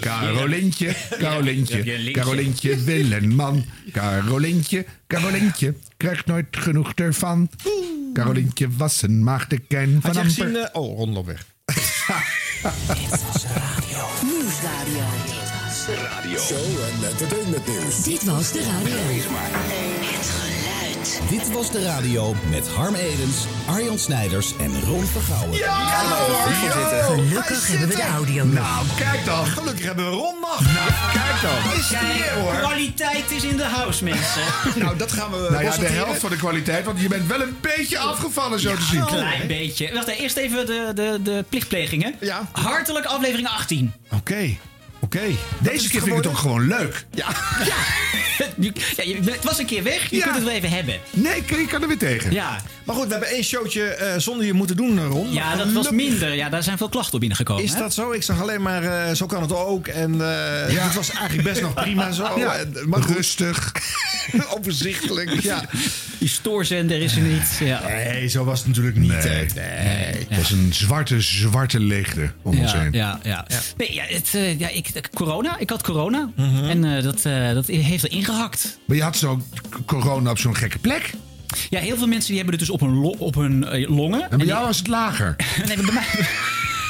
[0.00, 2.10] Carolintje, Carolintje?
[2.12, 3.64] Carolintje wil een man.
[3.92, 7.50] Carolintje, Carolintje, krijgt nooit genoeg ervan.
[8.12, 10.44] Carolintje was een maagdekijn van Had je amper.
[10.44, 10.56] gezien...
[10.56, 11.46] eh, oh, Ron weg.
[14.22, 15.04] Nieuwsradio.
[15.86, 16.38] Radio.
[16.38, 18.02] Show en entertainment nieuws.
[18.02, 20.01] Dit was de radio.
[21.28, 23.36] Dit was de radio met Harm Edens,
[23.66, 25.58] Arjan Snijders en Ron Vergouwen.
[27.04, 28.54] Gelukkig hebben we de audio nog.
[28.54, 29.46] Nou, kijk dan.
[29.46, 30.60] Gelukkig hebben we Ron nog.
[30.60, 31.72] Nou, kijk dan.
[31.78, 32.52] Is weer, hoor.
[32.58, 34.42] Kwaliteit is in de house, mensen.
[34.82, 37.40] Nou, dat gaan we Nou ja, de helft van de kwaliteit, want je bent wel
[37.40, 39.00] een beetje afgevallen zo te zien.
[39.00, 39.94] Een klein beetje.
[39.94, 42.14] Wacht, eerst even de, de, de plichtplegingen.
[42.20, 42.48] Ja.
[42.52, 43.92] Hartelijk aflevering 18.
[44.12, 44.56] Oké,
[45.00, 45.20] oké.
[45.58, 47.06] Deze keer vind ik het ook gewoon leuk.
[47.10, 47.26] Ja.
[47.58, 48.72] Nu- ja,
[49.32, 50.22] het was een keer weg, je Ja.
[50.22, 50.94] kunt het wel even hebben.
[51.10, 52.32] Nee, je kan er weer tegen.
[52.32, 55.32] Ja, Maar goed, we hebben één showtje eh, zonder je moeten doen, Ron.
[55.32, 56.34] ja dat was minder.
[56.34, 57.64] Ja, daar zijn veel klachten op binnengekomen.
[57.64, 57.78] Is hè?
[57.78, 58.10] dat zo?
[58.12, 59.86] Ik zag alleen maar, eh, zo kan het ook.
[59.86, 62.28] En eh het was eigenlijk best nog prima zo.
[62.38, 63.72] Ja, En- maar goed, rustig.
[64.58, 65.40] overzichtelijk.
[65.42, 65.64] Ja.
[66.18, 67.58] Die stoorzender is er niet.
[67.60, 67.80] Ja.
[67.88, 69.10] Nee, zo was het natuurlijk niet.
[69.10, 69.46] Nee.
[69.54, 70.26] Nee.
[70.28, 72.92] Het was een zwarte, zwarte leegte om ons Ja, heen.
[72.92, 73.46] ja, ja.
[73.76, 75.58] Nee, ja, het, ja ik, corona.
[75.58, 76.30] Ik had corona.
[76.68, 78.51] En eh, dat, eh, dat heeft er ingehakt.
[78.84, 79.40] Maar je had zo
[79.86, 81.10] corona op zo'n gekke plek.
[81.70, 84.30] Ja, heel veel mensen die hebben het dus op hun, lo- op hun eh, longen.
[84.30, 85.36] En bij jou was het lager.
[85.66, 86.04] nee, bij mij,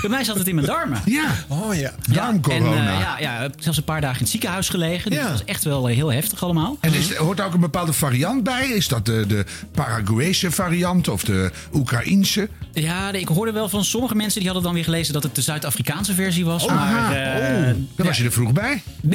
[0.03, 1.01] bij mij zat het in mijn darmen.
[1.05, 1.93] Ja, Oh ja.
[2.13, 2.77] darmcorona.
[2.93, 5.11] En, ja, ja, ik heb zelfs een paar dagen in het ziekenhuis gelegen.
[5.11, 5.25] Dus Ja.
[5.25, 6.77] dat was echt wel eh, heel heftig allemaal.
[6.81, 8.69] En is, hoort daar ook een bepaalde variant bij?
[8.69, 12.49] Is dat de, de Paraguayse variant of de Oekraïense?
[12.73, 15.43] Ja, ik hoorde wel van sommige mensen die hadden dan weer gelezen dat het de
[15.43, 16.69] Zuid-Afrikaanse versie was.
[16.69, 16.93] Aha.
[17.09, 18.83] maar eh, oh, dan was je er vroeg bij.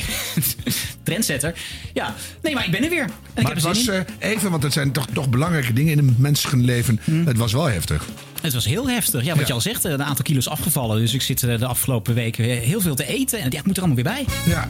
[1.04, 1.54] trendsetter.
[1.94, 3.02] Ja, nee, maar ik ben er weer.
[3.04, 6.08] En ik Maar heb het was even, want het zijn toch, toch belangrijke dingen in
[6.08, 7.00] het mensenleven.
[7.26, 8.06] Het was wel heftig.
[8.48, 9.24] Het was heel heftig.
[9.24, 9.48] Ja, wat Ja.
[9.48, 11.00] je al zegt, eh, een aantal kilo's afgevallen.
[11.00, 13.40] Dus ik zit eh, de afgelopen weken heel veel te eten.
[13.40, 14.26] En ja, ik moet er allemaal weer bij.
[14.46, 14.70] Ja.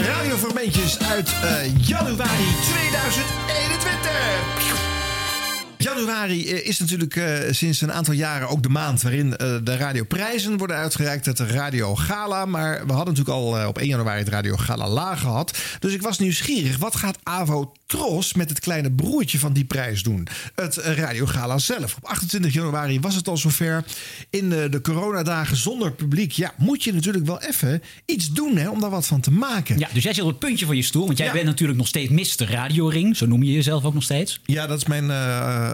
[0.00, 1.30] Radiovermentjes uit
[1.86, 4.79] januari 2021.
[5.82, 9.76] Januari eh, is natuurlijk eh, sinds een aantal jaren ook de maand waarin eh, de
[9.76, 11.26] radioprijzen worden uitgereikt.
[11.26, 12.44] Het Radio Gala.
[12.46, 15.58] Maar we hadden natuurlijk al op 1 januari het Radio Gala La gehad.
[15.78, 16.76] Dus ik was nieuwsgierig.
[16.78, 20.26] Wat gaat Avo Tros met het kleine broertje van die prijs doen?
[20.54, 21.96] Het Radio Gala zelf.
[21.96, 23.84] Op 28 januari was het al zover.
[24.30, 26.32] In de, de coronadagen zonder publiek.
[26.32, 29.78] Ja, moet je natuurlijk wel even iets doen hè, om daar wat van te maken.
[29.78, 31.06] Ja, dus jij zit op het puntje van je stoel.
[31.06, 31.32] Want jij Ja.
[31.32, 32.50] bent natuurlijk nog steeds Mr.
[32.50, 33.16] Radioring.
[33.16, 34.40] Zo noem je jezelf ook nog steeds.
[34.44, 35.10] Ja, dat is mijn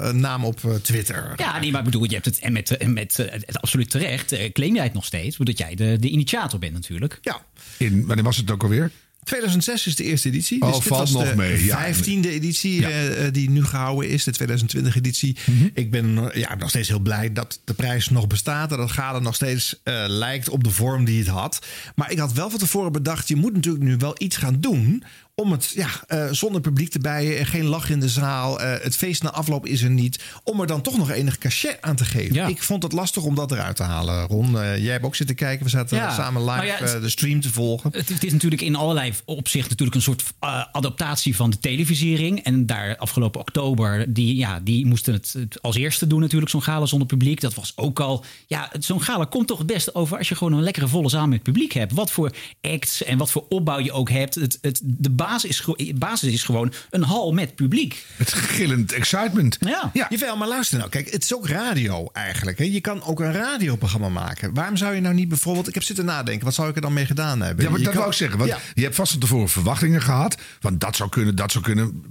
[0.01, 1.33] eh, naam op eh, Twitter.
[1.37, 3.91] Ja, nee, maar ik bedoel, je hebt het en met, en met eh, het absoluut
[3.91, 4.53] terecht.
[4.53, 5.39] claim jij het nog steeds.
[5.39, 7.19] Omdat jij de, de initiator bent natuurlijk.
[7.23, 7.45] Ja.
[7.77, 8.91] In, wanneer was het ook alweer?
[9.27, 10.63] 2006 is de eerste editie.
[10.63, 11.79] Oh, dus dit valt was nog de mee, ja.
[11.79, 13.31] vijftiende editie Ja.
[13.31, 15.37] die nu gehouden is, de 2020 editie.
[15.47, 15.69] Mhm.
[15.75, 18.73] Ik ben ja, nog steeds heel blij dat de prijs nog bestaat.
[18.73, 21.67] En dat Gala nog steeds eh, lijkt op de vorm die het had.
[21.95, 25.03] Maar ik had wel van tevoren bedacht, je moet natuurlijk nu wel iets gaan doen
[25.43, 28.61] om het ja, eh, zonder publiek erbij, en geen lach in de zaal.
[28.61, 30.23] eh, het feest na afloop is er niet.
[30.45, 32.35] Om er dan toch nog enig cachet aan te geven.
[32.35, 32.47] Ja.
[32.47, 34.61] Ik vond het lastig om dat eruit te halen, Ron.
[34.61, 35.65] Eh, jij hebt ook zitten kijken.
[35.65, 36.15] We zaten Ja.
[36.15, 37.91] samen live ja, het- de stream te volgen.
[37.93, 40.25] Het, het is natuurlijk in allerlei opzichten natuurlijk een soort
[40.73, 42.41] adaptatie van de televisiering.
[42.45, 46.63] En daar afgelopen oktober, die, ja, die moesten het, het als eerste doen natuurlijk, zo'n
[46.63, 47.41] gala zonder publiek.
[47.41, 50.53] Dat was ook al, ja, zo'n gala komt toch het beste over als je gewoon
[50.53, 51.93] een lekkere volle zaal met publiek hebt.
[51.93, 54.35] Wat voor acts en wat voor opbouw je ook hebt.
[54.35, 58.05] Het, het, de basis is, basis is gewoon een hal met publiek.
[58.17, 59.57] Het gillend excitement.
[59.61, 59.91] Ja.
[59.93, 60.07] Ja.
[60.11, 60.91] Jawel, maar luister nou.
[60.91, 62.59] Kijk, het is ook radio eigenlijk.
[62.59, 62.65] Hè.
[62.65, 64.55] Je kan ook een radioprogramma maken.
[64.55, 65.69] Waarom zou je nou niet bijvoorbeeld...
[65.69, 66.45] Ik heb zitten nadenken.
[66.45, 67.65] Wat zou ik er dan mee gedaan hebben?
[67.65, 68.39] Ja, maar Je dat kan- wou ik zeggen.
[68.39, 68.59] Want Ja.
[68.75, 70.37] je hebt vast van tevoren verwachtingen gehad.
[70.61, 72.03] Want dat zou kunnen, dat zou kunnen.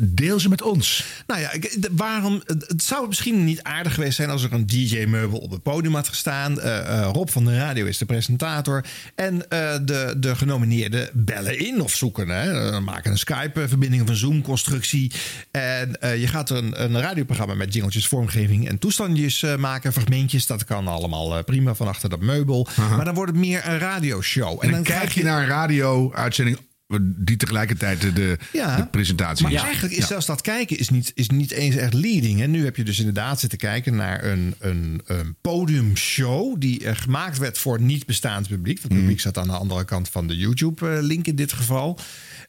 [0.00, 1.04] Deel ze met ons.
[1.26, 2.42] Nou ja, ik- de- waarom?
[2.44, 5.94] Het het zou misschien niet aardig geweest zijn als er een DJ-meubel op het podium
[5.94, 6.60] had gestaan.
[6.60, 8.84] Eh, eh, Rob van de Radio is de presentator.
[9.14, 12.26] En eh, de, de genomineerden bellen in of zoeken.
[12.36, 12.70] Hè.
[12.70, 15.12] Eh, maken een Skype-verbinding of een Zoom-constructie.
[15.50, 19.92] En eh, je gaat een, een radioprogramma met jingeltjes, vormgeving en toestandjes eh, maken.
[19.92, 22.68] Fragmentjes, dat kan allemaal eh, prima van achter dat meubel.
[22.96, 24.64] Maar dan wordt het meer een radioshow.
[24.64, 26.58] En dan, kijk je naar een radio-uitzending.
[27.02, 28.76] Die tegelijkertijd de, de, Ja.
[28.76, 29.60] de presentatie Maar is.
[29.60, 32.42] eigenlijk is zelfs dat kijken is niet, is niet eens echt leading.
[32.42, 36.60] En nu heb je dus inderdaad zitten kijken naar een, een, een podiumshow...
[36.60, 38.78] die eh, gemaakt werd voor niet bestaand publiek.
[38.82, 41.98] Het publiek zat aan de andere kant van de YouTube-link in dit geval.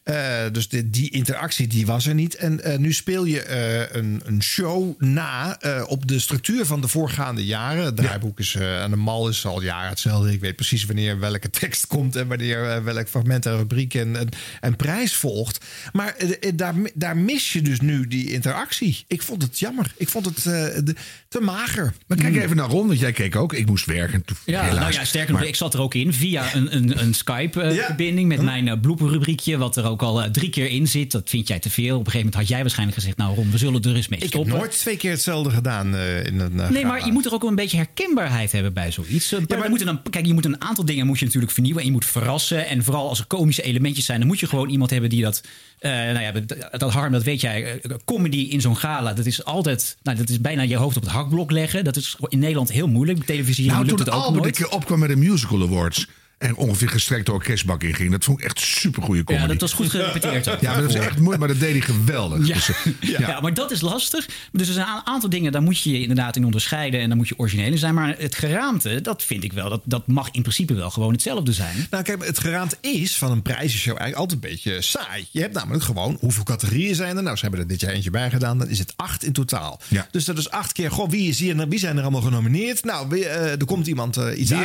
[0.07, 2.35] Eh, dus de, die interactie die was er niet.
[2.35, 6.81] En eh, nu speel je eh, een, een show na eh, op de structuur van
[6.81, 7.85] de voorgaande jaren.
[7.85, 10.31] Het draaiboek is eh, aan de mal is al jaren hetzelfde.
[10.33, 13.93] Ik weet precies wanneer welke tekst komt en wanneer welk fragment en rubriek.
[13.95, 15.65] En prijs volgt.
[15.93, 16.15] Maar
[16.55, 19.03] daar, daar mis je dus nu die interactie.
[19.07, 19.93] Ik vond het jammer.
[19.97, 20.43] Ik vond het eh,
[20.83, 20.95] de-
[21.27, 21.93] te mager.
[22.07, 23.53] Maar kijk even naar Ron, want jij keek ook.
[23.53, 24.25] Ik moest werken.
[24.25, 24.79] Toen- Ja, helaas.
[24.79, 27.13] nou ja, sterker nog, Maar- ik zat er ook in via een, een, een Ja.
[27.13, 31.11] Skype-verbinding met mijn uh, blooperrubriekje, wat er ook al eh, drie keer in zit.
[31.11, 31.83] Dat vind jij te veel.
[31.93, 34.19] Op een gegeven moment had jij waarschijnlijk gezegd, nou Ron, we zullen er eens mee
[34.19, 34.57] Ik heb stoppen.
[34.57, 37.41] nooit twee keer hetzelfde gedaan eh, in een eh, Nee, maar je moet er ook
[37.41, 39.29] wel een beetje herkenbaarheid hebben bij zoiets.
[39.29, 41.93] Ja, maar- dan, kijk, je moet een aantal dingen moet je natuurlijk vernieuwen en je
[41.93, 42.67] moet verrassen.
[42.67, 45.41] En vooral als er komische elementjes zijn, dan moet je gewoon iemand hebben die dat.
[45.79, 47.81] eh, nou ja, dat, dat harm, dat weet jij.
[48.05, 49.97] comedy in zo'n gala, dat is altijd.
[50.03, 51.83] Nou, dat is bijna je hoofd op het hakblok leggen.
[51.83, 53.25] Dat is in Nederland heel moeilijk.
[53.25, 54.55] Televisie Nou, lukt toen het ook Albert een nooit.
[54.55, 56.07] keer opkwam met de Musical Awards...
[56.37, 58.11] en ongeveer gestrekt door orkestbak inging...
[58.11, 59.45] dat vond ik echt super goede comedy.
[59.45, 60.49] Ja, dat was goed gerepeteerd.
[60.49, 60.59] ook.
[60.59, 62.47] Ja, maar dat is echt mooi, maar dat deed hij geweldig.
[62.47, 62.53] Ja.
[62.53, 63.39] Dus, eh, Ja.
[63.39, 64.27] maar dat is lastig.
[64.51, 66.99] Dus er zijn een aantal dingen, daar moet je je inderdaad in onderscheiden.
[66.99, 67.93] En dan moet je origineel in zijn.
[67.93, 69.69] Maar het geraamte, dat vind ik wel.
[69.69, 71.87] Dat, dat mag in principe wel gewoon hetzelfde zijn.
[71.89, 75.27] Nou, kijk, het geraamte is van een prijzenshow eigenlijk altijd een beetje saai.
[75.31, 77.23] Je hebt namelijk gewoon, hoeveel categorieën zijn er?
[77.23, 78.57] Nou, ze hebben er dit jaar eentje bij gedaan.
[78.57, 79.79] Dan is het acht in totaal.
[79.87, 80.07] Ja.
[80.11, 82.83] Dus dat is acht keer, goh, wie, is hier, wie zijn er allemaal genomineerd?
[82.83, 84.59] Nou, wie, eh, er komt iemand eh, iets Wie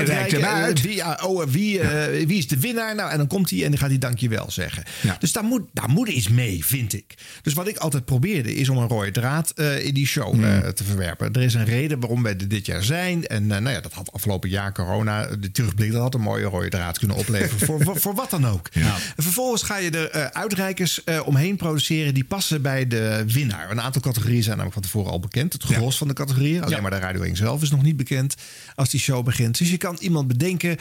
[0.44, 0.80] uit?
[0.80, 2.94] Wie, ja, oh, wie, eh, wie is de winnaar?
[2.94, 4.84] Nou, en dan komt hij en dan gaat hij dankjewel zeggen.
[5.18, 7.14] Dus daar moet, daar moet iets mee, vind ik.
[7.42, 10.68] Dus wat ik altijd probeerde, is om een rode draad eh, in die show eh,
[10.68, 11.32] te verwerpen.
[11.32, 13.26] Er is een reden waarom wij dit jaar zijn.
[13.26, 16.68] En nou ja, dat had afgelopen jaar corona, de terugblik, dat had een mooie rode
[16.68, 17.66] draad kunnen opleveren.
[17.66, 18.68] voor, voor, voor wat dan ook.
[19.16, 23.70] En vervolgens ga je er uitreikers omheen produceren die passen bij de winnaar.
[23.70, 25.52] Een aantal categorieën zijn namelijk van tevoren al bekend.
[25.52, 26.64] Het gros van de categorieën.
[26.64, 28.34] Alleen maar de Radio 1 zelf is nog niet bekend
[28.74, 29.58] als die show begint.
[29.58, 30.76] Dus je kan iemand bedenken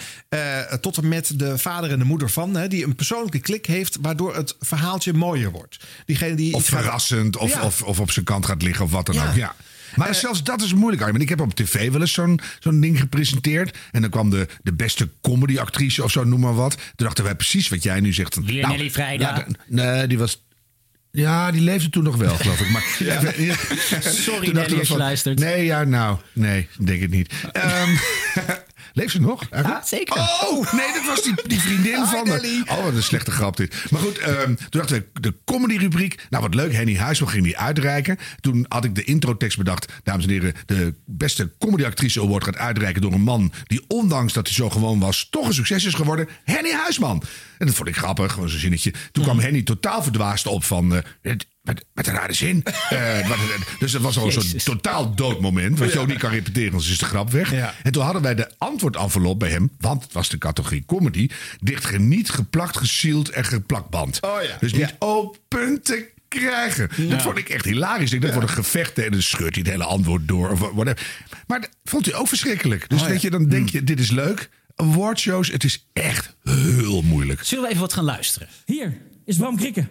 [0.71, 3.65] eh, tot en met de vader en de moeder van, hè, die een persoonlijke klik
[3.65, 5.77] heeft, waardoor het verhaaltje mooier wordt.
[6.06, 7.62] Diegene die Of gaat- verrassend, of, Ja.
[7.63, 9.29] of, of op zijn kant gaat liggen of wat dan Ja.
[9.29, 9.35] ook.
[9.35, 9.56] Ja.
[9.95, 11.21] Maar Eh, zelfs dat is moeilijk, Armin.
[11.21, 13.77] Ik heb op tv wel eens zo'n zo'n ding gepresenteerd.
[13.91, 16.71] En dan kwam de, de beste comedyactrice of zo, noem maar wat.
[16.74, 18.35] Toen dachten wij precies wat jij nu zegt.
[18.45, 19.35] Weer Nelly Vrijda.
[19.35, 20.44] ja, d- nee, die was...
[21.12, 22.69] Ja, die leefde toen nog wel, geloof ik.
[22.69, 23.21] Maar, ja.
[24.12, 25.39] Sorry, Nelly, als je van, luistert.
[25.39, 27.33] Nee, ja, nou, nee, denk het niet.
[27.51, 27.89] Ehm
[28.93, 29.47] leeft ze nog?
[29.51, 30.15] Ja, zeker.
[30.19, 32.63] Oh, nee, dat was die, die vriendin van me.
[32.69, 33.75] Oh, wat een slechte grap dit.
[33.89, 36.25] Maar goed, ehm, toen dachten we, de comedy-rubriek.
[36.29, 38.17] Nou, wat leuk, Henny Huisman ging die uitreiken.
[38.39, 39.91] Toen had ik de introtekst bedacht.
[40.03, 43.51] Dames en heren, de beste comedy-actrice award gaat uitreiken door een man...
[43.63, 46.27] die ondanks dat hij zo gewoon was, toch een succes is geworden.
[46.43, 47.23] Henny Huisman.
[47.57, 48.93] En dat vond ik grappig, gewoon zo'n zinnetje.
[49.11, 50.95] Toen kwam Henny totaal verdwaasd op van...
[50.95, 52.63] eh, het- met, met een rare zin.
[52.89, 53.37] Eh, wat-
[53.79, 54.63] dus dat was al zo'n Jezus.
[54.63, 55.79] totaal dood moment.
[55.79, 57.51] Wat je ook niet kan repeteren, anders is de grap weg.
[57.51, 57.73] Ja.
[57.83, 61.29] En toen hadden wij de antwoordenvelop bij hem, want het was de categorie comedy,
[61.59, 64.21] dichtgeniet, geplakt, gesield en geplakband.
[64.21, 64.57] Oh ja.
[64.59, 64.95] Dus niet Ja.
[64.99, 66.89] open te krijgen.
[67.09, 68.11] Dat vond ik echt hilarisch.
[68.11, 70.49] Ik dat wordt een gevecht en dan scheurt hij het hele antwoord door.
[70.49, 71.07] Of whatever.
[71.47, 72.89] Maar dat vond hij ook verschrikkelijk.
[72.89, 73.29] Dus Oh, weet ja.
[73.29, 74.49] je, dan denk je, dit is leuk.
[74.75, 77.43] Awardshows, het is echt heel moeilijk.
[77.43, 78.47] Zullen we even wat gaan luisteren?
[78.65, 79.85] Hier is Bram Krikke.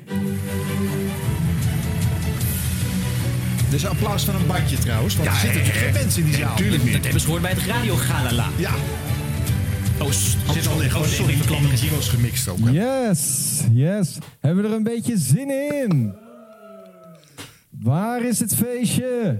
[3.70, 5.16] Dus applaus van een bandje trouwens.
[5.16, 6.56] Want Ja, er zitten natuurlijk geen mensen in die zaal.
[6.56, 7.02] Tuurlijk Dat niet.
[7.02, 8.48] hebben ze gehoord bij het Radio Galala.
[8.58, 8.70] Ja,
[10.02, 11.34] Oh, s- zit al sorry, in, oh, sorry,
[11.74, 12.58] jingles gemixt ook.
[12.58, 12.70] hè?
[12.70, 14.18] Yes, yes.
[14.40, 16.12] Hebben we er een beetje zin in?
[17.70, 19.38] Waar is het feestje?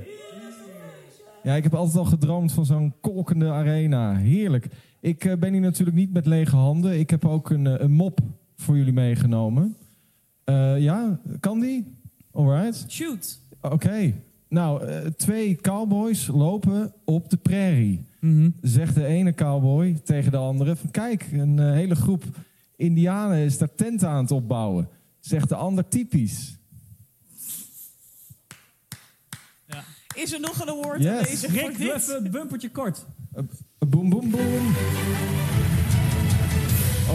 [1.43, 4.17] Ja, ik heb altijd al gedroomd van zo'n kolkende arena.
[4.17, 4.67] Heerlijk.
[5.01, 6.99] Ik eh, ben hier natuurlijk niet met lege handen.
[6.99, 8.21] Ik heb ook een, eh, een mop
[8.57, 9.77] voor jullie meegenomen.
[10.50, 11.94] Eh, ja, kan die?
[12.32, 12.85] Alright.
[12.88, 13.41] Shoot.
[13.61, 14.14] Oké.
[14.49, 18.05] Nou, eh, twee cowboys lopen op de prairie.
[18.61, 22.25] Zegt de ene cowboy tegen de andere: van, Kijk, een eh, hele groep
[22.76, 24.88] Indianen is daar tenten aan het opbouwen.
[25.21, 26.59] Zegt de ander typisch.
[30.14, 31.11] Is er nog een award Yes.
[31.11, 31.95] aanwezig voor Rick, doe dit?
[31.97, 33.07] even een bumpertje kort.
[33.78, 34.66] Boom, boom, boom.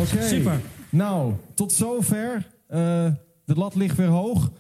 [0.02, 0.28] Oké.
[0.28, 0.60] Super.
[0.90, 2.48] Nou, tot zover.
[2.68, 3.08] Eh,
[3.46, 4.52] de lat ligt weer hoog.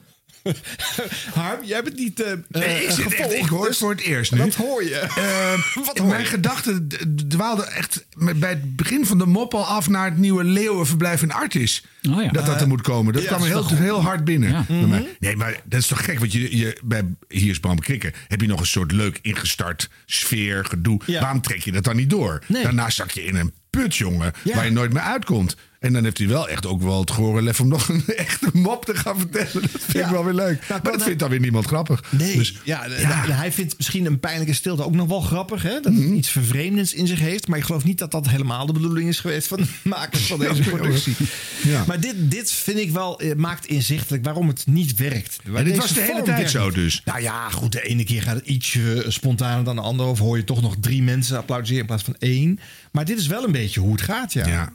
[1.34, 3.78] Harm, jij bent niet eh Nee, eh, ik, zit echt, gevolgd, ik hoor het dus
[3.78, 4.38] voor het eerst nu.
[4.38, 4.96] Dat hoor je.
[4.96, 6.28] Eh, Wat hoor mijn je?
[6.28, 6.88] gedachten
[7.28, 11.32] dwaalden echt bij het begin van de mop al af naar het nieuwe Leeuwenverblijf in
[11.32, 11.86] Artis.
[12.10, 12.30] Oh ja.
[12.30, 13.14] Dat dat er moet komen.
[13.14, 14.50] Dat ja, kwam heel, heel hard binnen.
[14.50, 14.66] Ja.
[14.68, 15.16] bij mij.
[15.20, 16.20] Nee, maar dat is toch gek.
[16.20, 18.14] Want je, je, bij, hier is Bram Krikke.
[18.28, 21.02] Heb je nog een soort leuk ingestart sfeer, gedoe.
[21.06, 21.22] Ja.
[21.22, 22.44] Waarom trek je dat dan niet door?
[22.48, 22.64] Nee.
[22.64, 24.34] Daarna zak je in een put, jongen.
[24.44, 24.56] Ja.
[24.56, 25.56] Waar je nooit meer uitkomt.
[25.86, 28.50] En dan heeft hij wel echt ook wel het gehoor lef om nog een echte
[28.54, 29.62] mop te gaan vertellen.
[29.62, 30.06] Dat vind Ja.
[30.06, 30.65] ik wel weer leuk.
[30.70, 32.04] maar dat nou- vindt dan weer niemand grappig.
[32.10, 35.62] Nee, Dus, ja, hij vindt misschien een pijnlijke stilte ook nog wel grappig.
[35.63, 35.80] Hè?
[35.80, 36.01] Dat Mhm.
[36.01, 37.48] het iets vervreemdends in zich heeft.
[37.48, 40.39] Maar ik geloof niet dat dat helemaal de bedoeling is geweest van de makers van
[40.39, 41.15] deze productie.
[41.63, 41.84] Ja.
[41.88, 45.39] Maar dit, dit vind ik wel, eh, maakt inzichtelijk waarom het niet werkt.
[45.56, 47.01] En dit was de hele tijd werkt zo dus.
[47.06, 50.10] Nou ja, goed, de ene keer gaat het ietsje spontaner dan de andere.
[50.10, 52.60] Of hoor je toch nog drie mensen applaudisseren in plaats van één.
[52.92, 54.48] Maar dit is wel een beetje hoe het gaat, ja.
[54.48, 54.74] Ja.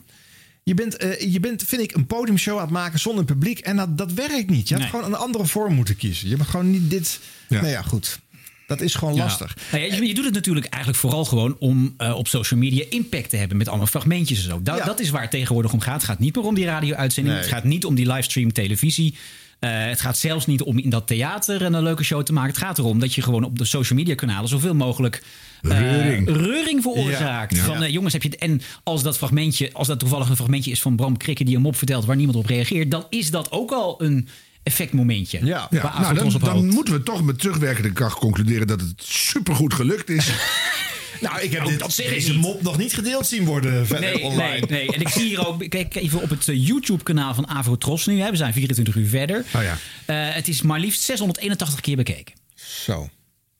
[0.63, 3.59] Je bent, eh, je bent, vind ik, een podiumshow aan het maken zonder publiek.
[3.59, 4.67] En dat, dat werkt niet.
[4.67, 4.91] Je had Nee.
[4.91, 6.29] gewoon een andere vorm moeten kiezen.
[6.29, 7.19] Je hebt gewoon niet dit...
[7.47, 7.61] Ja.
[7.61, 8.19] Nou ja, goed.
[8.67, 9.23] Dat is gewoon Ja.
[9.23, 9.57] lastig.
[9.71, 12.85] Nou ja, je, je doet het natuurlijk eigenlijk vooral gewoon om eh, op social media
[12.89, 14.61] impact te hebben met allemaal fragmentjes en zo.
[14.61, 14.85] Da- Ja.
[14.85, 15.93] Dat is waar het tegenwoordig om gaat.
[15.93, 17.35] Het gaat niet meer om die radio-uitzending.
[17.35, 17.43] Nee.
[17.45, 19.15] Het gaat niet om die livestream televisie.
[19.61, 22.49] Eh, het gaat zelfs niet om in dat theater een leuke show te maken.
[22.49, 25.23] Het gaat erom dat je gewoon op de social media kanalen zoveel mogelijk
[25.61, 26.27] eh, Reuring.
[26.27, 27.55] reuring veroorzaakt.
[27.55, 27.63] Ja.
[27.63, 30.71] Van, eh, jongens, heb je het, en als dat fragmentje, als dat toevallig een fragmentje
[30.71, 33.51] is van Bram Krikke die een mop vertelt waar niemand op reageert, dan is dat
[33.51, 34.27] ook al een
[34.63, 35.45] effectmomentje.
[35.45, 35.67] Ja.
[35.69, 40.09] Ja, nou, dan, dan moeten we toch met terugwerkende kracht concluderen dat het supergoed gelukt
[40.09, 40.31] is.
[41.21, 42.41] Nou, ik heb Oh, dit, dat zeg deze niet.
[42.41, 44.49] mop nog niet gedeeld zien worden verder Nee, online.
[44.51, 44.91] nee, nee.
[44.95, 48.19] En ik zie hier ook, kijk even op het eh, YouTube-kanaal van Avrotros nu.
[48.19, 48.29] Hè.
[48.29, 49.45] We zijn 24 uur verder.
[49.55, 49.77] Oh ja.
[50.05, 52.33] Eh, het is maar liefst 681 keer bekeken.
[52.55, 53.09] Zo.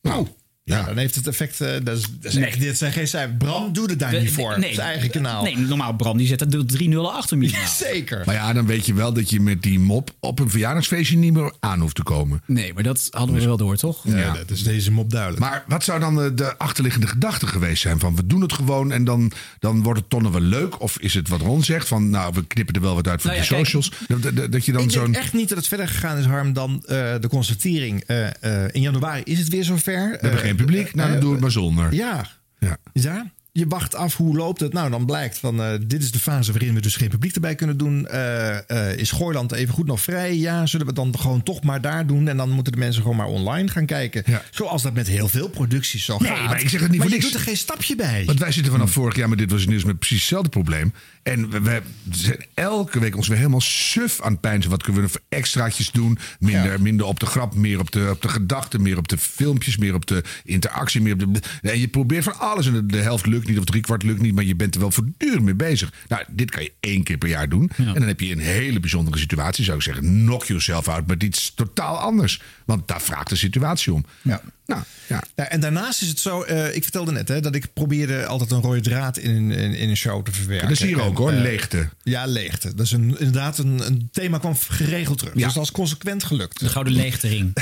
[0.02, 0.28] Nou,
[0.72, 0.86] Ja, ja.
[0.86, 1.62] dan heeft het effect...
[1.62, 2.46] eh, dat is, dat is Nee.
[2.46, 3.38] echt, dit zijn geen cijfers.
[3.38, 4.60] Bram doet het daar niet voor.
[4.60, 5.44] Nee, zijn eigen kanaal.
[5.44, 7.68] Nee, normaal Bram die zet er drie nullen achter minimaal.
[7.68, 8.22] Zeker.
[8.26, 11.34] Maar ja, dan weet je wel dat je met die mop op een verjaardagsfeestje niet
[11.34, 12.42] meer aan hoeft te komen.
[12.46, 14.04] Nee, maar dat hadden we wel door, toch?
[14.08, 14.34] Ja, Ja.
[14.34, 15.42] dat is deze mop duidelijk.
[15.42, 18.00] Maar wat zou dan de, de achterliggende gedachte geweest zijn?
[18.00, 20.82] Van we doen het gewoon en dan, dan wordt het nog wel leuk?
[20.82, 21.88] Of is het wat Ron zegt?
[21.88, 23.70] Van nou, we knippen er wel wat uit voor Nou de ja, kijk.
[23.70, 24.08] socials.
[24.22, 25.16] Dat, dat, dat je dan ik denk zo'n.
[25.16, 28.04] echt niet dat het verder gegaan is, Harm, dan eh, de constatering.
[28.08, 28.28] eh,
[28.64, 30.10] eh, in januari is het weer zover.
[30.12, 31.94] We hebben geen publiek, nou dan doen we het maar zonder.
[31.94, 32.26] Ja.
[32.60, 32.78] Ja.
[32.94, 33.32] Ja.
[33.54, 34.74] Je wacht af hoe loopt het.
[34.74, 37.56] Nou, dan blijkt van eh, dit is de fase waarin we dus geen publiek erbij
[37.56, 38.08] kunnen doen.
[38.08, 40.36] Eh, eh, is Gooiland even goed nog vrij?
[40.38, 42.28] Ja, zullen we het dan gewoon toch maar daar doen?
[42.28, 44.24] En dan moeten de mensen gewoon maar online gaan kijken.
[44.26, 44.42] Ja.
[44.52, 46.46] Zoals dat met heel veel producties zo Nee, gaat.
[46.46, 47.32] maar ik zeg het niet maar voor je niks.
[47.32, 48.24] doet er geen stapje bij.
[48.26, 50.94] Want wij zitten vanaf vorig jaar met Dit Was Het Nieuws met precies hetzelfde probleem.
[51.24, 51.82] En we, we
[52.12, 54.70] zijn elke week ons weer helemaal suf aan het pijnzen.
[54.72, 56.18] Wat kunnen we voor extraatjes doen?
[56.40, 56.78] Minder, Ja.
[56.78, 59.94] minder op de grap, meer op de, op de gedachten, meer op de filmpjes, meer
[59.94, 61.02] op de interactie.
[61.02, 63.64] Meer op de, en je probeert van alles en de, de helft lukt niet of
[63.66, 64.34] driekwart lukt niet.
[64.34, 65.92] Maar je bent er wel voortdurend mee bezig.
[66.08, 67.72] Nou, dit kan je één keer per jaar doen.
[67.78, 69.64] En dan heb je een hele bijzondere situatie.
[69.64, 72.42] Zou ik zeggen, knock yourself out met iets totaal anders.
[72.66, 74.06] Want daar vraagt de situatie om.
[74.22, 74.42] Ja.
[74.66, 75.24] Nou, ja.
[75.36, 78.52] Ja, en daarnaast is het zo, eh, ik vertelde net hè, dat ik probeerde altijd
[78.52, 80.68] een rode draad in, een- in, in een show te verwerken.
[80.68, 81.90] Dat is hier En, ook hoor, eh, leegte.
[82.04, 82.76] Ja, leegte.
[82.76, 85.34] Dat is een, inderdaad een, een thema kwam geregeld terug.
[85.36, 85.46] Ja.
[85.46, 86.60] Dus dat is consequent gelukt.
[86.60, 87.52] De gouden leegtering.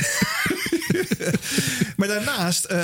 [1.97, 2.83] Maar daarnaast, eh,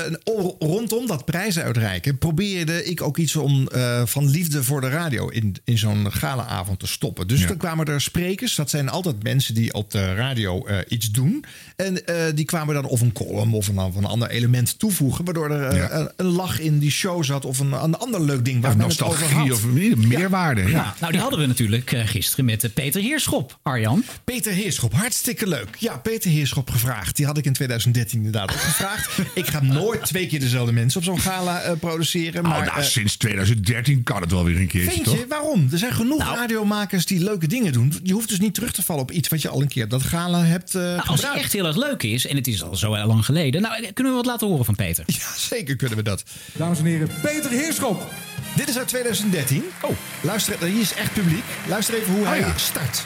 [0.60, 5.28] rondom dat prijzen uitreiken, probeerde ik ook iets om eh, van liefde voor de radio
[5.30, 7.28] in, in zo'n galaavond te stoppen.
[7.28, 7.48] Dus Ja.
[7.48, 8.56] dan kwamen er sprekers.
[8.56, 11.46] Dat zijn altijd mensen die op de radio eh, iets doen.
[11.76, 15.26] En eh, die kwamen dan of een column of een, of een ander element toevoegen,
[15.26, 15.92] waardoor er Ja.
[15.92, 18.78] een, een lach in die show zat of een, een ander leuk ding waar Ja,
[18.78, 19.58] men het over nostalgie had.
[19.58, 20.62] of meer- meerwaarde.
[20.62, 20.68] Ja.
[20.70, 20.96] Ja.
[21.00, 24.04] Nou, die hadden we natuurlijk gisteren met Peter Heerschop, Arjan.
[24.24, 25.76] Peter Heerschop, hartstikke leuk.
[25.80, 27.16] Ja, Peter Heerschop gevraagd.
[27.16, 29.20] Die had ik in 2013 inderdaad ook gevraagd.
[29.34, 32.44] ik ga nooit twee keer dezelfde mensen op zo'n gala eh, produceren.
[32.44, 35.18] Nou, Maar, nou, eh, sinds 2013 kan het wel weer een keertje, Vind toch?
[35.20, 35.28] je?
[35.28, 35.68] Waarom?
[35.72, 36.36] Er zijn genoeg Nou.
[36.36, 37.94] radiomakers die leuke dingen doen.
[38.04, 39.90] Je hoeft dus niet terug te vallen op iets wat je al een keer op
[39.90, 42.64] dat gala hebt eh Nou, als het echt heel erg leuk is, en het is
[42.64, 43.62] al zo lang geleden.
[43.62, 45.04] Nou, kunnen we wat laten horen van Peter?
[45.08, 46.24] Ja, zeker kunnen we dat.
[46.54, 48.12] Dames en heren, Peter Heerschop.
[48.56, 49.64] Dit is uit 2013.
[49.82, 49.90] Oh.
[50.22, 51.44] Luister, hier is echt publiek.
[51.68, 52.58] Luister even hoe hij ja.
[52.58, 53.04] start.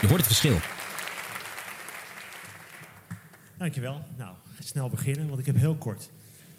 [0.00, 0.60] Je hoort het verschil.
[3.58, 4.04] Dankjewel.
[4.16, 4.34] Nou,
[4.70, 6.10] snel beginnen, want ik heb heel kort.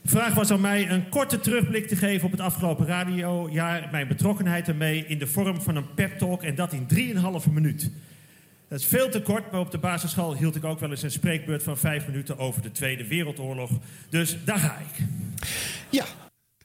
[0.02, 3.88] De vraag was aan mij een korte terugblik te geven op het afgelopen radiojaar.
[3.92, 6.88] Mijn betrokkenheid ermee in de vorm van een pep talk en dat in
[7.46, 7.92] 3,5 minuut.
[8.68, 11.12] Dat is veel te kort, maar op de basisschool hield ik ook wel eens een
[11.12, 13.72] spreekbeurt van vijf minuten over de Tweede Wereldoorlog.
[14.10, 15.06] Dus daar ga ik.
[15.90, 16.06] Ja.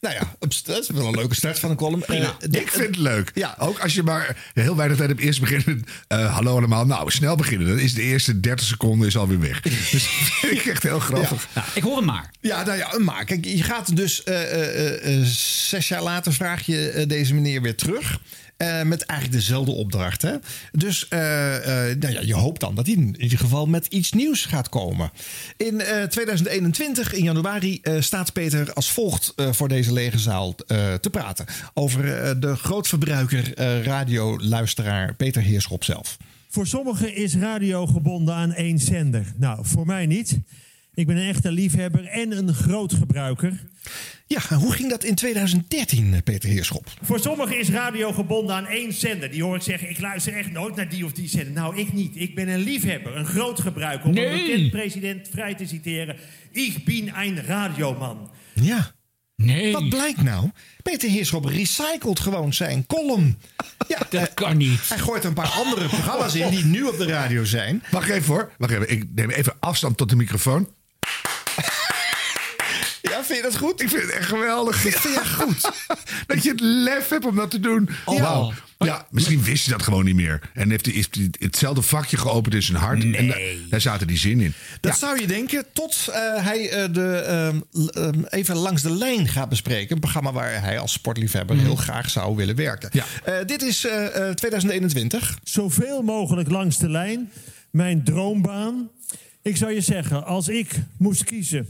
[0.00, 0.35] Nou ja,
[0.65, 2.05] dat is wel een leuke start van een column.
[2.05, 3.31] Eh, Ik vind het leuk.
[3.35, 3.55] Ja.
[3.59, 5.21] Ook als je maar heel weinig tijd hebt.
[5.21, 5.85] Eerst beginnen.
[6.09, 6.87] eh, hallo allemaal.
[6.87, 7.69] Nou, snel beginnen.
[7.69, 9.61] Dan is de eerste 30 seconden is alweer weg.
[9.91, 11.49] Dus dat vind ik echt heel grappig.
[11.55, 12.31] Nou, ik hoor hem maar.
[12.41, 15.23] Ja, nou ja, maar kijk, je gaat dus eh,
[15.69, 18.19] zes jaar later vraag je deze meneer weer terug.
[18.56, 20.22] Eh, met eigenlijk dezelfde opdracht.
[20.22, 20.36] Hè?
[20.72, 24.12] Dus eh, eh, nou ja, je hoopt dan dat hij in ieder geval met iets
[24.12, 25.10] nieuws gaat komen.
[25.56, 30.54] In eh, 2021, in januari, staat Peter als volgt voor deze lege zaal
[31.00, 31.46] te praten.
[31.75, 32.02] Over
[32.40, 36.16] de grootverbruiker, radioluisteraar Peter Heerschop zelf.
[36.48, 39.32] Voor sommigen is radio gebonden aan één zender.
[39.36, 40.38] Nou, voor mij niet.
[40.97, 43.61] Ik ben een echte liefhebber en een groot gebruiker.
[44.26, 46.87] Ja, hoe ging dat in 2013, eh, Peter Heerschop?
[47.03, 49.31] Voor sommigen is radio gebonden aan één zender.
[49.31, 51.53] Die hoor ik zeggen, ik luister echt nooit naar die of die zender.
[51.53, 52.12] Nou, ik niet.
[52.17, 54.09] Ik ben een liefhebber, een groot gebruiker.
[54.09, 54.26] Om Nee.
[54.26, 56.17] een bekend president vrij te citeren.
[56.50, 58.31] Ik ben een radioman.
[58.55, 58.95] Ja.
[59.37, 60.50] Nee, Wat blijkt nou?
[60.83, 63.37] Peter Heerschop recycelt gewoon zijn column.
[63.88, 64.88] Ja, dat kan niet.
[64.88, 67.83] hij gooit een paar andere programma's in die nu op de radio zijn.
[67.91, 68.53] Wacht even hoor.
[68.59, 68.91] Wacht even.
[68.91, 70.69] Ik neem even afstand tot de microfoon.
[73.16, 73.82] Ja, Ja, vind je dat goed?
[73.82, 74.82] Ik vind het echt geweldig.
[74.82, 75.70] Dat vind je goed.
[76.26, 77.88] dat je het lef hebt om dat te doen.
[78.04, 78.20] Oh.
[78.20, 78.52] Wauw.
[78.78, 80.50] Ja, misschien wist hij dat gewoon niet meer.
[80.54, 81.04] En heeft hij,
[81.38, 83.02] hetzelfde vakje geopend in zijn hart.
[83.14, 83.37] En da-
[83.70, 84.52] daar zaten die zin in.
[84.80, 89.28] Dat zou je denken, tot eh, hij eh, de, ehm, ehm, even langs de lijn
[89.28, 89.94] gaat bespreken.
[89.94, 92.88] Een programma waar hij als sportliefhebber heel graag zou willen werken.
[92.92, 93.04] Ja.
[93.25, 95.38] Eh, dit is eh, eh, 2021.
[95.44, 97.30] Zoveel mogelijk langs de lijn.
[97.70, 98.90] Mijn droombaan.
[99.42, 101.68] Ik zou je zeggen, als ik moest kiezen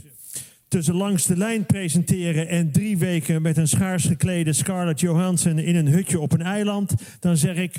[0.67, 5.75] tussen langs de lijn presenteren en drie weken met een schaars geklede Scarlett Johansson in
[5.75, 7.75] een hutje op een eiland, dan zeg ik,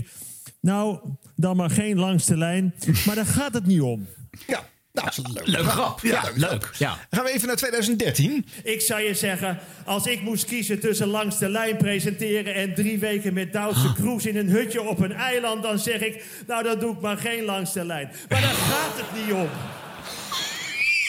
[0.60, 0.98] nou,
[1.36, 2.74] dan maar geen langs de lijn.
[3.06, 4.06] Maar daar gaat het niet om.
[4.46, 5.46] Ja, nou, dat is een leuk.
[5.46, 6.00] Leuke grap.
[6.00, 6.70] Ja, leuk.
[6.78, 6.88] Ja.
[6.88, 8.46] Dan gaan we even naar 2013.
[8.62, 12.98] Ik zou je zeggen, als ik moest kiezen tussen langs de lijn presenteren en drie
[12.98, 16.78] weken met Duitse cruise in een hutje op een eiland, dan zeg ik, nou dan
[16.78, 18.10] doe ik maar geen langs de lijn.
[18.28, 19.48] Maar daar gaat het niet om.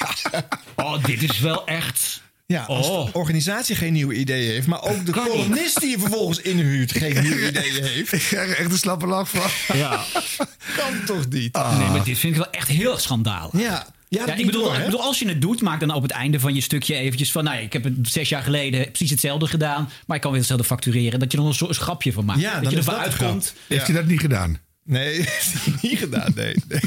[0.76, 2.22] Oh, dit is wel echt...
[2.46, 3.06] Ja, als Oh.
[3.06, 6.92] de organisatie geen nieuwe ideeën heeft, maar ook de Kan columnist die je vervolgens inhuurt
[6.92, 9.78] geen nieuwe ideeën heeft, Ik krijg er echt een slappe lach van.
[9.78, 10.04] Ja.
[10.78, 11.54] kan toch niet?
[11.54, 13.62] Nee, maar dit vind ik wel echt heel erg schandalig.
[13.62, 14.80] Ja, ja, ik, bedoel, door, hè?
[14.80, 17.32] ik bedoel, als je het doet, maak dan op het einde van je stukje eventjes
[17.32, 17.44] van...
[17.44, 19.90] Nou, ja, ik heb het zes jaar geleden precies hetzelfde gedaan...
[20.06, 21.20] maar ik kan weer hetzelfde factureren.
[21.20, 22.40] Dat je er nog een soort grapje van maakt.
[22.40, 23.28] Ja, dat dan je is ervan dat de grap.
[23.28, 23.54] uitkomt.
[23.68, 24.60] Heeft hij dat niet gedaan?
[24.90, 25.18] Nee,
[25.82, 26.32] niet gedaan.
[26.36, 26.80] Nee, nee.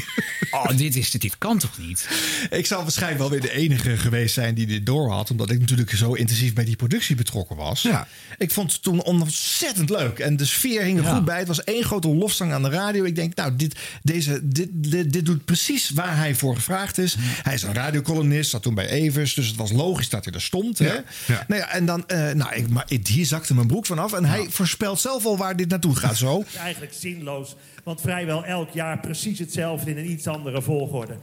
[0.51, 2.07] Oh, dit, is, dit kan toch niet?
[2.49, 5.31] Ik zal waarschijnlijk wel weer de enige geweest zijn die dit door had.
[5.31, 7.81] Omdat ik natuurlijk zo intensief bij die productie betrokken was.
[7.81, 8.07] Ja.
[8.37, 10.19] Ik vond het toen ontzettend leuk.
[10.19, 11.15] En de sfeer hing er Ja.
[11.15, 11.37] goed bij.
[11.39, 13.03] Het was één grote lofzang aan de radio.
[13.03, 17.15] Ik denk, nou, dit, deze, dit, dit, dit doet precies waar hij voor gevraagd is.
[17.19, 19.33] Hij is een radiocolumnist, zat toen bij Evers.
[19.33, 20.77] Dus het was logisch dat hij er stond.
[20.79, 20.93] Hè?
[20.93, 21.03] Ja.
[21.47, 24.13] Nou ja, en dan, eh, nou, ik, maar ik- hier zakte mijn broek vanaf.
[24.13, 26.43] En hij voorspelt zelf al waar dit naartoe gaat zo.
[26.57, 31.17] Eigenlijk zinloos, want vrijwel elk jaar precies hetzelfde in een iets andere volgorde.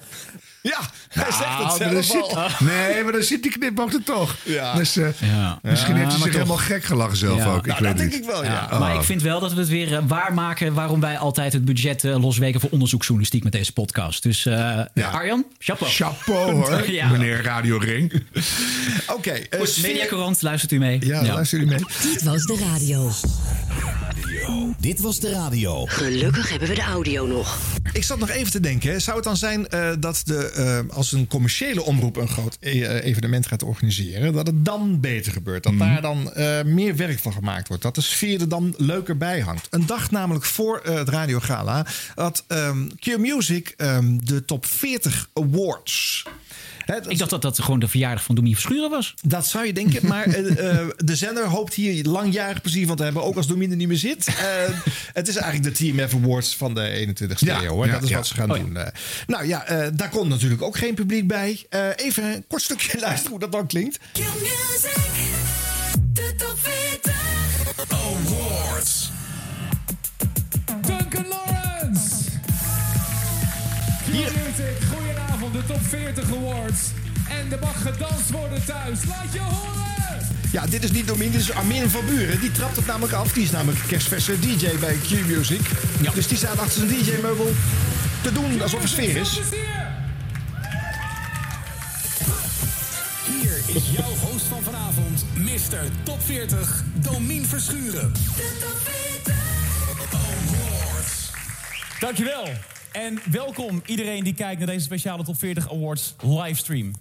[0.62, 2.48] Ja, hij zegt het maar zelf zit- al.
[2.68, 4.36] Nee, maar dan zit die knipboog er toch.
[4.44, 4.74] Ja.
[4.74, 5.58] Dus, eh, Ja.
[5.62, 6.32] Misschien Ja, heeft hij zich toch.
[6.32, 7.46] helemaal gek gelachen zelf Ja.
[7.52, 7.58] ook.
[7.58, 8.66] Ik Nou, weet dat denk ik wel, ja.
[8.70, 10.74] Ja, Maar ik vind wel dat we het weer eh, waarmaken...
[10.74, 14.22] waarom wij altijd het budget eh, losweken voor onderzoeksjournalistiek met deze podcast.
[14.22, 14.80] Dus eh,
[15.12, 15.92] Arjan, chapeau.
[15.92, 17.08] Chapeau hoor, Ja.
[17.08, 18.12] meneer Radio Ring.
[19.16, 20.98] Oké, eh, Goed, sfeer- Mediacourant, luistert u mee?
[21.06, 21.84] Ja, luister jullie mee.
[22.12, 23.10] Dit was de radio.
[24.78, 25.86] Dit was de radio.
[25.86, 27.58] Gelukkig hebben we de audio nog.
[27.92, 29.00] Ik zat nog even te denken.
[29.00, 33.04] Zou het dan zijn eh, dat de, eh, als een commerciële omroep een groot eh,
[33.04, 35.62] evenement gaat organiseren, dat het dan beter gebeurt?
[35.62, 37.82] Dat daar dan eh, meer werk van gemaakt wordt?
[37.82, 39.66] Dat de sfeer er dan leuker bij hangt?
[39.70, 45.30] Een dag namelijk voor het Radio Gala had ehm Q Music ehm, de top 40
[45.34, 46.24] awards.
[46.90, 49.14] Dat, Ik dacht dat dat gewoon de verjaardag van Domien Verschuren was.
[49.22, 53.02] dat zou je denken, maar eh, eh, de zender hoopt hier langjarig plezier van te
[53.02, 54.26] hebben, ook als Domine er niet meer zit.
[54.26, 54.34] Eh,
[55.12, 57.68] het is eigenlijk de Team F Awards van de 21ste Ja, eeuw.
[57.68, 57.86] Hoor.
[57.86, 58.16] ja, dat is ja.
[58.16, 58.78] wat ze gaan Oh doen.
[59.26, 61.66] Nou ja, eh, daar komt natuurlijk ook geen publiek bij.
[61.68, 63.98] Eh, even een kort stukje luisteren hoe dat dan klinkt.
[66.12, 66.56] Duncan
[75.70, 76.80] top 40 awards.
[77.28, 79.04] En er mag gedanst worden thuis.
[79.04, 80.26] Laat je horen!
[80.52, 82.40] Ja, dit is niet Domine, dit is Armin van Buren.
[82.40, 83.32] Die trapt het namelijk af.
[83.32, 85.60] Die is namelijk kerstverse DJ bij Q Music.
[86.14, 87.52] Dus die staat achter zijn DJ-meubel
[88.22, 89.40] te doen alsof er sfeer is.
[93.26, 95.84] Hier is jouw host van vanavond, Mr.
[96.02, 98.12] Top 40, Domien Verschuren.
[101.98, 102.48] Dankjewel.
[102.92, 106.92] En welkom iedereen die kijkt naar deze speciale Top 40 Awards livestream.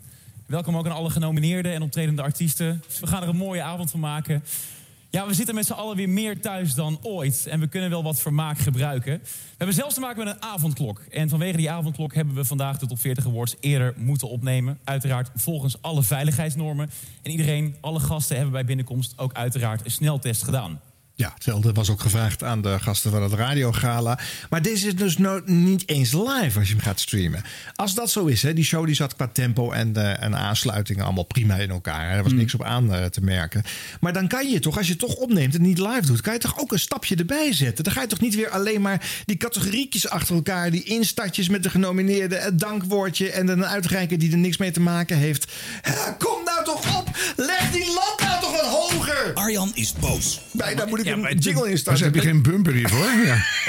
[0.46, 2.84] Welkom ook aan alle genomineerden en optredende artiesten.
[3.00, 4.44] We gaan er een mooie avond van maken.
[5.10, 7.48] Ja, we zitten met z'n allen weer meer thuis dan ooit.
[7.48, 9.20] En we kunnen wel wat vermaak gebruiken.
[9.24, 11.02] We hebben zelfs te maken met een avondklok.
[11.12, 14.80] En vanwege die avondklok hebben we vandaag de Top 40 Awards eerder moeten opnemen.
[14.84, 16.90] Uiteraard volgens alle veiligheidsnormen.
[17.22, 20.80] En iedereen, alle gasten hebben bij binnenkomst ook uiteraard een sneltest gedaan.
[21.20, 24.20] Ja, hetzelfde was ook gevraagd aan de gasten van het radiogala.
[24.50, 27.44] Maar deze is dus no- niet eens live als je hem gaat streamen.
[27.76, 31.04] Als dat zo is, hè, die show die zat qua tempo en, eh, en aansluitingen
[31.06, 32.10] allemaal prima in elkaar.
[32.10, 32.16] hè.
[32.18, 33.64] Er was niks op aan eh, te merken.
[34.00, 36.34] Maar dan kan je toch, als je het toch opneemt en niet live doet, kan
[36.34, 37.84] je toch ook een stapje erbij zetten.
[37.84, 41.64] Dan ga je toch niet weer alleen maar die categoriekjes achter elkaar, die instartjes met
[41.64, 45.52] de genomineerden, het dankwoordje en dan een uitreiker die er niks mee te maken heeft.
[46.18, 47.18] Kom nou toch op!
[47.36, 49.32] Leg die lat nou toch wat hoger!
[49.34, 50.42] Arjan is boos.
[50.52, 52.04] Bijna moet ik Ja, een maar jingle instarten.
[52.04, 53.06] hebben geen bumper hiervoor.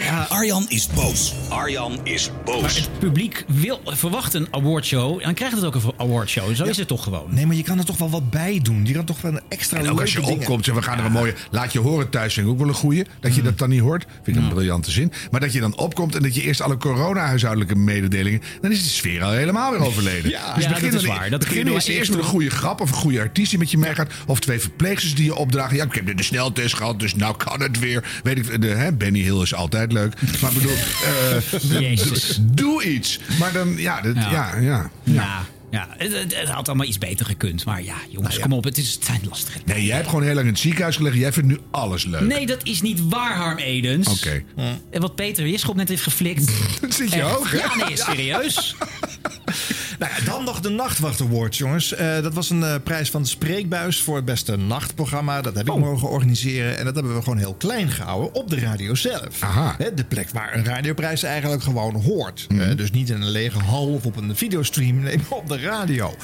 [0.04, 0.26] Ja.
[0.28, 1.34] Arjan is boos.
[1.48, 2.60] Arjan is boos.
[2.60, 5.16] Maar het publiek wil, verwacht een awardshow.
[5.18, 6.54] En dan krijgt het ook een awardshow.
[6.54, 7.26] Zo is het toch gewoon.
[7.34, 8.86] Nee, maar je kan er toch wel wat bij doen.
[8.86, 10.98] Je kan toch wel een extra En ook als je dingen- opkomt en we gaan
[10.98, 11.34] er een mooie...
[11.50, 13.04] Laat je horen thuis, vind ik ook wel een goeie.
[13.20, 14.06] Dat je dat dan niet hoort.
[14.22, 15.12] Vind ik een briljante zin.
[15.30, 18.40] Maar dat je dan opkomt en dat je eerst alle corona-huishoudelijke mededelingen...
[18.60, 20.30] dan is de sfeer al helemaal weer overleden.
[20.40, 21.30] Ja, dus ja, begin dat is dan- waar.
[21.30, 23.58] Dat kun je begin wel eerst, met een goede grap of een goede artiest die
[23.58, 24.12] met je meegaat.
[24.26, 25.76] Of twee verpleegsters die je opdragen.
[25.76, 28.20] Ja, ik heb de sneltest gehad, dus nou kan het weer.
[28.22, 30.14] Weet ik, de, hè, Benny Hill is altijd leuk.
[30.40, 30.72] Maar bedoel,
[31.04, 33.18] eh, doe iets.
[33.38, 34.30] Maar dan, ja, dat, ja.
[34.30, 34.60] Ja.
[34.60, 37.64] ja, Ja, ja het, het- had allemaal iets beter gekund.
[37.64, 38.64] Maar ja, jongens, kom op.
[38.64, 41.18] Het, is, het zijn lastige Nee, jij hebt gewoon heel lang in het ziekenhuis gelegen.
[41.18, 42.20] Jij vindt nu alles leuk.
[42.20, 44.08] Nee, dat is niet waar, Harm Edens.
[44.08, 44.42] Oké.
[44.90, 46.50] En wat Peter Weerschop net heeft geflikt.
[46.80, 47.56] Dat zit je hoog, hè?
[47.58, 48.74] Ja, nee, serieus.
[50.00, 51.94] Nou ja, dan nog de Nachtwacht Awards, jongens.
[51.94, 55.40] Eh, dat was een eh, prijs van de Spreekbuis voor het beste nachtprogramma.
[55.40, 55.78] Dat heb Oh.
[55.78, 56.78] ik mogen organiseren.
[56.78, 59.28] En dat hebben we gewoon heel klein gehouden op de radio zelf.
[59.42, 59.74] Aha.
[59.78, 62.46] Hè, de plek waar een radioprijs eigenlijk gewoon hoort.
[62.48, 62.60] Mhm.
[62.60, 64.98] Eh, dus niet in een lege hal of op een videostream.
[65.10, 66.14] Nee, maar op de radio.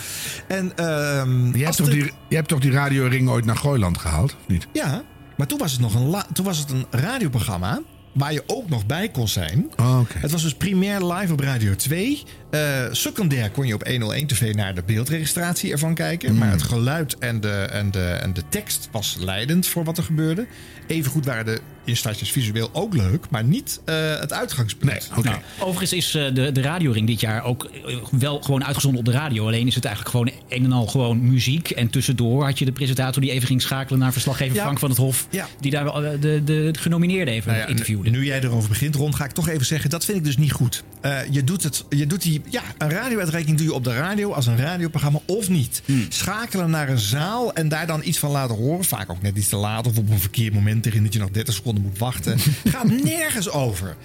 [0.49, 3.99] En, ehm, Jij hebt, toch de- die, jij hebt toch die radioring ooit naar Gooiland
[3.99, 4.67] gehaald, of niet?
[4.73, 5.03] Ja,
[5.37, 7.81] maar toen was het nog een, la- toen was het een radioprogramma
[8.13, 9.71] waar je ook nog bij kon zijn.
[9.77, 10.01] Oh.
[10.19, 12.23] Het was dus primair live op Radio 2.
[12.51, 16.33] Eh, secundair kon je op 101 TV naar de beeldregistratie ervan kijken.
[16.33, 16.39] Mm.
[16.39, 20.05] Maar het geluid en de, en, de, en de tekst was leidend voor wat er
[20.05, 20.47] gebeurde.
[20.87, 24.93] Evengoed waren de installaties visueel ook leuk, maar niet eh, het uitgangspunt.
[24.93, 25.29] Nee, oké.
[25.29, 27.71] Nou, overigens is eh, de, de radioring dit jaar ook
[28.11, 29.47] wel gewoon uitgezonden op de radio.
[29.47, 31.71] Alleen is het eigenlijk gewoon een en al gewoon muziek.
[31.71, 34.63] En tussendoor had je de presentator die even ging schakelen naar verslaggever Ja.
[34.63, 35.27] Frank van het Hof.
[35.31, 35.49] Ja.
[35.61, 38.11] Die daar eh, de, de genomineerde even Nou ja, interviewde.
[38.11, 40.53] Nu jij erover begint, Ron, ga ik toch even zeggen: dat vind ik dus niet
[40.53, 40.85] goed.
[41.01, 44.33] Eh, je doet het, je doet die, ja, een radio-uitreiking doe je op de radio
[44.33, 45.83] als een radioprogramma of niet.
[45.85, 46.07] Hmm.
[46.09, 49.49] Schakelen naar een zaal en daar dan iets van laten horen, vaak ook net iets
[49.49, 52.39] te laat of op een verkeerd moment erin dat je nog 30 seconden moet wachten,
[52.65, 53.97] gaat nergens over.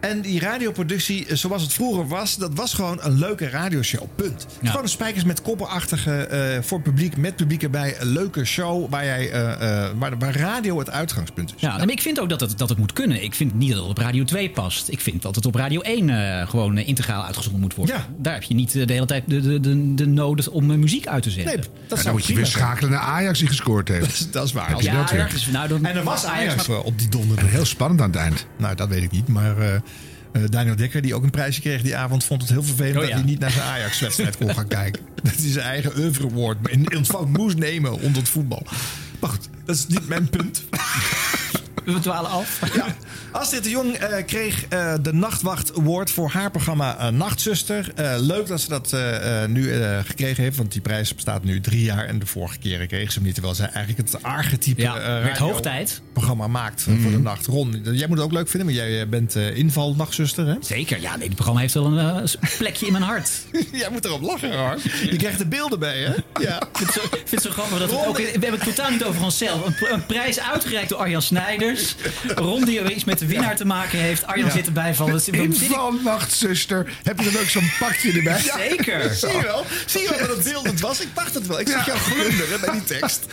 [0.00, 4.06] En die radioproductie, eh, zoals het vroeger was, dat was gewoon een leuke radioshow.
[4.16, 4.46] Punt.
[4.60, 4.68] Ja.
[4.68, 9.04] Gewoon een spijkers met koppenachtige, eh, voor publiek, met publiek erbij, een leuke show waar,
[9.04, 11.60] jij, eh, eh, waar, waar radio het uitgangspunt is.
[11.60, 13.22] Ja, maar ik vind ook dat het, dat het moet kunnen.
[13.22, 14.88] Ik vind niet dat het op Radio 2 past.
[14.88, 17.94] Ik vind dat het op Radio 1 eh, gewoon integraal uitgezonden moet worden.
[17.96, 18.06] Ja.
[18.18, 21.22] Daar heb je niet de hele tijd de, de, de, de nodig om muziek uit
[21.22, 21.54] te zetten.
[21.54, 24.06] Nee, dat En dan zou moet je weer schakelen naar Ajax die gescoord heeft.
[24.08, 24.66] Dat is, dat is waar.
[24.66, 25.46] Heb Als je dat.
[25.52, 27.44] Nou, dan, En er was Ajax maar- eh, op die donderdag.
[27.44, 28.46] En heel spannend aan het eind.
[28.56, 29.28] Nou, dat weet ik niet.
[29.28, 29.82] Maar
[30.32, 33.00] eh, Daniel Dekker, die ook een prijsje kreeg die avond, vond het heel vervelend Oh,
[33.00, 33.16] dat ja.
[33.16, 35.02] hij niet naar zijn Ajax-wedstrijd kon gaan kijken.
[35.22, 38.62] Dat hij zijn eigen oeuvre in ontvangst moest nemen onder het voetbal.
[39.20, 40.64] Maar goed, dat is niet mijn punt.
[41.92, 42.60] We dwalen af.
[42.78, 42.86] Ja.
[43.32, 47.92] Astrid de Jong eh, kreeg eh, de Nachtwacht Award voor haar programma eh, Nachtzuster.
[48.20, 48.96] Leuk dat ze dat
[49.48, 49.72] nu
[50.04, 52.04] gekregen heeft, want die prijs bestaat nu drie jaar.
[52.04, 55.22] En de vorige keren kreeg ze hem niet, terwijl zij eigenlijk het archetype Ja,
[56.12, 57.46] programma maakt voor de nacht.
[57.46, 60.54] Ron, jij moet het ook leuk vinden, maar jij bent inval nachtzuster, hè?
[60.60, 63.30] Zeker, ja, nee, dit programma heeft wel een plekje in mijn hart.
[63.72, 64.76] jij moet erop lachen, hoor.
[65.10, 66.12] Je krijgt er beelden bij, hè?
[66.42, 66.60] Ja.
[66.60, 68.16] Ik vind het zo, ik vind het zo grappig dat we het ook...
[68.16, 69.66] We hebben het totaal niet over onszelf.
[69.66, 71.77] Een, een prijs uitgereikt door Arjan Snijders.
[72.34, 74.26] Ron die er iets met de winnaar te maken heeft.
[74.26, 74.52] Arjan Ja.
[74.52, 75.10] zit erbij van...
[75.10, 76.92] Wat, wat Inval, nachtzuster.
[77.02, 78.40] Heb je dan ook zo'n pakje erbij?
[78.68, 79.14] Zeker.
[79.14, 79.64] Zie je wel?
[79.86, 81.00] Zie je wel dat het beeldend was?
[81.00, 81.60] Ik dacht het wel.
[81.60, 83.24] Ik zag jou glunderen bij die tekst.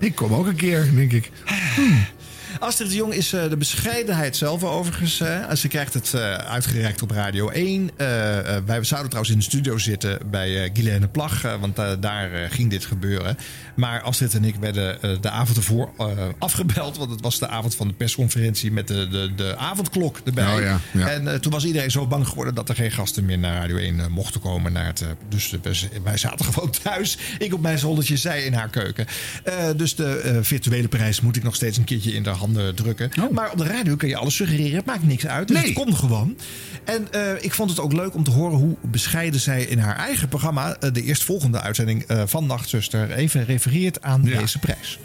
[0.00, 1.30] Ik kom ook een keer, denk ik.
[2.58, 5.20] Astrid de Jong is eh, de bescheidenheid zelf overigens.
[5.20, 7.90] eh, ze krijgt het eh, uitgereikt op Radio 1.
[7.96, 8.06] Eh,
[8.66, 11.42] wij zouden trouwens in de studio zitten bij Guilaine Plag.
[11.60, 13.36] want daar ging dit gebeuren.
[13.76, 15.90] Maar Astrid en ik werden de avond ervoor
[16.38, 16.96] afgebeld.
[16.96, 20.54] Want het was de avond van de persconferentie met de, de, de avondklok erbij.
[20.54, 21.08] Oh ja, ja.
[21.10, 24.00] En toen was iedereen zo bang geworden dat er geen gasten meer naar Radio 1
[24.00, 24.72] eh, mochten komen.
[24.72, 25.54] Naar het, dus
[26.04, 27.18] wij- zaten gewoon thuis.
[27.38, 29.06] Ik op mijn zoldertje, zij in haar keuken.
[29.76, 33.10] Dus de virtuele prijs moet ik nog steeds een keertje in de handen drukken.
[33.32, 34.76] Maar op de radio kun je alles suggereren.
[34.76, 35.48] Het maakt niks uit.
[35.48, 35.66] Dus Nee.
[35.66, 36.36] het komt gewoon.
[36.84, 39.96] En eh, ik vond het ook leuk om te horen hoe bescheiden zij in haar
[39.96, 40.76] eigen programma...
[40.80, 44.38] eh, de eerstvolgende uitzending eh, van Nachtzuster even refereert aan Ja.
[44.40, 44.98] deze prijs.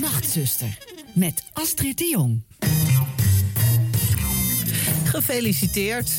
[0.00, 0.78] Nachtzuster
[1.14, 2.42] met Astrid de Jong.
[5.14, 6.10] Gefeliciteerd.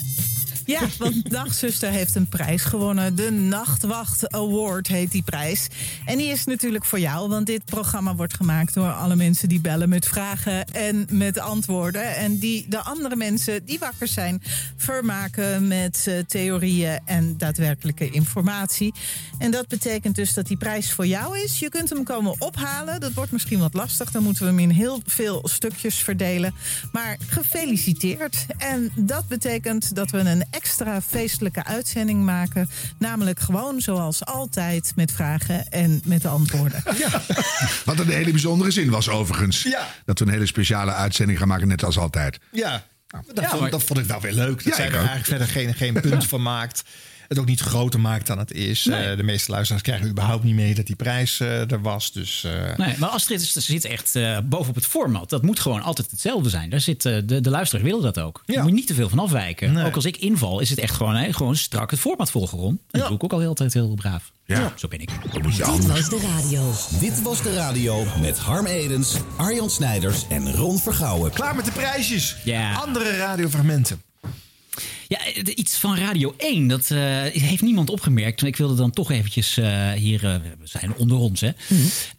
[0.65, 3.15] Ja, want Nachtzuster heeft een prijs gewonnen.
[3.15, 5.67] De Nachtwacht Award heet die prijs.
[6.05, 9.61] En die is natuurlijk voor jou, want dit programma wordt gemaakt door alle mensen die
[9.61, 12.15] bellen met vragen en met antwoorden.
[12.15, 14.41] En die de andere mensen die wakker zijn,
[14.77, 18.93] vermaken met eh, theorieën en daadwerkelijke informatie.
[19.37, 21.59] En dat betekent dus dat die prijs voor jou is.
[21.59, 22.99] Je kunt hem komen ophalen.
[22.99, 24.11] Dat wordt misschien wat lastig.
[24.11, 26.53] Dan moeten we hem in heel veel stukjes verdelen.
[26.91, 28.45] Maar gefeliciteerd.
[28.57, 32.69] En dat betekent dat we een extra feestelijke uitzending maken.
[32.99, 36.83] Namelijk gewoon zoals altijd met vragen en met antwoorden.
[37.85, 39.63] Wat een hele bijzondere zin was overigens.
[39.63, 39.87] Ja.
[40.05, 42.37] Dat we een hele speciale uitzending gaan maken, net als altijd.
[42.51, 44.55] Ja, dat, Ja, vond, maar- dat vond ik wel weer leuk.
[44.55, 46.83] Dat Ja, zij er eigenlijk verder geen, geen punt van maakt.
[47.27, 48.87] Het ook niet groter maakt dan het is.
[48.87, 52.11] Eh, de meeste luisteraars krijgen überhaupt niet mee dat die prijs eh, er was.
[52.11, 55.29] Dus eh, Nee, maar Astrid is- zit echt eh, bovenop het format.
[55.29, 56.69] Dat moet gewoon altijd hetzelfde zijn.
[56.69, 58.43] Daar zit, eh, de, de luisteraars willen dat ook.
[58.45, 59.73] Daar moet je niet te veel van afwijken.
[59.73, 59.85] Nee.
[59.85, 62.79] Ook als ik inval, is het echt gewoon, hè, gewoon strak het format volgen, Ron.
[62.91, 64.31] Dat doe ik ook al heel altijd heel braaf.
[64.45, 64.73] Ja.
[64.75, 65.09] Zo ben ik.
[65.33, 66.71] Je Dit was de radio.
[66.99, 71.31] Dit was de radio met Harm Edens, Arjan Snijders en Ron Vergouwen.
[71.31, 72.35] klaar met de prijsjes.
[72.43, 72.73] Ja.
[72.73, 74.01] Andere radiofragmenten.
[75.07, 75.19] Ja,
[75.55, 78.43] iets van Radio 1, dat eh, heeft niemand opgemerkt.
[78.43, 81.49] Ik wilde dan toch eventjes eh, hier, eh, we zijn onder ons hè.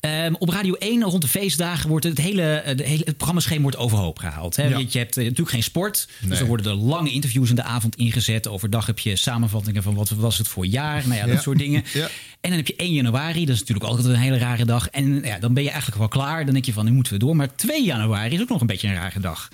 [0.01, 3.77] Ehm, op Radio 1 rond de feestdagen wordt het hele, de hele het programmaschema wordt
[3.77, 4.57] overhoop gehaald.
[4.57, 4.63] Hè.
[4.67, 4.79] Ja.
[4.79, 7.97] Je, je hebt natuurlijk geen sport, dus er worden er lange interviews in de avond
[7.97, 8.49] ingezet.
[8.49, 11.41] Overdag heb je samenvattingen van wat was het voor jaar, nou ja, dat Ja.
[11.41, 11.85] soort dingen.
[11.93, 12.09] Ja.
[12.41, 14.89] En dan heb je 1 januari, dat is natuurlijk altijd een hele rare dag.
[14.89, 16.45] En ja, dan ben je eigenlijk wel klaar.
[16.45, 17.37] Dan denk je van, nu moeten we door.
[17.37, 19.49] Maar 2 januari is ook nog een beetje een rare dag.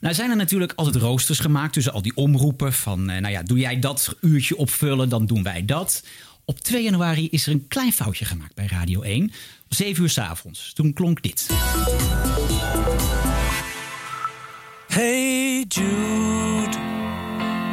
[0.00, 2.67] Nou zijn er natuurlijk altijd roosters gemaakt tussen al die omroepen.
[2.72, 6.02] Van, eh, nou ja, doe jij dat uurtje opvullen, dan doen wij dat.
[6.44, 9.22] Op 2 januari is er een klein foutje gemaakt bij Radio 1.
[9.22, 9.30] Om
[9.68, 10.72] 7 uur s'avonds.
[10.72, 11.46] Toen klonk dit.
[14.88, 16.76] Hey Jude,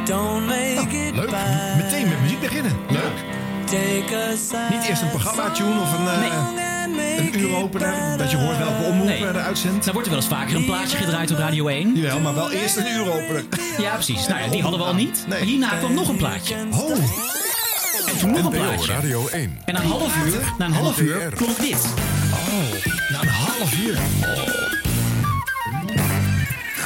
[0.04, 1.30] don't make it Leuk.
[1.30, 1.76] bad.
[1.76, 2.72] Meteen met muziek beginnen.
[2.90, 3.24] Leuk.
[3.66, 8.18] Take a side Niet eerst een programma-tune of een, eh, een uur opener.
[8.18, 9.24] Dat je hoort welke omroep Nee.
[9.26, 9.84] er uitzendt.
[9.84, 11.94] Dan wordt er wel eens vaker een plaatje gedraaid op Radio 1.
[11.96, 13.44] Jawel, maar wel eerst een uur opener.
[13.78, 14.26] Ja, precies.
[14.26, 15.24] Nou ja, die hadden we al niet.
[15.28, 15.38] Nee.
[15.38, 16.54] Maar hierna kwam nog een plaatje.
[16.70, 16.90] Oh,
[18.08, 18.92] En toen nog een plaatje.
[18.92, 19.58] Radio 1.
[19.64, 21.86] En na een half uur, na een half uur klonk dit.
[23.12, 23.98] na een half uur.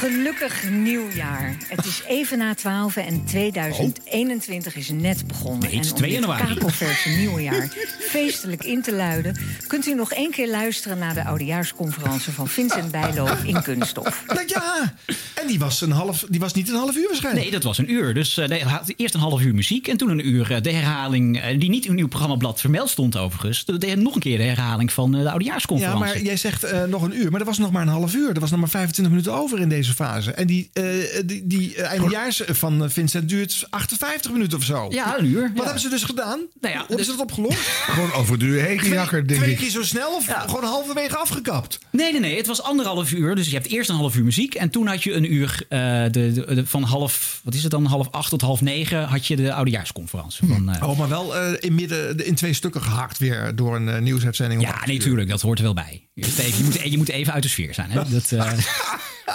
[0.01, 1.55] Gelukkig nieuwjaar.
[1.67, 5.59] Het is even na 12 en 2021 is net begonnen.
[5.69, 6.53] Nee, het is en 2 om dit januari.
[6.53, 9.37] kakelverse nieuwjaar feestelijk in te luiden...
[9.67, 12.31] kunt u nog één keer luisteren naar de oudejaarsconferentie...
[12.33, 14.23] van Vincent Bijlo in Kunststof.
[14.27, 14.93] Nou ja,
[15.41, 17.43] en die was, een half, die was niet een half uur waarschijnlijk.
[17.43, 18.13] Nee, dat was een uur.
[18.13, 18.63] Dus eh,
[18.95, 21.41] eerst een half uur muziek en toen een uur eh, de herhaling...
[21.41, 23.65] eh, die niet in uw programmablad vermeld stond overigens.
[23.65, 25.99] De, de- nog een keer de herhaling van eh, de Ja, oudejaarsconferentie.
[25.99, 27.31] maar jij zegt eh, nog een uur.
[27.31, 28.29] Maar er was nog maar een half uur.
[28.33, 30.31] Er was nog maar 25 minuten over in deze fase.
[30.31, 30.83] En die, eh,
[31.25, 34.87] die, die eh, eindejaars van eh, Vincent duurt 58 minuten of zo.
[34.89, 35.41] Ja, een uur.
[35.41, 35.63] Wat ja.
[35.63, 36.39] hebben ze dus gedaan?
[36.61, 37.57] Nou ja, ze dat opgelost?
[37.91, 39.59] Gewoon over de uur heen gejakkerd, denk Twee ik.
[39.59, 41.79] keer zo snel of gewoon halverwege afgekapt?
[41.91, 42.37] Nee, nee, nee.
[42.37, 43.35] Het was anderhalf uur.
[43.35, 44.53] Dus je hebt eerst een half uur muziek.
[44.55, 47.39] En toen had je een uur eh, de, de, de- van half...
[47.43, 47.85] Wat is het dan?
[47.85, 50.47] Half acht tot half negen had je de oudejaarsconferentie.
[50.47, 54.03] Van, eh, Oh, maar wel eh, in midden in twee stukken gehakt weer door een
[54.03, 54.61] nieuwsuitzending.
[54.61, 55.25] ja, acht nee.
[55.25, 56.07] Dat hoort er wel bij.
[56.13, 57.91] Je moet even, je moet, je moet even uit de sfeer zijn.
[57.91, 58.01] Hè?
[58.09, 58.51] Dat, eh.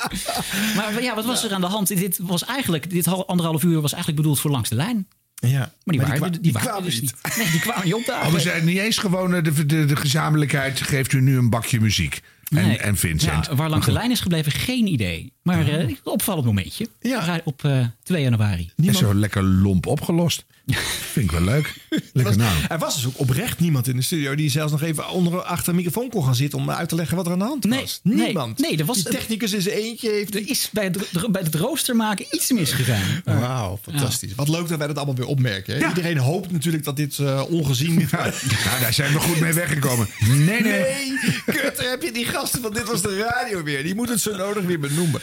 [0.76, 1.88] maar ja, wat was er aan de hand?
[1.88, 5.08] Dit was eigenlijk, dit hal- anderhalf uur was eigenlijk bedoeld voor langs de lijn.
[5.34, 7.14] Ja, Maar die waren, die, die waren kwamen dus niet.
[7.24, 7.36] niet.
[7.36, 8.26] Nee, die kwamen niet opdagen.
[8.28, 10.80] Oh, we zijn niet eens gewoon eh, de, de, de gezamenlijkheid.
[10.80, 12.20] Geeft u nu een bakje muziek.
[12.48, 12.78] En, Nee.
[12.78, 13.46] en Vincent.
[13.46, 15.32] Ja, waar langs de lijn is gebleven, geen idee.
[15.42, 16.88] Maar een opvallend momentje.
[17.00, 17.40] Ja.
[17.44, 18.70] Op eh 2 januari.
[18.86, 20.44] En zo lekker lomp opgelost.
[21.12, 21.74] Vind ik wel leuk.
[22.12, 22.40] Lekker.
[22.68, 25.68] Er was dus ook oprecht niemand in de studio die zelfs nog even onder, achter
[25.68, 27.80] een microfoon kon gaan zitten om uit te leggen wat er aan de hand Nee,
[27.80, 28.00] was.
[28.02, 28.58] nee, Niemand.
[28.58, 30.34] nee, er was- die technicus in zijn eentje heeft.
[30.34, 33.22] Er is bij het, bij het rooster maken iets misgegaan.
[33.40, 34.34] Wauw, fantastisch.
[34.34, 35.74] Wat leuk dat wij dat allemaal weer opmerken.
[35.74, 35.80] hè?
[35.80, 35.88] Ja.
[35.88, 37.94] Iedereen hoopt natuurlijk dat dit eh, ongezien.
[38.10, 38.18] Ja,
[38.64, 40.08] nou, daar zijn we goed mee weggekomen.
[40.28, 40.62] Nee, nee.
[40.62, 41.12] Nee,
[41.46, 43.82] kut, heb je die gasten van Dit Was De Radio weer.
[43.82, 45.20] Die moeten het zo nodig weer benoemen.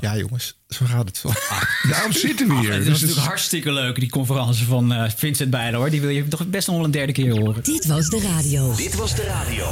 [0.00, 1.32] Ja, jongens, zo gaat het zo.
[1.90, 2.72] Daarom zitten we hier.
[2.72, 5.78] Het Dus was het- natuurlijk hartstikke leuk, die conferentie van eh, Vincent Bijlo.
[5.78, 5.90] Hoor.
[5.90, 7.62] Die wil je toch best nog wel een derde keer horen.
[7.62, 8.74] Dit was de radio.
[8.74, 9.66] Dit was de radio.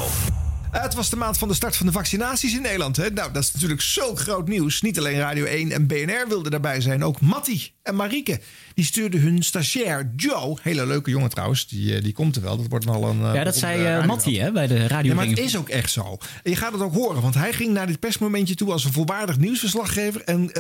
[0.72, 2.96] Eh, het was de maand van de start van de vaccinaties in Nederland.
[2.96, 3.10] Hè?
[3.10, 4.82] Nou, dat is natuurlijk zo groot nieuws.
[4.82, 7.04] Niet alleen Radio 1 en BNR wilden daarbij zijn.
[7.04, 8.40] Ook Matti en Marieke.
[8.74, 10.58] Die stuurden hun stagiair Joe.
[10.62, 11.68] Hele leuke jongen trouwens.
[11.68, 12.56] Die, eh, die komt er wel.
[12.56, 13.18] Dat wordt al een...
[13.18, 15.10] Ja, dat zei Matti hè, bij de radio.
[15.10, 16.18] Ja, maar het is ook echt zo.
[16.42, 18.92] En je gaat het ook horen, want hij ging naar dit persmomentje toe als een
[18.92, 20.22] volwaardig nieuwsverslaggever.
[20.24, 20.50] En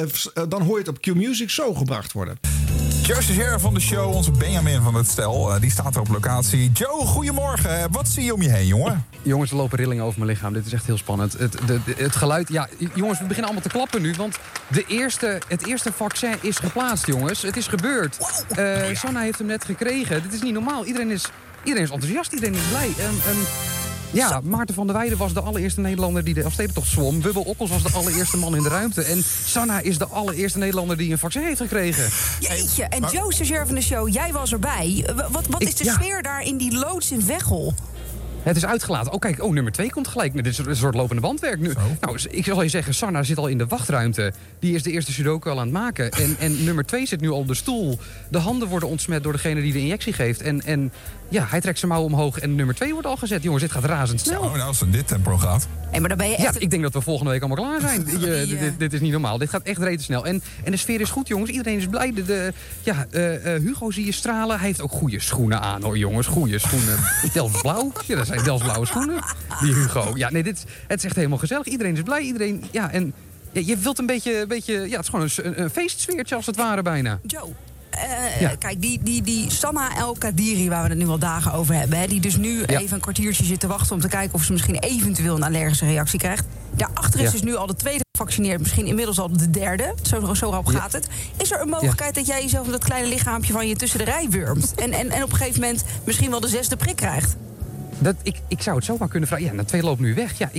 [0.48, 2.38] dan hoor je het op Q-Music zo gebracht worden.
[3.12, 6.08] Joe Stagiair van de show, onze Benjamin van het stel, eh, die staat er op
[6.08, 6.70] locatie.
[6.72, 7.90] Joe, goedemorgen.
[7.90, 9.06] Wat zie je om je heen, jongen?
[9.22, 10.52] Jongens, er lopen rillingen over mijn lichaam.
[10.52, 11.32] Dit is echt heel spannend.
[11.32, 12.48] Het, de, het geluid...
[12.48, 14.14] Ja, jongens, we beginnen allemaal te klappen nu.
[14.16, 17.42] Want de eerste, het eerste vaccin is geplaatst, jongens.
[17.42, 18.44] Het is gebeurd.
[18.48, 20.22] Eh Sanna heeft hem net gekregen.
[20.22, 20.84] Dit is niet normaal.
[20.84, 21.28] Iedereen is,
[21.62, 22.32] iedereen is enthousiast.
[22.32, 22.92] Iedereen is blij.
[22.98, 23.81] Ehm, ehm,
[24.12, 27.20] ja, Maarten van der Weijden was de allereerste Nederlander die de Elfstedentocht zwom.
[27.20, 29.02] Bubbel Okkels was de allereerste man in de ruimte.
[29.02, 32.04] En Sanna is de allereerste Nederlander die een vaccin heeft gekregen.
[32.40, 35.10] Jeetje, en Joe, stagiair van de show, jij was erbij.
[35.30, 35.92] Wat, wat is de ja.
[35.92, 37.74] sfeer daar in die loods in Veghel?
[38.42, 39.12] Het is uitgelaten.
[39.12, 40.34] Oh, kijk, oh, nummer 2 komt gelijk.
[40.34, 41.60] Dit is een soort lopende bandwerk.
[41.60, 44.32] Nu, nou, ik zal je zeggen, Sanna zit al in de wachtruimte.
[44.58, 46.10] Die is de eerste sudoku al aan het maken.
[46.10, 47.98] En, en nummer 2 zit nu al op de stoel.
[48.30, 50.40] De handen worden ontsmet door degene die de injectie geeft.
[50.40, 50.92] En, en
[51.32, 53.42] ja, hij trekt zijn mouw omhoog en nummer 2 wordt al gezet.
[53.42, 54.42] Jongens, dit gaat razendsnel.
[54.42, 55.66] Nou, als het in dit tempo gaat.
[55.90, 56.54] Hey, maar dan ben je echt...
[56.54, 58.06] Ja, ik denk dat we volgende week allemaal klaar zijn.
[58.20, 59.38] Je- dit, dit is niet normaal.
[59.38, 60.26] Dit gaat echt rete snel.
[60.26, 61.50] En, en de sfeer is goed, jongens.
[61.50, 62.12] Iedereen is blij.
[62.12, 64.58] De, de- ja, eh, eh, Hugo zie je stralen.
[64.58, 66.26] Hij heeft ook goede schoenen aan, hoor, jongens.
[66.26, 66.98] Goede schoenen.
[67.32, 67.92] Delftsblauw.
[68.06, 69.22] Ja, dat zijn Delftsblauwe schoenen.
[69.60, 70.12] Die Hugo.
[70.14, 71.66] Ja, nee, dit, het is echt helemaal gezellig.
[71.66, 72.20] Iedereen is blij.
[72.22, 73.12] Iedereen, ja, en
[73.52, 74.72] ja, je wilt een beetje, een beetje...
[74.72, 77.18] Ja, het is gewoon een, een, een feestsfeertje als het ware bijna.
[77.26, 77.52] Joe.
[77.92, 81.74] Eh, Kijk, die, die, die Sanna El Kadiri, waar we het nu al dagen over
[81.74, 81.98] hebben...
[81.98, 82.78] Hè, die dus nu Ja.
[82.78, 83.94] even een kwartiertje zit te wachten...
[83.94, 86.44] om te kijken of ze misschien eventueel een allergische reactie krijgt.
[86.70, 88.60] Daarachter is dus nu al de tweede gevaccineerd...
[88.60, 91.06] misschien inmiddels al de derde, zo, zo rap gaat het.
[91.36, 94.26] Is er een mogelijkheid dat jij jezelf dat kleine lichaampje van je tussen de rij
[94.30, 94.74] wurmt...
[94.84, 97.36] en, en, en op een gegeven moment misschien wel de zesde prik krijgt?
[97.98, 99.46] Dat, ik, ik zou het zomaar kunnen vragen.
[99.46, 100.38] Ja, de twee loopt nu weg.
[100.38, 100.50] Ja,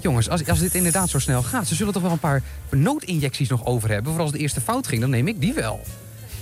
[0.00, 1.66] jongens, als, als dit inderdaad zo snel gaat...
[1.66, 4.12] ze zullen toch wel een paar noodinjecties nog over hebben...
[4.12, 5.80] voor als de eerste fout ging, dan neem ik die wel.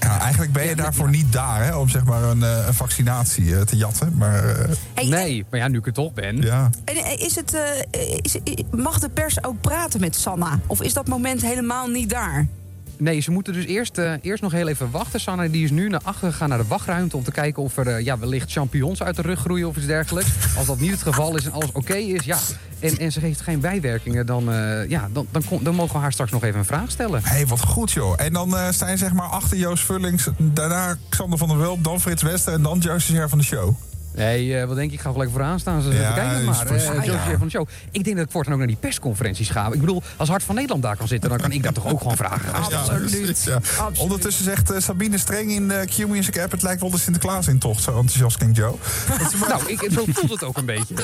[0.04, 3.56] Ja, eigenlijk ben je daarvoor niet daar hè, om zeg maar een, eh, een vaccinatie
[3.56, 4.16] eh, te jatten.
[4.16, 4.44] Maar,
[4.94, 6.42] eh, nee, maar ja, nu ik er toch ben.
[6.42, 6.70] Ja.
[6.84, 8.36] En is het, eh, is,
[8.70, 10.58] mag de pers ook praten met Sanna?
[10.66, 12.46] Of is dat moment helemaal niet daar?
[12.96, 15.20] Nee, ze moeten dus eerst, eh, eerst nog heel even wachten.
[15.20, 17.16] Sanne die is nu naar achter gegaan naar de wachtruimte...
[17.16, 19.86] om te kijken of er eh, ja, wellicht champignons uit de rug groeien of iets
[19.86, 20.30] dergelijks.
[20.56, 22.38] Als dat niet het geval is en alles oké is, ja...
[22.78, 26.12] En, en ze geeft geen bijwerkingen, dan, eh, ja, dan, dan, dan mogen we haar
[26.12, 27.22] straks nog even een vraag stellen.
[27.22, 28.14] Hé, hey, wat goed joh.
[28.16, 32.00] En dan sta je zeg maar achter Joost Vullings, daarna Xander van der Wulp, dan
[32.00, 33.74] Frits Wester en dan Joost van de show.
[34.14, 34.94] Nee, eh, wat denk ik?
[34.94, 35.82] Ik ga gelijk vooraan staan.
[35.82, 36.98] Ze Ja, even kijken maar.
[36.98, 37.38] Ah, ja.
[37.38, 37.68] van de show.
[37.90, 39.72] Ik denk dat ik voortaan ook naar die persconferenties ga.
[39.72, 41.28] Ik bedoel, als Hart van Nederland daar kan zitten...
[41.30, 43.34] dan kan ik daar toch ook gewoon vragen gaan stellen.
[43.44, 43.90] Ja.
[43.98, 46.50] Ondertussen zegt eh, Sabine Streng in de Q-Music app...
[46.50, 48.74] het lijkt wel de Sinterklaas in tocht, zo enthousiast klinkt Joe.
[49.48, 50.94] nou, ik, zo voelt het ook een beetje.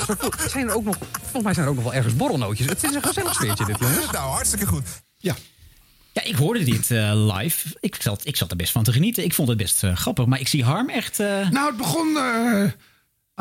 [0.49, 2.67] Zijn er ook nog, volgens mij zijn er ook nog wel ergens borrelnootjes.
[2.67, 4.11] Het is een gezellig sfeertje dit, jongens.
[4.11, 4.87] Nou, hartstikke goed.
[5.17, 5.35] Ja.
[6.13, 7.67] Ja, ik hoorde dit live.
[7.79, 9.23] Ik zat, ik zat er best van te genieten.
[9.23, 10.25] Ik vond het best grappig.
[10.25, 11.19] Maar ik zie Harm echt...
[11.19, 12.63] eh, Nou, het begon eh,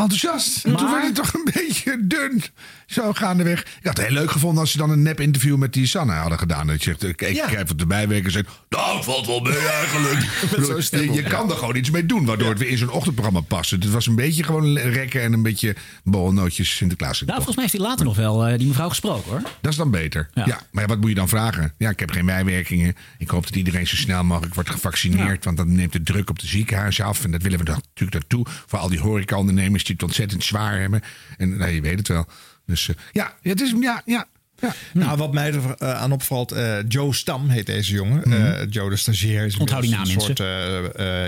[0.02, 0.64] enthousiast.
[0.64, 2.42] En Maar- toen werd het toch een beetje dun.
[2.86, 3.60] Zo gaandeweg.
[3.60, 6.38] Ik had het heel leuk gevonden als ze dan een nep-interview met die Sanne hadden
[6.38, 6.66] gedaan.
[6.66, 8.46] Dat je zegt, ik, ik krijg wat erbij werken en zegt...
[8.68, 10.26] Nou, valt wel mee eigenlijk.
[10.50, 11.28] Bedoel, je, ja.
[11.28, 13.70] kan er gewoon iets mee doen, waardoor het weer in zo'n ochtendprogramma past.
[13.70, 17.20] Het was een beetje gewoon rekken en een beetje borrelnootjes Sinterklaas.
[17.20, 19.42] nou, volgens mij heeft hij later nog wel eh, die mevrouw gesproken, hoor.
[19.60, 20.28] Dat is dan beter.
[20.34, 20.46] Ja.
[20.46, 20.60] Ja.
[20.70, 21.74] maar ja, wat moet je dan vragen?
[21.78, 22.96] Ja, ik heb geen bijwerkingen.
[23.18, 25.44] Ik hoop dat iedereen zo snel mogelijk wordt gevaccineerd.
[25.44, 27.24] Want dan neemt de druk op de ziekenhuizen af.
[27.24, 28.46] En dat willen we natuurlijk naartoe.
[28.66, 31.02] Voor al die horecaondernemers het ontzettend zwaar hebben.
[31.36, 32.26] En nou, je weet het wel.
[32.66, 33.74] Dus eh, ja, het is...
[33.80, 34.26] Ja, ja,
[34.60, 34.74] ja.
[34.92, 38.24] Nou, wat mij er eh, aan opvalt, eh, Joe Stam heet deze jongen.
[38.24, 40.38] Eh, Joe de stagiair is Onthoud die naam, een soort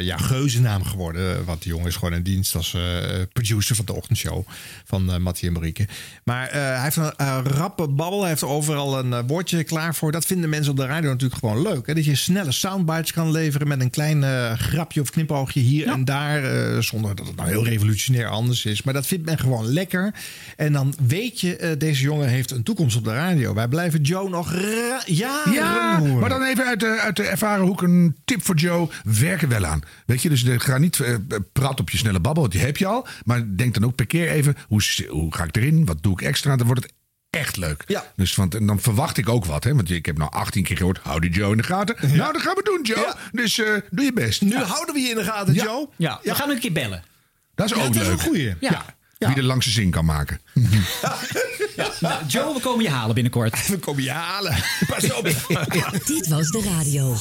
[0.04, 1.44] ja, geuzennaam geworden.
[1.44, 2.76] Want die jongen is gewoon in dienst als
[3.32, 4.46] producer van de ochtendshow
[4.84, 5.86] van Mattie en Marieke.
[6.24, 8.20] Maar hij heeft een rappe babbel.
[8.20, 10.12] Hij heeft overal een woordje klaar voor.
[10.12, 11.86] Dat vinden mensen op de radio natuurlijk gewoon leuk.
[11.86, 11.94] Hè?
[11.94, 14.22] Dat je snelle soundbites kan leveren met een klein
[14.58, 16.82] grapje of knipoogje hier en daar.
[16.82, 18.82] zonder dat het nou heel revolutionair anders is.
[18.82, 20.14] Maar dat vindt men gewoon lekker.
[20.56, 23.21] En dan weet je, deze jongen heeft een toekomst op de radio.
[23.54, 24.52] Wij blijven Joe nog
[25.06, 26.18] jaren Ja, horen.
[26.18, 28.88] maar dan even uit de, uit de ervaren hoek een tip voor Joe.
[29.04, 29.82] Werk er wel aan.
[30.06, 31.14] Weet je, dus eh, ga niet eh,
[31.52, 32.42] prat op je snelle babbel.
[32.42, 33.06] want Die heb je al.
[33.24, 35.84] Maar denk dan ook per keer even, hoe, hoe ga ik erin?
[35.84, 36.56] Wat doe ik extra?
[36.56, 36.92] Dan wordt het
[37.30, 37.84] echt leuk.
[37.86, 38.12] Ja.
[38.16, 39.64] Dus want, en dan verwacht ik ook wat.
[39.64, 39.74] Hè?
[39.74, 41.96] Want ik heb nou 18 keer gehoord, hou die Joe in de gaten.
[42.16, 43.14] Nou, dat gaan we doen, Joe.
[43.32, 44.42] Dus eh, doe je best.
[44.42, 45.64] Nu houden we je in de gaten, Ja.
[45.64, 45.88] Joe.
[45.96, 47.02] Ja, we gaan een keer bellen.
[47.54, 48.18] Dat is Ja, ook dat is leuk.
[48.18, 48.54] een goeie.
[48.60, 48.84] Ja.
[49.26, 50.40] Wie de langste zin kan maken.
[52.00, 53.66] Nou, Joe, we komen je halen binnenkort.
[53.68, 54.56] We komen je halen.
[54.86, 55.24] Pas op.
[56.04, 57.16] Dit was de radio.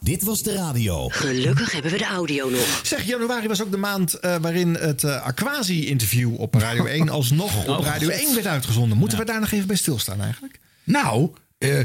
[0.00, 1.08] Dit was de radio.
[1.08, 2.80] Gelukkig hebben we de audio nog.
[2.82, 7.56] Zeg, januari was ook de maand eh, waarin het eh, Aquasi-interview op Radio 1 alsnog
[7.66, 8.18] op Oh, Radio God.
[8.20, 8.98] 1 werd uitgezonden.
[8.98, 10.58] Moeten we daar nog even bij stilstaan eigenlijk?
[10.84, 11.78] Nou, eh,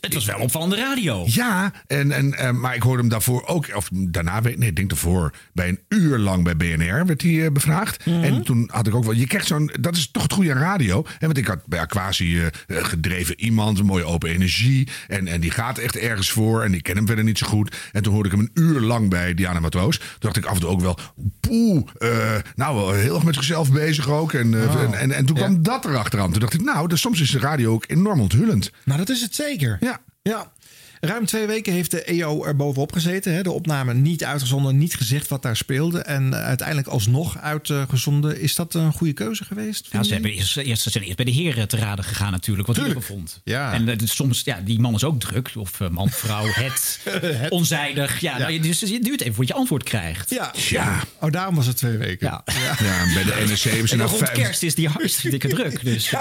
[0.00, 1.24] Het was wel opvallende radio.
[1.26, 4.76] Ja, en, en, eh, maar ik hoorde hem daarvoor ook, of daarna, weet- nee, ik
[4.76, 8.02] denk daarvoor, bij een uur lang bij BNR werd hij eh, bevraagd.
[8.04, 10.58] En toen had ik ook wel, je krijgt zo'n, dat is toch het goede aan
[10.60, 11.04] radio.
[11.18, 14.88] En want ik had bij Aquasi gedreven iemand, een mooie open energie.
[15.08, 16.62] En, en die gaat echt ergens voor.
[16.62, 17.76] En ik ken hem verder niet zo goed.
[17.92, 19.98] En toen hoorde ik hem een uur lang bij Diana Matroos.
[19.98, 20.98] Toen dacht ik af en toe ook wel,
[21.40, 24.32] poeh, eh, nou wel heel erg met zichzelf bezig ook.
[24.32, 26.30] En, en, en, en toen kwam dat erachteraan.
[26.30, 28.36] Toen dacht ik, nou, dus soms is de radio ook enorm onthullend.
[28.84, 29.76] Nou, dat is het zeker.
[29.80, 30.00] Ja.
[30.22, 30.52] Ja.
[31.00, 33.34] Ruim twee weken heeft de EO er bovenop gezeten.
[33.34, 33.42] Hè?
[33.42, 35.98] De opname niet uitgezonden, niet gezegd wat daar speelde.
[35.98, 38.40] En uiteindelijk alsnog uitgezonden.
[38.40, 39.88] Is dat een goede keuze geweest?
[39.90, 42.66] Ja, ze, hebben eerst, eerst, ze zijn eerst bij de heren te raden gegaan natuurlijk,
[42.66, 43.40] wat hij ervan vond.
[43.44, 43.72] Ja.
[43.72, 45.50] En eh, dus soms, ja, die man is ook druk.
[45.56, 47.00] Of eh, man, vrouw, het,
[47.48, 48.20] onzijdig.
[48.20, 50.30] Ja, nou, dus het duurt even voordat je antwoord krijgt.
[50.30, 50.52] Ja.
[50.68, 51.02] ja.
[51.20, 52.26] Oh, daarom was het twee weken.
[52.26, 52.42] Ja.
[52.78, 54.30] Ja, bij de NRC hebben ze nog vijf...
[54.30, 55.84] kerst is die hartstikke druk.
[55.84, 56.12] Dus,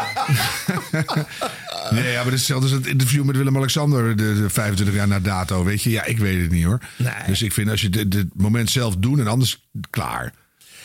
[1.92, 5.07] Nee, ja, maar dat is hetzelfde als het interview met Willem-Alexander, de, de 25 jaar
[5.07, 5.63] na dato.
[5.63, 6.80] Weet je, ja, ik weet het niet hoor.
[7.28, 10.34] Dus ik vind als je dit dit moment zelf doet en anders klaar.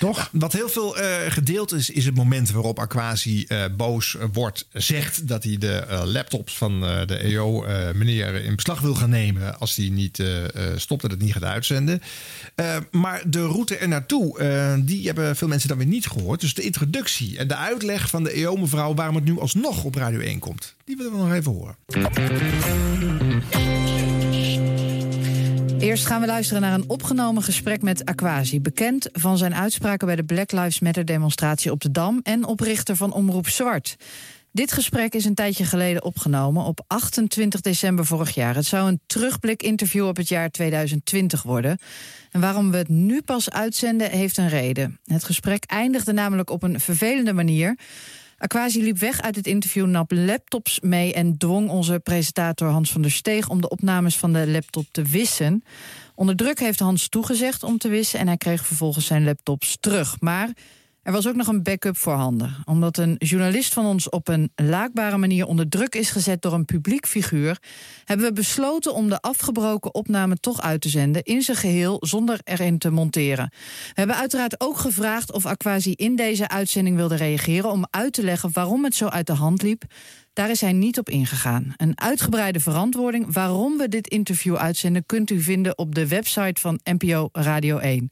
[0.03, 0.29] Toch?
[0.33, 4.67] Wat heel veel eh, gedeeld is, is het moment waarop Aquasi eh, boos eh, wordt.
[4.73, 9.59] Zegt dat hij de laptops van eh, de EO-meneer in beslag wil gaan nemen.
[9.59, 12.03] als hij niet eh, eh, stopt en het niet gaat uitzenden.
[12.55, 16.41] Eh, maar de route er naartoe, eh, die hebben veel mensen dan weer niet gehoord.
[16.41, 20.21] Dus de introductie en de uitleg van de EO-mevrouw waarom het nu alsnog op Radio
[20.21, 20.75] 1 komt.
[20.85, 21.77] Die willen we nog even horen.
[25.83, 28.61] Eerst gaan we luisteren naar een opgenomen gesprek met Aquasi.
[28.61, 32.21] Bekend van zijn uitspraken bij de Black Lives Matter demonstratie op de Dam...
[32.23, 33.97] en oprichter van Omroep Zwart.
[34.53, 38.55] Dit gesprek is een tijdje geleden opgenomen op 28 december vorig jaar.
[38.55, 41.79] Het zou een terugblik-interview op het jaar 2020 worden.
[42.31, 45.01] En waarom we het nu pas uitzenden, heeft een reden.
[45.05, 47.77] Het gesprek eindigde namelijk op een vervelende manier...
[48.43, 51.13] Aquasi liep weg uit het interview, nam laptops mee...
[51.15, 53.49] en dwong onze presentator Hans van der Steeg...
[53.49, 55.65] om de opnames van de laptop te wissen.
[56.15, 58.19] Onder druk heeft Hans toegezegd om te wissen...
[58.19, 60.21] en hij kreeg vervolgens zijn laptops terug.
[60.21, 60.51] Maar
[61.03, 62.57] er was ook nog een backup voorhanden.
[62.65, 66.65] Omdat een journalist van ons op een laakbare manier onder druk is gezet door een
[66.65, 67.59] publiek figuur,
[68.05, 72.41] hebben we besloten om de afgebroken opname toch uit te zenden in zijn geheel zonder
[72.45, 73.49] erin te monteren.
[73.51, 78.23] We hebben uiteraard ook gevraagd of Aquasi in deze uitzending wilde reageren om uit te
[78.23, 79.85] leggen waarom het zo uit de hand liep.
[80.33, 81.75] Daar is hij niet op ingegaan.
[81.77, 86.81] Een uitgebreide verantwoording waarom we dit interview uitzenden kunt u vinden op de website van
[86.85, 88.11] NPO Radio 1.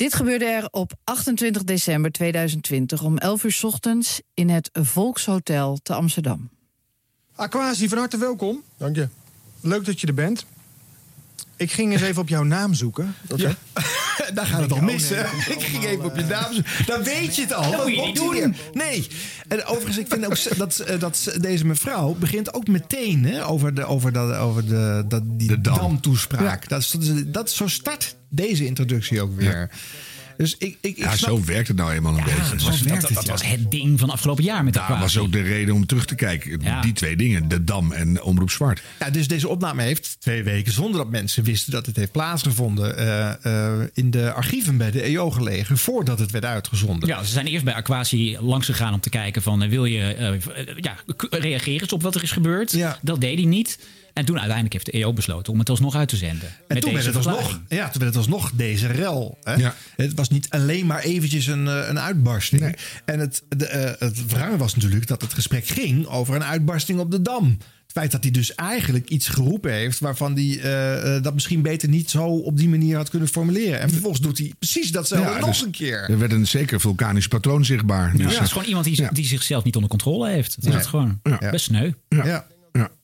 [0.00, 5.78] Dit gebeurde er op 28 december 2020 om 11 uur 's ochtends in het Volkshotel
[5.82, 6.50] te Amsterdam.
[7.34, 8.62] Aquasi, van harte welkom.
[8.76, 9.08] Dank je.
[9.60, 10.46] Leuk dat je er bent.
[11.56, 13.14] Ik ging eens even op jouw naam zoeken.
[13.36, 13.54] Ja.
[14.34, 15.10] Daar gaat het al mis?
[15.10, 16.86] Ik ging even op je naam zoeken.
[16.86, 17.70] Dan weet je het al.
[17.70, 18.54] Dat moet je niet doen.
[18.72, 19.06] Nee.
[19.48, 23.74] En overigens, ik vind ook dat, eh, dat deze mevrouw begint ook meteen hè, over,
[23.74, 26.68] de, over, dat, over de, dat, die dam-toespraak.
[26.68, 29.70] Dat, is, dat, is, dat, zo start deze introductie ook weer.
[30.36, 32.36] Dus ik, ik, ik Ja, snap- zo werkt het nou eenmaal een beetje.
[32.50, 35.02] dat, was, dat, dat was het ding van afgelopen jaar met Daar Aquasi.
[35.02, 36.60] was ook de reden om terug te kijken.
[36.80, 38.82] Die twee dingen, de Dam en Omroep Zwart.
[39.00, 42.96] Ja, dus deze opname heeft twee weken zonder dat mensen wisten dat het heeft plaatsgevonden.
[42.96, 43.44] eh,
[43.80, 47.08] eh, in de archieven bij de EO gelegen voordat het werd uitgezonden.
[47.08, 49.62] Ja, ze zijn eerst bij Aquasi langs gegaan om te kijken van...
[49.62, 50.16] eh, wil je
[50.80, 50.96] ja,
[51.30, 52.78] reageren op wat er is gebeurd?
[53.02, 53.78] Dat deed hij niet.
[54.12, 56.48] En toen uiteindelijk heeft de EO besloten om het alsnog uit te zenden.
[56.48, 59.38] En met toen werd, deze het alsnog, ja, toen werd het alsnog deze rel.
[59.42, 59.54] Hè?
[59.54, 59.74] Ja.
[59.96, 62.76] Het was niet alleen maar eventjes een, eh, een uitbarsting.
[63.04, 66.98] En het, de, eh, het wrange was natuurlijk dat het gesprek ging over een uitbarsting
[66.98, 67.58] op de Dam.
[67.82, 69.98] Het feit dat hij dus eigenlijk iets geroepen heeft...
[69.98, 73.80] waarvan hij eh, dat misschien beter niet zo op die manier had kunnen formuleren.
[73.80, 76.10] En vervolgens doet hij precies datzelfde Ja, nog dus een keer.
[76.10, 78.16] Er werd een zeker vulkanisch patroon zichtbaar.
[78.16, 80.48] Ja, Dus, het is gewoon iemand die, die zichzelf niet onder controle heeft.
[80.54, 80.78] Dat is Nee.
[80.78, 81.50] het gewoon Ja.
[81.50, 81.90] best sneu.
[82.08, 82.46] Ja.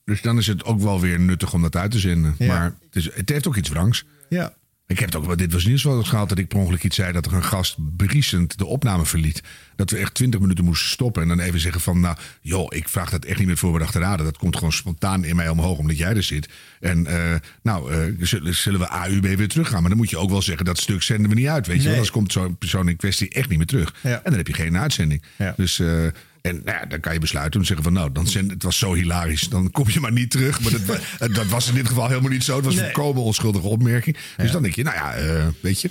[0.06, 0.12] Ja.
[0.12, 2.34] Dus dan is het ook wel weer nuttig om dat uit te zenden.
[2.38, 2.46] Ja.
[2.46, 4.04] Maar het, is, het heeft ook iets wrangs.
[4.28, 4.54] Ja.
[4.88, 6.96] Ik heb het ook, dit was nieuws wel eens gehad dat ik per ongeluk iets
[6.96, 9.42] zei dat er een gast briesend de opname verliet.
[9.76, 12.88] Dat we echt twintig minuten moesten stoppen en dan even zeggen van, nou, joh, ik
[12.88, 14.24] vraag dat echt niet met voorbedachte raden.
[14.24, 16.48] Dat komt gewoon spontaan in mij omhoog omdat jij er zit.
[16.80, 19.80] En eh, nou, eh, zullen, we AUB weer teruggaan?
[19.80, 21.82] Maar dan moet je ook wel zeggen dat stuk zenden we niet uit, weet je.
[21.82, 21.92] Wel.
[21.92, 23.94] Anders komt zo'n persoon in kwestie echt niet meer terug.
[24.02, 24.10] Ja.
[24.10, 25.22] En dan heb je geen uitzending.
[25.56, 26.06] Dus eh,
[26.46, 28.62] en nou ja, dan kan je besluiten om te zeggen van nou, dan zend, het
[28.62, 29.48] was zo hilarisch.
[29.48, 30.60] Dan kom je maar niet terug.
[30.60, 32.56] Maar dat, wa- dat was in dit geval helemaal niet zo.
[32.56, 34.16] Het was een volkomen onschuldige opmerking.
[34.36, 35.90] Dus dan denk je, nou ja, eh, weet je.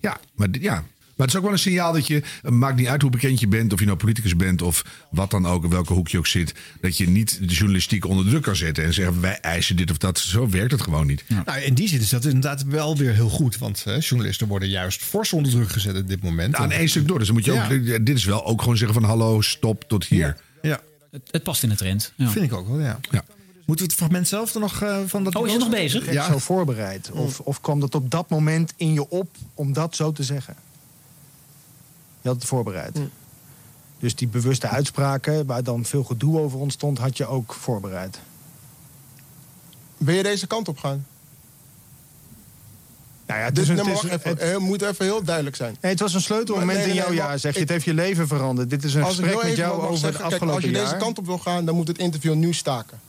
[0.00, 0.84] Ja, maar ja.
[1.22, 3.46] Maar het is ook wel een signaal dat je, maakt niet uit hoe bekend je
[3.46, 6.26] bent, of je nou politicus bent of wat dan ook, in welke hoek je ook
[6.26, 9.90] zit, dat je niet de journalistiek onder druk kan zetten en zeggen wij eisen dit
[9.90, 10.18] of dat.
[10.18, 11.24] Zo werkt het gewoon niet.
[11.44, 13.58] Nou, in die zin is dat inderdaad wel weer heel goed.
[13.58, 16.54] Want eh, journalisten worden juist fors onder druk gezet op dit moment.
[16.54, 17.18] Aan één stuk door.
[17.18, 17.64] Dus dan moet je Ja.
[17.64, 20.36] ook, dit is wel ook gewoon zeggen van hallo, stop tot hier.
[20.62, 20.80] Ja.
[21.10, 22.12] Het, het past in de trend.
[22.16, 22.28] Ja.
[22.28, 23.00] Vind ik ook wel, ja.
[23.66, 25.34] Moeten we het fragment zelf er nog eh, van dat...
[25.34, 26.12] Oh, is het nog bezig?
[26.12, 27.10] Je zo voorbereid?
[27.10, 30.56] Of, of kwam dat op dat moment in je op om dat zo te zeggen?
[32.22, 32.98] Je had het voorbereid.
[33.98, 38.18] Dus die bewuste uitspraken, waar dan veel gedoe over ontstond, had je ook voorbereid.
[39.98, 41.06] Ben je deze kant op gaan?
[43.26, 44.30] Nou ja, het, Dit, is het, is- even.
[44.30, 45.76] het- Het moet even heel duidelijk zijn.
[45.80, 47.60] nee, het was een sleutelmoment Nee, nee, in jouw nee, jaar, zeg je.
[47.60, 48.70] ik- Het heeft je leven veranderd.
[48.70, 50.84] Dit is een gesprek met jou over zeggen, het kijk, afgelopen als je jaar.
[50.84, 53.00] deze kant op wil gaan, dan moet het interview nu staken.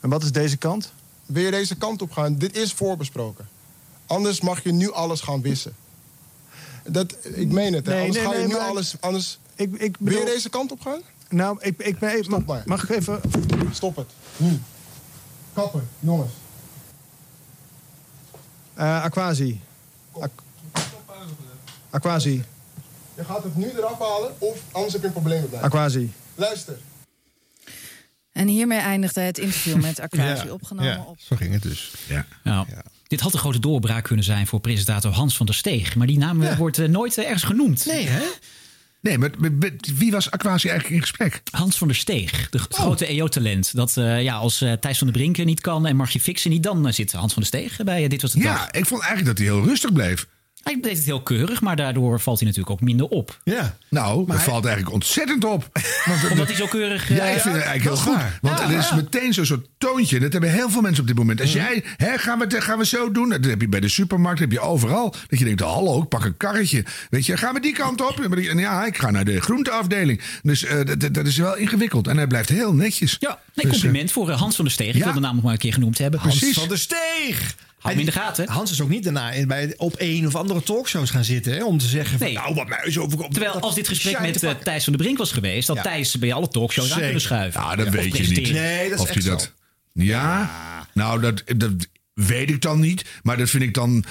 [0.00, 0.92] En wat is deze kant?
[1.26, 2.36] Wil je deze kant op gaan?
[2.36, 3.48] Dit is voorbesproken.
[4.06, 5.74] Anders mag je nu alles gaan wissen.
[6.88, 7.92] Dat, ik meen het, hè.
[7.92, 8.94] Nee, anders nee, ga je nee, nu alles...
[9.00, 9.38] Anders...
[9.54, 11.00] Ik, ik Wil bedoel- je deze kant op gaan?
[11.28, 12.24] Nou, ik, ik ben even...
[12.24, 12.62] Stop maar.
[12.66, 13.20] Mag ik even...
[13.72, 14.06] Stop het.
[14.36, 14.60] Nu.
[15.52, 16.32] Kappen, jongens.
[18.74, 19.60] eh Aquasi.
[20.12, 20.42] Ak-
[21.90, 22.44] Aquasi.
[23.14, 25.60] Je gaat het nu eraf halen of anders heb je een probleem met mij.
[25.60, 26.12] Aquasi.
[26.34, 26.78] Luister.
[28.32, 31.94] En hiermee eindigde het interview met Aquasi, opgenomen op Zo ging het dus.
[32.08, 32.26] Ja.
[32.44, 32.66] Nou,
[33.08, 35.94] Dit had een grote doorbraak kunnen zijn voor presentator Hans van der Steeg.
[35.96, 37.86] Maar die naam eh, wordt eh, nooit eh, ergens genoemd.
[37.86, 38.22] Nee, hè?
[39.00, 39.30] Nee, maar
[39.96, 41.42] wie was Aquasi eigenlijk in gesprek?
[41.50, 42.64] Hans van der Steeg, de Oh.
[42.78, 43.74] grote EO-talent.
[43.74, 46.62] Dat ja, als Thijs van der Brinken niet kan en Margie Fixen niet...
[46.62, 48.56] dan eh, zit Hans van der Steeg bij Dit Was de Dag.
[48.58, 50.26] Ja, ik vond eigenlijk dat hij heel rustig bleef.
[50.62, 53.38] Hij deed het heel keurig, maar daardoor valt hij natuurlijk ook minder op.
[53.44, 53.76] Ja.
[53.90, 55.68] Nou, dat hij- valt eigenlijk ontzettend op.
[56.04, 57.08] Want, Omdat hij zo keurig...
[57.08, 58.14] Ja, eh, ik vind het eigenlijk heel goed.
[58.14, 58.38] waar.
[58.42, 58.94] Want Ja, er is ja.
[58.94, 60.20] meteen zo'n soort toontje.
[60.20, 61.40] Dat hebben heel veel mensen op dit moment.
[61.40, 61.58] Als Mhm.
[61.64, 63.28] jij, hè, gaan, we het, gaan we zo doen?
[63.28, 65.14] Dat heb je bij de supermarkt, dat heb je overal.
[65.28, 66.84] Dat je denkt, oh, hallo, ik pak een karretje.
[67.10, 68.20] Weet je, gaan we die kant op?
[68.34, 70.20] En ja, ik ga naar de groenteafdeling.
[70.42, 70.80] Dus eh,
[71.12, 72.06] dat- is wel ingewikkeld.
[72.08, 73.16] En hij blijft heel netjes.
[73.18, 74.88] Ja, nee, Dus, compliment voor eh, Hans van der Steeg.
[74.88, 75.04] Ik ja.
[75.04, 76.20] wil de naam nog maar een keer genoemd hebben.
[76.20, 77.54] Hans Hans van der Steeg.
[77.78, 78.48] Hou hem in de gaten.
[78.48, 81.64] Hans is ook niet daarna in- bij op één of andere talkshows gaan zitten hè,
[81.64, 82.36] om te zeggen: van, Nee.
[82.36, 83.30] Nou, wat mij is overkomt.
[83.32, 84.50] Terwijl dat als dit gesprek met eh.
[84.50, 85.68] Thijs van der Brink was geweest...
[85.68, 85.82] had Ja.
[85.82, 87.60] Thijs bij alle talkshows aan kunnen schuiven.
[87.60, 88.52] Ja, dat weet je niet.
[88.52, 89.42] Nee, dat is of echt hij dat.
[89.42, 89.48] zo.
[90.04, 90.50] Ja?
[90.92, 91.72] Nou, dat, dat
[92.26, 93.04] weet ik dan niet.
[93.22, 94.04] Maar dat vind ik dan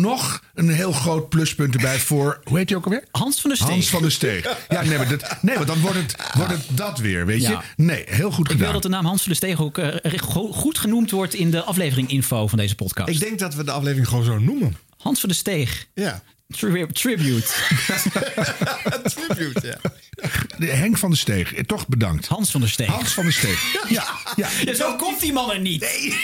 [0.00, 2.40] nog een heel groot pluspunt erbij voor.
[2.44, 3.04] Hoe heet je ook alweer?
[3.10, 3.70] Hans van der Steeg.
[3.70, 4.56] Hans van der Steeg.
[4.68, 7.48] Ja, nee, maar, dat, nee, want dan wordt het, wordt het dat weer, weet je?
[7.48, 7.62] Ja.
[7.76, 8.72] Nee, heel goed Ik wil gedaan.
[8.72, 11.34] dat de naam Hans van der Steeg ook eh, go- goed genoemd wordt...
[11.34, 13.08] in de aflevering info van deze podcast.
[13.08, 14.76] Ik denk dat we de aflevering gewoon zo noemen.
[14.98, 15.86] Hans van der Steeg.
[15.94, 16.22] Ja.
[16.56, 17.46] Tri- tribute.
[19.14, 19.90] Tribute, ja.
[20.58, 22.26] De Henk van der Steeg, eh, toch bedankt.
[22.26, 22.86] Hans van der Steeg.
[22.88, 23.72] Hans van der Steeg.
[23.88, 24.04] Ja,
[24.36, 24.48] ja.
[24.64, 25.80] Ja, zo komt die man er niet.
[25.80, 26.16] Nee.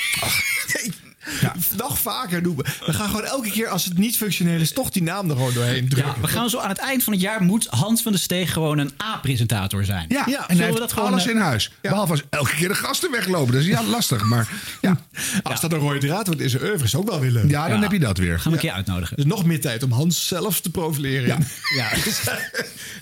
[1.76, 2.64] Nog vaker noemen.
[2.86, 5.52] We gaan gewoon elke keer als het niet functioneel is, toch die naam er gewoon
[5.54, 6.12] doorheen drukken.
[6.16, 8.52] Ja, we gaan zo aan het eind van het jaar moet Hans van der Steeg
[8.52, 10.06] gewoon een A-presentator zijn.
[10.08, 11.70] Ja, Zullen en hij we dat gewoon alles eh, in huis.
[11.82, 13.52] Behalve als elke keer de gasten weglopen.
[13.52, 14.24] Dat is ja, lastig.
[14.24, 14.48] Maar
[14.80, 15.00] ja,
[15.42, 17.50] Als dat een rode draad wordt in zijn oeuvre, is ook wel weer leuk.
[17.50, 17.82] ja dan Ja.
[17.82, 18.40] heb je dat weer.
[18.40, 19.16] Gaan we een keer uitnodigen.
[19.16, 21.26] Dus nog meer tijd om Hans zelf te profileren.
[21.26, 21.38] Ja.
[21.76, 21.88] Ja.
[22.04, 22.20] Dus,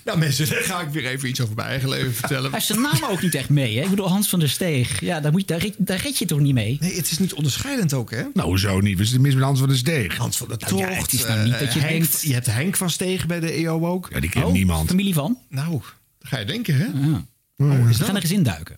[0.03, 2.43] nou mensen, daar ga ik weer even iets over mijn eigen leven vertellen.
[2.43, 3.77] Hij heeft zijn naam ook niet echt mee.
[3.77, 3.83] Hè?
[3.83, 5.01] Ik bedoel, Hans van der Steeg.
[5.01, 6.77] Ja, daar, moet je, daar, red, daar red je toch niet mee?
[6.81, 8.23] Nee, het is niet onderscheidend ook, hè?
[8.33, 8.97] Nou, hoezo niet?
[8.97, 10.17] We zitten mis met Hans van der Steeg.
[10.17, 11.01] Hans van der Nou ja, Tocht.
[11.01, 13.39] het is nou niet eh, dat je Henk- denkt- Je hebt Henk van Stegen bij
[13.39, 14.07] de EO ook.
[14.13, 14.87] Ja, die kent Oh, niemand.
[14.89, 15.37] Familie van?
[15.49, 16.85] Nou, dat ga je denken, hè?
[16.85, 17.25] Ja.
[17.57, 18.77] Oh, is We gaan er eens in duiken.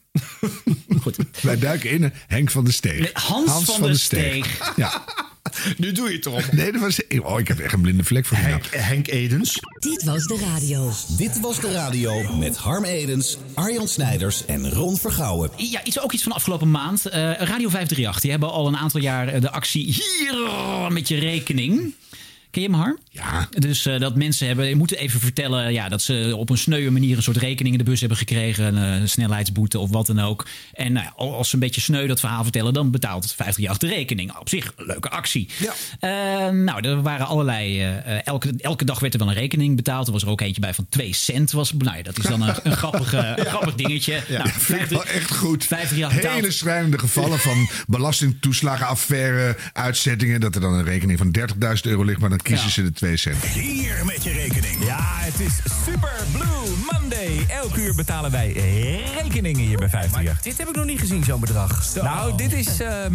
[1.02, 1.16] Goed.
[1.42, 3.00] Wij duiken in Henk van der Steeg.
[3.00, 4.74] Nee, Hans van der Steeg.
[4.76, 5.04] Ja.
[5.78, 6.52] Nu doe je het erop.
[6.52, 7.00] Nee, dat was...
[7.24, 8.38] Oh, ik heb echt een blinde vlek voor.
[8.38, 9.60] Henk, Henk Edens.
[9.80, 10.92] Dit was de radio.
[11.18, 15.50] Dit was de radio met Harm Edens, Arjan Snijders en Ron Vergouwen.
[15.56, 17.06] Ja, iets, ook iets van de afgelopen maand.
[17.06, 20.36] Eh, Radio 538, die hebben al een aantal jaar eh, de actie hier
[20.92, 21.94] met je rekening.
[22.56, 22.98] Ken je hem, Harm?
[23.10, 23.48] Ja.
[23.52, 27.18] Dus eh, dat mensen hebben, moeten even vertellen ja, dat ze op een sneuwe manier
[27.18, 28.76] een soort rekening in de bus hebben gekregen.
[28.76, 30.46] Een eh, snelheidsboete of wat dan ook.
[30.74, 33.90] En nou ja, als ze een beetje sneu dat verhaal vertellen, dan betaalt het 538
[33.90, 34.38] de rekening.
[34.40, 35.50] Op zich, een leuke actie.
[35.58, 35.74] Ja.
[36.00, 37.82] Eh, nou, er waren allerlei.
[37.82, 40.08] eh, elke, elke dag werd er wel een rekening betaald.
[40.08, 41.52] Er was er ook eentje bij van 2 cent.
[41.52, 44.22] Was, nou ja, dat is dan een, een, grappige, grappig dingetje.
[44.30, 45.66] Nou, ik wel echt goed.
[45.66, 46.36] 538 betaalt.
[46.36, 50.40] Hele schrijnende gevallen van belastingtoeslagenaffaire, uitzettingen.
[50.40, 52.72] Dat er dan een rekening van 30.000 euro ligt, maar dan kiezen Ja.
[52.74, 53.44] ze de 2 cent.
[53.44, 54.86] Hier met je rekening.
[54.86, 55.54] Ja, het is
[55.86, 57.46] Super Blue Monday.
[57.50, 58.52] Elk uur betalen wij
[59.22, 60.42] rekeningen hier bij 538.
[60.44, 61.94] Dit heb ik nog niet gezien, zo'n bedrag.
[61.96, 62.80] Nou, dit is...
[62.80, 63.14] ehm,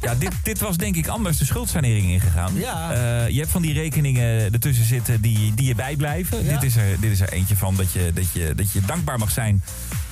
[0.00, 2.54] ja, dit, dit was denk ik anders de schuldsanering ingegaan.
[2.54, 2.92] Ja.
[2.92, 6.44] Eh, je hebt van die rekeningen ertussen zitten die, die je bijblijven.
[6.44, 6.52] Ja.
[6.52, 9.18] Dit, is er, dit is er eentje van dat je, dat je, dat je dankbaar
[9.18, 9.62] mag zijn...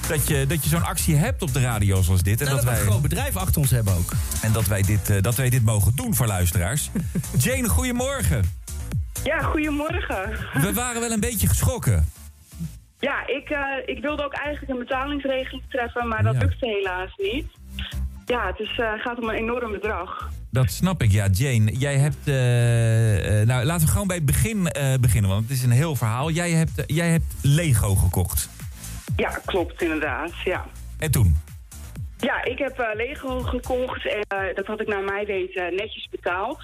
[0.09, 2.41] Dat je, dat je zo'n actie hebt op de radio zoals dit.
[2.41, 4.13] En En dat dat we een wij, groot bedrijf achter ons hebben ook.
[4.43, 6.91] en dat wij, dit, eh, dat wij dit mogen doen voor luisteraars.
[7.39, 8.45] Jane, goedemorgen.
[9.25, 10.39] Ja, goedemorgen.
[10.55, 12.09] We waren wel een beetje geschrokken.
[12.99, 13.59] Ja, ik, eh,
[13.95, 16.41] ik wilde ook eigenlijk een betalingsregeling treffen, maar dat Ja.
[16.41, 17.47] lukte helaas niet.
[18.27, 20.29] Ja, het is, eh, gaat om een enorm bedrag.
[20.51, 21.27] Dat snap ik, ja.
[21.33, 22.17] Jane, jij hebt...
[22.29, 24.63] eh, eh, nou, laten we gewoon bij het begin
[25.01, 26.31] beginnen, want het is een heel verhaal.
[26.31, 28.49] Jij hebt, jij hebt Lego gekocht.
[29.17, 30.65] Ja, klopt inderdaad, ja.
[30.99, 31.37] En toen?
[32.19, 36.63] Ja, ik heb Lego gekocht en dat had ik naar mij weten netjes betaald.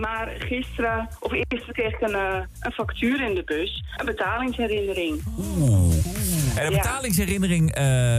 [0.00, 2.14] Maar gisteren, of eerst kreeg ik een,
[2.60, 5.22] een factuur in de bus, een betalingsherinnering.
[5.38, 5.94] Oeh.
[6.56, 6.76] En een Ja.
[6.76, 7.74] betalingsherinnering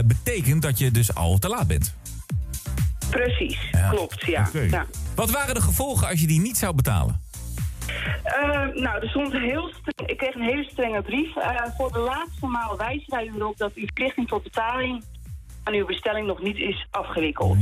[0.06, 1.94] betekent dat je dus al te laat bent.
[3.10, 4.48] Precies, Ja, klopt, ja.
[5.14, 7.20] Wat waren de gevolgen als je die niet zou betalen?
[8.22, 8.42] Eh,
[8.74, 11.36] nou, er stond heel streng, ik kreeg een hele strenge brief.
[11.36, 15.04] Eh, voor de laatste maal wijzen wij u erop dat uw verplichting tot betaling
[15.62, 17.58] aan uw bestelling nog niet is afgewikkeld.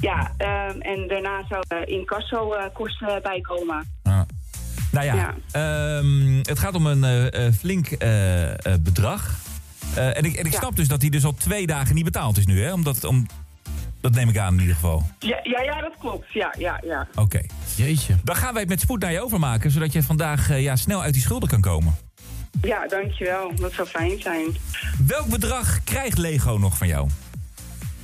[0.00, 3.98] Ja, ehm, en daarna zou uh, incasso uh, kosten bijkomen.
[4.92, 9.34] Nou ja, ehm, het gaat om een eh, eh, flink eh, eh, bedrag.
[9.94, 12.36] Eh, en ik, en ik snap dus dat hij dus al twee dagen niet betaald
[12.38, 12.72] is nu, hè?
[12.72, 13.26] Omdat, om,
[14.00, 15.02] dat neem ik aan in ieder geval.
[15.18, 16.32] Ja, ja, ja dat klopt.
[16.32, 17.08] Ja, ja, ja.
[17.14, 17.40] Oké.
[17.76, 18.16] Jeetje.
[18.24, 21.02] Dan gaan wij het met spoed naar je overmaken, zodat je vandaag eh, ja, snel
[21.02, 21.96] uit die schulden kan komen.
[22.62, 23.54] Ja, dankjewel.
[23.54, 24.56] Dat zou fijn zijn.
[25.06, 27.08] Welk bedrag krijgt Lego nog van jou?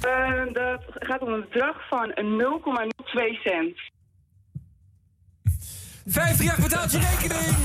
[0.01, 3.79] Ehm, dat gaat om een bedrag van een 0,02 cent.
[6.07, 7.57] 538 betaalt je rekening!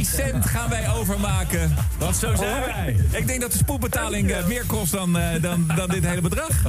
[0.00, 1.74] cent gaan wij overmaken.
[1.98, 2.96] Want zo zijn wij.
[3.12, 6.48] Ik denk dat de spoedbetaling eh, meer kost dan, eh, dan, dan dit hele bedrag.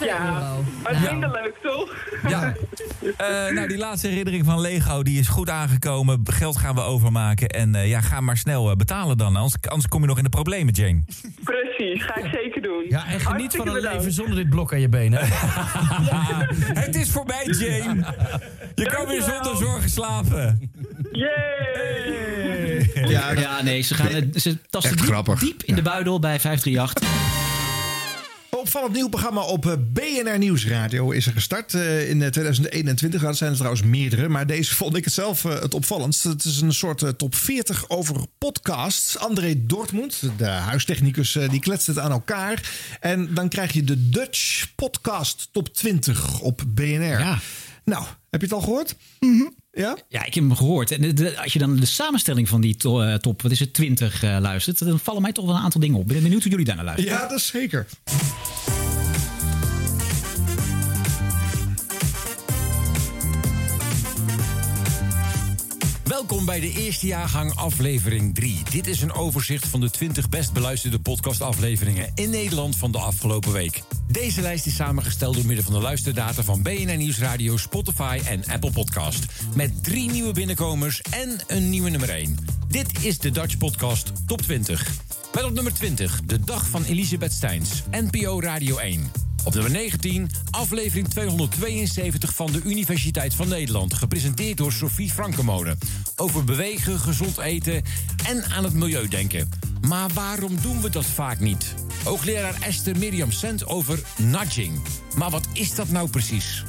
[0.00, 0.64] euro.
[0.82, 1.10] Maar Ja.
[1.10, 1.94] minder leuk, toch?
[2.28, 2.52] Ja.
[3.16, 6.20] Eh, nou, die laatste herinnering van Lego die is goed aangekomen.
[6.24, 7.48] Geld gaan we overmaken.
[7.48, 9.36] En eh, ja, ga maar snel betalen dan.
[9.36, 11.02] Anders, anders kom je nog in de problemen, Jane.
[11.44, 12.84] Precies, ga ik zeker doen.
[12.88, 15.20] Ja, en geniet van een leven zonder dit blok aan je benen.
[16.64, 18.14] Het is voorbij, Jane.
[18.74, 20.70] Je kan weer zonder zorgen slapen.
[23.08, 25.38] Ja, ja, nee, ze, gaan, het- ze tasten Echt diep, grappig.
[25.40, 27.08] diep in de buidel bij 538.
[28.56, 33.22] Opvallend nieuw programma op eh, BNR Nieuwsradio is er gestart eh, in eh, 2021.
[33.22, 36.24] Dat zijn er trouwens meerdere, maar deze vond ik het zelf eh, het opvallendst.
[36.24, 39.18] Het is een soort eh, top 40 over podcasts.
[39.18, 42.70] André Dortmund, de huistechnicus, eh, die kletst het aan elkaar.
[43.00, 47.18] En dan krijg je de Dutch Podcast Top 20 op BNR.
[47.18, 47.38] Ja.
[47.84, 48.96] Nou, heb je het al gehoord?
[49.76, 49.96] Ja?
[50.08, 50.90] Ja, ik heb hem gehoord.
[50.90, 53.60] En de- de- als je dan de samenstelling van die to- eh, top, wat is
[53.60, 56.02] het, 20 eh, luistert, dan vallen mij toch wel een aantal dingen op.
[56.06, 57.12] Ik ben benieuwd hoe jullie daar naar luisteren.
[57.14, 57.86] Ja, dat is zeker.
[66.16, 68.62] Welkom bij de eerste jaargang aflevering 3.
[68.70, 73.52] Dit is een overzicht van de 20 best beluisterde podcastafleveringen in Nederland van de afgelopen
[73.52, 73.82] week.
[74.08, 78.70] Deze lijst is samengesteld door middel van de luisterdata van BNN Nieuwsradio, Spotify en Apple
[78.70, 79.24] Podcast.
[79.54, 82.36] Met drie nieuwe binnenkomers en een nieuwe nummer 1.
[82.68, 84.86] Dit is de Dutch Podcast Top 20.
[85.34, 89.10] Met op nummer 20 de dag van Elisabeth Steins, NPO Radio 1.
[89.46, 93.94] Op nummer 19, aflevering 272 van de Universiteit van Nederland.
[93.94, 95.76] Gepresenteerd door Sophie Frankemode.
[96.16, 97.82] Over bewegen, gezond eten
[98.28, 99.48] en aan het milieu denken.
[99.88, 101.74] Maar waarom doen we dat vaak niet?
[102.04, 104.80] Hoogleraar Esther Mirjam Sent over nudging.
[105.16, 106.64] Maar wat is dat nou precies?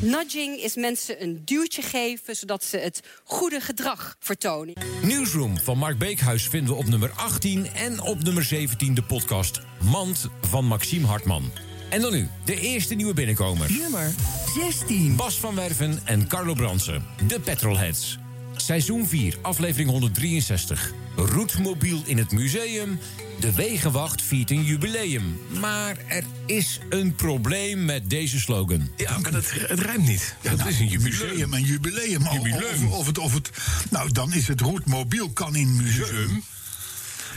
[0.00, 4.74] Nudging is mensen een duwtje geven zodat ze het goede gedrag vertonen.
[5.02, 9.60] Newsroom van Mark Beekhuis vinden we op nummer 18 en op nummer 17 de podcast
[9.82, 11.50] Mand van Maxime Hartman.
[11.94, 13.72] En dan nu, de eerste nieuwe binnenkomer.
[13.72, 14.14] Nummer
[14.54, 15.16] 16.
[15.16, 18.18] Bas van Werven en Carlo Bransen, de Petrolheads.
[18.56, 20.92] Seizoen 4, aflevering 163.
[21.16, 22.98] Roetmobiel in het museum.
[23.40, 25.40] De Wegenwacht viert een jubileum.
[25.60, 28.90] Maar er is een probleem met deze slogan.
[28.96, 30.36] Ja, maar het, het rijmt niet.
[30.40, 31.52] Ja, dat is een jubileum.
[31.52, 32.26] Een jubileum.
[32.26, 33.50] Of, of, of het, of het,
[33.90, 36.42] nou, dan is het roetmobiel kan in museum.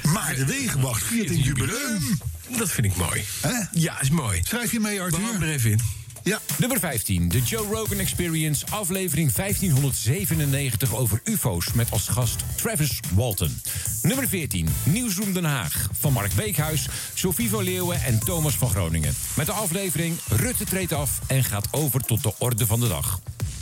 [0.03, 2.17] Maar de wegenwacht viert een jubileum.
[2.57, 3.25] Dat vind ik mooi.
[3.71, 4.41] Ja, is mooi.
[4.43, 5.19] Schrijf je mee, Arthur?
[5.19, 5.79] We houden er even in.
[6.27, 6.39] Ja.
[6.57, 13.61] Nummer 15, de Joe Rogan Experience, aflevering 1597 over UFO's met als gast Travis Walton.
[14.01, 19.15] Nummer 14, Nieuwsroom Den Haag van Mark Beekhuis, Sophie van Leeuwen en Thomas van Groningen.
[19.35, 23.19] Met de aflevering Rutte treedt af en gaat over tot de orde van de dag.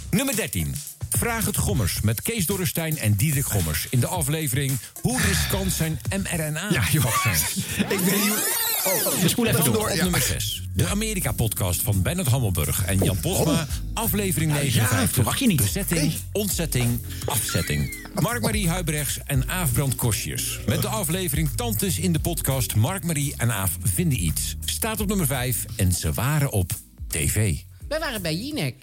[0.10, 0.76] Nummer 13.
[1.10, 3.88] Vraag het Gommers met Kees Dorrestein en Diederik Gommers.
[3.90, 7.56] In de aflevering Hoe riskant zijn mRNA-vaccins?
[7.96, 9.90] Ik weet niet Oh, we spoelen even door.
[9.90, 10.62] Op nummer 6.
[10.74, 13.68] De Amerika-podcast van Bernard Hammelburg en Jan Posma.
[13.94, 15.12] Aflevering 59.
[15.12, 15.58] verwacht je niet.
[15.62, 18.08] Bezetting, ontzetting, afzetting.
[18.14, 20.60] Mark-Marie Huibrechts en Aaf Brand Kostjes.
[20.66, 24.56] Met de aflevering Tantes in de podcast Mark-Marie en Aaf vinden iets.
[24.66, 26.72] Staat op nummer 5 en ze waren op
[27.08, 27.56] tv.
[27.88, 28.76] We waren bij Jinek.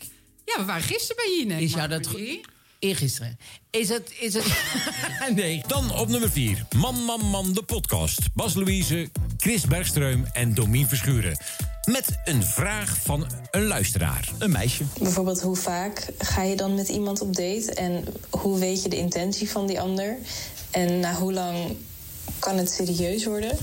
[0.44, 1.60] Ja, we waren gisteren bij Jinek.
[1.60, 2.50] Is jou dat goed?
[2.82, 3.38] Eergisteren.
[3.70, 4.12] Is het...
[4.20, 4.44] Is het...
[5.34, 5.62] nee.
[5.66, 6.66] Dan op nummer 4.
[6.76, 8.18] Man, man, man, de podcast.
[8.34, 11.36] Bas Louise, Chris Bergström en Domien Verschuren.
[11.84, 14.28] Met een vraag van een luisteraar.
[14.38, 14.84] Een meisje.
[14.98, 17.74] Bijvoorbeeld, hoe vaak ga je dan met iemand op date?
[17.74, 20.16] En hoe weet je de intentie van die ander?
[20.70, 21.76] En na hoe lang
[22.38, 23.58] kan het serieus worden?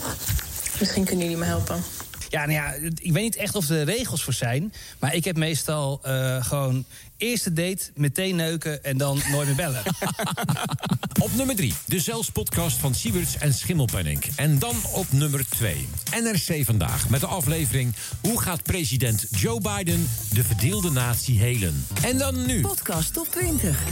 [0.80, 1.84] Misschien kunnen jullie me helpen.
[2.30, 4.74] Ja, nou ja, ik weet niet echt of er regels voor zijn.
[5.00, 6.86] Maar ik heb meestal eh, gewoon
[7.20, 9.82] eerste date, meteen neuken en dan nooit meer bellen.
[11.22, 14.26] Op nummer 3, de Zelfs-podcast van Sieberts en Schimmelpenninck.
[14.36, 15.88] En dan op nummer 2,
[16.22, 17.10] NRC Vandaag.
[17.10, 21.86] Met de aflevering Hoe gaat president Joe Biden de verdeelde natie helen?
[22.04, 22.62] En dan nu...
[22.62, 23.84] Podcast top 20.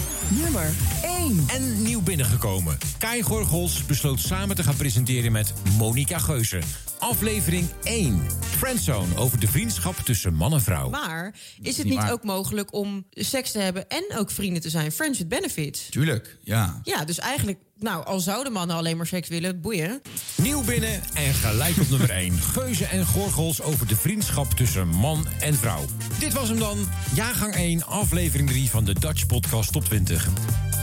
[0.41, 0.69] Nummer
[1.03, 1.45] 1.
[1.47, 2.77] En nieuw binnengekomen.
[2.97, 6.59] Kai Gorgels besloot samen te gaan presenteren met Monica Geuze.
[6.99, 8.21] Aflevering 1.
[8.39, 10.89] Friendzone over de vriendschap tussen man en vrouw.
[10.89, 14.91] Maar is het Niet ook mogelijk om seks te hebben en ook vrienden te zijn?
[14.91, 15.89] Friends with benefits.
[15.89, 16.79] Tuurlijk, ja.
[16.83, 20.01] Ja, dus eigenlijk, nou, al zouden mannen alleen maar seks willen, boeien.
[20.35, 22.33] Nieuw binnen en gelijk op nummer 1.
[22.53, 25.85] Geuze en Gorgels over de vriendschap tussen man en vrouw.
[26.19, 26.77] Dit was hem dan.
[27.13, 30.27] Jaargang 1, aflevering 3 van de Dutch Podcast Top 20.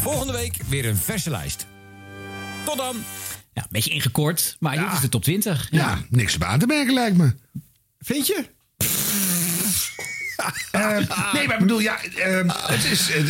[0.02, 1.66] Volgende week weer een verse lijst.
[2.64, 2.96] Tot dan.
[3.52, 5.68] Ja, een beetje ingekort, maar dit is de top 20.
[5.70, 7.34] Ja, niks op aan te merken lijkt me.
[7.98, 8.44] Vind je?
[10.70, 10.96] Eh,
[11.32, 13.24] nee, maar ik bedoel, ja, eh, het is eh,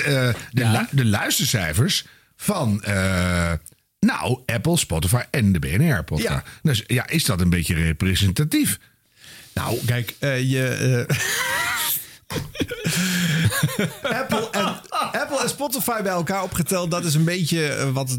[0.51, 2.05] de, lu- de luistercijfers
[2.37, 3.53] van, eh,
[4.01, 6.29] nou, Apple, Spotify en de BNR-podcast.
[6.29, 6.43] Ja.
[6.63, 8.79] Dus ja, is dat een beetje representatief?
[9.55, 11.07] Nou, kijk, eh, je.
[12.35, 14.65] eh, Apple, en,
[15.21, 18.19] Apple en Spotify bij elkaar opgeteld, dat is een beetje eh, wat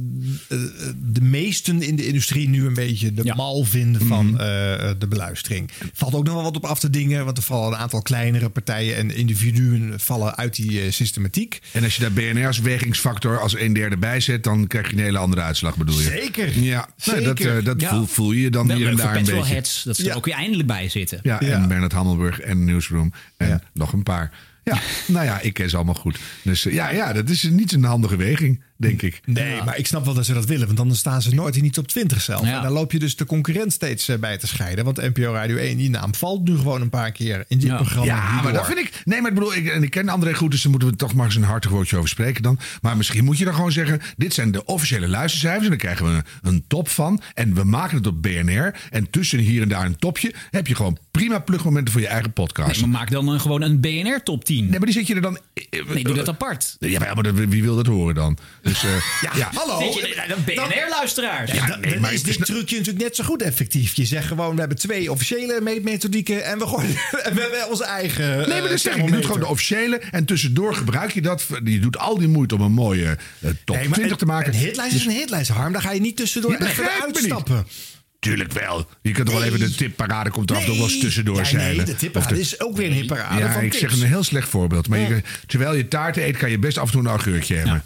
[0.50, 0.58] eh,
[0.98, 4.34] de meesten in de industrie nu een beetje de mal vinden van Mhm.
[4.40, 5.70] eh, de beluistering.
[5.94, 8.50] Valt ook nog wel wat op af te dingen, want er vallen een aantal kleinere
[8.50, 11.60] partijen en individuen vallen uit die eh, systematiek.
[11.72, 15.04] En als je daar BNR's wegingsfactor als een derde bij zet, dan krijg je een
[15.04, 16.04] hele andere uitslag, bedoel je?
[16.04, 16.60] Zeker.
[16.60, 17.58] Ja, Nee, dat, Zeker.
[17.58, 17.90] eh, dat Ja.
[17.90, 19.44] Voel, voel je dan hier en daar een beetje.
[19.54, 20.10] Heads, dat ze Ja.
[20.10, 21.20] er ook weer eindelijk bij zitten.
[21.24, 24.32] Ja, en Bernard Hammelburg en Newsroom en nog een paar.
[24.64, 26.20] Ja, nou ja, ik ken ze allemaal goed.
[26.42, 29.22] Dus eh, ja, ja, dat is niet een handige weging, denk ik.
[29.26, 30.66] Nee, maar ik snap wel dat ze dat willen.
[30.66, 32.42] Want dan staan ze nooit in die top 20 zelf.
[32.46, 32.58] Ja.
[32.58, 34.86] En dan loop je dus de concurrent steeds eh, bij te scheiden.
[34.86, 38.06] Want NPO Radio 1, die naam valt nu gewoon een paar keer in dit programma.
[38.06, 38.44] Ja, hierdoor.
[38.44, 39.02] maar dat vind ik.
[39.06, 41.14] Nee, maar ik bedoel, ik, en ik ken André goed, dus daar moeten we toch
[41.14, 42.60] maar eens een hartig woordje over spreken dan.
[42.82, 45.64] Maar misschien moet je dan gewoon zeggen: dit zijn de officiële luistercijfers.
[45.64, 46.24] En dan krijgen we een,
[46.54, 47.22] een top van.
[47.34, 48.76] En we maken het op BNR.
[48.92, 52.34] En tussen hier en daar een topje heb je gewoon prima plugmomenten voor je eigen
[52.34, 52.72] podcast.
[52.72, 54.60] Nee, maar maak dan een- gewoon een BNR top 10.
[54.62, 55.38] Nee, maar die zet je er dan.
[55.94, 56.76] Nee, doe dat apart.
[56.80, 58.38] Ja, maar, wie wil dat horen dan?
[58.66, 58.92] Dus, eh,
[59.38, 59.80] ja, hallo.
[59.80, 61.52] Er- BNR-luisteraars.
[61.52, 63.94] Ja, dan, dan is dit trucje natuurlijk net zo goed effectief.
[63.94, 66.90] Je zegt gewoon, we hebben twee officiële meetmethodieken en we, gooien,
[67.24, 69.06] en we hebben onze eigen Nee, maar eh, dat zeg ik.
[69.06, 70.02] Je doet gewoon de officiële.
[70.12, 71.46] En tussendoor gebruik je dat.
[71.64, 74.54] Je doet al die moeite om een mooie eh, top Nee, maar 20 te maken.
[74.54, 75.74] Een hitlijst is Dus- een hitlijst, Harm.
[75.74, 76.58] Daar ga je niet tussendoor me
[77.22, 77.66] niet.
[78.26, 78.88] Tuurlijk wel.
[79.02, 81.02] Je kunt toch wel even de tipparade komt er af en toe wel eens Nee.
[81.04, 81.86] tussendoor Ja, nee, zeilen.
[81.86, 83.82] de tipparade is ook weer een hitparade Ja, van ik tips.
[83.94, 84.88] zeg een heel slecht voorbeeld.
[84.88, 87.84] Maar je, terwijl je taart eet, kan je best af en toe een augurkje hebben.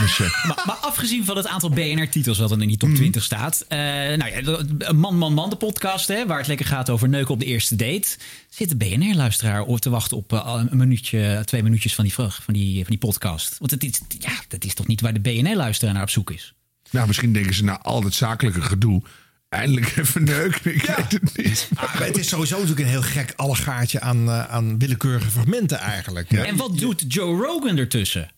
[0.00, 2.86] Dus, eh, Maar, maar afgezien van het aantal BNR-titels wat er in die Mhm.
[2.86, 3.64] top 20 staat.
[3.68, 7.08] eh, nou ja, de- Man, Man, Man, de podcast, hè, waar het lekker gaat over
[7.08, 8.08] neuken op de eerste date.
[8.50, 12.30] Zit de BNR-luisteraar op te wachten op eh, een minuutje, twee minuutjes van die, van
[12.46, 13.56] die, van die podcast?
[13.58, 16.54] Want het is, ja, dat is toch niet waar de BNR-luisteraar naar op zoek is?
[16.90, 19.02] nou, misschien denken ze na al het zakelijke gedoe.
[19.52, 20.74] Eindelijk even neuken.
[20.74, 21.68] Ik weet het niet.
[21.74, 25.78] Ah, maar het is sowieso natuurlijk een heel gek allegaartje aan, eh, aan willekeurige fragmenten
[25.78, 26.30] eigenlijk.
[26.30, 26.42] hè.
[26.42, 28.30] En wat doet Joe Rogan ertussen?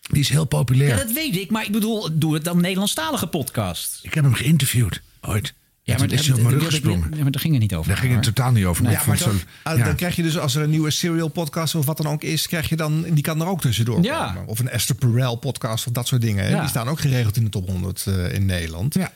[0.00, 0.88] Die is heel populair.
[0.88, 3.98] Ja, dat weet ik, maar ik bedoel, doe het dan Nederlandstalige podcast.
[4.02, 5.54] Ik heb hem geïnterviewd ooit.
[5.82, 7.10] Ja, maar is hij op mijn rug gesprongen.
[7.16, 7.88] Ja, maar daar ging het niet over.
[7.88, 8.82] Daar ging het totaal niet over.
[8.82, 9.84] maar Ja, maar het dan, zo- ah, ja.
[9.84, 12.46] dan krijg je dus als er een nieuwe serial podcast of wat dan ook is,
[12.46, 14.26] krijg je dan, die kan er ook tussendoor Ja.
[14.26, 14.46] komen.
[14.46, 16.44] Of een Esther Perel podcast of dat soort dingen.
[16.44, 16.50] hè.
[16.50, 16.60] Ja.
[16.60, 18.94] Die staan ook geregeld in de top 100 eh, in Nederland.
[18.94, 19.12] Ja.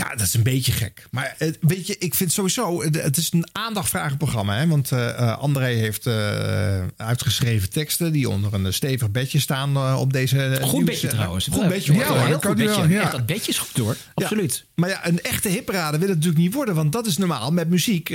[0.00, 1.06] Ja, dat is een beetje gek.
[1.10, 4.56] Maar eh, weet je, ik vind sowieso, eh, het is een aandachtvragend programma.
[4.56, 4.66] Hè?
[4.66, 6.06] Want eh, André heeft
[6.96, 10.58] uitgeschreven teksten die onder een stevig bedje staan op deze...
[10.60, 11.48] Goed nieuws- bedje trouwens.
[11.52, 11.92] Goed bedje.
[11.92, 12.28] Ja, hoor.
[12.28, 12.80] dat kan bedje.
[12.80, 13.02] wel, ja.
[13.02, 13.96] Echt, dat bedje is goed hoor.
[14.14, 14.64] Absoluut.
[14.74, 16.74] Maar ja, een echte hitparade wil het natuurlijk niet worden.
[16.74, 18.08] Want dat is normaal met muziek.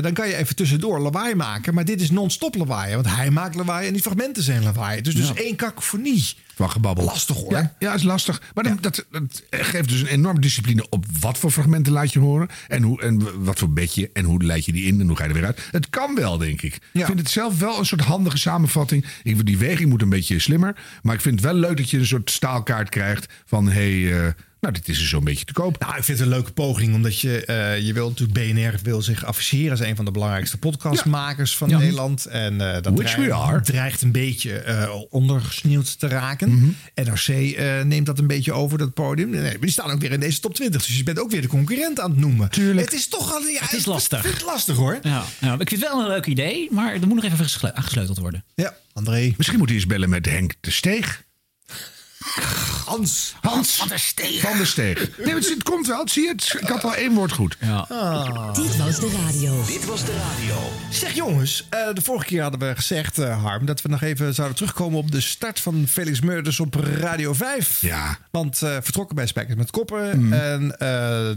[0.00, 1.74] dan kan je even tussendoor lawaai maken.
[1.74, 2.94] Maar dit is non-stop lawaai.
[2.94, 5.00] Want hij maakt lawaai en die fragmenten zijn lawaai.
[5.00, 6.34] Dus dus één kakofonie.
[6.68, 7.04] Gebabbel.
[7.04, 7.52] Lastig hoor.
[7.52, 8.42] Ja, ja is lastig.
[8.54, 12.18] Maar dan, dat, dat geeft dus een enorme discipline op wat voor fragmenten laat je
[12.18, 12.48] horen.
[12.68, 14.10] En, hoe, en wat voor bedje.
[14.12, 15.68] En hoe leid je die in en hoe ga je er weer uit.
[15.70, 16.74] Het kan wel, denk ik.
[16.92, 19.04] Ik vind het zelf wel een soort handige samenvatting.
[19.22, 20.76] Ik, vind die weging moet een beetje slimmer.
[21.02, 23.32] Maar ik vind het wel leuk dat je een soort staalkaart krijgt.
[23.44, 24.32] Van hé, hey, eh,
[24.62, 25.78] nou dit is er zo'n beetje te koop.
[25.78, 26.94] Nou, ik vind het een leuke poging.
[26.94, 30.58] Omdat je, eh, je wil natuurlijk BNR wil zich afficheren als een van de belangrijkste
[30.58, 31.78] podcastmakers van Ja.
[31.78, 32.26] Nederland.
[32.26, 33.60] En eh, dat Which we dreigt, are.
[33.60, 36.54] dreigt een beetje eh, ondergesneeuwd te raken.
[36.54, 36.68] Mhm.
[36.94, 39.30] NRC neemt dat een beetje over, dat podium.
[39.30, 40.86] Nee, maar die staan ook weer in deze top 20.
[40.86, 42.50] Dus je bent ook weer de concurrent aan het noemen.
[42.50, 42.90] Tuurlijk.
[42.90, 43.40] Het is toch al...
[43.42, 44.18] Ja, Het is lastig.
[44.18, 44.98] Ik vind het lastig hoor.
[45.02, 48.18] Ja, ja, ik vind het wel een leuk idee, maar er moet nog even aangesleuteld
[48.18, 48.44] worden.
[48.54, 49.34] Ja, André.
[49.36, 51.22] Misschien moet hij eens bellen met Henk de Steeg.
[52.84, 53.34] Hans.
[53.40, 54.40] Hans van der Steeg.
[54.40, 55.08] Van der Steeg.
[55.24, 56.08] Nee, het, het komt wel.
[56.08, 56.56] Zie je het?
[56.60, 57.56] Ik had al één woord goed.
[57.60, 57.86] Ja.
[58.52, 59.64] Dit was de radio.
[59.66, 60.56] Dit was de radio.
[60.90, 64.34] Zeg jongens, eh, de vorige keer hadden we gezegd, eh, Harm, dat we nog even
[64.34, 67.80] zouden terugkomen op de start van Felix Meurders op Radio 5.
[67.80, 68.18] Ja.
[68.30, 70.32] Want eh, vertrokken bij Spijkers met Koppen.
[70.32, 70.88] En eh,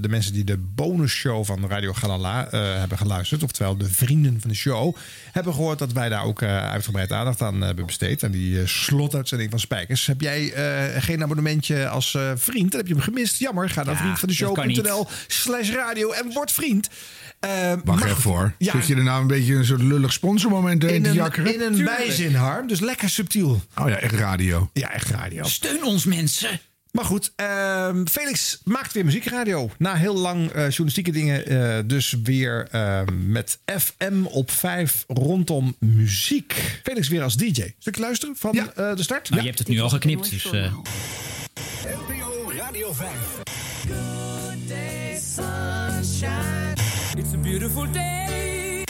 [0.01, 4.49] de mensen die de bonusshow van Radio Galala eh, hebben geluisterd, oftewel de vrienden van
[4.49, 4.95] de show,
[5.31, 8.23] hebben gehoord dat wij daar ook eh, uitgebreid aandacht aan hebben besteed.
[8.23, 10.05] Aan die uh, slotuitzending van Spijkers.
[10.05, 12.69] Heb jij eh, geen abonnementje als eh, vriend?
[12.71, 13.39] Dan heb je hem gemist.
[13.39, 13.69] Jammer.
[13.69, 16.89] Ga naar Ja, vriendvandeshow.nl slash radio en word vriend.
[17.39, 18.53] Eh, Wacht mag- even voor.
[18.57, 18.71] Ja.
[18.71, 21.53] Zit je er nou een beetje een soort lullig sponsormoment heen in te jakkeren?
[21.53, 21.97] in een Tuurlijk.
[21.97, 22.67] bijzin, Harm.
[22.67, 23.61] Dus lekker subtiel.
[23.77, 24.69] Oh ja, echt radio.
[24.73, 25.43] Ja, echt radio.
[25.43, 26.59] Steun ons mensen.
[26.95, 29.69] Maar goed, ehm, Felix maakt weer muziekradio.
[29.77, 35.75] Na heel lang eh, journalistieke dingen, eh, dus weer ehm, met FM op 5 rondom
[35.79, 36.79] muziek.
[36.83, 37.73] Felix weer als DJ.
[37.79, 39.29] Stuk luisteren van eh, de start?
[39.29, 40.51] Nou, je hebt het nu al geknipt, dus...
[40.51, 40.73] eh,
[41.83, 43.09] NPO Radio 5.
[47.17, 48.83] It's a beautiful day.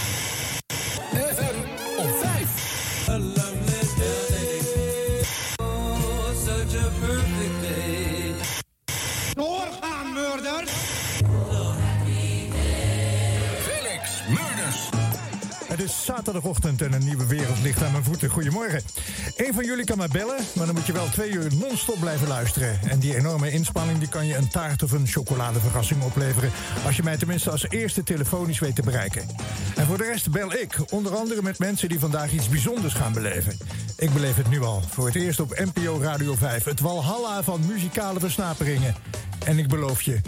[9.35, 10.63] Doorgaan, murder.
[13.61, 14.89] Felix Murders.
[15.67, 18.29] Het is zaterdagochtend en een nieuwe wereld ligt aan mijn voeten.
[18.29, 18.81] Goedemorgen.
[19.35, 22.27] Eén van jullie kan mij bellen, maar dan moet je wel twee uur non-stop blijven
[22.27, 22.79] luisteren.
[22.89, 26.51] En die enorme inspanning die kan je een taart of een chocoladeverrassing opleveren...
[26.85, 29.27] als je mij tenminste als eerste telefonisch weet te bereiken.
[29.75, 33.13] En voor de rest bel ik, onder andere met mensen die vandaag iets bijzonders gaan
[33.13, 33.57] beleven.
[33.97, 36.63] Ik beleef het nu al, voor het eerst op NPO Radio 5.
[36.63, 38.95] Het walhalla van muzikale versnaperingen.
[39.45, 40.21] En ik beloof je,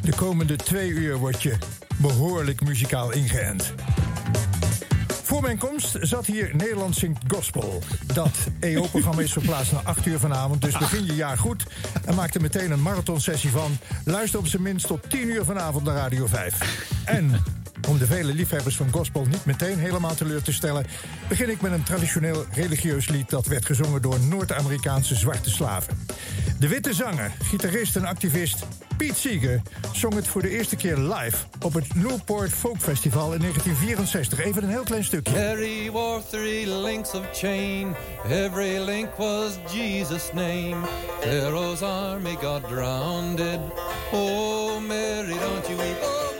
[0.00, 1.56] de komende twee uur word je
[1.96, 3.74] behoorlijk muzikaal ingeënt.
[5.22, 7.82] Voor mijn komst zat hier Nederland Zingt Gospel.
[8.14, 11.66] Dat EO-programma is verplaatst naar 8 uur vanavond, dus begin je jaar goed.
[12.04, 13.78] En maak er meteen een marathonsessie van.
[14.04, 16.58] Luister op zijn minst tot 10 uur vanavond naar Radio 5.
[17.04, 17.42] En
[17.88, 20.86] om de vele liefhebbers van gospel niet meteen helemaal teleur te stellen...
[21.28, 26.06] begin ik met een traditioneel religieus lied dat werd gezongen door Noord-Amerikaanse zwarte slaven.
[26.58, 28.66] De witte zanger, gitarist en activist
[28.96, 29.62] Pete Seeger
[29.92, 34.44] zong het voor de eerste keer live op het Newport Folk Festival in 1964.
[34.44, 35.32] Even een heel klein stukje.
[35.32, 37.94] Mary wore three links of chain.
[38.30, 40.76] Every link was Jesus' name.
[41.20, 43.40] Pharaoh's army got drowned.
[44.12, 46.02] Oh, Mary, don't you weep.
[46.02, 46.35] Oh,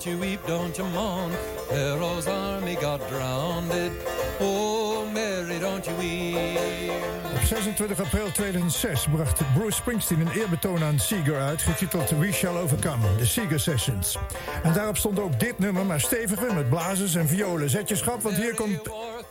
[0.00, 1.30] don't you weep, don't you mourn.
[1.68, 3.92] Pharaoh's army got drowned.
[4.40, 6.90] Oh, Mary, don't you weep.
[7.34, 12.56] Op 26 april 2006 bracht Bruce Springsteen een eerbetoon aan Seeger uit, getiteld We Shall
[12.56, 14.16] Overcome, de Seeger Sessions.
[14.62, 17.70] En daarop stond ook dit nummer, maar steviger, met blazers en violen.
[17.70, 18.82] Zet je schrap, want hier komt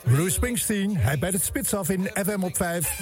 [0.03, 0.97] Bruce Springsteen.
[0.97, 2.99] Hij bijt het spits af in FM op 5.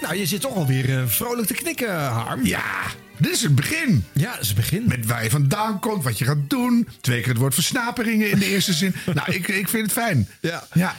[0.00, 2.44] Nou, je zit toch alweer eh, vrolijk te knikken, Harm.
[2.46, 4.04] Ja, dit is het begin.
[4.12, 4.84] Ja, dat is het begin.
[4.86, 6.88] Met waar je vandaan komt, wat je gaat doen.
[7.00, 8.94] Twee keer het woord versnaperingen in de eerste zin.
[9.14, 10.28] Nou, ik, ik vind het fijn.
[10.40, 10.66] Ja.
[10.72, 10.96] Ja.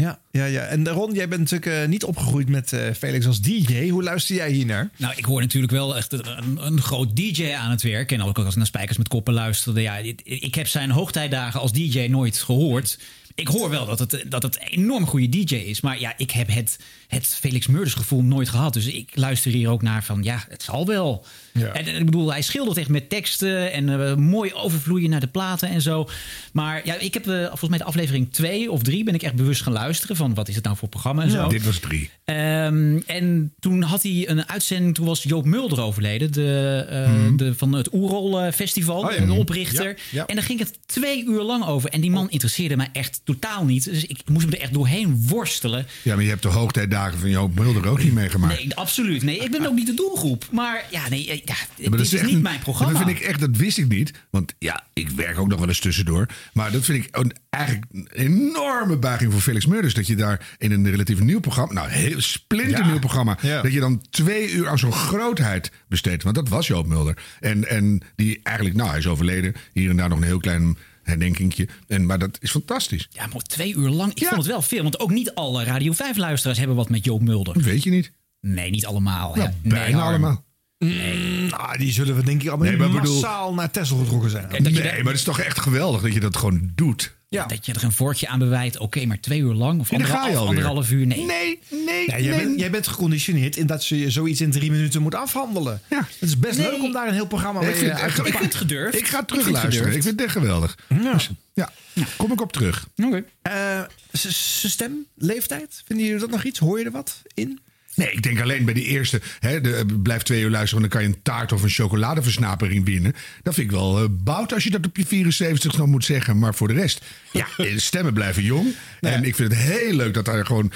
[0.00, 0.62] Ja, ja, ja.
[0.62, 3.88] En Ron, jij bent natuurlijk eh, niet opgegroeid met eh, Felix als DJ.
[3.88, 4.90] Hoe luister jij hier naar?
[4.96, 8.12] Nou, ik hoor natuurlijk wel echt een, een groot DJ aan het werk.
[8.12, 9.80] En ook als ik naar Spijkers met Koppen luisterde.
[9.80, 12.98] Ja, ik, ik heb zijn hoogtijdagen als DJ nooit gehoord.
[13.34, 15.80] Ik hoor wel dat het, dat het een enorm goede DJ is.
[15.80, 16.78] Maar ja, ik heb het,
[17.10, 18.72] het Felix Murders gevoel nooit gehad.
[18.72, 21.24] Dus ik luister hier ook naar van, ja, het zal wel.
[21.52, 25.26] En, en ik bedoel, hij schildert echt met teksten en eh, mooi overvloeien naar de
[25.26, 26.08] platen en zo.
[26.52, 29.34] Maar ja, ik heb eh, volgens mij de aflevering 2 of 3 ben ik echt
[29.34, 31.48] bewust gaan luisteren van wat is het nou voor programma en zo.
[31.48, 32.10] Dit was drie.
[32.24, 37.36] Ehm, en toen had hij een uitzending, toen was Joop Mulder overleden, de, eh, Mhm.
[37.36, 39.24] de, van het Oerol Festival, Oh ja.
[39.26, 39.86] de oprichter.
[39.88, 40.26] Ja, ja.
[40.26, 41.90] En daar ging het twee uur lang over.
[41.90, 43.84] En die man interesseerde mij echt totaal niet.
[43.84, 45.86] Dus ik moest me er echt doorheen worstelen.
[46.02, 48.54] Ja, maar je hebt de hoogtijdagen van Joop Mulder ook niet meegemaakt.
[48.58, 49.22] Nee, absoluut.
[49.22, 50.44] Nee, ik ben ook niet de doelgroep.
[50.52, 52.92] Maar ja, nee, eh, ja, Ja, dit dat is, niet een- mijn programma.
[52.98, 54.12] Dat vind ik echt, dat wist ik niet.
[54.30, 56.26] Want ja, ik werk ook nog wel eens tussendoor.
[56.52, 59.94] Maar dat vind ik een, eigenlijk een enorme buiging voor Felix Murders.
[59.94, 62.98] Dat je daar in een relatief nieuw programma, nou, heel splinternieuw Ja.
[62.98, 66.22] programma, dat je dan twee uur aan zo'n grootheid besteedt.
[66.22, 67.16] Want dat was Joop Mulder.
[67.40, 69.54] En, en die eigenlijk, nou, hij is overleden.
[69.72, 70.76] Hier en daar nog een heel klein
[71.10, 71.68] herdenkingje.
[71.86, 73.08] En, maar dat is fantastisch.
[73.10, 74.14] Ja, maar twee uur lang.
[74.14, 74.82] Ik vond het wel veel.
[74.82, 77.62] Want ook niet alle Radio 5-luisteraars hebben wat met Joop Mulder.
[77.62, 78.12] Weet je niet?
[78.40, 79.36] Nee, niet allemaal.
[79.36, 79.50] Ja, hè.
[79.62, 80.44] bijna nee, Harm.
[80.80, 81.48] Allemaal.
[81.48, 84.46] Nou, die zullen we denk ik allemaal Nee, maar bedoel- massaal naar Tesla getrokken zijn.
[84.50, 87.18] Dat nee, maar het is toch echt geweldig dat je dat gewoon doet.
[87.28, 87.46] Ja.
[87.46, 88.78] Dat je er een vorkje aan bewijt.
[88.78, 91.06] Oké, maar twee uur lang of ga je anderhalf, uur.
[91.06, 91.24] Nee.
[91.26, 92.44] Nee, nee, Ja, jij, nee.
[92.46, 95.80] bent, jij bent geconditioneerd in dat je zoiets in drie minuten moet afhandelen.
[95.90, 95.96] Ja.
[95.98, 96.70] Het is best Nee.
[96.70, 98.32] leuk om daar een heel programma Ik mee vind eh, te Ik pakken.
[98.32, 98.96] vind het gedurfd.
[98.98, 99.72] Ik ga het terugluisteren.
[99.72, 99.96] gedurfd.
[99.96, 100.78] Ik vind het echt geweldig.
[101.02, 101.12] Ja.
[101.12, 101.70] Dus, Ja,
[102.16, 102.86] kom ik op terug.
[103.04, 103.24] Oké.
[103.42, 103.80] Eh,
[104.12, 104.32] Zijn
[104.72, 106.58] stem, leeftijd, vinden jullie dat nog iets?
[106.58, 107.58] Hoor je er wat in?
[108.00, 109.20] Nee, ik denk alleen bij die eerste.
[109.38, 113.14] Hè, de, blijf twee uur luisteren, dan kan je een taart of een chocoladeversnapering winnen.
[113.42, 116.38] Dat vind ik wel eh, bout als je dat op je 74 nog moet zeggen.
[116.38, 118.74] Maar voor de rest, ja, de stemmen blijven jong.
[119.00, 120.72] En ik vind het heel leuk dat daar gewoon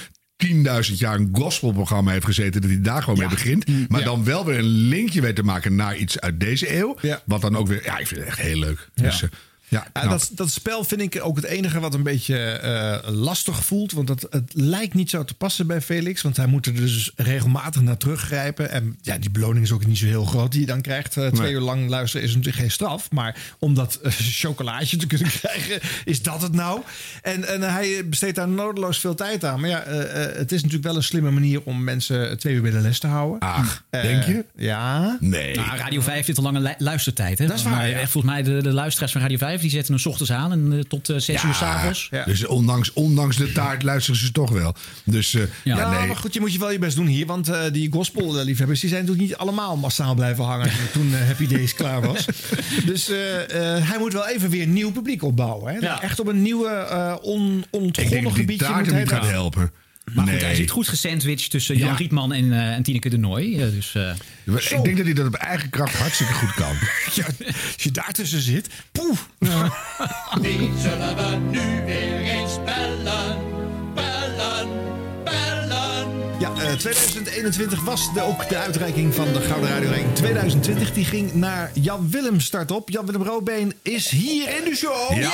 [0.47, 0.53] 10.000
[0.95, 2.61] jaar een gospelprogramma heeft gezeten.
[2.61, 3.89] Dat hij daar gewoon mee begint.
[3.89, 4.07] Maar Ja.
[4.07, 6.97] dan wel weer een linkje weet te maken naar iets uit deze eeuw.
[7.27, 8.89] Wat dan ook weer, ja, ik vind het echt heel leuk.
[8.95, 9.29] Dus, eh,
[9.75, 10.11] ja, Ja, knap.
[10.11, 13.93] dat, dat spel vind ik ook het enige wat een beetje eh, lastig voelt.
[13.93, 16.23] Want dat, het lijkt niet zo te passen bij Felix.
[16.23, 18.71] Want hij moet er dus regelmatig naar teruggrijpen.
[18.71, 21.17] En ja, die beloning is ook niet zo heel groot die je dan krijgt.
[21.17, 21.53] Eh, twee Nee.
[21.53, 23.11] uur lang luisteren is natuurlijk geen straf.
[23.11, 26.81] Maar om dat eh, chocolaatje te kunnen krijgen, is dat het nou?
[27.23, 29.61] En, en hij besteedt daar nodeloos veel tijd aan.
[29.61, 32.63] Maar ja, eh, eh, het is natuurlijk wel een slimme manier om mensen twee uur
[32.63, 33.39] bij de les te houden.
[33.41, 34.45] Ach, Eh, denk je?
[34.57, 35.17] Ja.
[35.21, 35.55] Nee.
[35.57, 37.39] Nou, Radio 5 heeft een lange lu- luistertijd.
[37.39, 37.47] Hè?
[37.47, 37.99] Dat is waar, Maar ja.
[37.99, 40.53] echt, volgens mij de, de luisteraars van Radio 5 die zetten hem 's ochtends aan
[40.53, 42.09] en eh, tot eh, 6 uur s'avonds.
[42.25, 44.75] Dus ondanks, ondanks de taart luisteren ze toch wel.
[45.05, 46.07] Dus eh, ja, Ja, nee.
[46.07, 47.27] maar goed, je moet je wel je best doen hier.
[47.27, 50.71] Want eh, die gospel-liefhebbers die zijn natuurlijk niet allemaal massaal blijven hangen.
[50.93, 52.25] toen Happy Days klaar was.
[52.87, 55.73] dus eh, eh, hij moet wel even weer een nieuw publiek opbouwen.
[55.75, 55.79] Hè?
[55.79, 56.03] Ja.
[56.03, 59.01] Echt op een nieuwe, eh on, Ik denk ontgonnen dat die gebiedje taart moet hem
[59.01, 59.71] niet gaat dat- helpen.
[60.13, 60.35] Maar nee.
[60.35, 61.95] goed, hij zit goed gesandwiched tussen Jan Ja.
[61.97, 63.61] Rietman en, eh en Tineke de Nooi.
[63.61, 64.15] Eh, dus, eh,
[64.79, 66.77] Ik denk dat hij dat op eigen kracht hartstikke goed kan.
[67.15, 67.25] Ja,
[67.75, 69.29] als je daar tussen zit, poef.
[70.41, 72.53] Wie zullen we nu weer eens?
[72.65, 73.37] Bellen,
[76.77, 80.93] 2021 was de, ook de uitreiking van de Gouden Radio Ring 2020.
[80.93, 82.91] Die ging naar Jan Willem start op.
[82.91, 85.17] Jan Willem Roobeen is hier in de show.
[85.17, 85.29] Ja!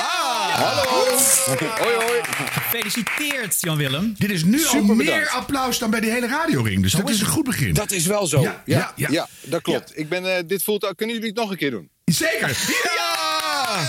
[0.51, 1.17] Hallo!
[1.45, 2.21] Hoi, hoi.
[2.51, 4.15] Gefeliciteerd, Jan Willem.
[4.17, 5.29] Dit is nu al meer bedankt.
[5.29, 6.81] applaus dan bij de hele radioring.
[6.81, 7.73] Dus dat is een goed begin.
[7.73, 8.41] Dat is wel zo.
[8.41, 9.27] Ja, Ja, ja, ja, ja.
[9.41, 9.97] dat klopt.
[9.97, 11.89] Ik ben, eh, dit voelt, kunnen jullie het nog een keer doen?
[12.05, 12.49] Zeker!
[12.95, 13.79] Ja!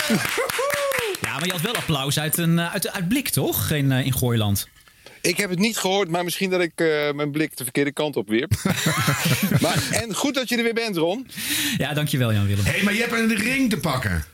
[1.20, 3.70] Ja, maar je had wel applaus uit, een, eh, uit, uit Blik, toch?
[3.70, 4.68] In, eh, in Gooiland.
[5.22, 8.16] Ik heb het niet gehoord, maar misschien dat ik eh, mijn blik de verkeerde kant
[8.16, 8.52] op wierp.
[9.60, 11.28] maar, en goed dat je er weer bent, Ron.
[11.76, 12.64] Ja, dankjewel, Jan Willem.
[12.64, 14.24] Hé, hey, maar je hebt een ring te pakken.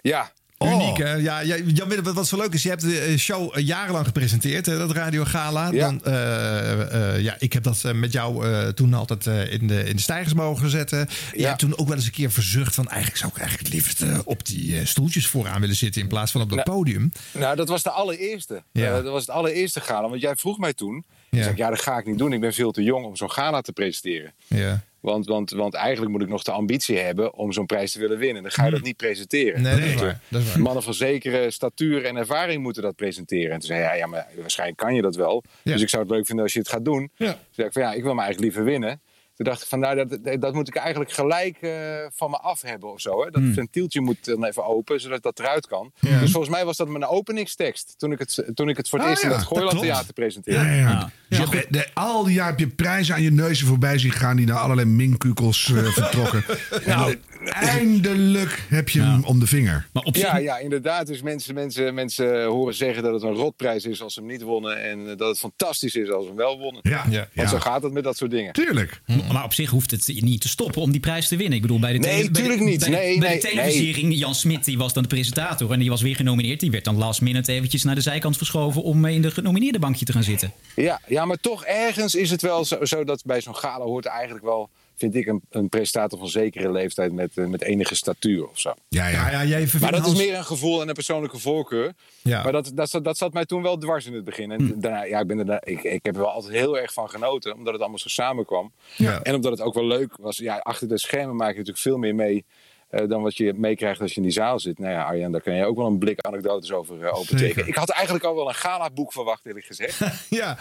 [0.00, 0.32] Ja.
[0.58, 1.12] Uniek, hè?
[1.14, 4.06] Ja, ja, Jan Willem, wat zo leuk is, je hebt de eh, show eh, jarenlang
[4.06, 5.70] gepresenteerd, dat Radio Gala.
[5.72, 5.80] Ja.
[5.86, 10.34] Dan, eh, ja, ik heb dat met jou toen altijd in, de, in de stijgers
[10.34, 10.98] mogen zetten.
[11.32, 11.46] Je Ja.
[11.46, 14.24] hebt toen ook wel eens een keer verzucht van, eigenlijk zou ik eigenlijk het liefst
[14.24, 17.12] op die stoeltjes vooraan willen zitten in plaats van op dat Nou, podium.
[17.32, 18.62] Nou, dat was de allereerste.
[18.72, 18.92] Ja.
[19.02, 20.08] Dat was het allereerste gala.
[20.08, 21.04] Want jij vroeg mij toen.
[21.30, 21.38] Ja.
[21.38, 21.42] Ja.
[21.42, 22.32] Zei ik, ja, dat ga ik niet doen.
[22.32, 24.32] Ik ben veel te jong om zo'n gala te presenteren.
[24.46, 24.82] Ja.
[25.04, 28.18] Want, want, want eigenlijk moet ik nog de ambitie hebben om zo'n prijs te willen
[28.18, 28.42] winnen.
[28.42, 29.54] Dan ga je dat niet presenteren.
[29.54, 29.62] Hmm.
[29.62, 30.60] Nee, dat is waar, dat is waar.
[30.60, 33.50] Mannen van zekere statuur en ervaring moeten dat presenteren.
[33.50, 35.44] En toen zei hij, ja, ja, maar waarschijnlijk kan je dat wel.
[35.62, 35.72] Ja.
[35.72, 37.10] Dus ik zou het leuk vinden als je het gaat doen.
[37.16, 37.32] Ja.
[37.32, 39.00] Toen zei ik van, ja, ik wil me eigenlijk liever winnen.
[39.36, 41.70] Toen dacht ik van, nou, dat, dat moet ik eigenlijk gelijk eh,
[42.14, 43.24] van me af hebben of zo.
[43.24, 43.30] Hè?
[43.30, 43.54] Dat Hmm.
[43.54, 45.92] ventieltje moet dan even open, zodat dat eruit kan.
[46.00, 47.94] Dus volgens mij was dat mijn openingstekst.
[47.98, 49.80] Toen ik het, toen ik het voor het Oh eerst in het dat Gooiland.
[49.80, 50.64] Theater presenteerde.
[50.64, 51.10] Ja, ja.
[51.28, 54.12] Dus je hebt, de, al die jaar heb je prijzen aan je neuzen voorbij zien
[54.12, 54.36] gaan...
[54.36, 56.44] die naar allerlei minkukels eh, vertrokken.
[56.84, 59.86] En eindelijk heb je hem om de vinger.
[59.92, 61.06] Maar op Ja, ja, inderdaad.
[61.06, 64.42] Dus mensen, mensen, mensen horen zeggen dat het een rotprijs is als ze hem niet
[64.42, 64.82] wonnen.
[64.82, 66.80] En eh, dat het fantastisch is als ze hem wel wonnen.
[66.82, 67.18] Ja, Ja.
[67.18, 67.46] Want ja.
[67.48, 68.52] zo gaat het met dat soort dingen.
[68.52, 69.00] Tuurlijk.
[69.32, 71.56] Maar op zich hoeft het niet te stoppen om die prijs te winnen.
[71.56, 72.80] Ik bedoel, bij de, Nee, tuurlijk niet.
[72.80, 75.78] Bij, de- Nee, bij nee, de televisiering, Jan Smit die was dan de presentator en
[75.78, 76.60] die was weer genomineerd.
[76.60, 80.04] Die werd dan last minute eventjes naar de zijkant verschoven om in de genomineerde bankje
[80.04, 80.52] te gaan zitten.
[80.76, 84.04] Ja, ja, maar toch ergens is het wel zo, zo dat bij zo'n gala hoort
[84.06, 88.48] eigenlijk wel, vind ik, een, een presentator van zekere leeftijd met, eh, met enige statuur
[88.48, 88.74] of zo.
[88.88, 89.30] Ja, Ja, ja.
[89.30, 91.92] ja, jij Maar dat is meer een gevoel en een persoonlijke voorkeur.
[92.22, 92.42] Ja.
[92.42, 94.50] Maar dat, dat, zat- dat zat mij toen wel dwars in het begin.
[94.50, 94.80] En Hm.
[94.80, 97.54] daarna, ja, ik, ben er, ik, ik heb er wel altijd heel erg van genoten,
[97.54, 98.72] omdat het allemaal zo samenkwam.
[98.96, 99.22] Ja.
[99.22, 100.36] En omdat het ook wel leuk was.
[100.36, 102.44] Ja, achter de schermen maak je natuurlijk veel meer mee
[102.88, 104.78] eh, dan wat je meekrijgt als je in die zaal zit.
[104.78, 107.68] Nou ja, Arjan, daar kan je ook wel een blik anekdotes over uh, opentekenen.
[107.68, 110.00] Ik had eigenlijk al wel een gala-boek verwacht, eerlijk gezegd.
[110.30, 110.58] Ja.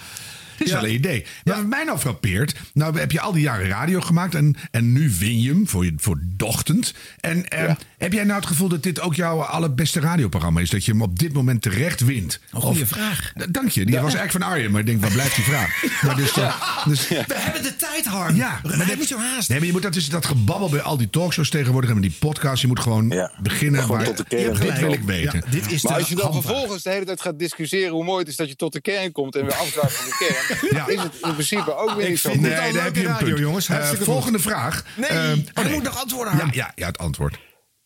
[0.58, 1.26] Het is wel een idee.
[1.44, 2.56] Maar wat mij nou frappeert...
[2.74, 4.36] Nou heb je al die jaren radio gemaakt...
[4.36, 6.94] en, en nu win je hem voor, je, voor Dochtend.
[7.20, 10.70] En eh, heb jij nou het gevoel dat dit ook jouw allerbeste radioprogramma is?
[10.70, 12.40] Dat je hem op dit moment terecht wint?
[12.52, 13.34] Een goede Of- vraag.
[13.38, 13.86] D- Dank je.
[13.86, 14.72] Die was eigenlijk van Arjen.
[14.72, 15.84] Maar ik denk, waar blijft die vraag?
[16.04, 18.36] Maar dus, eh, dus, We hebben de tijd, Harm.
[18.36, 19.50] Ja, maar heb niet zo haast.
[19.50, 22.10] Nee, maar je moet dat, is dat gebabbel bij al die talkshows tegenwoordig en met
[22.10, 22.62] die podcasts.
[22.62, 24.54] Je moet gewoon beginnen Gewoon waar, tot de kern.
[24.54, 25.42] Ja, dit wil ik weten.
[25.46, 28.04] Ja, dit is Maar de als je dan vervolgens de hele tijd gaat discussiëren hoe
[28.04, 30.43] mooi het is dat je tot de kern komt en weer afdwaalt van de kern,
[30.72, 30.88] Ja.
[30.88, 32.54] is het in principe ook weer Ik niet zo vind goed.
[32.54, 33.40] het Nee, daar heb je een radio, punt.
[33.40, 33.70] jongens.
[33.70, 33.98] Eh, goed.
[34.04, 34.86] volgende vraag.
[34.96, 35.74] Nee, Eh, oh, nee.
[35.74, 37.38] moet nog antwoorden, Ja, ja, ja, het antwoord.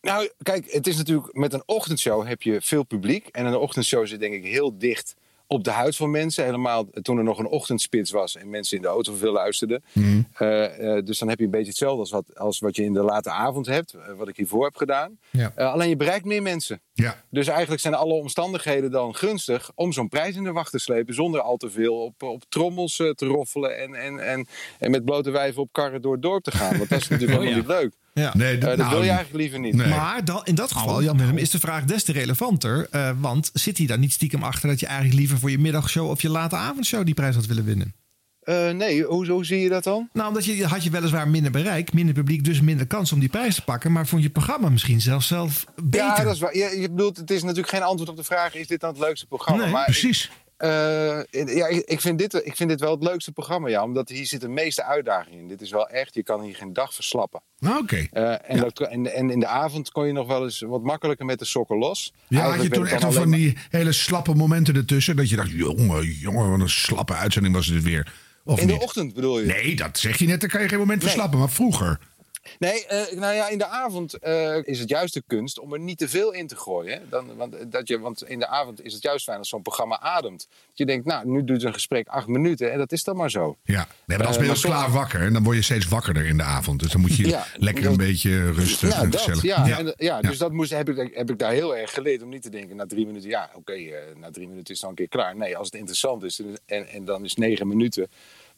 [0.02, 3.28] Nou, kijk, het is natuurlijk met een ochtendshow heb je veel publiek.
[3.28, 5.16] En een ochtendshow zit denk ik heel dicht
[5.48, 6.44] op de huid van mensen.
[6.44, 9.84] Helemaal toen er nog een ochtendspits was en mensen in de auto veel luisterden.
[9.94, 10.22] Mhm.
[10.34, 12.94] Eh, eh, dus dan heb je een beetje hetzelfde als wat, als wat je in
[12.94, 13.94] de late avond hebt.
[13.94, 15.20] eh, wat ik hiervoor heb gedaan.
[15.32, 15.52] Ja.
[15.56, 16.82] Eh, alleen je bereikt meer mensen.
[16.94, 17.24] Ja.
[17.30, 21.14] Dus eigenlijk zijn alle omstandigheden dan gunstig om zo'n prijs in de wacht te slepen.
[21.14, 24.48] Zonder al te veel op, op trommels te roffelen en, en, en,
[24.80, 26.78] en met blote wijven op karren door het dorp te gaan.
[26.78, 27.76] Want dat is natuurlijk Oh, helemaal ja.
[27.76, 27.94] niet leuk.
[28.18, 28.32] Ja.
[28.36, 29.76] Nee, Eh, dat- dat nou, wil je eigenlijk liever niet.
[29.76, 32.88] Maar dan, in dat geval, Jan Willem, is de vraag des te relevanter.
[32.92, 36.10] eh, want zit hij daar niet stiekem achter dat je eigenlijk liever voor je middagshow
[36.10, 37.94] of je late avondshow die prijs had willen winnen?
[38.42, 40.10] Eh, nee, hoe, hoe zie je dat dan?
[40.14, 43.30] Nou, omdat je had je weliswaar minder bereik, minder publiek, dus minder kans om die
[43.30, 43.92] prijs te pakken.
[43.92, 46.08] Maar vond je programma misschien zelfs zelf beter?
[46.08, 46.58] Ja, dat is waar.
[46.58, 49.00] Je, je bedoelt, het is natuurlijk geen antwoord op de vraag: is dit dan het
[49.00, 49.64] leukste programma?
[49.64, 50.32] Nee, maar precies.
[50.58, 51.20] Eh,
[51.56, 53.84] ja, ik, vind dit, ik vind dit wel het leukste programma, ja.
[53.84, 55.48] Omdat hier zit de meeste uitdaging in.
[55.48, 57.42] Dit is wel echt, je kan hier geen dag verslappen.
[57.60, 58.08] Nou, Oké.
[58.12, 61.40] Eh, en, en, en in de avond kon je nog wel eens wat makkelijker met
[61.40, 62.14] de sokken los.
[62.28, 65.16] Ja, had je toen echt wel van die hele slappe momenten ertussen?
[65.16, 68.14] Dat je dacht, jongen, jongen, wat een slappe uitzending was dit weer.
[68.44, 68.82] Of In de niet?
[68.82, 69.46] ochtend bedoel je?
[69.46, 71.08] Nee, dat zeg je net, dan kan je geen moment Nee.
[71.10, 71.40] verslappen.
[71.40, 72.00] Maar vroeger.
[72.60, 75.80] Nee, eh, nou ja, in de avond eh, is het juist de kunst om er
[75.80, 76.94] niet te veel in te gooien.
[76.94, 77.10] Hè?
[77.10, 80.00] Dan, want, dat je, want in de avond is het juist fijn als zo'n programma
[80.00, 80.48] ademt.
[80.50, 83.32] Dat je denkt, nou, nu duurt een gesprek acht minuten en dat is dan maar
[83.32, 83.58] zo.
[83.64, 83.76] Ja,
[84.06, 85.22] nee, maar dan Eh, ben je al klaar soms- wakker.
[85.22, 86.80] En dan word je steeds wakkerder in de avond.
[86.80, 89.42] Dus dan moet je Ja, lekker dat- een beetje rustig Nou, en dat, gezellig.
[89.44, 89.78] ja.
[89.78, 92.42] En, ja, dus dat moest, heb, ik, heb ik daar heel erg geleerd om niet
[92.42, 93.30] te denken na drie minuten.
[93.30, 95.36] Ja, oké, eh, na drie minuten is het dan een keer klaar.
[95.36, 98.08] Nee, als het interessant is en, en dan is negen minuten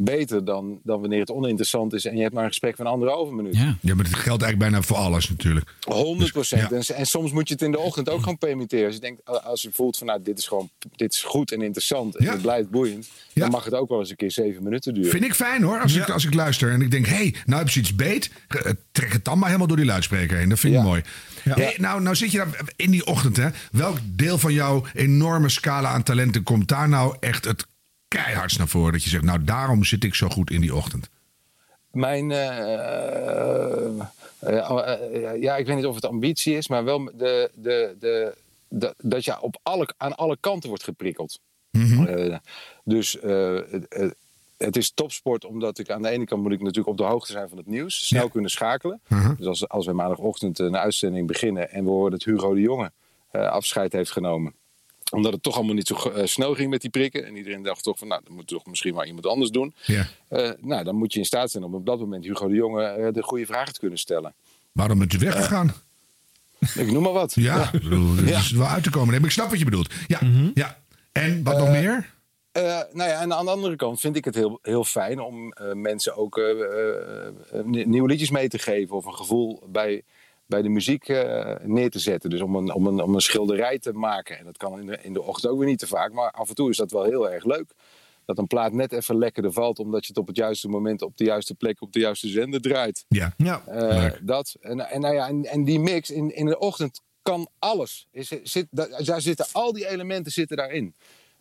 [0.01, 3.33] beter dan, dan wanneer het oninteressant is en je hebt maar een gesprek van anderhalve
[3.33, 3.55] minuut.
[3.55, 3.75] Ja.
[3.81, 5.73] ja, maar dat geldt eigenlijk bijna voor alles natuurlijk.
[5.83, 6.71] 100 procent.
[6.71, 8.85] En, en soms moet je het in de ochtend ook gewoon permitteren.
[8.85, 11.61] Als je denkt, als je voelt van nou, dit is gewoon dit is goed en
[11.61, 12.31] interessant en Ja.
[12.31, 15.09] het blijft boeiend, dan mag het ook wel eens een keer zeven minuten duren.
[15.11, 17.59] Vind ik fijn hoor, als, ik, als ik luister en ik denk, hé, hey, nou
[17.59, 18.31] heb je iets beet.
[18.47, 20.49] eh, Trek het dan maar helemaal door die luidspreker heen.
[20.49, 21.01] Dat vind ik mooi.
[21.43, 23.47] Hey, nou, nou zit je daar in die ochtend, hè.
[23.71, 27.65] Welk deel van jouw enorme scala aan talenten komt daar nou echt het
[28.09, 28.91] keihardst naar voren?
[28.91, 31.09] Dat je zegt, nou daarom zit ik zo goed in die ochtend.
[31.91, 33.87] Mijn, eh, eh,
[34.39, 38.35] eh, ja, ik weet niet of het ambitie is, maar wel de, de, de,
[38.67, 41.39] de- dat je op alle, aan alle kanten wordt geprikkeld.
[42.07, 42.37] Eh,
[42.83, 43.17] dus
[44.57, 47.31] het- is topsport, omdat ik aan de ene kant moet ik natuurlijk op de hoogte
[47.31, 49.01] zijn van het nieuws, snel kunnen schakelen.
[49.37, 52.91] Dus als, als we maandagochtend een uitzending beginnen en we horen dat Hugo de Jonge
[53.31, 54.53] afscheid heeft genomen
[55.11, 57.25] omdat het toch allemaal niet zo eh, snel ging met die prikken.
[57.25, 59.73] En iedereen dacht toch van, nou, dan moet toch misschien maar iemand anders doen.
[59.85, 60.07] Ja.
[60.27, 62.83] Eh, nou, dan moet je in staat zijn om op dat moment Hugo de Jonge
[62.83, 64.33] eh, de goede vragen te kunnen stellen.
[64.71, 65.73] Waarom bent u weggegaan?
[66.75, 67.33] Ik noem maar wat.
[67.35, 68.37] Ja, bedoel, Ja.
[68.37, 69.09] is wel uit te komen.
[69.09, 69.93] Nee, maar ik snap wat je bedoelt.
[70.07, 70.19] Ja,
[70.53, 70.77] ja.
[71.11, 72.13] En wat nog meer?
[72.51, 75.51] Eh, nou ja, en aan de andere kant vind ik het heel, heel fijn om
[75.51, 76.41] eh, mensen ook
[77.63, 78.95] nieuwe liedjes mee te geven.
[78.95, 80.03] Of een gevoel bij,
[80.49, 82.29] bij de muziek eh, neer te zetten.
[82.29, 84.37] Dus om een, om, een, om een schilderij te maken.
[84.37, 86.11] En dat kan in de, in de ochtend ook weer niet te vaak.
[86.11, 87.73] Maar af en toe is dat wel heel erg leuk.
[88.25, 89.79] Dat een plaat net even lekkerder valt.
[89.79, 92.61] Omdat je het op het juiste moment op de juiste plek op de juiste zender
[92.61, 93.05] draait.
[93.07, 93.63] Ja, ja.
[93.65, 94.55] Eh, dat.
[94.61, 98.07] En, en, nou ja, en, en die mix in, in de ochtend kan alles.
[98.11, 100.95] Is, zit, daar, daar zitten al die elementen zitten daarin.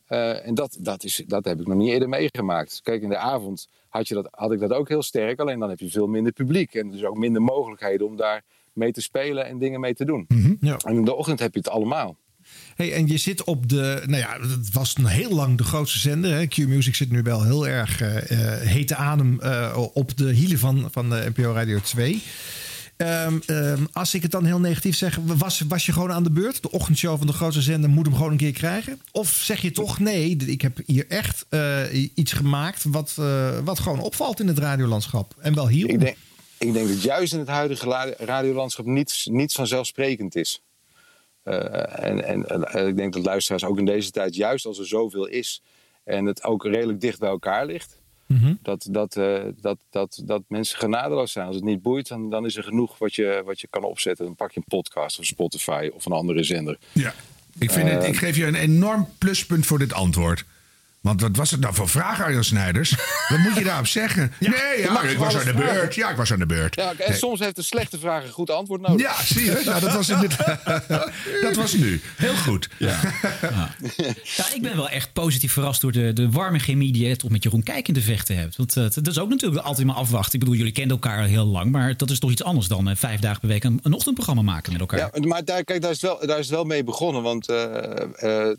[0.06, 2.80] Eh, en dat, dat, is, dat heb ik nog niet eerder meegemaakt.
[2.82, 5.40] Kijk, in de avond had, je dat, had ik dat ook heel sterk.
[5.40, 6.74] Alleen dan heb je veel minder publiek.
[6.74, 8.44] En dus ook minder mogelijkheden om daar
[8.78, 10.26] mee te spelen en dingen mee te doen.
[10.60, 10.76] Ja.
[10.76, 12.16] En in de ochtend heb je het allemaal.
[12.74, 15.98] Hey, en je zit op de, nou ja, het was een heel lang de grootste
[15.98, 16.32] zender.
[16.32, 16.46] Hè.
[16.46, 20.88] Q-Music zit nu wel heel erg eh, eh, hete adem eh, op de hielen van,
[20.90, 22.22] van de NPO Radio 2.
[22.98, 26.30] Ehm, ehm, als ik het dan heel negatief zeg, was, was je gewoon aan de
[26.30, 26.62] beurt?
[26.62, 29.00] De ochtendshow van de grootste zender moet hem gewoon een keer krijgen?
[29.12, 33.78] Of zeg je toch, nee, ik heb hier echt eh, iets gemaakt wat, eh, wat
[33.78, 35.34] gewoon opvalt in het radiolandschap?
[35.40, 35.88] En wel hier.
[35.88, 36.16] Ik denk,
[36.58, 40.62] ik denk dat juist in het huidige la- radiolandschap niets, niets vanzelfsprekend is.
[41.42, 44.86] Eh, en en eh, ik denk dat luisteraars ook in deze tijd, juist als er
[44.86, 45.62] zoveel is
[46.04, 47.98] en het ook redelijk dicht bij elkaar ligt,
[48.62, 51.46] dat, dat, eh, dat, dat, dat mensen genadeloos zijn.
[51.46, 54.24] Als het niet boeit, dan, dan is er genoeg wat je, wat je kan opzetten.
[54.24, 56.78] Dan pak je een podcast of Spotify of een andere zender.
[56.92, 57.14] Ja.
[57.58, 60.44] Ik, vind het, ik geef je een enorm pluspunt voor dit antwoord.
[61.00, 62.94] Want wat was het nou voor vraag, Arjan Snijders?
[63.28, 64.32] Wat moet je daarop zeggen?
[64.40, 64.50] nee,
[64.82, 65.74] ja, ik was aan de vragen.
[65.74, 65.94] beurt.
[65.94, 66.74] Ja, ik was aan de beurt.
[66.74, 67.18] Ja, en Nee.
[67.18, 69.00] soms heeft een slechte vraag een goed antwoord nodig.
[69.00, 69.62] Ja, zie je?
[69.64, 70.36] Nou, dat, was in dit,
[71.46, 72.00] dat was nu.
[72.16, 72.68] Heel goed.
[74.36, 77.30] Ja, ik ben wel echt positief verrast door de, de warme chemie die je toch
[77.30, 78.56] met Jeroen Kijk in de vechten hebt.
[78.56, 80.32] Want eh, dat is ook natuurlijk altijd maar afwachten.
[80.32, 82.88] Ik bedoel, jullie kenden elkaar al heel lang, maar dat is toch iets anders dan
[82.88, 84.98] eh, vijf dagen per week een, een ochtendprogramma maken met elkaar.
[84.98, 87.22] Ja, maar daar, kijk, daar, is het wel, daar is het wel mee begonnen.
[87.22, 87.66] Want eh
[88.18, 88.50] eh,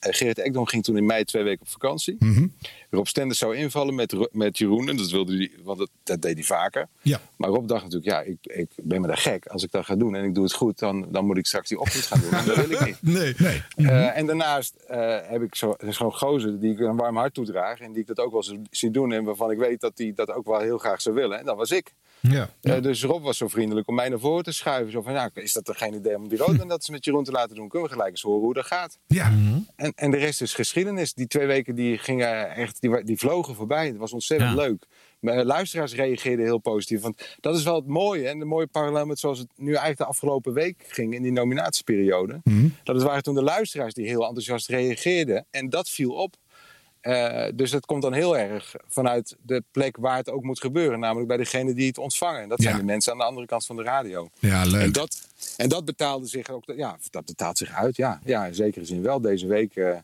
[0.00, 1.82] Gerrit Ekdom ging toen in mei twee weken op vakantie.
[2.18, 2.46] Mhm.
[2.90, 4.88] Rob Stenders zou invallen met, met Jeroen.
[4.88, 6.88] En dat, wilde hij, want dat, dat deed hij vaker.
[7.02, 7.20] Ja.
[7.36, 9.46] Maar Rob dacht natuurlijk, ja, ik, ik ben me daar gek.
[9.46, 11.68] Als ik dat ga doen en ik doe het goed, dan, dan moet ik straks
[11.68, 12.32] die ochtend gaan doen.
[12.32, 12.98] En dat wil ik niet.
[13.14, 13.34] Nee.
[13.36, 13.62] nee.
[13.76, 17.80] Eh, en daarnaast eh, heb ik zo- zo'n gozer die ik een warm hart toedraag.
[17.80, 19.12] En die ik dat ook wel zo- zie doen.
[19.12, 21.38] En waarvan ik weet dat hij dat ook wel heel graag zou willen.
[21.38, 21.92] En dat was ik.
[22.30, 22.50] Ja.
[22.62, 24.92] Eh, dus Rob was zo vriendelijk om mij naar voren te schuiven.
[24.92, 27.04] Zo van, ja, is dat er geen idee om die rood en dat eens met
[27.04, 27.68] Jeroen te laten doen?
[27.68, 28.98] Kunnen we gelijk eens horen hoe dat gaat?
[29.06, 29.32] Ja.
[29.76, 31.14] En, en de rest is geschiedenis.
[31.14, 33.86] Die twee weken die gingen echt, die, die vlogen voorbij.
[33.86, 34.56] Het was ontzettend Ja.
[34.56, 34.84] leuk.
[35.20, 37.00] Maar eh, luisteraars reageerden heel positief.
[37.00, 38.28] Want dat is wel het mooie.
[38.28, 41.32] En de mooie parallel met zoals het nu eigenlijk de afgelopen week ging in die
[41.32, 42.40] nominatieperiode.
[42.84, 45.46] Dat het waren toen de luisteraars die heel enthousiast reageerden.
[45.50, 46.36] En dat viel op.
[47.04, 51.00] Eh, dus het komt dan heel erg vanuit de plek waar het ook moet gebeuren.
[51.00, 52.42] Namelijk bij degene die het ontvangen.
[52.42, 52.80] En dat zijn Ja.
[52.80, 54.28] de mensen aan de andere kant van de radio.
[54.38, 54.82] Ja, leuk.
[54.82, 56.64] En dat, en dat betaalde zich ook.
[56.76, 57.96] Ja, dat betaalt zich uit.
[57.96, 59.20] Ja, ja in zekere zin wel.
[59.20, 59.96] Deze week eh,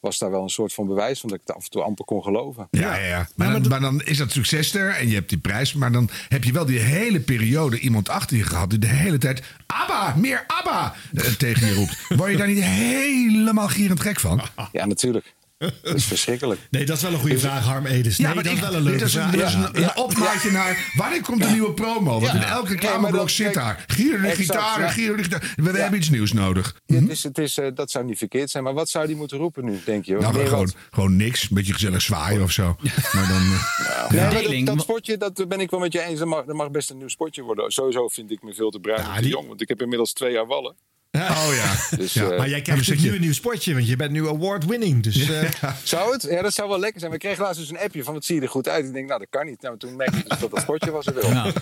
[0.00, 2.04] was daar wel een soort van bewijs van dat ik het af en toe amper
[2.04, 2.68] kon geloven.
[2.70, 3.28] Ja, ja, ja.
[3.36, 5.72] Maar, dan, maar dan is dat succes er en je hebt die prijs.
[5.72, 8.70] Maar dan heb je wel die hele periode iemand achter je gehad...
[8.70, 11.96] die de hele tijd ABBA, meer ABBA eh, tegen je roept.
[12.18, 14.40] Word je daar niet helemaal gierend gek van?
[14.72, 15.34] Ja, natuurlijk.
[15.58, 16.60] Dat is verschrikkelijk.
[16.70, 18.18] Nee, dat is wel een goede vraag, Harm Edens.
[18.18, 19.32] Nee, Ja, maar dat is wel een leuke dit is een, vraag.
[19.32, 19.96] dit is een, Ja.
[19.96, 22.10] een opmaatje naar wanneer komt de nieuwe promo?
[22.20, 22.34] Want Ja.
[22.34, 23.84] in elke Nee, reclameblok zit daar.
[23.86, 25.52] Gieren de gitaar, gieren de gitaar.
[25.56, 26.76] We, hebben iets nieuws nodig.
[26.86, 28.64] Ja, het is, het is, eh, dat zou niet verkeerd zijn.
[28.64, 30.16] Maar wat zou die moeten roepen nu, denk je?
[30.16, 30.74] Nou, Meer gewoon, wat?
[30.90, 31.42] gewoon niks.
[31.42, 32.76] Een beetje gezellig zwaaien of zo.
[33.12, 36.18] Maar dan, eh, Nee, maar dat, dat spotje, dat ben ik wel met je eens.
[36.18, 37.70] Dat mag, dat mag best een nieuw spotje worden.
[37.70, 39.48] Sowieso vind ik me veel te bruin en te die- jong.
[39.48, 40.76] Want ik heb inmiddels twee jaar wallen.
[41.12, 41.74] Oh ja.
[41.98, 42.30] Dus, Ja.
[42.30, 45.02] eh, Maar jij krijgt dus nu een nieuw sportje, want je bent nu award-winning.
[45.02, 45.48] Dus, eh,
[45.82, 46.22] Zou het?
[46.30, 47.12] Ja, dat zou wel lekker zijn.
[47.12, 48.84] We kregen laatst dus een appje van wat zie je er goed uit.
[48.86, 49.62] Ik denk, nou dat kan niet.
[49.62, 51.52] Nou, toen merkte ik dus dat dat sportje was er wel.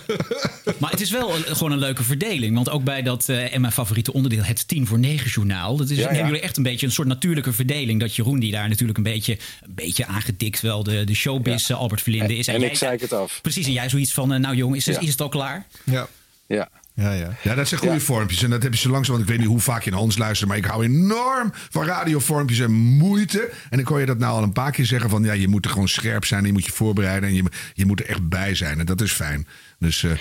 [0.77, 2.55] Maar het is wel een- gewoon een leuke verdeling.
[2.55, 5.77] Want ook bij dat eh en mijn favoriete onderdeel, het 10 voor 9 journaal.
[5.77, 6.07] Dat is, Ja, ja.
[6.09, 7.99] hebben jullie echt een beetje een soort natuurlijke verdeling.
[7.99, 11.77] Dat Jeroen, die daar natuurlijk een beetje, een beetje aangedikt wel de, de showbiz eh,
[11.77, 12.47] Albert Verlinde is.
[12.47, 13.39] En jij- ik zei het af.
[13.41, 14.99] Precies, en jij zoiets van, nou jong, is, Ja.
[14.99, 15.65] is het al klaar?
[15.83, 16.07] ja.
[16.47, 16.69] Ja.
[17.01, 17.29] Ja, ja.
[17.43, 18.01] Ja, dat zijn goede Ja.
[18.01, 18.43] vormpjes.
[18.43, 20.17] En dat heb je zo langzaam, want ik weet niet hoe vaak je naar ons
[20.17, 20.49] luistert.
[20.49, 23.49] Maar ik hou enorm van radiovormpjes en moeite.
[23.69, 25.23] En dan kon je dat nou al een paar keer zeggen van...
[25.23, 27.29] ja, je moet er gewoon scherp zijn en je moet je voorbereiden.
[27.29, 27.43] En je,
[27.73, 28.79] je moet er echt bij zijn.
[28.79, 29.47] En dat is fijn.
[29.79, 30.11] Dus eh,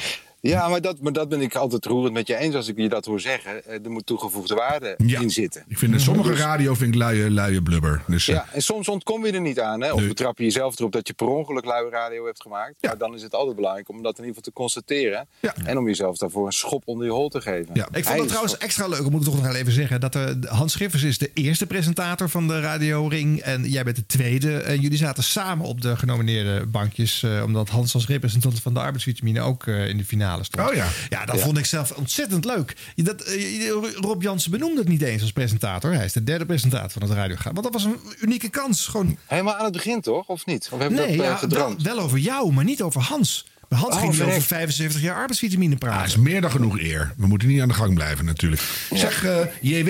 [0.48, 2.89] Ja, maar dat, maar dat ben ik altijd roerend met je eens als ik je
[2.89, 3.64] dat hoor zeggen.
[3.64, 5.64] Eh, Er moet toegevoegde waarde ja, in zitten.
[5.68, 8.02] ik vind in sommige Dus- radio vind ik luie, luie blubber.
[8.06, 9.82] Dus, eh, Ja, en soms ontkom je er niet aan.
[9.82, 9.93] Hè?
[9.93, 10.09] Of Nee.
[10.09, 12.74] betrap je jezelf erop dat je per ongeluk luie radio hebt gemaakt.
[12.81, 15.27] Maar dan is het altijd belangrijk om dat in ieder geval te constateren.
[15.64, 17.74] En om jezelf daarvoor een schop onder je hol te geven.
[17.74, 20.01] Ik vond Hij het trouwens extra leuk, moet ik toch nog even zeggen.
[20.01, 23.40] Dat er, Hans Schiffers is de eerste presentator van de Radio Ring.
[23.40, 24.59] En jij bent de tweede.
[24.59, 27.23] En jullie zaten samen op de genomineerde bankjes.
[27.23, 30.68] eh, omdat Hans als representant van de arbeidsvitamine ook eh, in de finale stond.
[30.68, 30.86] Oh ja.
[31.08, 31.42] Ja, dat Ja.
[31.42, 32.76] vond ik zelf ontzettend leuk.
[32.96, 35.92] Dat, eh, Rob Jansen benoemde het niet eens als presentator.
[35.92, 38.86] Hij is de derde presentator van het Radio Want dat was een unieke kans.
[38.86, 39.18] Gewoon...
[39.26, 40.26] Helemaal aan het begin toch?
[40.26, 40.68] Of niet?
[40.72, 41.82] Of Nee, dat eh, ja, wel, gedroomd?
[41.82, 43.46] wel over jou, maar niet over Hans.
[43.68, 44.48] Bij Hans Oh, ging het over verrek.
[44.48, 45.98] 75 jaar arbeidsvitamine praten.
[45.98, 47.14] dat is meer dan genoeg eer.
[47.16, 48.62] We moeten niet aan de gang blijven natuurlijk.
[48.94, 49.88] Zeg, eh, JW,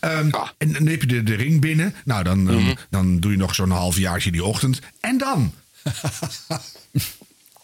[0.00, 1.94] ehm, en dan heb je de, de ring binnen.
[2.04, 2.74] Nou, dan, ehm, Mhm.
[2.90, 4.80] dan doe je nog zo'n halfjaartje die ochtend.
[5.00, 5.52] En dan?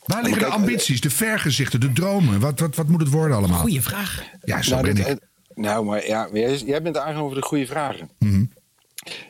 [0.09, 2.41] Waar liggen de ambities, de vergezichten, de dromen?
[2.41, 3.59] Wat, wat, wat moet het worden allemaal?
[3.59, 4.23] Goeie vraag.
[4.45, 5.11] Ja, zo Nou, ben dit- ik.
[5.11, 5.23] het-
[5.55, 8.09] nou, maar ja, jij, jij bent aangenomen voor de goede vragen.
[8.19, 8.45] Mhm.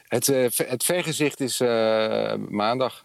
[0.09, 3.05] Het, eh, het vergezicht is eh, maandag.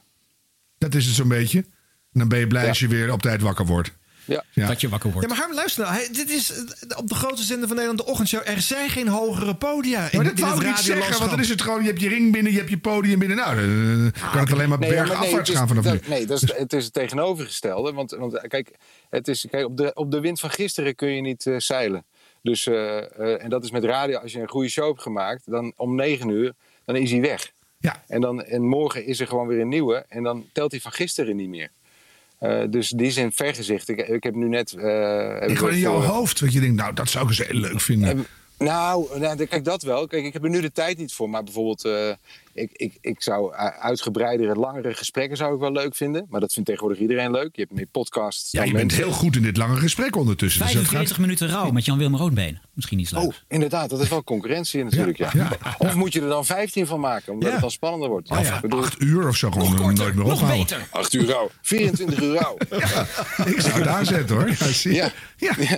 [0.77, 1.59] Dat is het zo'n beetje.
[1.59, 3.91] En dan ben je blij als je weer op tijd wakker wordt.
[4.25, 4.43] Ja.
[4.51, 4.67] Ja.
[4.67, 5.27] Dat je wakker wordt.
[5.27, 5.95] Ja, maar Harm, luister nou.
[5.95, 8.41] Hij- dit is eh, op de grootste zender van Nederland, de ochtendshow.
[8.45, 11.29] Er zijn geen hogere podia in, Maar dat in wou het ik niet zeggen, want
[11.29, 11.81] dan is het gewoon...
[11.81, 13.37] je hebt je ring binnen, je hebt je podium binnen.
[13.37, 15.99] Nou, dan eh, kan het alleen maar Nee, bergafwaarts gaan vanaf dat- nu.
[15.99, 17.93] Dus- Nee, dat is, het is het tegenovergestelde.
[17.93, 18.71] Want, want eh, kijk,
[19.09, 22.05] het is, kijk op, de, op de wind van gisteren kun je niet zeilen.
[22.41, 24.17] Dus, eh, eh, en dat is met radio.
[24.19, 26.53] Als je een goede show hebt gemaakt, dan om negen uur,
[26.85, 27.51] dan is hij weg.
[27.77, 28.03] Ja.
[28.07, 30.05] En, dan, en morgen is er gewoon weer een nieuwe.
[30.09, 31.69] En dan telt hij van gisteren niet meer.
[32.43, 33.89] Eh, dus die in vergezicht.
[33.89, 34.73] Ik, ik heb nu net...
[34.73, 37.47] eh, heb Ik gewoon in jouw hoofd, dat je denkt, nou, dat zou ik eens
[37.47, 38.25] heel leuk vinden.
[38.63, 40.07] Nou, nou, kijk dat wel.
[40.07, 41.29] Kijk, ik heb er nu de tijd niet voor.
[41.29, 42.09] Maar bijvoorbeeld, eh,
[42.53, 46.25] ik, ik, ik zou uitgebreidere, langere gesprekken zou ik wel leuk vinden.
[46.29, 47.55] Maar dat vindt tegenwoordig iedereen leuk.
[47.55, 48.51] Je hebt meer podcasts.
[48.51, 49.03] Ja, je bent mensen.
[49.03, 50.61] heel goed in dit lange gesprek ondertussen.
[50.61, 51.25] Dus dat 45 gaat...
[51.25, 52.59] minuten rouw met Jan-Willem Roodbeen.
[52.73, 53.25] Misschien iets leuks.
[53.25, 55.17] Oh, inderdaad, dat is wel concurrentie natuurlijk.
[55.17, 57.53] Ja, Ja, Of moet je er dan 15 van maken, omdat Ja.
[57.53, 58.29] het dan spannender wordt.
[58.29, 60.77] Of Ik bedoel, acht uur of zo, gewoon eh, nooit meer ophouden.
[60.91, 62.57] 8 uur rouw, 24 uur rouw.
[63.53, 64.49] Ik zou het aanzetten hoor.
[64.49, 65.11] Ja, zie je.
[65.37, 65.55] Ja.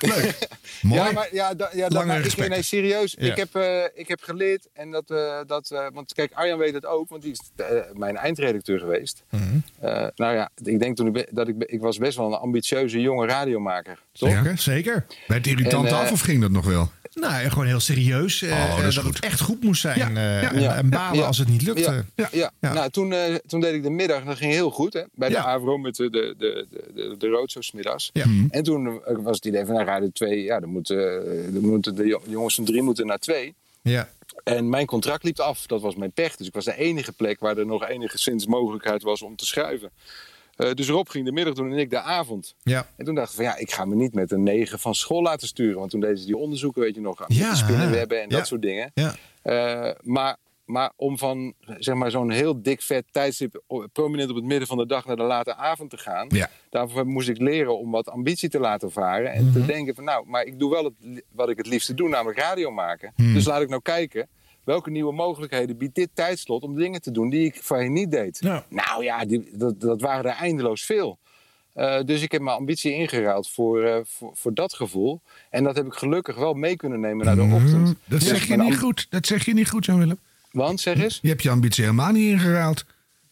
[0.00, 0.48] Leuk.
[0.82, 1.00] Mooi.
[1.00, 3.16] Ja, maar ja, da, ja, da, Langere maar ik, nee, serieus.
[3.18, 3.30] Ja.
[3.30, 6.74] Ik, heb, eh, ik heb geleerd en dat, eh, dat eh, want kijk, Arjan weet
[6.74, 7.40] het ook, want die is
[7.92, 9.24] mijn eindredacteur geweest.
[9.30, 9.58] Mhm.
[10.14, 12.38] Nou ja, ik denk toen ik, be- dat ik, be- ik was best wel een
[12.38, 13.98] ambitieuze jonge radiomaker.
[14.12, 14.28] Toch?
[14.30, 15.06] Ja, zeker.
[15.26, 16.90] Bij het irritant En, af of ging dat nog wel?
[17.14, 18.42] Nou, ja, gewoon heel serieus.
[18.42, 19.14] eh, Oh, dat eh, is dat goed.
[19.14, 19.98] het echt goed moest zijn.
[19.98, 21.26] Ja, eh, ja, en, en balen ja.
[21.26, 22.04] als het niet lukte.
[22.14, 22.52] Ja, ja.
[22.60, 24.24] nou toen, eh, toen deed ik de middag.
[24.24, 25.38] Dat ging heel goed hè, bij de.
[25.38, 28.10] AVRO met de, de, de, de, de roadshows 's middags.
[28.12, 28.26] Ja.
[28.26, 28.46] Mhm.
[28.50, 32.06] En toen was het idee van nou, Radio 2, ja, dan moeten, dan moeten de
[32.06, 33.54] jo- jongens van 3 moeten naar 2.
[33.82, 34.08] Ja.
[34.44, 35.66] En mijn contract liep af.
[35.66, 36.36] Dat was mijn pech.
[36.36, 39.90] Dus ik was de enige plek waar er nog enigszins mogelijkheid was om te schuiven.
[40.56, 42.54] Eh, dus Rob ging de middag doen en ik de avond.
[42.62, 42.86] Ja.
[42.96, 45.22] En toen dacht ik van ja, ik ga me niet met een 9 van school
[45.22, 45.78] laten sturen.
[45.78, 47.50] Want toen deden ze die onderzoeken, weet je nog, aan Ja.
[47.50, 48.36] de spinnenwebben en Ja.
[48.36, 48.90] dat soort dingen.
[48.94, 49.14] Ja.
[49.42, 53.62] Eh, maar, maar om van zeg maar, zo'n heel dik vet tijdstip
[53.92, 56.26] prominent op het midden van de dag naar de late avond te gaan.
[56.28, 56.50] Ja.
[56.70, 59.32] Daarvoor moest ik leren om wat ambitie te laten varen.
[59.32, 59.52] En Mhm.
[59.52, 62.38] te denken van nou, maar ik doe wel het, wat ik het liefste doe, namelijk
[62.38, 63.12] radio maken.
[63.16, 63.32] Mhm.
[63.32, 64.28] Dus laat ik nou kijken.
[64.64, 68.40] Welke nieuwe mogelijkheden biedt dit tijdslot om dingen te doen die ik voorheen niet deed?
[68.68, 71.18] Nou ja, die, dat, dat waren er eindeloos veel.
[71.72, 75.20] Eh, dus ik heb mijn ambitie ingeruild voor, eh, voor, voor dat gevoel.
[75.50, 77.72] En dat heb ik gelukkig wel mee kunnen nemen naar de ochtend.
[77.72, 79.06] Mm, Dat Dus zeg je niet goed.
[79.10, 80.18] Dat zeg je niet goed, Jan-Willem.
[80.50, 81.18] Want, zeg eens.
[81.22, 82.84] Je hebt je ambitie helemaal niet ingeruild.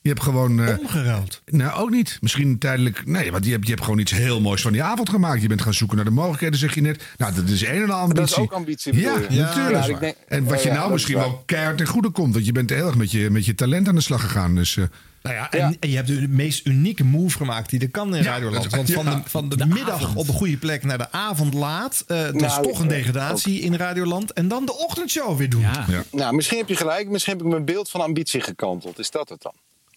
[0.02, 0.60] Je hebt gewoon...
[0.60, 1.42] eh, Omgeruild?
[1.46, 2.18] Nou, ook niet.
[2.20, 3.06] Misschien tijdelijk...
[3.06, 5.42] Nee, want je hebt, je hebt gewoon iets heel moois van die avond gemaakt.
[5.42, 7.02] Je bent gaan zoeken naar de mogelijkheden, zeg je net.
[7.18, 8.20] Nou, dat is een en al ambitie.
[8.20, 9.14] Dat is ook ambitie, Ja?
[9.28, 9.86] Ja, natuurlijk.
[9.86, 12.32] ja, ik denk- en wat ja, je nou misschien is wel keihard ten goede komt.
[12.34, 14.54] Want je bent heel erg met je, met je talent aan de slag gegaan.
[14.54, 14.76] Dus...
[14.76, 14.84] eh,
[15.22, 18.22] Nou ja, en, en je hebt de meest unieke move gemaakt die er kan in
[18.22, 18.74] Ja, Radioland.
[18.74, 19.14] Want van ja.
[19.14, 20.16] de, van de, De middag avond.
[20.16, 22.04] op een goede plek naar de avond laat.
[22.06, 24.32] eh dat is Nou, toch een degradatie in Radioland.
[24.32, 25.60] En dan de ochtendshow weer doen.
[25.60, 25.86] Ja.
[26.12, 27.08] Nou, misschien heb je gelijk.
[27.08, 28.98] Misschien heb ik mijn beeld van ambitie gekanteld.
[28.98, 29.52] Is dat het dan?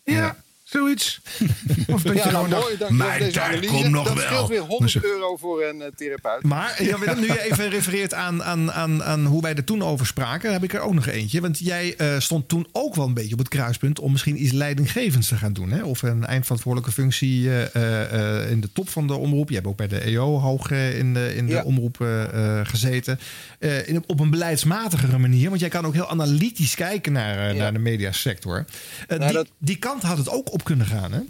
[0.06, 0.36] Ja,
[0.74, 1.22] zoiets.
[1.88, 2.78] Of dat ja, je nou, gewoon mooi.
[2.78, 4.24] dacht, mijn tijd komt nog dat wel.
[4.26, 6.44] scheelt weer 100 Dus- euro voor een eh, therapeut.
[6.44, 9.84] Maar Jan Willem, nu je even refereert aan, aan, aan, aan hoe wij er toen
[9.84, 11.42] over spraken, heb ik er ook nog eentje.
[11.42, 14.52] Want jij eh, stond toen ook wel een beetje op het kruispunt om misschien iets
[14.52, 15.72] leidinggevends te gaan doen.
[15.72, 15.84] Hè?
[15.84, 19.50] Of een eindverantwoordelijke functie eh, eh, eh, in de top van de omroep.
[19.50, 21.64] Je hebt ook bij de EO hoog eh, in de, in de Ja.
[21.64, 22.24] omroep eh,
[22.60, 23.20] eh, gezeten.
[23.60, 25.48] Eh, in, op een beleidsmatigere manier.
[25.50, 28.66] Want jij kan ook heel analytisch kijken naar, eh, naar de mediasector.
[29.08, 31.22] Eh, Nou, die, dat- die kant had het ook op kunnen gaan, hè?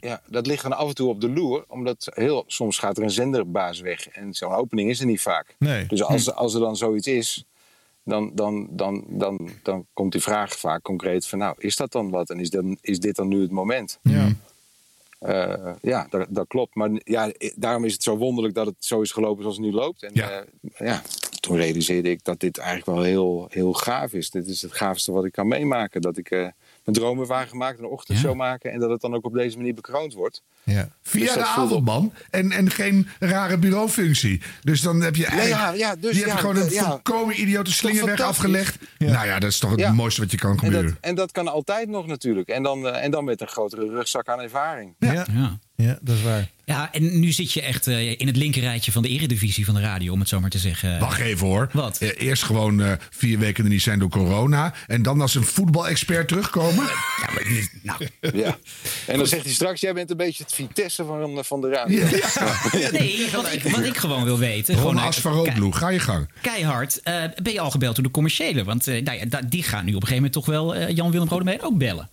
[0.00, 1.64] Ja, dat ligt dan af en toe op de loer.
[1.68, 4.08] Omdat heel, soms gaat er een zenderbaas weg.
[4.08, 5.54] En zo'n opening is er niet vaak.
[5.58, 5.86] Nee.
[5.86, 7.44] Dus als, als er dan zoiets is,
[8.04, 11.38] dan, dan, dan, dan, dan komt die vraag vaak concreet van...
[11.38, 12.30] nou, is dat dan wat?
[12.30, 13.98] En is, dan, is dit dan nu het moment?
[14.02, 14.32] Ja.
[15.18, 16.74] Eh, ja, dat, dat klopt.
[16.74, 19.72] Maar ja, daarom is het zo wonderlijk dat het zo is gelopen zoals het nu
[19.72, 20.02] loopt.
[20.02, 20.44] En ja,
[20.78, 21.02] ja
[21.40, 24.30] toen realiseerde ik dat dit eigenlijk wel heel, heel gaaf is.
[24.30, 26.00] Dit is het gaafste wat ik kan meemaken.
[26.00, 26.48] Dat ik eh,
[26.90, 28.72] mijn droom heb waargemaakt, een ochtendshow maken...
[28.72, 30.42] en dat het dan ook op deze manier bekroond wordt.
[30.62, 30.88] Ja.
[31.02, 34.42] Via Dus dat de avondman en, en geen rare bureaufunctie.
[34.62, 35.60] Dus dan heb je eigenlijk...
[35.60, 36.84] ja, ja, dus je hebt gewoon een ja.
[36.84, 38.78] volkomen idiote slingerweg afgelegd.
[38.98, 39.92] Nou ja, dat is toch het Ja.
[39.92, 40.90] mooiste wat je kan En gebeuren.
[40.90, 42.48] dat, en dat kan altijd nog natuurlijk.
[42.48, 44.94] En dan, eh, en dan met een grotere rugzak aan ervaring.
[44.98, 45.26] Ja.
[45.80, 45.98] Ja.
[46.02, 46.48] dat is waar.
[46.64, 49.80] Ja, en nu zit je echt eh, in het linkerrijtje van de eredivisie van de
[49.80, 50.98] radio, om het zo maar te zeggen.
[50.98, 51.68] Wacht even hoor.
[51.72, 51.98] Wat?
[51.98, 54.74] Eh, Eerst gewoon eh, vier weken er niet zijn door corona.
[54.86, 56.84] En dan als een voetbalexpert terugkomen.
[56.84, 58.06] Ja, maar nou,
[58.42, 58.58] Ja.
[59.06, 62.06] En dan zegt hij straks, jij bent een beetje het Vitesse van, van de radio.
[62.92, 64.74] Nee, wat ik, wat ik gewoon wil weten.
[64.74, 66.28] Ron Gewoon, Asfaroglu, ga je gang.
[66.40, 67.00] Keihard.
[67.02, 68.64] eh, ben je al gebeld door de commerciële?
[68.64, 71.64] Want eh, nou ja, die gaan nu op een gegeven moment toch wel Jan-Willem Rodemeijer
[71.64, 72.08] ook bellen.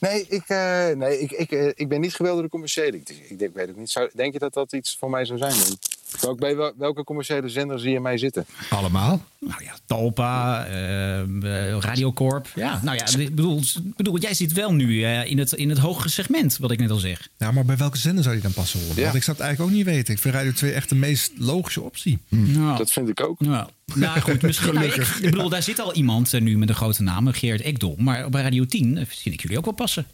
[0.00, 2.96] Nee, ik, eh, nee ik, ik, eh, ik ben niet geweld door de commerciële.
[2.96, 3.90] Ik, ik weet het niet.
[3.90, 5.52] Zou, denk je dat dat iets voor mij zou zijn?
[5.52, 5.78] Dan?
[6.20, 8.46] Welk, bij wel- welke commerciële zender zie je mij zitten?
[8.70, 9.22] Allemaal?
[9.38, 12.48] Nou ja, Talpa, eh, eh, Radiocorp.
[12.54, 13.60] Ja, nou ja, ik bedoel,
[13.96, 16.90] bedoel, jij zit wel nu eh, in, het, in het hogere segment, wat ik net
[16.90, 17.28] al zeg.
[17.38, 18.96] Ja, maar bij welke zender zou die dan passen horen?
[18.96, 19.02] Ja.
[19.02, 20.14] Want ik zou het eigenlijk ook niet weten.
[20.14, 22.18] Ik vind Radio 2 echt de meest logische optie.
[22.28, 23.40] Nou, Dat vind ik ook.
[23.40, 24.74] Nou, nou goed, misschien.
[24.74, 27.94] nou, ik, ik bedoel, daar zit al iemand nu met een grote naam, Geert Ekdom.
[27.98, 30.06] Maar bij Radio 10 eh, vind ik jullie ook wel passen.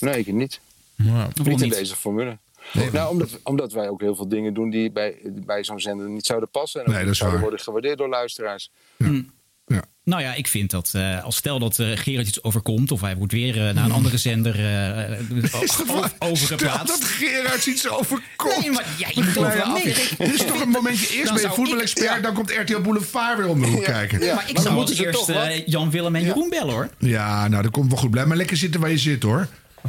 [0.00, 0.60] Nee, ik niet.
[0.96, 1.72] Waarom niet in niet?
[1.74, 2.36] deze formule.
[2.92, 6.26] Nou, omdat, omdat wij ook heel veel dingen doen die bij, bij zo'n zender niet
[6.26, 6.80] zouden passen.
[6.80, 7.48] En ook Nee, dat zouden waar.
[7.48, 8.70] worden gewaardeerd door luisteraars.
[10.06, 12.92] Nou ja, ik vind dat eh, als stel dat eh, Gerard iets overkomt...
[12.92, 14.54] of hij wordt weer eh, naar een andere zender
[16.18, 16.86] overgeplaatst.
[16.86, 18.60] Dat Gerard iets overkomt.
[18.60, 19.84] Nee, maar ja, je moet overal mee.
[20.18, 23.48] Dit is toch een momentje eerst Dan bij zou voetbalexpert, dan komt RTL Boulevard weer
[23.48, 24.34] om de hoek kijken.
[24.34, 25.32] maar ik zou als eerst
[25.66, 26.88] Jan Willem en Jeroen bellen hoor.
[26.98, 28.10] Ja, nou, dat komt wel goed.
[28.10, 29.48] Blijf maar lekker zitten waar je zit, hoor.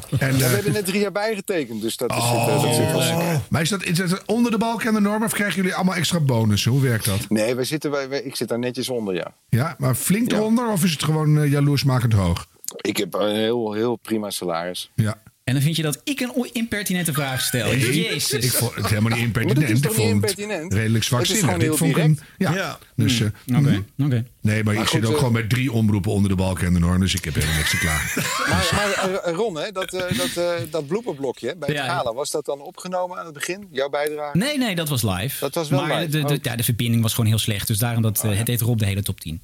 [0.19, 3.41] En, we eh, hebben net drie jaar bijgetekend, dus dat is, Oh, dat zit wel
[3.49, 5.95] maar is dat, is dat onder de balk en de norm of krijgen jullie allemaal
[5.95, 6.71] extra bonussen?
[6.71, 7.29] Hoe werkt dat?
[7.29, 9.33] Nee, wij zitten, wij, wij- ik zit daar netjes onder, ja.
[9.49, 12.47] Ja, maar flink eronder of is het gewoon eh, jaloersmakend hoog?
[12.75, 14.91] Ik heb een heel, heel prima salaris.
[14.95, 15.17] Ja.
[15.47, 17.67] En dan vind je dat ik een impertinente vraag stel.
[17.67, 18.43] Nee, Jezus.
[18.45, 19.69] Ik vond het helemaal niet impertinent.
[19.69, 20.73] is Ik toch niet vond het impertinent?
[20.73, 21.57] redelijk Het is zwakzinnig.
[21.57, 22.19] Dit vond ik een-.
[22.37, 22.53] Ja.
[22.53, 22.77] Ja.
[22.95, 24.25] Dus, eh, Mm, Oké, oké.
[24.41, 26.59] Nee, maar, Maar ik goed, zit ook eh, gewoon met drie omroepen onder de balk
[26.59, 26.99] en de Noorn.
[26.99, 28.23] Dus ik heb helemaal niks te klagen.
[28.49, 32.13] Maar, maar eh, Ron, hè, dat, eh, dat, eh, dat blooperblokje bij het Ja, gala,
[32.13, 33.67] was dat dan opgenomen aan het begin?
[33.71, 34.37] Jouw bijdrage?
[34.37, 35.39] Nee, nee, dat was live.
[35.39, 36.39] Dat was wel maar live, De, de, oh.
[36.41, 37.67] ja, de verbinding was gewoon heel slecht.
[37.67, 39.41] Dus daarom dat, eh, het deed Rob de hele top 10.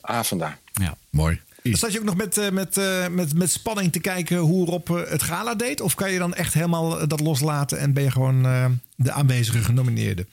[0.00, 0.58] Ah, vandaar.
[0.72, 0.96] Ja.
[1.10, 1.40] Mooi.
[1.74, 4.90] Zat je ook nog met, eh, met, eh, met, met spanning te kijken hoe Rob
[4.90, 5.80] eh, het gala deed?
[5.80, 8.66] Of kan je dan echt helemaal dat loslaten en ben je gewoon eh,
[8.96, 10.26] de aanwezige genomineerde?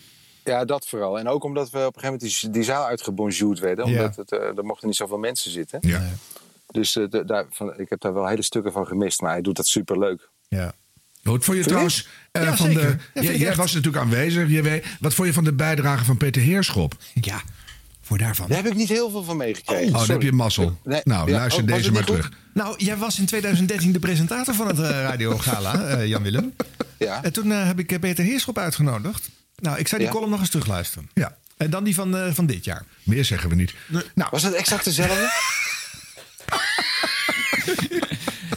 [0.43, 1.19] Ja, dat vooral.
[1.19, 3.85] En ook omdat we op een gegeven moment die, die zaal uitgebonjourd werden.
[3.89, 3.91] Ja.
[3.97, 5.79] Omdat het, eh, er mochten niet zoveel mensen zitten.
[5.81, 6.09] Ja.
[6.71, 9.21] Dus eh, de- daar, van, ik heb daar wel hele stukken van gemist.
[9.21, 10.29] Maar hij doet dat superleuk.
[10.47, 10.73] Ja.
[11.23, 12.99] Wat vond je trouwens eh, Ja, van zeker.
[13.13, 13.21] de.
[13.23, 14.49] Ja, jij was natuurlijk aanwezig.
[14.49, 16.93] Je weet, wat vond je van de bijdrage van Peter Heerschop?
[17.13, 17.41] Ja,
[18.17, 18.47] voor daarvan.
[18.47, 19.93] Daar heb ik niet heel veel van meegekregen.
[19.93, 20.77] Oh, dan heb je mazzel.
[20.83, 22.15] Nee, nou, ja, luister oh, was deze maar goed?
[22.15, 22.31] terug.
[22.53, 26.53] Nou, jij was in 2013 de presentator van het eh, Radio Gala, eh, Jan Willem.
[26.97, 27.23] Ja.
[27.23, 29.29] En toen eh, heb ik Peter Heerschop uitgenodigd.
[29.55, 30.15] Nou, ik zou die Ja.
[30.15, 31.09] column nog eens terugluisteren.
[31.13, 31.37] Ja.
[31.57, 32.85] En dan die van, eh, van dit jaar.
[33.03, 33.73] Meer zeggen we niet.
[34.15, 35.31] Nou, Was het exact dezelfde?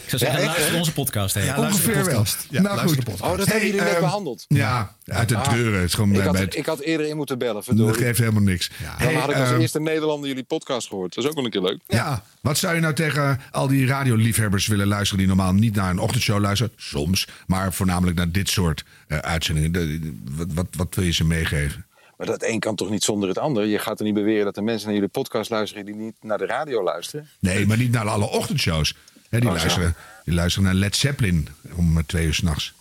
[0.07, 1.33] Ik zou zeggen, Ja, luister onze podcast.
[1.33, 1.43] Hè.
[1.43, 2.03] Ja, de ongeveer wel.
[2.03, 2.47] podcast.
[2.49, 2.95] Ja, nou goed.
[2.95, 3.21] podcast.
[3.21, 4.45] Oh, dat Hey, hebben jullie net ehm, behandeld.
[4.47, 5.43] Ja, uit de Ah.
[5.49, 5.73] treuren.
[5.79, 7.53] Het is gewoon Ik bij, had, bij het- ik had eerder in moeten bellen.
[7.55, 7.95] dat Verdorie.
[8.03, 8.69] geeft helemaal niks.
[8.69, 11.15] Dan Hey, had ik als ehm, eerste Nederlander jullie podcast gehoord.
[11.15, 11.79] Dat is ook wel een keer leuk.
[11.87, 12.23] Ja.
[12.41, 15.17] Wat zou je nou tegen al die radioliefhebbers willen luisteren...
[15.17, 16.73] die normaal niet naar een ochtendshow luisteren?
[16.75, 17.27] Soms.
[17.47, 19.71] Maar voornamelijk naar dit soort eh, uitzendingen.
[19.71, 21.85] De- wat, wat, wat wil je ze meegeven?
[22.17, 23.65] Maar dat een kan toch niet zonder het ander?
[23.65, 25.85] Je gaat er niet beweren dat er mensen naar jullie podcast luisteren...
[25.85, 27.27] die niet naar de radio luisteren?
[27.39, 28.95] Nee, maar niet naar alle ochtendshows.
[29.29, 32.75] Hè, die, Oh, luisteren, die luisteren naar Led Zeppelin om eh, twee uur s'nachts.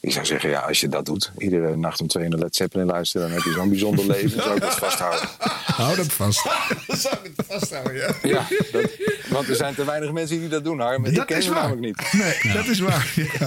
[0.00, 1.32] Ik zou zeggen, ja, als je dat doet...
[1.38, 3.26] iedere nacht om twee uur naar Led Zeppelin luisteren...
[3.26, 4.30] dan heb je zo'n bijzonder leven.
[4.30, 5.28] Dan zou ik dat vasthouden.
[5.64, 6.44] Hou dat vast.
[6.86, 8.14] Dan zou ik het vasthouden, ja.
[8.22, 8.90] Ja, dat,
[9.28, 11.04] want er zijn te weinig mensen die dat doen, Harm.
[11.04, 11.62] Ik Dat ken is waar.
[11.62, 12.12] namelijk niet.
[12.22, 13.12] Nee, dat is waar.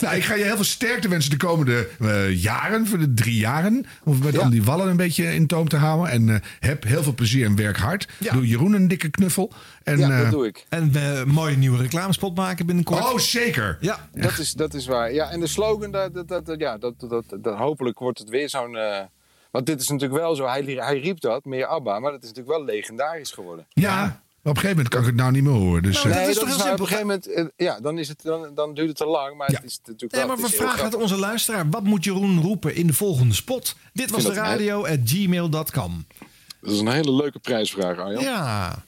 [0.00, 3.36] Nou, ik ga je heel veel sterkte wensen de komende eh, jaren, voor de drie
[3.36, 3.86] jaren.
[4.04, 6.10] Om met om die wallen een beetje in toom te houden.
[6.12, 8.08] En eh, heb heel veel plezier en werk hard.
[8.18, 8.32] Ja.
[8.32, 9.52] Doe Jeroen een dikke knuffel.
[9.84, 10.66] En, ja, eh, dat doe ik.
[10.68, 13.04] En we een mooie nieuwe reclamespot maken binnenkort.
[13.12, 13.78] Oh, zeker.
[13.80, 14.08] Ja.
[14.12, 15.12] Dat is, dat is waar.
[15.12, 18.48] Ja, en de slogan, dat, dat, dat, ja, dat, dat, dat, hopelijk wordt het weer
[18.48, 18.76] zo'n...
[18.76, 19.00] eh,
[19.50, 21.98] want dit is natuurlijk wel zo, hij, hij riep dat, meer ABBA...
[21.98, 23.66] maar dat is natuurlijk wel legendarisch geworden.
[23.68, 25.82] Ja, maar op een gegeven moment kan ik het nou niet meer horen.
[25.82, 26.72] Dus, Nou, eh, dat nee, is toch heel.
[26.72, 29.36] Op een gegeven moment, eh, ja, dan, is het, dan, dan duurt het te lang,
[29.36, 30.36] maar het is natuurlijk Nee, wel...
[30.36, 31.70] maar het we vragen het onze luisteraar.
[31.70, 33.76] Wat moet Jeroen roepen in de volgende spot?
[33.92, 36.06] Dit was de radio at gmail.com.
[36.60, 38.22] Dat is een hele leuke prijsvraag, Arjan.
[38.22, 38.84] Ja.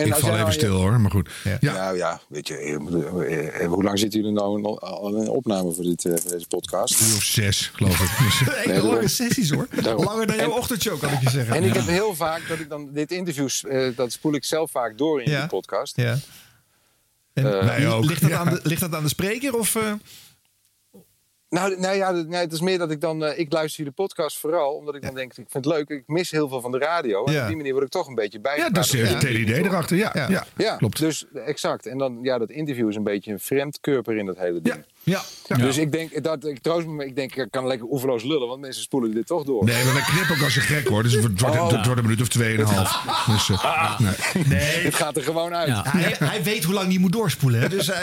[0.00, 1.30] En ik val even nou je- stil hoor, maar goed.
[1.60, 1.72] Ja.
[1.72, 5.72] Nou ja, weet je, eh, eh, hoe lang zitten jullie nou in- al in opname
[5.72, 7.00] voor, dit, eh, voor deze podcast?
[7.00, 8.08] Uur of zes, geloof ik.
[8.24, 9.66] Dus, Hele Nee, lange sessies hoor.
[9.82, 10.04] Daarom.
[10.04, 11.54] Langer dan jouw En- ochtendshow, kan ik je zeggen.
[11.54, 14.70] En ik heb heel vaak dat ik dan dit interview, eh, dat spoel ik zelf
[14.70, 15.40] vaak door in Ja.
[15.40, 15.96] die podcast.
[15.96, 16.16] Ja.
[17.34, 18.04] En Wij ook.
[18.04, 18.38] ligt, dat Ja.
[18.38, 19.54] aan de, ligt dat aan de spreker?
[19.58, 19.92] Of, eh?
[21.50, 24.38] Nou, nou ja, nee, het is meer dat ik dan, eh, ik luister jullie podcast
[24.38, 26.78] vooral, omdat ik dan denk, ik vind het leuk, ik mis heel veel van de
[26.78, 27.24] radio.
[27.24, 27.40] En Ja.
[27.42, 28.56] op die manier word ik toch een beetje bij.
[28.56, 29.96] ja, dat is het hele idee erachter.
[29.96, 30.44] Ja, ja.
[30.56, 30.76] Ja.
[30.76, 30.98] Klopt.
[30.98, 31.86] Dus exact.
[31.86, 34.84] En dan, ja, dat interview is een beetje een vreemdkörper in dat hele ding.
[35.08, 35.22] Ja.
[35.56, 38.82] Dus ik denk, dat, ik me, ik denk, ik kan lekker oeverloos lullen, want mensen
[38.82, 39.64] spoelen dit toch door.
[39.64, 41.02] Nee, maar wij knippen ook als een gek hoor.
[41.02, 41.70] Dus het wordt, Oh.
[41.70, 43.02] het wordt een minuut of tweeënhalf.
[43.26, 44.44] Dus, eh, nee.
[44.46, 44.82] Nee.
[44.82, 45.68] Dit gaat er gewoon uit.
[45.68, 45.82] Ja.
[45.86, 47.60] Hij, hij weet hoe lang hij moet doorspoelen.
[47.60, 47.68] Hè?
[47.68, 48.00] Dus, eh,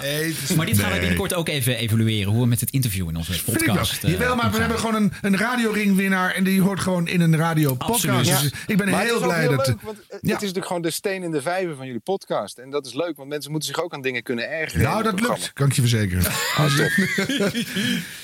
[0.00, 0.98] nee, het Maar dit gaan we Nee.
[1.00, 2.32] binnenkort ook even evalueren.
[2.32, 3.74] Hoe we met het interview in onze Vind ik wel.
[3.76, 4.04] podcast...
[4.04, 6.34] eh, Jawel, maar we hebben gewoon een, een radioringwinnaar.
[6.34, 8.08] En die hoort gewoon in een radiopodcast.
[8.08, 8.40] Absoluut.
[8.40, 9.66] Dus ik ben Maar het heel blij heel dat...
[9.66, 10.34] leuk, want het Ja.
[10.34, 12.58] is natuurlijk gewoon de steen in de vijver van jullie podcast.
[12.58, 14.82] En dat is leuk, want mensen moeten zich ook aan dingen kunnen ergeren.
[14.84, 16.31] Nou, het dat lukt, kan ik je verzekeren.
[16.56, 16.90] Ah, top.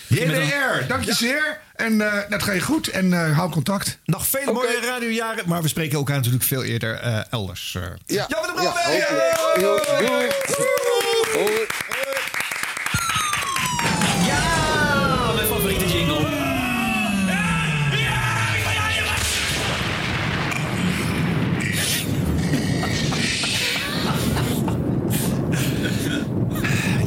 [0.08, 1.60] JDR, dank je zeer.
[1.74, 2.88] En eh, dat ga je goed.
[2.88, 3.98] En eh, hou contact.
[4.04, 7.78] Nog vele mooie radiojaren, maar we spreken elkaar natuurlijk veel eerder eh, elders.
[8.06, 8.72] Ja, Jan van der.
[11.32, 11.66] Hoi.
[14.26, 16.46] Ja, mijn favoriete jingle.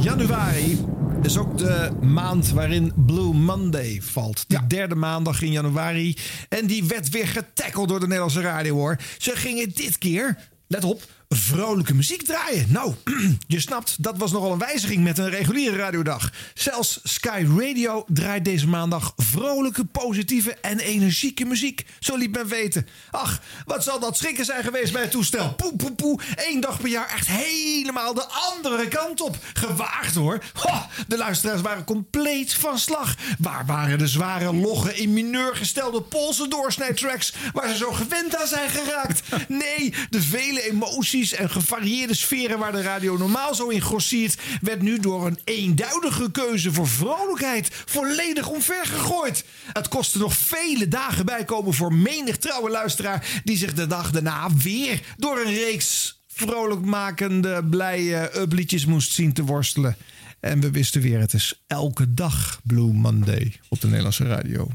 [0.00, 0.91] Januari
[1.24, 4.44] is ook de maand waarin Blue Monday valt.
[4.48, 6.16] De derde maandag in januari.
[6.48, 8.98] En die werd weer getackeld door de Nederlandse radio hoor.
[9.18, 11.02] Ze gingen dit keer, let op,
[11.36, 12.66] vrolijke muziek draaien.
[12.68, 12.94] Nou,
[13.46, 16.30] je snapt, dat was nogal een wijziging met een reguliere radiodag.
[16.54, 21.86] Zelfs Sky Radio draait deze maandag vrolijke, positieve en energieke muziek.
[22.00, 22.86] Zo liet men weten.
[23.10, 25.54] Ach, wat zal dat schrikken zijn geweest bij het toestel.
[25.54, 26.20] Poe, poe, poe.
[26.36, 29.36] Eén dag per jaar echt helemaal de andere kant op.
[29.52, 30.42] Gewaagd hoor.
[30.52, 30.70] Ho,
[31.06, 33.16] de luisteraars waren compleet van slag.
[33.38, 37.32] Waar waren de zware, logge, in mineur gestelde Poolse doorsnijtracks...
[37.52, 39.20] waar ze zo gewend aan zijn geraakt?
[39.48, 44.82] Nee, de vele emoties en gevarieerde sferen waar de radio normaal zo in grossiert, werd
[44.82, 49.44] nu door een eenduidige keuze voor vrolijkheid volledig omvergegooid.
[49.72, 54.54] Het kostte nog vele dagen bijkomen voor menig trouwe luisteraar die zich de dag daarna
[54.56, 59.96] weer door een reeks vrolijkmakende, blije upliedjes moest zien te worstelen.
[60.40, 64.68] En we wisten weer, het is elke dag Blue Monday op de Nederlandse radio.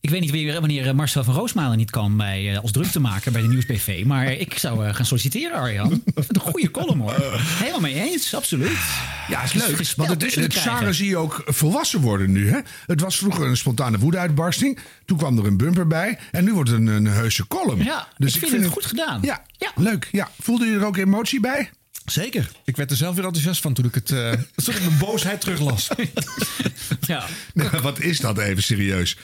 [0.00, 3.32] Ik weet niet weer wanneer eh, Marcel van Roosmalen niet kan bij, eh, als druktemaker
[3.32, 4.04] bij de Nieuwsbv.
[4.04, 6.02] Maar ik zou eh, gaan solliciteren, Arjan.
[6.14, 7.14] Een goede column hoor.
[7.40, 8.78] Helemaal mee eens, absoluut.
[9.28, 9.92] Ja, is leuk.
[9.96, 12.50] Want het, het te genre zie je ook volwassen worden nu.
[12.50, 12.58] Hè?
[12.86, 14.78] Het was vroeger een spontane woedeuitbarsting.
[15.04, 16.18] Toen kwam er een bumper bij.
[16.30, 17.84] En nu wordt het een, een heuse column.
[17.84, 19.20] Ja, ik vind het goed gedaan.
[19.22, 19.44] Ja,
[19.74, 20.08] leuk.
[20.12, 20.30] Ja.
[20.40, 21.70] Voelde je er ook emotie bij?
[22.10, 22.50] Zeker.
[22.64, 24.32] Ik werd er zelf weer enthousiast van toen ik, het, eh,
[24.64, 25.88] toen ik mijn boosheid teruglas.
[27.06, 27.26] ja.
[27.54, 29.16] Nee, wat is dat even serieus?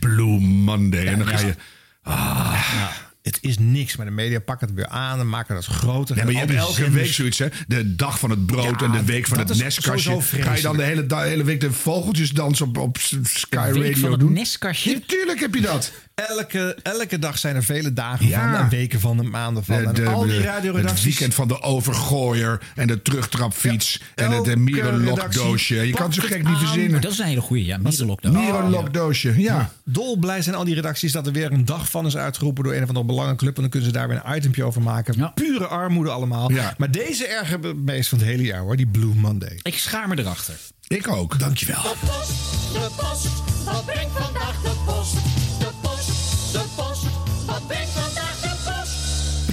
[0.00, 1.06] Blue Monday.
[1.06, 1.54] en dan ga je...
[2.02, 2.90] Ah,
[3.22, 6.16] Het is niks, maar de media pakken het weer aan en maken het groter.
[6.16, 7.48] Ja, maar je hebt die elke week zoiets, hè?
[7.66, 10.20] De dag van het brood Ja, en de week van dat het nestkastje.
[10.20, 14.00] Ga je dan de hele, hele week de vogeltjesdans op, op Sky De week Radio
[14.00, 14.32] van het doen?
[14.32, 14.92] nestkastje?
[14.92, 15.92] Natuurlijk heb je dat.
[16.14, 18.40] Elke, elke dag zijn er vele dagen Ja.
[18.52, 19.76] van en weken van en maanden van.
[19.76, 20.94] De, en de- al die radioredacties...
[20.96, 25.86] het weekend van de overgooier en de terugtrapfiets en het mierenlokdoosje.
[25.86, 27.00] Je kan het zo gek niet verzinnen.
[27.00, 27.78] Dat is een hele goede, ja.
[27.78, 28.38] Mierenlokdoosje.
[28.38, 29.70] Mierenlokdoosje, ja.
[29.84, 32.82] Dolblij zijn al die redacties dat er weer een dag van is uitgeroepen door een
[32.82, 33.54] of andere belangenclub.
[33.54, 35.32] En dan kunnen ze daar weer een itempje over maken.
[35.34, 36.50] Pure armoede allemaal.
[36.52, 36.74] Ja.
[36.78, 39.58] Maar deze erger me meest van het hele jaar hoor, die Blue Monday.
[39.62, 40.54] Ik schaar me erachter.
[40.86, 41.38] Ik ook.
[41.38, 41.82] Dankjewel.
[41.82, 42.32] De post,
[42.72, 43.28] de post,
[43.64, 44.62] wat brengt vandaag?
[44.62, 44.70] De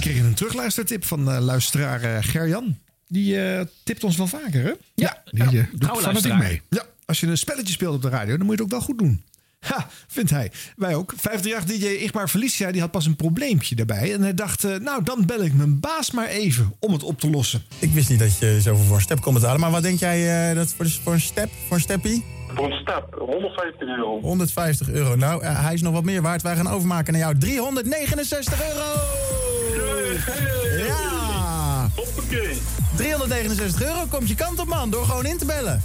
[0.02, 2.78] We kregen een terugluistertip van eh, luisteraar eh, Gerjan.
[3.08, 4.72] Die eh, tipt ons wel vaker, hè?
[4.94, 6.62] Ja, die eh, doet fanatiek mee.
[6.68, 8.80] Ja, als je een spelletje speelt op de radio, dan moet je het ook wel
[8.88, 9.24] goed doen.
[9.60, 10.50] Ha, vindt hij.
[10.76, 11.12] Wij ook.
[11.16, 14.12] 538 DJ Igmar Felicia die had pas een probleempje daarbij.
[14.12, 17.30] En hij dacht, nou dan bel ik mijn baas maar even om het op te
[17.30, 17.62] lossen.
[17.78, 19.60] Ik wist niet dat je zoveel voor een step kon betalen.
[19.60, 22.24] Maar wat denk jij eh, dat voor, een step, voor een steppie?
[22.54, 24.20] Voor een stap, 150 euro.
[24.20, 25.16] 150 euro.
[25.16, 26.42] Nou, hij is nog wat meer waard.
[26.42, 27.38] Wij gaan overmaken naar jou.
[27.38, 29.41] 369 euro!
[30.86, 31.90] Ja!
[31.96, 32.58] Hoppakee.
[32.96, 34.90] 369 euro komt je kant op, man.
[34.90, 35.82] Door gewoon in te bellen.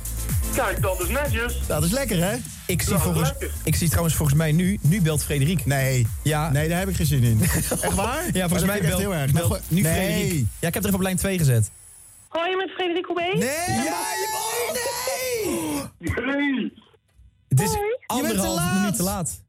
[0.55, 1.59] Kijk, dat is netjes.
[1.67, 2.35] Dat is lekker, hè?
[2.65, 3.33] Ik zie, Ja, volgens,
[3.63, 5.65] ik zie trouwens volgens mij nu, nu belt Frederik.
[5.65, 6.07] Nee.
[6.23, 6.51] Ja.
[6.51, 7.41] Nee, daar heb ik geen zin in.
[7.81, 8.23] Echt waar?
[8.33, 9.31] Ja, volgens mij belt, heel erg.
[9.31, 9.93] belt Nou, nu nee.
[9.93, 10.45] Frederik.
[10.59, 11.71] Ja, ik heb er even op lijn 2 gezet.
[12.29, 13.21] Gooi je met Frederik Hoebé?
[13.21, 13.37] Nee!
[13.67, 14.47] Ja, je mag
[16.25, 16.73] Nee.
[17.47, 18.73] Het is anderhalf laat.
[18.73, 19.43] minuut te laat.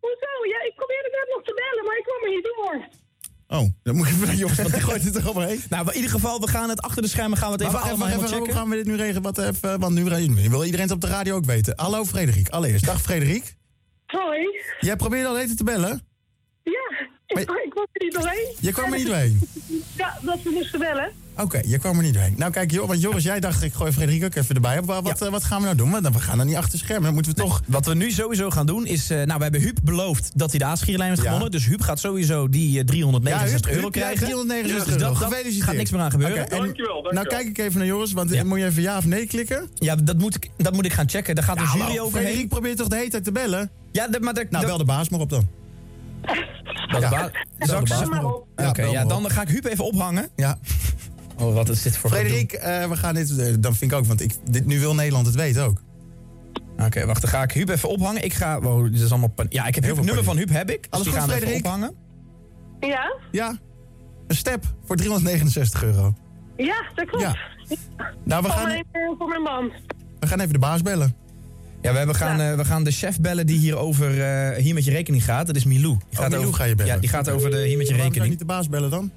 [0.00, 0.32] Hoezo?
[0.52, 3.04] Ja, ik probeerde net nog te bellen, maar ik kwam er niet door.
[3.48, 4.36] Oh, dan moet je...
[4.36, 5.62] Jongens, wat gooit het er overheen?
[5.68, 7.84] Nou, in ieder geval, we gaan het achter de schermen gaan we het even wacht
[7.84, 8.60] even, allemaal even, helemaal hoe checken.
[8.60, 9.22] gaan we dit nu regelen?
[9.22, 11.72] Wat even, want nu wil iedereen het op de radio ook weten.
[11.76, 12.84] Hallo Frederik, allereerst.
[12.84, 13.56] Dag Frederik.
[14.06, 14.46] Hoi.
[14.80, 16.06] Jij probeerde al even te bellen.
[16.62, 18.54] Ja, ik, ik kwam er niet doorheen.
[18.60, 19.40] Je kwam er niet doorheen.
[19.96, 21.12] Ja, dat we moesten bellen.
[21.38, 22.34] Oké, je kwam er niet doorheen.
[22.36, 24.82] Nou kijk, joh, want Joris, jij dacht, ik gooi Frederik ook even erbij.
[24.82, 25.90] Wat, wat, eh, wat gaan we nou doen?
[25.90, 27.02] Want we gaan er niet achter schermen.
[27.04, 27.62] Dan moeten we toch...
[27.66, 29.10] Wat we nu sowieso gaan doen is...
[29.10, 31.26] eh, nou, we hebben Huub beloofd dat hij de aanschierenlijn heeft Ja.
[31.28, 31.50] gewonnen.
[31.52, 34.24] Dus Huub gaat sowieso die eh, 369 Huub, euro krijgen.
[34.26, 35.12] 369 Dus euro.
[35.12, 36.36] dat, dat gaat niks meer aan gebeuren.
[36.50, 37.12] En- Dankjewel, dankjewel.
[37.12, 39.68] Nou kijk ik even naar Joris, want eh, moet je even ja of nee klikken?
[39.74, 41.34] Ja, dat moet ik, dat moet ik gaan checken.
[41.34, 42.26] Daar gaat de jury hallo, overheen.
[42.26, 43.70] Frederik probeert toch de hele tijd te bellen?
[43.92, 45.46] Ja, de- maar de, Nou, de- bel de baas maar op dan.
[46.88, 47.08] bel de
[47.88, 48.04] baas.
[48.08, 48.46] Maar op.
[48.56, 50.28] Oké, Ja, dan ga ik Huub even ophangen.
[50.36, 50.58] Ja.
[51.38, 53.38] Oh, wat is dit voor Frederik, eh, we gaan dit...
[53.38, 55.80] eh, dan vind ik ook, want ik, dit, nu wil Nederland het weten ook.
[56.78, 58.24] Oké, wacht, dan ga ik Huub even ophangen.
[58.24, 58.60] Ik ga...
[58.60, 59.28] Wow, dit is allemaal...
[59.28, 60.36] pan- Ja, ik heb Heel veel het nummer van.
[60.36, 60.82] Huub heb ik.
[60.82, 61.64] Dus Alles goed, gaan we even Frederik?
[61.72, 61.94] ophangen.
[62.80, 63.16] Ja?
[63.30, 63.58] Ja.
[64.26, 66.14] Een step voor 369 euro.
[66.56, 67.24] Ja, dat klopt.
[67.24, 67.36] Ja.
[68.24, 69.72] Nou, we voor, gaan, mijn, eh, voor mijn man.
[70.20, 71.16] we gaan even de baas bellen.
[71.82, 74.84] Ja, we, hebben gaan, we gaan de chef bellen die hier over eh, hier met
[74.84, 75.46] je rekening gaat.
[75.46, 75.96] Dat is Milou.
[76.08, 76.94] Die gaat Milou over, ga je bellen.
[76.94, 78.30] Ja, die gaat over de hier met je Waarom rekening.
[78.30, 79.10] niet de baas bellen dan?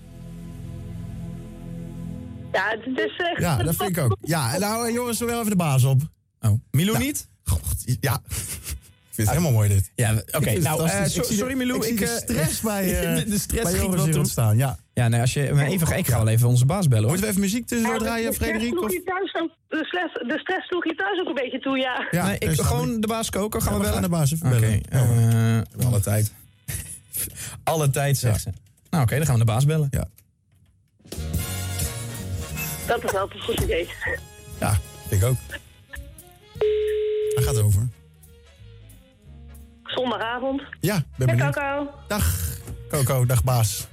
[2.51, 3.39] Ja, het is echt...
[3.41, 4.17] Ja, dat vind ik ook.
[4.21, 6.01] Ja, nou eh, Joris, wel even de baas op.
[6.41, 7.27] Oh, Milou Nou, niet?
[7.43, 7.61] God,
[7.99, 8.21] ja.
[8.27, 9.91] Ik vind het helemaal mooi dit.
[9.95, 10.59] Ja, Ik oké.
[10.59, 11.77] nou, eh, so- Ik sorry Milou.
[11.77, 14.17] Ik zie de eh, stress bij, eh, de, de stress bij hier toe.
[14.17, 14.57] ontstaan.
[14.57, 14.77] Ja.
[14.93, 15.97] Ja, nee, als je me even...
[15.97, 17.11] Ik ga wel even onze baas bellen, hoor.
[17.11, 18.73] Moeten we even muziek tussendoor draaien, de stress Frederik?
[18.77, 18.93] sloeg Of?
[18.93, 22.07] je thuis ook- De stress, de stress sloeg je thuis ook een beetje toe, ja.
[22.11, 23.61] Ja, nee, ik, dus gewoon de baas koken.
[23.61, 24.11] Gaan Ja, we we gaan bellen?
[24.11, 24.71] de baas even bellen.
[24.71, 26.33] Ja, eh, We hebben alle tijd.
[27.63, 28.49] alle tijd, zegt ze.
[28.89, 29.87] Nou, oké, dan gaan we de baas bellen.
[29.91, 30.07] Ja.
[32.89, 33.89] Dat is altijd een goed idee.
[34.59, 34.77] Ja,
[35.09, 35.35] ik ook.
[37.35, 37.87] Hij gaat over.
[39.83, 40.61] Zondagavond.
[40.79, 41.55] Ja, ben benieuwd.
[41.55, 41.89] Coco.
[42.07, 42.57] Dag,
[42.89, 43.25] Coco.
[43.25, 43.87] Dag, baas.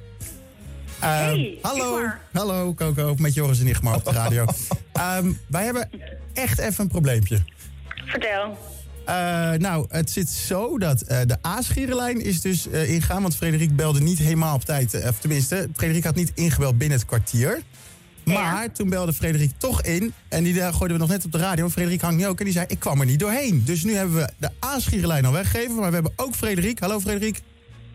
[1.01, 2.07] Ehm, Hey, hallo.
[2.33, 3.15] Hallo, Coco.
[3.19, 4.45] Met Joris en Igmar op de radio.
[4.93, 5.91] Ehm, wij hebben
[6.33, 7.39] echt even een probleempje.
[8.05, 8.59] Vertel.
[9.05, 13.23] Eh, nou, het zit zo dat eh, de A-schierenlijn is dus eh, ingaan.
[13.23, 15.09] Want Frederik belde niet helemaal op tijd.
[15.09, 17.63] Of tenminste, Frederik had niet ingebeld binnen het kwartier.
[18.35, 20.13] Maar toen belde Frederik toch in.
[20.29, 21.69] En die eh, gooiden we nog net op de radio.
[21.69, 23.63] Frederik hangt nu ook en die zei, ik kwam er niet doorheen.
[23.65, 25.75] Dus nu hebben we de A-schierenlijn al weggegeven.
[25.75, 26.79] Maar we hebben ook Frederik.
[26.79, 27.41] Hallo Frederik.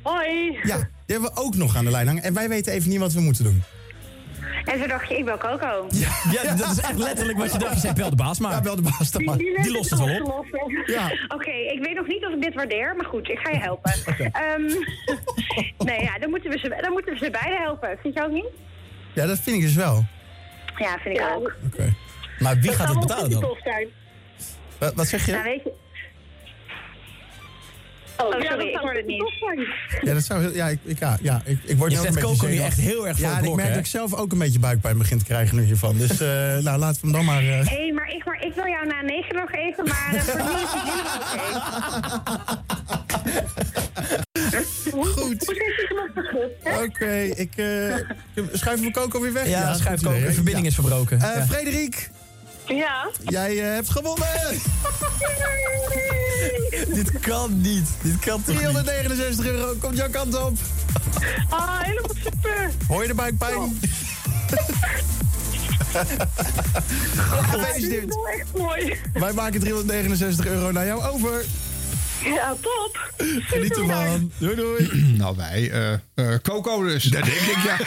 [0.01, 0.59] Hoi.
[0.63, 2.23] Ja, die hebben we ook nog aan de lijn hangen.
[2.23, 3.63] En wij weten even niet wat we moeten doen.
[4.65, 5.87] En toen dacht je, ik bel Coco.
[6.31, 7.73] Ja, dat is echt letterlijk wat je dacht.
[7.73, 8.51] Je zei, bel de baas maar.
[8.51, 9.37] Ja, bel de baas dan maar.
[9.37, 10.33] Die lost het wel op.
[10.33, 10.45] op.
[10.85, 11.11] Ja.
[11.27, 13.93] Oké, ik weet nog niet of ik dit waardeer, maar goed, ik ga je helpen.
[14.15, 14.61] Ehm,
[15.89, 17.97] nee, ja, dan moeten, we ze, dan moeten we ze beiden helpen.
[18.01, 18.49] Vind je ook niet?
[19.13, 20.05] Ja, dat vind ik dus wel.
[20.77, 21.53] Ja, vind ik ook.
[22.39, 23.41] Maar wie Dat gaat zou het betalen dan?
[23.41, 23.87] tof zijn.
[24.77, 25.31] Wat, wat zeg je?
[25.31, 25.71] Nou, weet je...
[28.17, 29.23] Oh, sorry, ik hoorde het niet.
[30.01, 32.29] Ja, dat zou ja, ik, ja, ja, ik, ik word Je nu ook zet een
[32.29, 34.37] beetje Coco nu echt heel erg voor Ja, ik merk dat ik zelf ook een
[34.37, 35.97] beetje buikpijn begin te krijgen nu hiervan.
[35.97, 36.27] Dus eh,
[36.67, 37.41] nou, laten we hem dan maar...
[37.41, 40.21] eh, Hé, hey, maar, ik, maar ik wil jou na negen nog even, maar uh,
[40.21, 40.83] voor nu is het
[41.31, 42.31] helemaal
[43.03, 44.19] oké.
[44.91, 45.55] Goed.
[46.83, 47.95] Oké, ik uh,
[48.53, 49.47] schuiven we Coco weer weg.
[49.47, 50.25] Ja, schuif goed Coco.
[50.25, 51.19] De verbinding is verbroken.
[51.21, 51.45] Eh, Ja.
[51.45, 52.09] Frederik,
[52.67, 53.09] Ja?
[53.23, 54.27] jij eh, hebt gewonnen!
[56.95, 57.87] Dit kan niet.
[58.01, 58.57] Dit kan toch niet?
[58.59, 60.57] 369 euro, komt jouw kant op.
[61.49, 62.71] Ah, helemaal super.
[62.87, 63.59] Hoor je de buikpijn?
[67.51, 68.07] Gefeliciteerd.
[68.15, 68.95] wel echt mooi.
[69.13, 71.45] Wij maken 369 euro naar jou over.
[72.23, 73.11] Ja, top.
[73.17, 74.31] Geniet ervan.
[74.37, 74.89] Doei doei.
[75.17, 77.03] Nou, wij, eh, eh, Coco dus.
[77.03, 77.77] Dat denk ik, ja.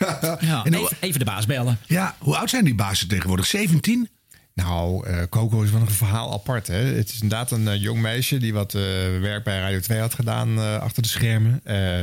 [0.40, 1.78] Ja, En even, even de baas bellen.
[1.86, 3.46] Ja, hoe oud zijn die bazen tegenwoordig?
[3.46, 4.08] 17?
[4.54, 6.66] Nou, eh, Coco is wel een verhaal apart.
[6.66, 6.74] Hè?
[6.74, 8.82] Het is inderdaad een eh, jong meisje die wat eh,
[9.20, 11.60] werk bij Radio 2 had gedaan achter de schermen.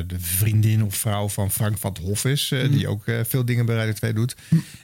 [0.07, 3.65] De vriendin of vrouw van Frank van het Hof is, eh, die ook veel dingen
[3.65, 4.35] bij Radio 2 doet.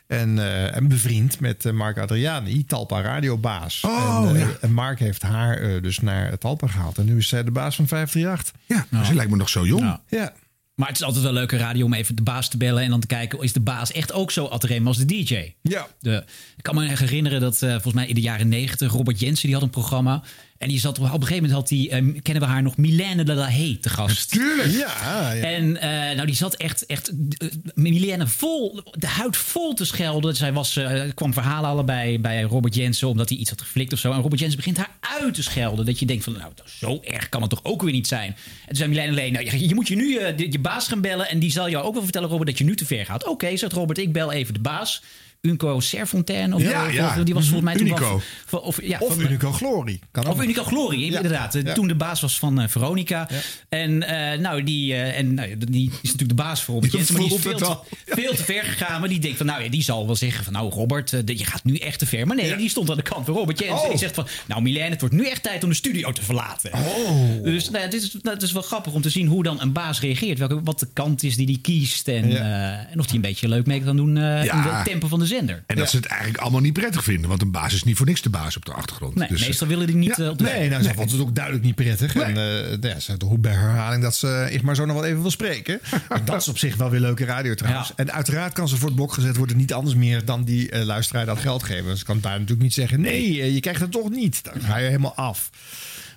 [0.07, 3.81] En, eh, en bevriend met Mark Adriani, Talpa radiobaas.
[3.81, 4.47] Oh, en, ja.
[4.61, 6.97] en Mark heeft haar dus naar Talpa gehaald.
[6.97, 8.61] En nu is zij de baas van 538.
[8.65, 9.99] Ja, maar ze lijkt me nog zo jong.
[10.07, 10.33] Ja.
[10.75, 12.99] Maar het is altijd wel leuke radio om even de baas te bellen en dan
[12.99, 15.53] te kijken, is de baas echt ook zo adrem als de DJ?
[15.61, 15.87] Ja.
[15.99, 16.23] De,
[16.57, 19.53] ik kan me herinneren dat eh, volgens mij in de jaren negentig Robert Jensen die
[19.53, 20.23] had een programma.
[20.57, 23.23] En die zat op een gegeven moment had die, eh, kennen we haar nog, Milène
[23.23, 24.31] de la Haye te gast.
[24.31, 24.71] Tuurlijk.
[24.71, 25.43] Ja, ja.
[25.43, 30.35] En eh, nou, die zat echt, echt uh, Milène vol, de huid vol te schelden.
[30.35, 33.93] Zij was, eh, er kwam verhalen allebei bij Robert Jensen omdat hij iets had geflikt
[33.93, 34.11] of zo.
[34.11, 34.91] En Robert Jensen begint haar
[35.21, 35.85] uit te schelden.
[35.85, 38.29] Dat je denkt van, nou, zo erg kan het toch ook weer niet zijn.
[38.31, 41.01] En toen zei Milène alleen, nou, je, je moet je nu de- je baas gaan
[41.01, 43.27] bellen en die zal jou ook wel vertellen, Robert, dat je nu te ver gaat.
[43.27, 45.01] Oké, zegt Robert, ik bel even de baas.
[45.45, 46.85] Unco Serfontaine of, Ja,
[47.17, 48.21] of- die was volgens mij toen Unico.
[48.51, 49.99] Of, of, ja, Of van- Unico Glory.
[50.11, 50.41] Kan of.
[50.41, 51.15] Unico Glory, Ja.
[51.15, 51.55] inderdaad.
[51.55, 51.73] Eh.
[51.73, 53.27] Toen de baas was van eh, Veronica.
[53.69, 57.11] En, eh, nou, die, eh, en nou, die is natuurlijk de baas voor Robert Die.
[57.11, 57.63] Maar die is veel het
[58.05, 58.99] te, veel te ver gegaan.
[58.99, 60.53] Maar die denkt van, nou ja, die zal wel zeggen van...
[60.53, 62.27] Nou, Robert, eh, je gaat nu echt te ver.
[62.27, 63.77] Maar nee, die stond aan de kant van Robert Jensen.
[63.77, 63.83] Oh.
[63.83, 66.23] En die zegt van, nou Milène, het wordt nu echt tijd om de studio te
[66.23, 66.71] verlaten.
[66.73, 67.43] Oh.
[67.43, 69.71] Dus nou, dit is, nou, het is wel grappig om te zien hoe dan een
[69.71, 70.37] baas reageert.
[70.39, 72.07] Welke, wat de kant is die hij kiest.
[72.07, 75.07] En, eh, en of hij een beetje leuk mee kan doen eh, in het tempo
[75.07, 75.63] van de zender.
[75.67, 77.29] En dat ze het eigenlijk allemaal niet prettig vinden.
[77.29, 79.15] Want een baas is niet voor niks de baas op de achtergrond.
[79.15, 81.35] Nee, Dus, meestal willen die niet eh, op de Nee, nou, zij vond het ook
[81.35, 82.15] duidelijk niet prettig.
[82.15, 85.31] En eh ja, ze bij herhaling dat ze ik maar zo nog wel even wil
[85.31, 85.79] spreken.
[86.25, 87.87] Dat is op zich wel weer leuke radio trouwens.
[87.87, 87.93] Ja.
[87.95, 90.83] En uiteraard kan ze voor het blok gezet worden niet anders meer dan die eh,
[90.83, 91.85] luisteraar dat geld geven.
[91.85, 94.43] Dus ze kan daar natuurlijk niet zeggen, nee, je krijgt het toch niet.
[94.43, 95.49] Dan ga je helemaal af.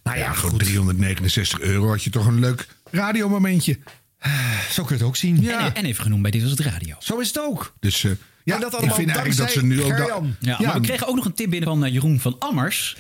[0.02, 0.58] Maar ja, ja, voor goed.
[0.58, 3.78] 369 euro had je toch een leuk radiomomentje.
[4.70, 5.48] Zo kun je het ook zien.
[5.48, 6.96] En, en even genoemd bij Dit Was Het Radio.
[6.98, 7.74] Zo is het ook.
[7.80, 8.06] Dus
[8.48, 9.98] ja, En dat ik allemaal vind eigenlijk dat ze nu ook...
[9.98, 12.96] Ja, Ja, maar we kregen ook nog een tip binnen van eh, Jeroen van Ammers.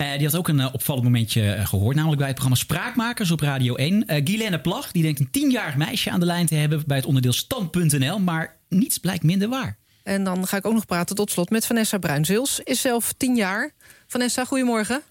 [0.00, 1.94] Eh, die had ook een eh, opvallend momentje eh, gehoord.
[1.94, 4.06] Namelijk bij het programma Spraakmakers op Radio 1.
[4.06, 6.82] Eh Guilaine Plag, die denkt een tienjarig meisje aan de lijn te hebben...
[6.86, 8.18] bij het onderdeel stand.nl.
[8.18, 9.76] Maar niets blijkt minder waar.
[10.02, 12.60] En dan ga ik ook nog praten tot slot met Vanessa Bruinzeels.
[12.64, 13.70] Is zelf tien jaar.
[14.06, 15.02] Vanessa, goedemorgen.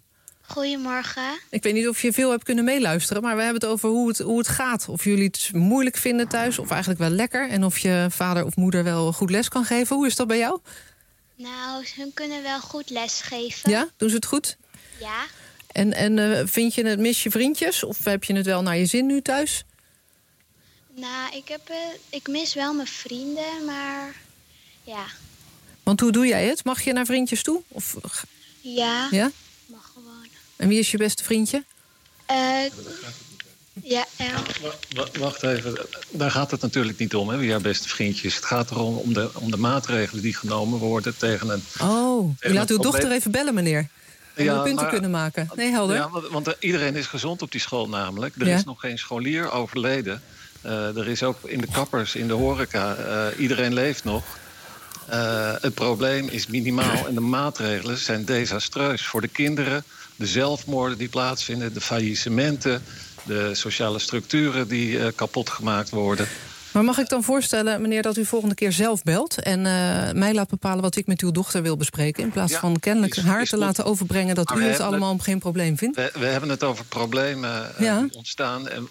[0.50, 1.40] Goedemorgen.
[1.50, 4.08] Ik weet niet of je veel hebt kunnen meeluisteren, maar we hebben het over hoe
[4.08, 4.90] het, hoe het gaat.
[4.90, 7.50] Of jullie het moeilijk vinden thuis, of eigenlijk wel lekker.
[7.50, 9.96] En of je vader of moeder wel goed les kan geven.
[9.96, 10.60] Hoe is dat bij jou?
[11.36, 13.70] Nou, hun kunnen wel goed lesgeven.
[13.72, 14.58] Ja, doen ze het goed?
[15.00, 15.24] Ja.
[15.72, 17.84] En, en eh, vind je het, mis je vriendjes?
[17.84, 19.64] Of heb je het wel naar je zin nu thuis?
[20.96, 21.76] Nou, ik, heb, eh,
[22.10, 24.16] ik mis wel mijn vrienden, maar
[24.84, 25.06] ja.
[25.84, 26.64] Want hoe doe jij het?
[26.64, 27.62] Mag je naar vriendjes toe?
[27.68, 27.96] Of,
[28.62, 29.08] Ja.
[29.12, 29.32] ja?
[30.60, 31.64] En wie is je beste vriendje?
[32.26, 32.36] Eh,
[33.84, 34.34] ja, ja.
[34.96, 35.78] Wa- Wacht even,
[36.10, 38.36] daar gaat het natuurlijk niet om, hè, wie jouw beste vriendjes.
[38.36, 41.64] Het gaat erom om de, om de maatregelen die genomen worden tegen een...
[41.82, 43.88] Oh, u Tegen laat uw dochter even bellen, meneer.
[44.38, 45.50] Om Ja, punten maar- kunnen maken.
[45.56, 45.96] Nee, helder.
[45.96, 48.36] Ja, want, want, eh, iedereen is gezond op die school namelijk.
[48.38, 48.56] Er Ja.
[48.56, 50.22] is nog geen scholier overleden.
[50.62, 54.24] Eh, er is ook in de kappers, in de horeca, eh, iedereen leeft nog.
[55.08, 59.84] Eh, het probleem is minimaal en de maatregelen zijn desastreus voor de kinderen.
[60.20, 62.82] De zelfmoorden die plaatsvinden, de faillissementen,
[63.24, 66.28] de sociale structuren die eh, kapot gemaakt worden.
[66.74, 69.42] Maar mag ik dan voorstellen, meneer, dat u volgende keer zelf belt...
[69.42, 72.24] en eh, mij laat bepalen wat ik met uw dochter wil bespreken...
[72.24, 73.66] in plaats Ja, van kennelijk is- haar is te goed.
[73.66, 74.36] laten overbrengen...
[74.36, 75.96] dat Maar u het allemaal geen probleem vindt?
[75.96, 78.02] We, we hebben het over problemen eh, Ja.
[78.02, 78.68] die ontstaan.
[78.70, 78.88] En,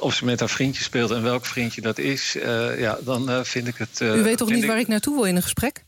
[0.00, 2.36] of ze met haar vriendje speelt en welk vriendje dat is,
[2.78, 4.00] ja, dan vind ik het.
[4.00, 5.84] u weet toch niet waar ik naartoe wil in een gesprek?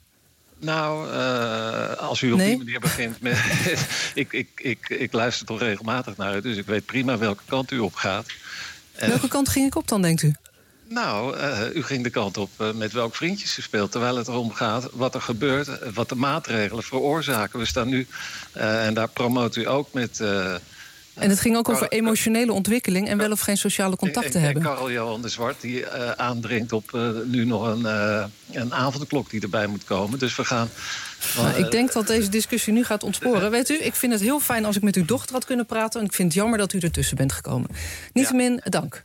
[0.61, 2.49] Nou, eh, als u op Nee.
[2.49, 3.39] die manier begint met.
[4.15, 7.70] ik, ik, ik, ik luister toch regelmatig naar u, dus ik weet prima welke kant
[7.70, 8.27] u op gaat.
[8.99, 10.35] Welke kant ging ik op dan, denkt u?
[10.89, 13.91] nou, eh, u ging de kant op eh, met welk vriendje ze speelt.
[13.91, 17.59] Terwijl het erom gaat wat er gebeurt, wat de maatregelen veroorzaken.
[17.59, 18.07] We staan nu,
[18.53, 20.20] en daar promoot u ook met.
[21.15, 23.09] En het ging ook over emotionele ontwikkeling...
[23.09, 24.62] en wel of geen sociale contacten en, en hebben.
[24.62, 29.31] Karel Johan de Zwart die eh, aandringt op eh, nu nog een, eh, een avondklok
[29.31, 30.19] die erbij moet komen.
[30.19, 30.69] Dus we gaan.
[31.37, 33.51] Nou, ik denk dat deze discussie nu gaat ontsporen.
[33.51, 36.01] Weet u, ik vind het heel fijn als ik met uw dochter had kunnen praten...
[36.01, 37.69] en ik vind het jammer dat u ertussen bent gekomen.
[38.12, 39.05] Niettemin, dank.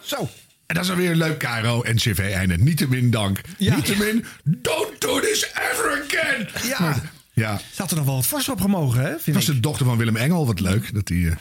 [0.00, 0.28] Zo.
[0.66, 2.56] En dat is alweer leuk, Caro en CV-einde.
[2.56, 3.40] Niettemin dank.
[3.58, 6.48] Niettemin, don't do this ever again.
[6.68, 7.02] Ja.
[7.40, 7.58] Ja.
[7.72, 9.10] Ze had er nog wel wat fors op gemogen, hè?
[9.10, 10.46] Dat was de dochter van Willem Engel.
[10.46, 11.28] Wat leuk dat die...
[11.30, 11.36] eh,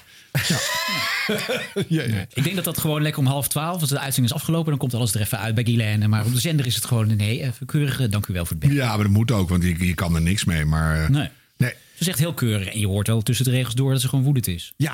[2.34, 4.78] Ik denk dat dat gewoon lekker om half twaalf, als de uitzending is afgelopen, dan
[4.80, 6.08] komt alles er even uit bij Guylaine.
[6.08, 8.56] Maar op de zender is het gewoon, nee, even keurig, eh, dank u wel voor
[8.56, 8.76] het bellen.
[8.76, 10.66] Ja, maar dat moet ook, want je, je kan er niks mee.
[10.66, 11.30] Maar eh, Nee.
[11.58, 11.70] nee.
[11.70, 12.68] Ze is echt heel keurig.
[12.68, 14.74] En je hoort wel tussen de regels door dat ze gewoon woedend is.
[14.78, 14.94] Ja.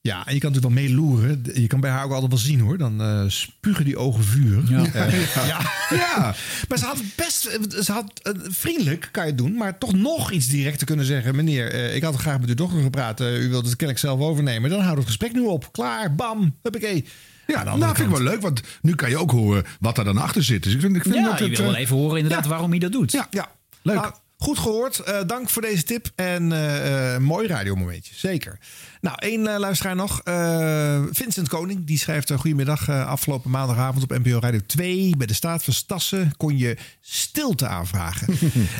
[0.00, 1.42] Ja, en je kan natuurlijk wel meeloeren.
[1.54, 2.78] Je kan bij haar ook altijd wel zien hoor.
[2.78, 4.62] Dan eh, spugen die ogen vuur.
[4.68, 4.84] Ja.
[4.92, 5.60] Eh, ja.
[5.90, 6.34] ja.
[6.68, 7.58] Maar ze had best.
[7.84, 11.36] Ze had eh, vriendelijk kan je het doen, maar toch nog iets directer kunnen zeggen.
[11.36, 13.20] Meneer, eh, ik had graag met uw dochter gepraat.
[13.20, 14.70] U wilt het kennelijk zelf overnemen.
[14.70, 15.72] Dan houdt het gesprek nu op.
[15.72, 17.04] Klaar, bam, huppakee.
[17.46, 20.04] Ja, nou andere vind ik wel leuk, want nu kan je ook horen wat er
[20.04, 20.62] dan achter zit.
[20.62, 22.70] Dus ik vind, ik vind Ja, dat je het, wil wel even horen inderdaad waarom
[22.70, 23.12] hij dat doet.
[23.12, 23.48] Ja, Ja,
[23.82, 23.94] leuk.
[23.94, 24.98] Nou, goed gehoord.
[24.98, 26.10] Eh, dank voor deze tip.
[26.14, 28.58] En eh, eh, mooi radiomomentje, zeker.
[29.00, 30.20] Nou, één eh, luisteraar nog.
[30.24, 32.30] Eh, Vincent Koning, die schrijft...
[32.30, 35.14] eh, Goedemiddag, afgelopen maandagavond op NPO Radio 2...
[35.16, 38.26] bij de Staat van Stassen kon je stilte aanvragen.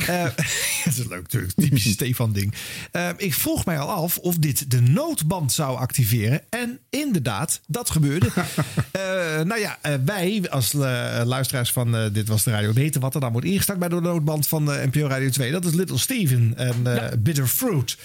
[0.84, 2.54] Dat is leuk natuurlijk, typisch Stefan-ding.
[3.16, 6.40] Ik vroeg mij al af of dit de noodband zou activeren.
[6.48, 8.28] En inderdaad, dat gebeurde.
[9.44, 10.72] Nou ja, wij als
[11.24, 12.72] luisteraars van Dit Was De Radio...
[12.72, 15.50] weten wat er dan wordt ingestart bij de noodband van NPO Radio 2.
[15.50, 16.82] Dat is Little Steven en
[17.22, 17.98] Bitter Fruit.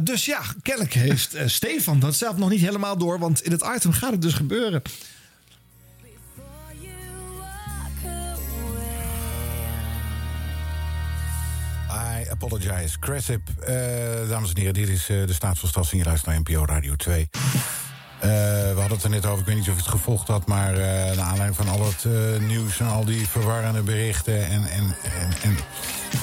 [0.00, 3.18] Dus ja, kennelijk heeft Stefan dat zelf nog niet helemaal door...
[3.18, 4.82] want in het item gaat het dus gebeuren.
[11.90, 12.98] I apologize.
[12.98, 16.30] Cressip, eh dames en heren, dit is eh, de staat van Stads en je luistert
[16.30, 17.28] naar NPO Radio 2.
[18.20, 20.46] Eh, we hadden het er net over, ik weet niet of je het gevolgd had...
[20.46, 24.46] maar eh naar aanleiding van al het eh, nieuws en al die verwarrende berichten...
[24.46, 25.56] En, en, en, en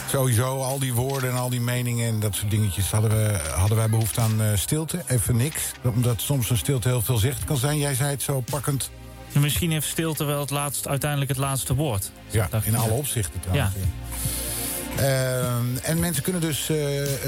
[0.09, 2.91] sowieso al die woorden en al die meningen en dat soort dingetjes...
[2.91, 5.71] hadden, we, hadden wij behoefte aan stilte, even niks.
[5.83, 7.77] Omdat soms een stilte heel veel zegt kan zijn.
[7.77, 8.89] Jij zei het zo pakkend.
[9.27, 12.11] Ja, Misschien heeft stilte wel het laatste, uiteindelijk het laatste woord.
[12.29, 13.73] Ja, in alle opzichten trouwens.
[13.75, 13.81] Ja.
[14.95, 16.67] Ehm, en mensen kunnen dus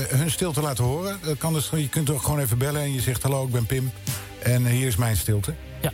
[0.10, 1.20] hun stilte laten horen.
[1.24, 3.66] Dat kan dus, je kunt ook gewoon even bellen en je zegt: Hallo, ik ben
[3.66, 3.92] Pim.
[4.48, 5.54] En eh, hier is mijn stilte.
[5.82, 5.92] Ja.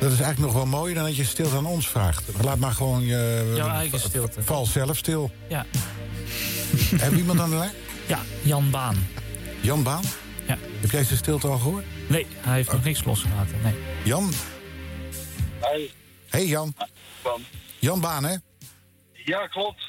[0.00, 2.24] Dat is eigenlijk nog wel mooier dan dat je stilte aan ons vraagt.
[2.42, 3.52] Laat maar gewoon je.
[3.56, 4.42] Jouw eigen stilte.
[4.42, 5.30] Val zelf stil.
[5.48, 5.66] Ja.
[7.02, 7.72] Heb je iemand aan de lijn?
[8.06, 9.06] Ja, Jan Baan.
[9.60, 10.02] Jan Baan?
[10.46, 10.56] Ja.
[10.80, 11.84] Heb jij zijn stilte al gehoord?
[12.08, 13.56] Nee, hij heeft nog niks losgelaten.
[13.62, 13.74] Nee.
[14.04, 14.32] Jan?
[15.60, 15.90] Hey,
[16.28, 16.74] Hey Jan.
[17.22, 17.44] Baan.
[17.78, 18.36] Jan Baan, hè?
[19.12, 19.88] Ja, klopt.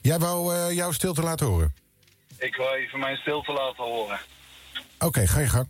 [0.00, 1.74] Jij wou eh, jouw stilte laten horen.
[2.38, 4.18] Ik wil even mijn stilte laten horen.
[4.98, 5.68] Oké, ga je gang.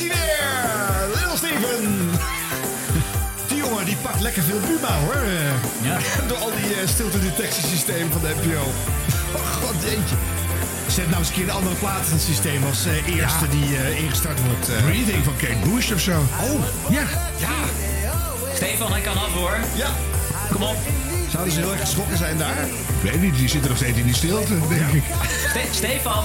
[0.00, 1.08] Is hij weer!
[1.14, 2.10] Little Steven!
[3.48, 5.22] Die jongen die pakt lekker veel Buma hoor.
[5.82, 5.98] Ja.
[6.28, 8.60] Door al die eh, stilte-detectiesystemen van de NPO.
[9.34, 10.16] Oh, god jeetje.
[10.88, 13.50] Zet nou eens een keer een andere plaat in het systeem als eh, eerste Ja.
[13.50, 14.68] die eh, ingestart wordt.
[14.68, 14.76] eh.
[14.84, 16.18] Breathing van Kate Bush of zo.
[16.42, 17.02] Oh, Ja.
[17.36, 17.54] ja.
[18.54, 19.56] Stefan, hij kan af hoor.
[19.74, 19.88] Ja.
[20.52, 20.76] Kom op.
[21.30, 22.58] Zouden ze heel erg geschrokken zijn daar?
[23.02, 25.02] Ik weet niet, die zitten nog steeds in die stilte, denk ik.
[25.50, 26.24] Ste- Stefan.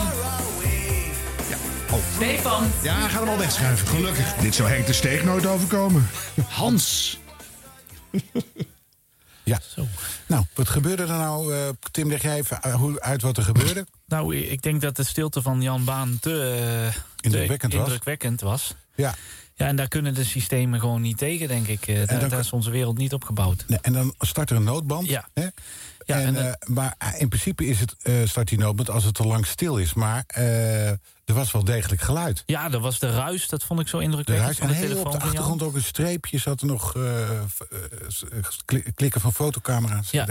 [1.93, 1.99] Oh.
[2.15, 2.63] Stefan.
[2.83, 4.33] Ja, ga hem al wegschuiven, gelukkig.
[4.33, 6.07] Dit zou Henk de Steeg nooit overkomen.
[6.49, 7.17] Hans.
[9.45, 9.59] Ja.
[10.27, 11.53] Nou, wat gebeurde er nou?
[11.55, 13.85] eh, Tim, leg jij even uit- hoe- uit wat er gebeurde?
[14.07, 16.41] Nou, ik denk dat de stilte van Jan Baan te,
[16.93, 17.87] eh, Indrukwekkend te was.
[17.87, 18.73] indrukwekkend was.
[18.95, 19.15] Ja.
[19.55, 21.87] Ja, en daar kunnen de systemen gewoon niet tegen, denk ik.
[21.87, 23.63] Eh, Daar, dan- daar is onze wereld niet op gebouwd.
[23.67, 25.07] Nee, en dan start er een noodband.
[25.07, 25.27] Ja.
[25.33, 25.47] Hè?
[26.05, 29.77] En, eh, maar in principe is het, eh, start die als het te lang stil
[29.77, 29.93] is.
[29.93, 30.89] Maar eh,
[31.25, 32.43] er was wel degelijk geluid.
[32.45, 33.47] Ja, dat was de ruis.
[33.47, 35.75] Dat vond ik zo De indrukwekkend ruis, en de heel telefoon op de achtergrond ook
[35.75, 36.37] een streepje.
[36.37, 37.39] Zat er nog eh, eh,
[38.65, 40.11] eh, klikken van fotocamera's.
[40.11, 40.25] Ja.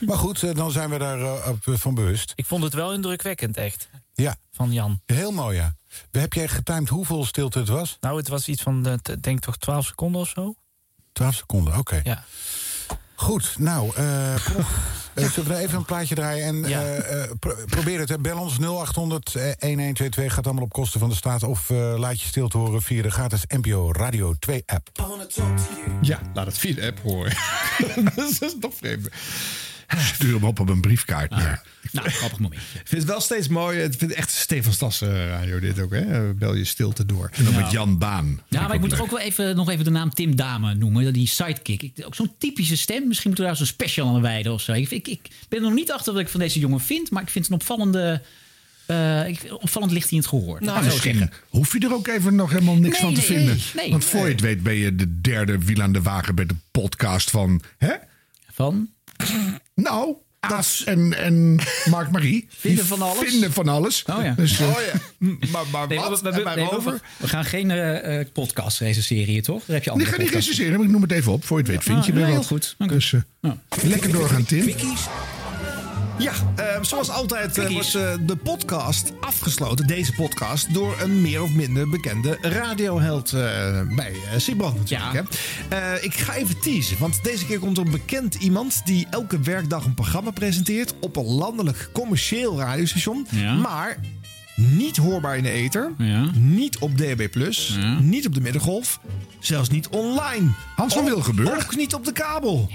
[0.00, 2.32] Maar goed, eh, dan zijn we daar eh, op, eh, van bewust.
[2.34, 3.88] Ik vond het wel indrukwekkend, echt.
[4.14, 4.36] Ja.
[4.52, 5.00] Van Jan.
[5.06, 5.74] Heel mooi, ja.
[6.10, 7.96] Heb jij getimed hoeveel stilte het was?
[8.00, 10.54] Nou, het was iets van, denk toch 12 seconden of zo?
[11.12, 12.00] 12 seconden, oké.
[12.04, 12.24] Ja.
[13.16, 14.34] Goed, nou, eh,
[15.14, 16.44] eh, zullen we even een plaatje draaien?
[16.46, 18.18] En eh, eh, pro- probeer het, hè.
[18.18, 20.34] bel ons 0800 eh, 1122.
[20.34, 21.42] Gaat allemaal op kosten van de staat.
[21.42, 24.88] Of eh, laat je stil te horen via de gratis NPO Radio 2 app.
[26.00, 27.36] Ja, laat het via de app horen.
[28.14, 29.08] dat is toch vreemd.
[30.14, 31.30] Stuur hem op op een briefkaart.
[31.30, 31.62] neer.
[31.92, 32.60] Nou, grappig moment.
[32.60, 33.78] Ik vind het wel steeds mooi.
[33.78, 35.92] Ik vind het echt Stefan Stassen radio dit ook.
[35.92, 36.34] Hè?
[36.34, 37.30] Bel je stilte door.
[37.32, 37.60] En dan Ja.
[37.60, 38.40] met Jan Baan.
[38.48, 41.12] Ja, maar ik moet toch ook wel even, nog even de naam Tim Dame noemen.
[41.12, 41.82] Die sidekick.
[41.82, 43.06] Ik, ook zo'n typische stem.
[43.06, 44.72] Misschien moeten we daar zo'n special aan wijden of zo.
[44.72, 47.10] Ik, ik, ik ben er nog niet achter wat ik van deze jongen vind.
[47.10, 48.22] Maar ik vind het een opvallende...
[48.86, 50.62] eh, ik, opvallend ligt hij in het gehoor.
[50.62, 51.36] Nou, misschien zeggen.
[51.48, 53.54] hoef je er ook even nog helemaal niks Nee, van te nee, vinden.
[53.56, 53.90] nee, nee.
[53.90, 56.54] Want voor je het weet ben je de derde wiel aan de wagen bij de
[56.70, 57.62] podcast van...
[57.78, 57.92] Hè?
[58.52, 58.88] Van?
[59.82, 61.58] Nou, Aas en, en
[61.90, 62.46] Mark Marie.
[62.58, 63.30] Vinden van alles?
[63.30, 64.04] Vinden van alles.
[64.06, 64.34] Oh ja.
[64.36, 65.00] Dus, eh, Oh ja.
[65.52, 66.20] Maar, maar Nee, wat?
[66.20, 66.90] we, we-
[67.20, 69.64] nee, gaan geen eh, eh, podcast recenseren hier, toch?
[69.64, 71.44] Daar heb je ik andere ga niet recenseren, maar ik noem het even op.
[71.44, 72.46] Voor je het weet vind je Ah, er ja, heel wat.
[72.46, 72.74] goed.
[72.86, 73.50] Dus eh,
[73.82, 74.64] lekker doorgaan, Tim.
[76.18, 77.92] Ja, eh, zoals altijd eh, Quickies.
[77.92, 83.40] wordt eh, de podcast afgesloten, deze podcast, door een meer of minder bekende radioheld eh,
[83.96, 85.12] bij uh, Siebrand natuurlijk.
[85.12, 85.22] Hè.
[85.94, 89.40] Eh, ik ga even teasen, want deze keer komt er een bekend iemand die elke
[89.40, 93.54] werkdag een programma presenteert op een landelijk commercieel radiostation, Ja.
[93.54, 93.98] maar
[94.56, 96.30] niet hoorbaar in de ether, Ja.
[96.34, 97.28] niet op DAB+,
[98.00, 99.00] niet op de middengolf,
[99.38, 100.50] zelfs niet online.
[100.76, 101.64] Hans van Ook- Wilgenburg?
[101.64, 102.70] Ook niet op de kabel.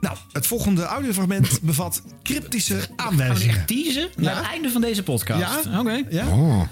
[0.00, 3.66] Nou, het volgende audiofragment bevat cryptische aanwijzingen.
[3.66, 4.08] Teasen?
[4.16, 5.64] Naar het einde van deze podcast.
[5.64, 5.78] Ja.
[5.80, 6.02] Oké.
[6.08, 6.26] Ja?
[6.28, 6.62] Oh.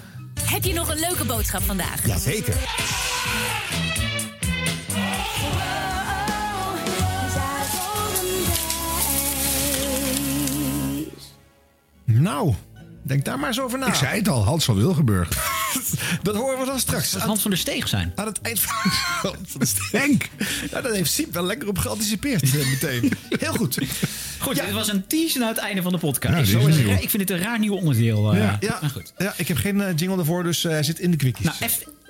[0.40, 2.06] Heb je nog een leuke boodschap vandaag?
[2.06, 2.56] Jazeker.
[12.04, 12.54] Nou,
[13.02, 13.86] denk daar maar eens over na.
[13.86, 15.28] Ik zei het al, Hans van Wilgenburg.
[16.22, 17.10] Dat horen we dan straks.
[17.10, 18.12] Dat Hans van der Steeg zijn.
[18.14, 18.90] Aan het eind van,
[19.46, 20.28] van de Henk.
[20.70, 23.12] Ja, dat heeft Siep wel lekker op geanticipeerd eh, meteen.
[23.40, 23.78] Heel goed.
[24.38, 26.50] Goed, dit was een teaser naar het einde van de podcast.
[26.50, 28.32] Ja, ik vind het een raar nieuw onderdeel.
[28.32, 28.38] eh.
[28.38, 29.12] Ja, ja, Maar goed.
[29.18, 31.44] ja, ik heb geen eh, jingle ervoor, dus eh, hij zit in de quickies.
[31.44, 31.56] Nou,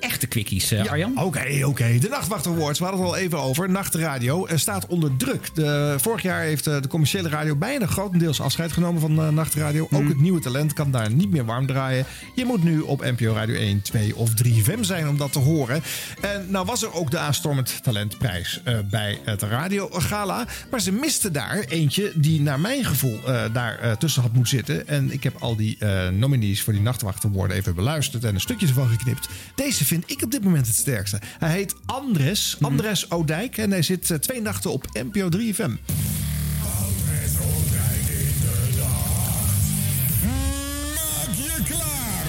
[0.01, 1.23] echte quickies, eh, Ja, Arjan.
[1.23, 1.99] Oké, oké.
[1.99, 3.70] De Nachtwacht Awards, we hadden het al even over.
[3.70, 5.55] Nachtradio eh, staat onder druk.
[5.55, 9.83] De, vorig jaar heeft eh, de commerciële radio bijna grotendeels afscheid genomen van Nachtradio.
[9.83, 10.09] Ook Mhm.
[10.09, 12.05] het nieuwe talent kan daar niet meer warm draaien.
[12.35, 15.39] Je moet nu op NPO Radio 1, 2 of 3 FM zijn om dat te
[15.39, 15.83] horen.
[16.20, 18.61] En nou was er ook de aanstormend talentprijs
[18.91, 20.47] bij het Radio Gala.
[20.70, 23.20] Maar ze misten daar eentje die naar mijn gevoel
[23.53, 24.89] daar tussen had moeten zitten.
[24.89, 25.79] En ik heb al die
[26.12, 29.29] nominees voor die Nachtwacht Award even beluisterd en een stukje ervan geknipt.
[29.55, 31.20] Deze vind ik op dit moment het sterkste.
[31.39, 33.59] Hij heet Andres, Andres Odijk.
[33.59, 35.70] En hij zit eh, twee nachten op NPO 3 FM.
[40.94, 42.27] Maak je klaar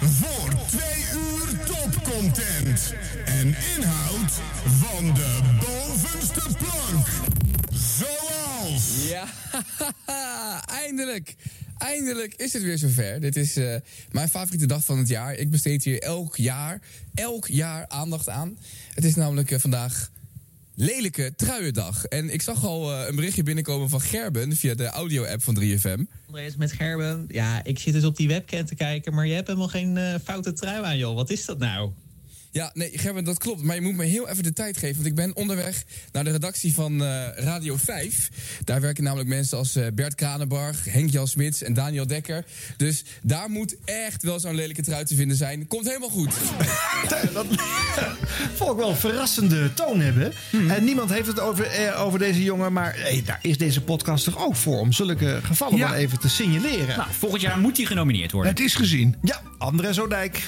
[0.00, 4.32] voor twee uur topcontent en inhoud
[4.78, 7.06] van de bovenste plank.
[7.72, 9.08] Zoals...
[9.08, 9.26] Ja,
[10.84, 11.34] eindelijk.
[11.78, 13.20] Eindelijk is het weer zover.
[13.20, 13.74] Dit is eh,
[14.10, 15.34] mijn favoriete dag van het jaar.
[15.34, 16.80] Ik besteed hier elk jaar,
[17.14, 18.58] elk jaar aandacht aan.
[18.94, 20.10] Het is namelijk eh, vandaag
[20.74, 22.04] lelijke truiendag.
[22.04, 26.00] En ik zag al eh, een berichtje binnenkomen van Gerben via de audio-app van 3FM.
[26.26, 27.24] Andreas met Gerben.
[27.28, 30.52] Ja, ik zit dus op die webcam te kijken, maar je hebt helemaal geen foute
[30.52, 31.14] trui aan, joh.
[31.14, 31.90] Wat is dat nou?
[32.56, 33.62] Ja, nee, Gerben, dat klopt.
[33.62, 34.94] Maar je moet me heel even de tijd geven.
[34.96, 38.30] Want ik ben onderweg naar de redactie van eh, Radio 5.
[38.64, 42.44] Daar werken namelijk mensen als eh, Bert Kranenbarg, Henk-Jan Smits en Daniel Dekker.
[42.76, 45.66] Dus daar moet echt wel zo'n lelijke trui te vinden zijn.
[45.66, 46.34] Komt helemaal goed.
[47.32, 47.46] dat
[48.54, 50.32] vond ik wel een verrassende toon hebben.
[50.68, 52.72] En niemand heeft het over, eh, over deze jongen.
[52.72, 55.88] Maar hey, daar is deze podcast toch ook voor om zulke gevallen Ja.
[55.88, 56.96] dan even te signaleren.
[56.96, 58.50] Nou, volgend jaar moet hij genomineerd worden.
[58.52, 59.16] Het is gezien.
[59.22, 60.42] Ja, Andres Odijk.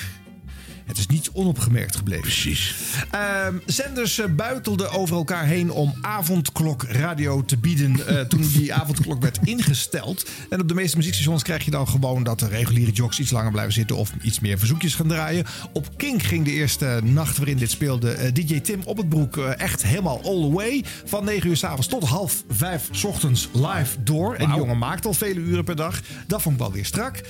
[0.89, 2.23] Het is niet onopgemerkt gebleven.
[2.23, 2.75] Precies.
[3.11, 9.23] Ehm, zenders eh, buitelden over elkaar heen om avondklokradio te bieden eh, toen die avondklok
[9.23, 10.27] werd ingesteld.
[10.51, 13.51] En op de meeste muziekstations krijg je dan gewoon dat de reguliere jocks iets langer
[13.51, 15.45] blijven zitten of iets meer verzoekjes gaan draaien.
[15.73, 19.37] Op Kink ging de eerste nacht waarin dit speelde eh, DJ Tim op het broek
[19.37, 20.85] echt helemaal all the way.
[21.05, 24.35] Van 9 uur s'avonds tot half 5 's ochtends live door.
[24.35, 26.01] En die jongen maakt al vele uren per dag.
[26.27, 27.21] Dat vond ik wel weer strak.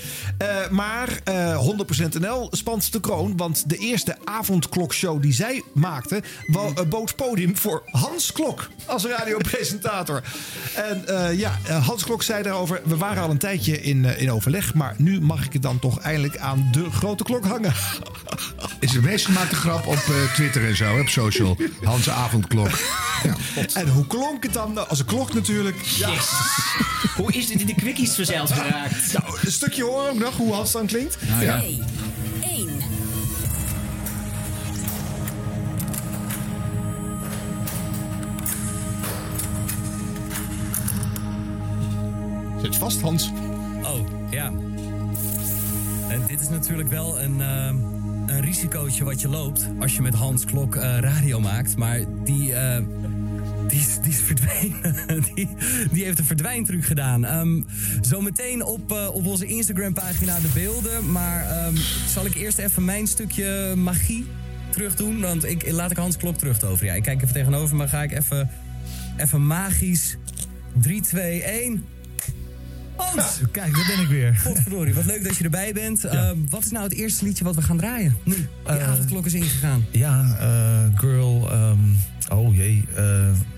[0.70, 1.66] Maar eh
[2.14, 6.22] 100% NL spant de kroon, want Want de eerste avondklokshow die zij maakte...
[6.46, 10.22] wa- eh, bood podium voor Hans Klok als radiopresentator.
[10.74, 12.80] En eh, ja, eh, Hans Klok zei daarover...
[12.84, 14.74] we waren al een tijdje in, in overleg...
[14.74, 17.72] maar nu mag ik het dan toch eindelijk aan de grote klok hangen.
[18.80, 21.56] Is de meest gemaakte grap op eh, Twitter en zo, op social.
[21.82, 22.70] Hans Avondklok.
[23.72, 24.88] En hoe klonk het dan?
[24.88, 25.80] Als een klok natuurlijk.
[25.82, 26.10] Ja.
[27.16, 29.12] Hoe is dit in de quickies verzeild geraakt?
[29.12, 31.16] Nou, een stukje horen ook nog hoe Hans dan klinkt.
[31.28, 31.58] Nou ja.
[31.58, 31.82] 2,
[42.68, 43.30] Zit vast, Hans.
[43.82, 44.52] Oh, ja.
[46.08, 47.70] En dit is natuurlijk wel een, eh,
[48.26, 51.76] een risicootje wat je loopt als je met Hans Klok eh, radio maakt.
[51.76, 52.82] Maar die, eh,
[53.68, 54.94] die, is, die is verdwenen.
[55.34, 55.48] die,
[55.90, 57.24] die heeft een verdwijntruc gedaan.
[57.24, 57.62] Ehm,
[58.00, 61.12] zometeen op, op onze Instagram-pagina de beelden.
[61.12, 61.76] Maar ehm,
[62.08, 64.26] zal ik eerst even mijn stukje magie
[64.70, 65.20] terug doen?
[65.20, 66.86] Want ik, laat ik Hans Klok terugtoveren.
[66.86, 67.88] Ja, ik kijk even tegenover me.
[67.88, 68.50] Ga ik even,
[69.16, 70.16] even magisch.
[70.80, 71.84] 3, 2, 1.
[72.98, 73.40] Hans!
[73.50, 74.36] Kijk, daar ben ik weer.
[74.36, 76.04] Godverdorie, wat leuk dat je erbij bent.
[76.04, 78.16] Ehm, wat is nou het eerste liedje wat we gaan draaien?
[78.24, 78.46] Nu, die
[78.76, 79.84] Eh, avondklok is ingegaan.
[79.90, 81.50] Ja, eh, girl.
[81.50, 81.78] ehm,
[82.28, 82.84] oh jee.
[82.94, 83.04] eh,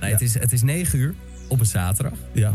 [0.00, 1.14] Nee, het, is, het is 9 uur
[1.48, 2.18] op een zaterdag.
[2.32, 2.52] Ja.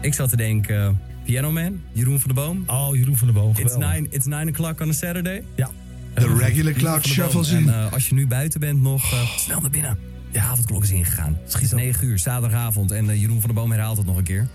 [0.00, 0.88] Ik zat te denken, eh,
[1.24, 2.62] Piano Man, Jeroen van der Boom.
[2.66, 3.76] Oh, Jeroen van der Boom, It's.
[3.76, 5.44] 9 it's nine o'clock on a Saturday.
[5.54, 5.70] Ja.
[6.14, 7.12] De regular cloud Boom.
[7.12, 7.68] shuffles in.
[7.72, 9.98] En als je nu buiten bent, nog eh, snel naar binnen.
[10.32, 11.38] De avondklok is ingegaan.
[11.44, 12.90] Het is 9 uur, zaterdagavond.
[12.90, 14.48] En Jeroen van der Boom herhaalt het nog een keer.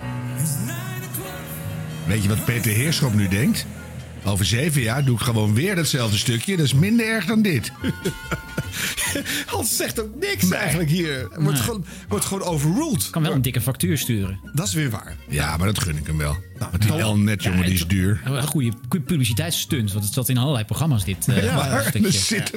[2.08, 3.66] Weet je wat Peter Heerschop nu denkt?
[4.28, 6.58] Over zeven jaar doe ik gewoon weer datzelfde stukje.
[6.58, 7.72] Dat is minder erg dan dit.
[9.46, 11.28] Hans zegt ook niks eigenlijk hier.
[11.36, 11.56] Wordt, Nee.
[11.56, 13.10] gewoon, wordt gewoon overruled.
[13.10, 14.40] kan wel een dikke factuur sturen.
[14.54, 15.16] Dat is weer waar.
[15.28, 16.38] Ja, maar dat gun ik hem wel.
[16.58, 18.22] Want die nou, Elnet, jongen, die is duur.
[18.26, 18.72] Een goede,
[19.06, 22.08] publiciteitsstunt, want het zat in allerlei programma's dit eh, Ja, stukje.
[22.08, 22.52] er zit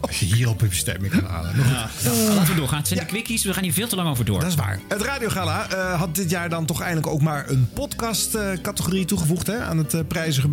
[0.00, 1.56] Als je hier op publiciteit kan halen.
[1.56, 1.66] Maar.
[1.68, 1.90] Ja.
[2.04, 2.78] Nou, laten we doorgaan.
[2.78, 4.40] Het zijn de quickies, we gaan hier veel te lang over door.
[4.40, 4.80] Dat is waar.
[4.88, 9.58] Het Radiogala eh, had dit jaar dan toch eindelijk ook maar een podcast-categorie toegevoegd hè,
[9.58, 10.00] aan het eh,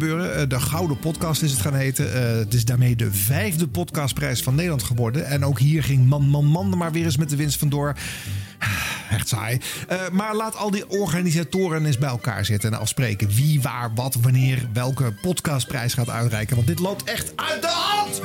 [0.02, 2.14] Eh, de Gouden Podcast is het gaan heten.
[2.14, 5.26] Eh, het is daarmee de vijfde podcastprijs van Nederland geworden.
[5.26, 7.96] En ook hier ging Man Man Man maar weer eens met de winst vandoor.
[9.10, 9.60] Echt saai.
[9.88, 14.16] Eh, maar laat al die organisatoren eens bij elkaar zitten en afspreken wie, waar, wat,
[14.22, 16.56] wanneer, welke podcastprijs gaat uitreiken.
[16.56, 18.22] Want dit loopt echt uit de hand!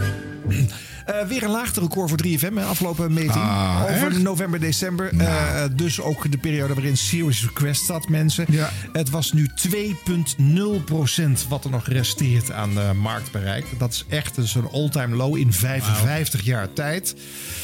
[1.08, 3.32] Eh, weer een laagterecord voor 3FM, hè, afgelopen meting.
[3.34, 4.18] Ah, Over echt?
[4.18, 5.18] november, december.
[5.18, 8.46] Eh, dus ook de periode waarin Serious Request zat, mensen.
[8.92, 13.66] Het was nu 2,0% wat er nog resteert aan eh, marktbereik.
[13.78, 17.14] Dat is echt een all-time low in 55 jaar tijd.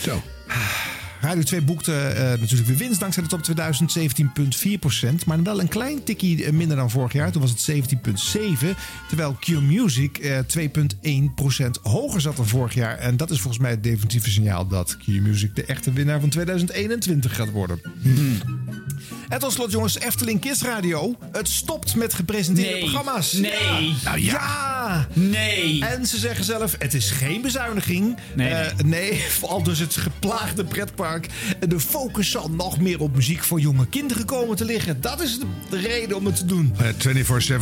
[0.03, 0.23] Zo.
[1.25, 5.27] Radio 2 boekte eh, natuurlijk weer winst dankzij de top 2000, 17,4%.
[5.27, 7.33] Maar wel een klein tikkie eh, minder dan vorig jaar.
[7.33, 7.95] Toen was het
[8.65, 8.69] 17,7%.
[9.09, 12.99] Terwijl Q Music eh 2,1% hoger zat dan vorig jaar.
[12.99, 16.29] En dat is volgens mij het definitieve signaal dat Q Music de echte winnaar van
[16.29, 17.81] 2021 gaat worden.
[19.29, 21.15] En tot slot, jongens, Efteling Kids Radio.
[21.33, 22.81] Het stopt met gepresenteerde Nee.
[22.81, 23.33] programma's.
[23.33, 23.51] Nee.
[23.53, 23.95] Ja.
[24.05, 24.33] Nou ja.
[24.33, 25.09] ja.
[25.13, 25.85] Nee.
[25.85, 28.17] En ze zeggen zelf, het is geen bezuiniging.
[28.35, 31.27] Nee, Eh, nee, vooral dus het geplaagde pretpark.
[31.69, 35.01] De focus zal nog meer op muziek voor jonge kinderen komen te liggen.
[35.01, 36.75] Dat is de, de reden om het te doen.
[36.79, 36.89] Eh,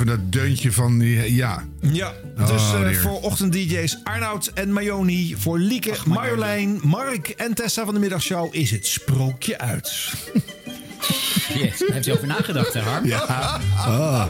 [0.01, 1.35] 24-7, dat deuntje van die...
[1.35, 1.65] Ja.
[1.81, 5.35] Ja, dus Oh, eh, voor ochtend-DJ's Arnoud en Mayoni.
[5.39, 9.93] Voor Lieke, Marjolein, Mark en Tessa van de middagshow is het sprookje uit.
[11.63, 13.07] Yes, daar heeft hij over nagedacht, hè, Harm?
[13.07, 13.19] Ja.
[13.77, 14.25] Ah.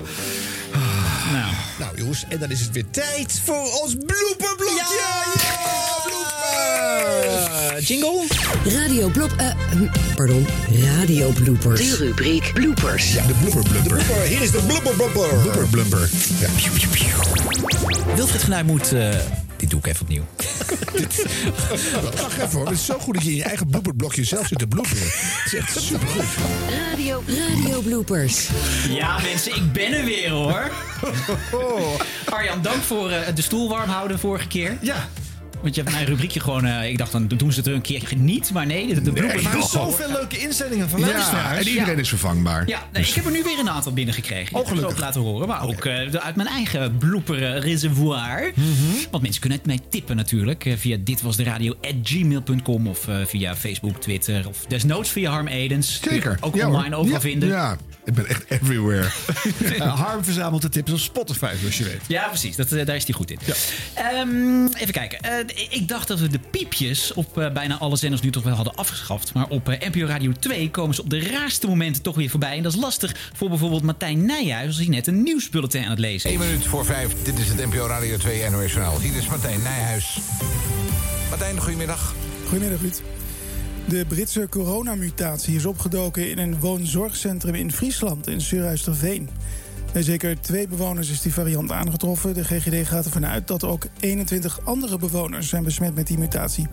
[1.33, 1.53] Nou.
[1.79, 5.01] Nou jongens, en dan is het weer tijd voor ons blooperblokje.
[5.39, 6.02] Eh,
[7.79, 8.25] jingle?
[8.65, 9.33] Radio blop...
[9.37, 9.87] eh, hm,
[10.17, 10.47] pardon,
[10.99, 11.81] radio bloopers.
[11.81, 13.13] De rubriek bloopers.
[13.15, 13.99] Ja, de blooper blumper.
[13.99, 15.29] De blooper, hier is de blooper blumper.
[15.29, 16.11] Blooper blumper.
[16.41, 16.49] Ja.
[18.15, 18.93] Wilfried Genuij moet...
[18.93, 19.15] eh,
[19.57, 20.23] dit doe ik even opnieuw.
[22.21, 24.59] Wacht even hoor, het is zo goed dat je in je eigen blooperblokje zelf zit
[24.59, 25.05] te bloeperen.
[25.05, 26.25] Het is echt supergoed.
[26.91, 28.49] Radio, radio bloopers.
[28.89, 30.71] Ja, mensen, ik ben er weer hoor.
[32.35, 34.79] Arjan, dank voor eh, de stoel warm houden vorige keer.
[34.81, 35.09] Ja.
[35.63, 36.65] Want je hebt mijn rubriekje gewoon...
[36.67, 38.51] eh, ik dacht, dan doen ze het er een keer niet.
[38.53, 41.59] Maar nee, de, de bloopers- Maar zoveel leuke inzendingen van luisteraars.
[41.67, 42.69] en iedereen is vervangbaar.
[42.69, 44.55] Ja, nee, ik heb er nu weer een aantal binnengekregen.
[44.55, 45.49] Die ga ik ook laten horen.
[45.49, 48.53] Maar ook eh, uit mijn eigen blooper eh, reservoir.
[49.11, 50.65] Want mensen kunnen het mij tippen natuurlijk.
[50.65, 54.49] eh, via ditwasderadio.gmail.com of via Facebook, Twitter.
[54.49, 56.01] Of desnoods via Harm Edens.
[56.09, 56.37] Zeker.
[56.41, 57.49] Ook Ja, online overal Ja, vinden.
[57.49, 59.09] Ja, ik ben echt everywhere.
[59.79, 62.01] Harm verzamelt de tips op Spotify, zoals je weet.
[62.09, 62.57] Ja, precies.
[62.57, 63.39] Dat, daar is hij goed in.
[63.95, 65.19] Ehm, even kijken.
[65.55, 68.55] Eh, ik dacht dat we de piepjes op eh, bijna alle zenders nu toch wel
[68.55, 69.35] hadden afgeschaft.
[69.35, 72.57] Maar op eh, NPO Radio 2 komen ze op de raarste momenten toch weer voorbij.
[72.57, 75.99] En dat is lastig voor bijvoorbeeld Martijn Nijhuis als hij net een nieuwsbulletin aan het
[75.99, 76.37] lezen is.
[76.37, 77.23] 1 minuut voor 5.
[77.23, 79.01] Dit is het NPO Radio 2 NOS Journaal.
[79.01, 80.19] Hier is Martijn Nijhuis.
[81.29, 82.15] Martijn, goedemiddag.
[82.49, 83.03] Goedemiddag, Ruud.
[83.89, 89.29] De Britse coronamutatie is opgedoken in een woonzorgcentrum in Friesland, in Surhuisterveen.
[89.93, 92.35] Bij zeker twee bewoners is die variant aangetroffen.
[92.35, 96.67] De GGD gaat ervan uit dat ook 21 andere bewoners zijn besmet met die mutatie.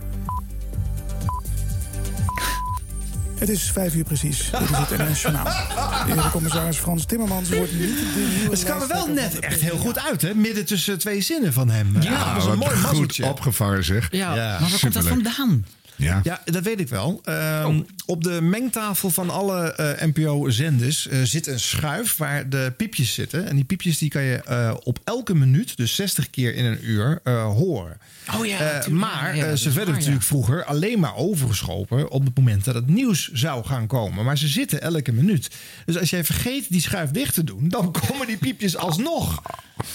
[3.38, 4.50] Het is vijf uur precies.
[4.50, 5.44] Dit is het NOS Journaal.
[5.44, 9.60] De heer commissaris Frans Timmermans wordt niet de nieuwe Het kwam er wel net echt
[9.60, 10.34] heel goed uit, hè?
[10.34, 11.96] Midden tussen twee zinnen van hem.
[12.00, 13.26] Ja, dat was een wat mooi goed mazzeltje.
[13.26, 14.08] opgevangen zeg.
[14.10, 15.64] Ja, maar waar komt dat vandaan?
[16.00, 16.20] Ja.
[16.22, 17.20] Ja, dat weet ik wel.
[17.24, 23.14] Ehm, Op de mengtafel van alle eh, NPO-zenders eh, zit een schuif waar de piepjes
[23.14, 23.46] zitten.
[23.48, 26.78] En die piepjes die kan je eh, op elke minuut, dus 60 keer in een
[26.82, 27.98] uur, eh, horen.
[28.38, 29.04] Oh ja, Eh, natuurlijk.
[29.04, 30.28] maar Ja, ze werden waar, natuurlijk ja.
[30.28, 34.24] vroeger alleen maar overgeschopen op het moment dat het nieuws zou gaan komen.
[34.24, 35.50] Maar ze zitten elke minuut.
[35.86, 39.42] Dus als jij vergeet die schuif dicht te doen, dan komen die piepjes alsnog.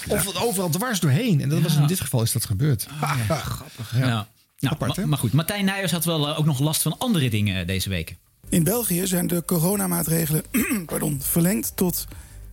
[0.08, 1.40] Of overal dwars doorheen.
[1.40, 2.86] En dat was in dit geval is dat gebeurd.
[3.00, 3.64] Grappig.
[3.96, 4.28] Ja.
[4.70, 7.60] Nou, maar, maar goed, Martijn Nijhuis had wel eh, ook nog last van andere dingen
[7.60, 8.16] eh, deze week.
[8.48, 10.42] In België zijn de coronamaatregelen
[10.86, 12.06] pardon, verlengd tot.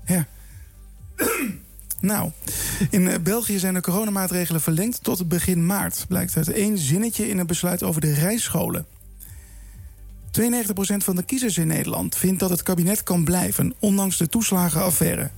[0.06, 0.27] Ja.
[1.99, 2.31] nou,
[2.90, 6.06] in eh, België zijn de coronamaatregelen verlengd tot begin maart.
[6.07, 8.85] Blijkt uit één zinnetje in een besluit over de rijscholen.
[10.41, 10.44] 92%
[10.98, 15.30] van de kiezers in Nederland vindt dat het kabinet kan blijven, ondanks de toeslagenaffaire.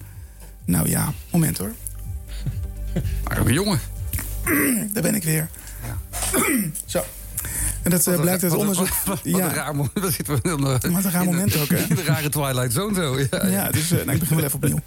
[0.66, 1.72] Nou ja, moment hoor.
[3.24, 3.80] Arme jongen.
[4.94, 5.50] Daar ben ik weer.
[6.86, 7.04] Zo.
[7.84, 8.88] En dat eh, blijkt uit een- onderzoek.
[8.88, 9.46] Wat, wat ja.
[9.46, 9.96] een raar moment.
[10.02, 11.78] Daar zitten we dan, eh, Wat een raar in de- moment ook, hè?
[11.90, 13.20] In de rare Twilight Zone zo.
[13.20, 14.80] Ja, Ja, dus eh, nou, ik begin wel even opnieuw.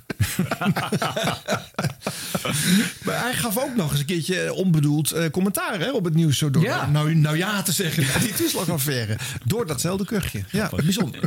[3.05, 6.39] Maar hij gaf ook nog eens een keertje onbedoeld eh, commentaar hè, op het nieuws.
[6.39, 6.87] Zo door Ja.
[6.87, 9.17] nou, nou ja te zeggen naar die toeslagaffaire.
[9.45, 10.45] Door datzelfde kuchje.
[10.51, 11.21] Ja, bijzonder.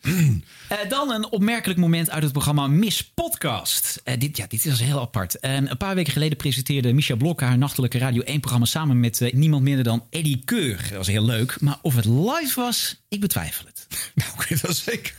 [0.00, 4.00] Eh, dan een opmerkelijk moment uit het programma Miss Podcast.
[4.04, 5.36] Eh, dit, ja, dit is heel apart.
[5.40, 9.62] Een paar weken geleden presenteerde Micha Blok haar nachtelijke Radio 1-programma samen met eh, niemand
[9.62, 10.82] minder dan Eddie Keur.
[10.82, 11.60] Dat was heel leuk.
[11.60, 13.86] Maar of het live was, ik betwijfel het.
[14.14, 15.14] Nou, oké, dat is zeker.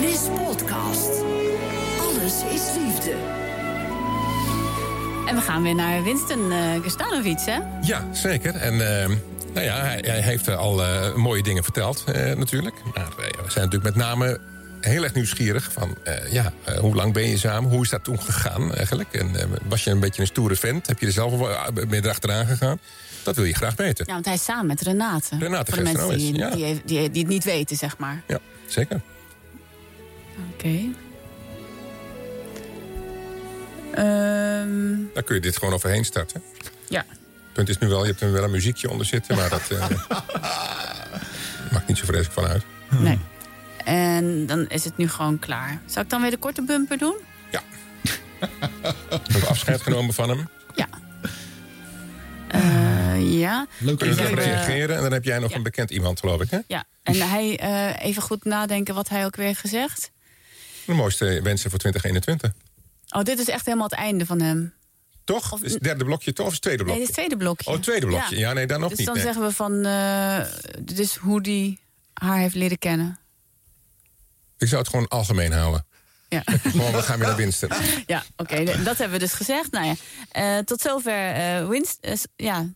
[0.00, 1.10] Miss Podcast.
[1.98, 3.14] Alles is liefde.
[5.26, 7.58] En we gaan weer naar Winston uh, Gustanovic, hè?
[7.82, 8.54] Ja, zeker.
[8.54, 9.16] En eh,
[9.56, 12.74] nou ja, hij, hij heeft er al eh, mooie dingen verteld, eh, natuurlijk.
[12.94, 14.40] Maar eh, we zijn natuurlijk met name
[14.80, 15.96] heel erg nieuwsgierig van...
[16.04, 17.70] eh, ja, hoe lang ben je samen?
[17.70, 19.12] Hoe is dat toen gegaan eigenlijk?
[19.12, 19.30] En
[19.68, 20.86] was je een beetje een stoere vent?
[20.86, 21.32] Heb je er zelf
[21.74, 22.78] je erachteraan gegaan?
[23.22, 24.04] Dat wil je graag weten.
[24.08, 25.36] Ja, want hij is samen met Renate.
[25.38, 26.50] Renate Voor de mensen die, ja.
[26.50, 28.22] die, die, die het niet weten, zeg maar.
[28.26, 29.00] Ja, zeker.
[30.52, 30.78] Oké.
[33.94, 36.42] Ehm, Daar kun je dit gewoon overheen starten.
[36.88, 37.04] ja.
[37.56, 39.36] Punt is nu wel, je hebt er wel een muziekje onder zitten...
[39.36, 39.88] maar dat eh,
[41.72, 42.62] maakt niet zo vreselijk van uit.
[42.88, 43.18] Nee.
[43.84, 45.80] En dan is het nu gewoon klaar.
[45.86, 47.16] Zal ik dan weer de korte bumper doen?
[48.40, 48.48] We
[49.32, 50.48] hebben afscheid genomen van hem.
[52.48, 53.66] Eh, ja.
[53.78, 54.96] Leuk Ik dat heb, eh, reageren.
[54.96, 55.56] En dan heb jij nog ja.
[55.56, 56.58] een bekend iemand, geloof ik, hè?
[56.66, 56.84] Ja.
[57.02, 60.10] En hij, eh, even goed nadenken wat hij ook weer heeft gezegd.
[60.84, 62.52] De mooiste wensen voor 2021.
[63.08, 64.74] Oh, dit is echt helemaal het einde van hem.
[65.26, 65.62] Toch?
[65.62, 67.02] is het derde blokje toch of is het tweede Nee, blokje?
[67.10, 67.66] is het tweede blokje.
[67.68, 68.36] Oh, het tweede blokje.
[68.38, 69.06] Ja, nee, dan nog dus niet.
[69.06, 69.24] dan nee.
[69.24, 69.82] zeggen we van...
[70.84, 71.78] dit is hoe die
[72.14, 73.18] haar heeft leren kennen.
[74.58, 75.86] Ik zou het gewoon algemeen houden.
[76.28, 76.42] Ja.
[76.62, 77.68] Gewoon, we gaan weer naar winsten.
[78.06, 79.70] Ja, oké, dat hebben we dus gezegd.
[79.70, 79.94] Nou ja,
[80.30, 81.98] eh, tot zover eh winst.
[82.12, 82.66] s- ja,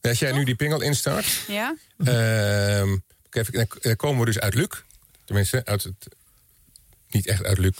[0.00, 1.26] Als jij nu die pingel instart...
[1.48, 1.74] ja.
[2.04, 2.96] ehm,
[3.30, 4.68] dan komen we dus uit Luc.
[5.24, 6.08] Tenminste, uit het...
[7.14, 7.72] Niet echt uit Luc.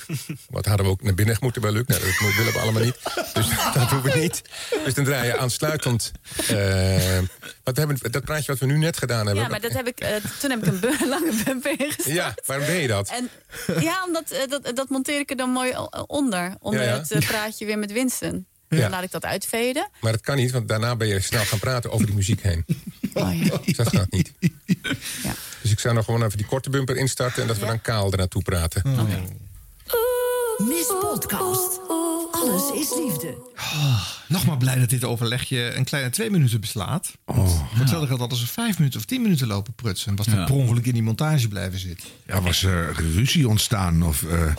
[0.48, 1.82] Wat hadden we ook naar binnen moeten bij Luc?
[1.86, 2.96] Nou, dat willen we allemaal niet.
[3.32, 4.42] Dus dat doen we niet.
[4.84, 6.12] Dus dan draai je aansluitend...
[6.36, 7.18] eh,
[7.64, 9.42] wat we hebben, dat praatje wat we nu net gedaan hebben...
[9.44, 12.14] ja, maar dat heb ik, eh, toen heb ik een bu- lange bumper ingestart.
[12.14, 13.08] Ja, waarom deed je dat?
[13.08, 13.28] En,
[13.80, 15.72] ja, omdat eh, dat, dat monteer ik er dan mooi
[16.06, 16.54] onder.
[16.60, 17.04] Onder Ja, ja.
[17.08, 18.46] het praatje weer met Winston.
[18.68, 18.80] Ja.
[18.80, 19.88] Dan laat ik dat uitveden.
[20.00, 22.64] Maar dat kan niet, want daarna ben je snel gaan praten over die muziek heen.
[23.14, 23.58] Oh, ja.
[23.64, 24.32] Dus dat gaat niet.
[25.64, 27.42] Dus ik zou nog gewoon even die korte bumper instarten...
[27.42, 28.82] en dat we dan kaal er naartoe praten.
[30.58, 31.80] Miss Podcast.
[32.32, 33.34] Alles is liefde.
[34.28, 37.12] Nog maar blij dat dit overlegje een kleine twee minuten beslaat.
[37.24, 40.10] Want voor hetzelfde geldt hadden ze vijf minuten of tien minuten lopen prutsen.
[40.10, 40.44] En was er Ja.
[40.44, 42.08] per ongeluk in die montage blijven zitten.
[42.26, 44.22] Ja, was er ruzie ontstaan of...
[44.22, 44.52] eh,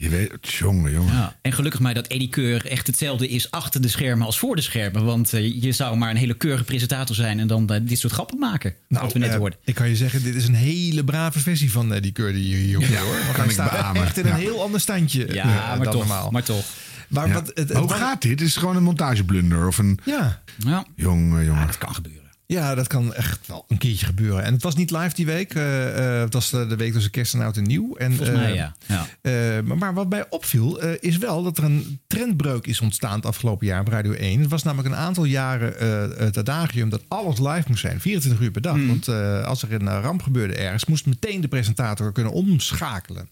[0.00, 1.12] Je weet, jongen, jongen.
[1.14, 4.56] Ja, en gelukkig mij dat Eddie Keur echt hetzelfde is achter de schermen als voor
[4.56, 5.04] de schermen.
[5.04, 8.12] Want eh, je zou maar een hele keurige presentator zijn en dan eh, dit soort
[8.12, 8.74] grappen maken.
[8.88, 9.58] wat we net eh, hoorden.
[9.64, 12.48] Ik kan je zeggen, dit is een hele brave versie van eh, die keur die
[12.48, 12.96] je hier hoort.
[12.96, 13.12] hoor.
[13.14, 14.02] Want kan hij ik staat beamen.
[14.02, 14.36] echt in een Ja.
[14.36, 16.30] heel ander standje Ja, maar dan toch, normaal.
[16.30, 16.64] maar toch.
[17.08, 17.32] Maar Ja.
[17.34, 18.40] wat, het, het Hoe gaat dit?
[18.40, 19.66] Is het gewoon een montageblunder?
[19.66, 19.98] Of een...
[20.04, 20.42] Ja.
[20.58, 20.84] Ja.
[20.96, 21.66] Jongen, jongen.
[21.66, 22.19] dat kan gebeuren.
[22.50, 24.42] Ja, dat kan echt wel een keertje gebeuren.
[24.44, 25.54] En het was niet live die week.
[25.54, 27.96] eh, eh, het was de, de week tussen kerst en oud en nieuw.
[27.96, 28.74] En, Volgens mij eh, ja.
[28.86, 29.06] ja.
[29.20, 33.14] eh, maar, maar wat mij opviel, eh, is wel dat er een trendbreuk is ontstaan
[33.14, 34.40] het afgelopen jaar op Radio 1.
[34.40, 38.00] Het was namelijk een aantal jaren eh, het adagium dat alles live moest zijn.
[38.00, 38.86] 24 uur per dag.
[38.86, 43.28] Want eh, als er een eh, ramp gebeurde ergens, moest meteen de presentator kunnen omschakelen.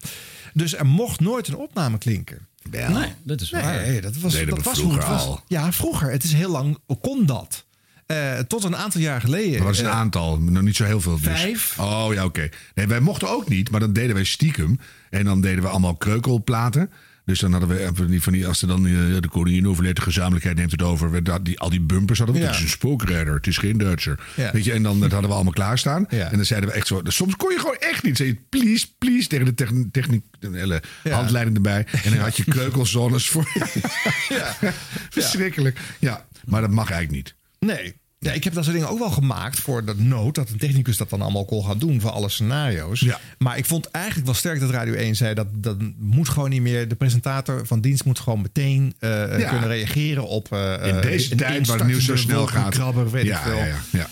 [0.54, 2.46] Dus er mocht nooit een opname klinken.
[2.70, 3.86] Nee, dat is waar.
[3.86, 5.26] Nee, dat was, dat was hoe het vroeger was.
[5.26, 5.40] al.
[5.46, 6.10] Ja, vroeger.
[6.10, 7.66] Het is heel lang kon dat.
[8.09, 9.52] Eh, tot een aantal jaar geleden.
[9.56, 10.39] Maar wat is een eh, aantal?
[10.40, 11.20] Nog niet zo heel veel.
[11.20, 11.40] dus.
[11.40, 11.78] Vijf.
[11.78, 12.48] Oh ja, oké.
[12.74, 14.78] Nee, wij mochten ook niet, maar dan deden wij stiekem.
[15.10, 16.90] En dan deden we allemaal kreukelplaten.
[17.24, 19.97] Dus dan hadden we eh, van die, van die als er dan de koningin overleed,
[19.97, 21.10] de gezamenlijkheid neemt het over.
[21.10, 22.43] We, dat, die, al die bumpers hadden we.
[22.43, 22.47] Ja.
[22.48, 24.18] Het is een spookredder, het is geen Duitser.
[24.36, 24.52] Ja.
[24.52, 26.06] Weet je, en dan dat hadden we allemaal klaarstaan.
[26.09, 26.30] Ja.
[26.30, 27.01] En dan zeiden we echt zo.
[27.05, 28.16] Soms kon je gewoon echt niet.
[28.16, 31.14] Zei je please, please tegen de techn- techniek, de hele Ja.
[31.16, 31.86] handleiding erbij.
[32.05, 33.48] En dan had je kreukelzones voor.
[34.28, 34.56] Ja.
[35.10, 35.78] Verschrikkelijk.
[35.98, 37.36] Ja, maar dat mag eigenlijk niet.
[37.59, 37.94] Nee.
[38.20, 40.97] Ja, ik heb dat soort dingen ook wel gemaakt voor de nood dat een technicus
[40.97, 43.01] dat dan allemaal kon gaan doen voor alle scenario's.
[43.01, 43.20] Ja.
[43.39, 46.60] Maar ik vond eigenlijk wel sterk dat Radio 1 zei dat dat moet gewoon niet
[46.62, 46.89] meer.
[46.89, 49.48] De presentator van dienst moet gewoon meteen eh, Ja.
[49.51, 50.52] kunnen reageren op.
[50.52, 52.55] eh, In deze tijd waar het nieuws zo snel gaat.
[52.55, 53.56] wolkenkrabber, weet ja, ik veel.
[53.56, 54.06] ja, ja, ja.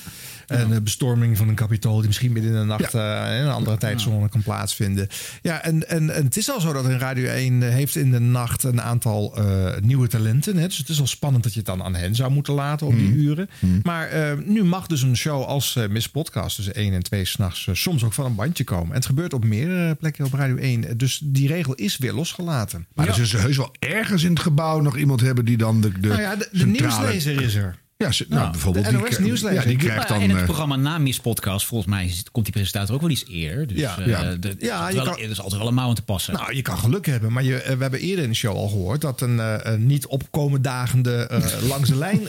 [0.47, 3.51] En de bestorming van een kapitool die misschien midden in de nacht eh, in een
[3.53, 5.09] andere tijdzone kan plaatsvinden.
[5.43, 8.19] Ja, en, en, en het is al zo dat een Radio 1 heeft in de
[8.19, 10.57] nacht een aantal eh, nieuwe talenten.
[10.57, 10.67] Hè?
[10.67, 12.93] Dus het is al spannend dat je het dan aan hen zou moeten laten op
[12.97, 13.19] die Mhm.
[13.19, 13.49] uren.
[13.83, 17.25] Maar eh, nu mag dus een show als eh, Miss Podcast tussen 1 en 2
[17.25, 18.89] s'nachts uh, soms ook van een bandje komen.
[18.89, 20.99] En het gebeurt op meerdere plekken op Radio 1.
[20.99, 22.87] Dus die regel is weer losgelaten.
[22.95, 25.81] Maar er is dus heus wel ergens in het gebouw nog iemand hebben die dan
[25.81, 27.77] de, de, nou ja, de, nieuwslezer is er.
[27.99, 28.85] Ja, ze- nou, Ja, bijvoorbeeld.
[28.85, 29.57] de die NOS nieuwslezer.
[29.59, 30.23] Ja, die Nou, krijgt Nou, dan...
[30.23, 33.25] en het eh, programma na Miss Podcast, volgens mij komt die presentator ook wel iets
[33.29, 33.67] eerder.
[33.67, 34.35] Dus Ja, eh, ja.
[34.35, 36.35] de- Ja, je wel- kan- er is altijd wel een mouw aan te passen.
[36.35, 38.69] Nou, je kan geluk hebben, maar je, eh, we hebben eerder in de show al
[38.69, 42.21] gehoord dat een, niet opkomen dagende eh, langs de lijn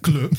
[0.00, 0.32] club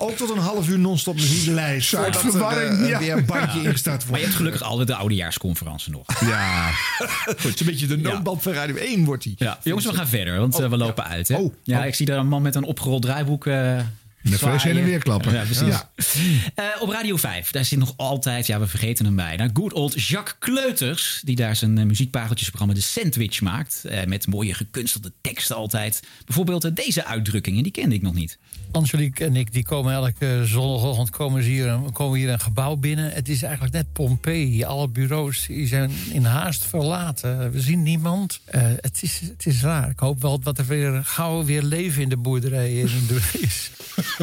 [0.00, 2.98] ook tot een half uur non-stop muzieklijst Zuid voordat er verwarring, eh, ja.
[2.98, 4.22] weer een bandje ingestart maar je wordt.
[4.22, 6.20] hebt gelukkig altijd de oudejaarsconferentie nog.
[6.20, 6.70] ja,
[7.24, 9.34] Het is een beetje de noodband van Radio 1 wordt die.
[9.38, 11.28] Ja, jongens, we gaan verder, want eh, we lopen uit.
[11.28, 11.36] Hè?
[11.36, 11.86] Oh, ja, oh.
[11.86, 13.46] ik zie daar een man met een opgerold draaiboek.
[13.46, 13.78] eh
[14.22, 15.32] de vlees heen en weer klappen.
[15.32, 15.66] Ja, precies.
[15.66, 15.90] Ja.
[16.54, 20.02] Eh, op Radio 5, daar zit nog altijd, ja, we vergeten hem bijna, good old
[20.06, 21.20] Jacques Kleuters.
[21.24, 23.84] Die daar zijn uh, muziekpareltjesprogramma De Sandwich maakt.
[23.84, 26.02] eh, met mooie gekunstelde teksten altijd.
[26.24, 28.38] Bijvoorbeeld eh, deze uitdrukkingen, die kende ik nog niet.
[28.72, 33.12] Angelique en ik die komen elke zondagochtend komen, hier, komen hier een gebouw binnen.
[33.12, 34.64] Het is eigenlijk net Pompeii.
[34.64, 37.50] Alle bureaus die zijn in haast verlaten.
[37.50, 38.40] We zien niemand.
[38.44, 39.90] Eh, het, is, het is raar.
[39.90, 43.70] Ik hoop wel dat er weer gauw weer leven in de boerderij in de is.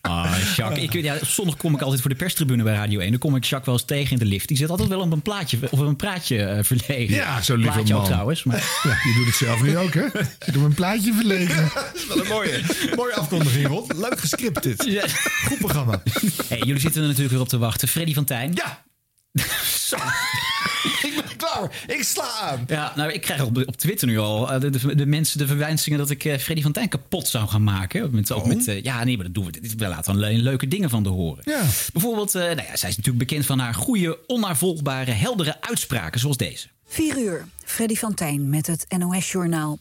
[0.00, 0.82] Ah, Jacques.
[0.82, 3.10] Ik, ja, op zondag kom ik altijd voor de perstribune bij Radio 1.
[3.10, 4.48] Dan kom ik Jacques wel eens tegen in de lift.
[4.48, 7.14] Die zit altijd wel op een plaatje of op een praatje eh, verlegen.
[7.14, 8.08] Ja, zo lieve Plaatje ook man.
[8.08, 8.44] trouwens.
[8.44, 8.56] Maar...
[8.82, 10.06] Ja, je doet het zelf nu ook, hè?
[10.38, 11.70] Zit op een plaatje verlegen.
[11.74, 12.60] Dat is wel een mooie,
[12.96, 13.92] mooie afkondiging, Rod.
[13.96, 14.84] Leuk gescript dit.
[14.84, 15.04] Ja.
[15.46, 16.02] Goed programma.
[16.48, 17.88] Hey, jullie zitten er natuurlijk weer op te wachten.
[17.88, 18.52] Freddy van Tijn.
[18.54, 18.84] Ja.
[19.88, 19.96] Zo.
[21.02, 21.84] Ik klaar.
[21.86, 22.64] Ik sla aan.
[22.66, 25.46] Ja, nou, ik krijg op, op Twitter nu al eh, de, de, de mensen de
[25.46, 28.14] verwijzingen dat ik eh, Freddy van Tijn kapot zou gaan maken.
[28.14, 29.74] Met, ook met, eh, ja, nee, maar dat doen we.
[29.76, 31.42] We laten wel le- leuke dingen van de horen.
[31.46, 31.62] Ja.
[31.92, 36.36] Bijvoorbeeld, eh, nou ja, zij is natuurlijk bekend van haar goede, onnavolgbare, heldere uitspraken zoals
[36.36, 36.66] deze.
[36.86, 39.78] 4 uur, Freddy van Tijn met het NOS-journaal.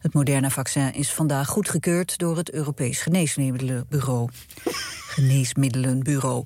[0.00, 4.28] Het moderne vaccin is vandaag goedgekeurd door het Europees Geneesmiddelenbureau.
[5.14, 6.44] Geneesmiddelenbureau.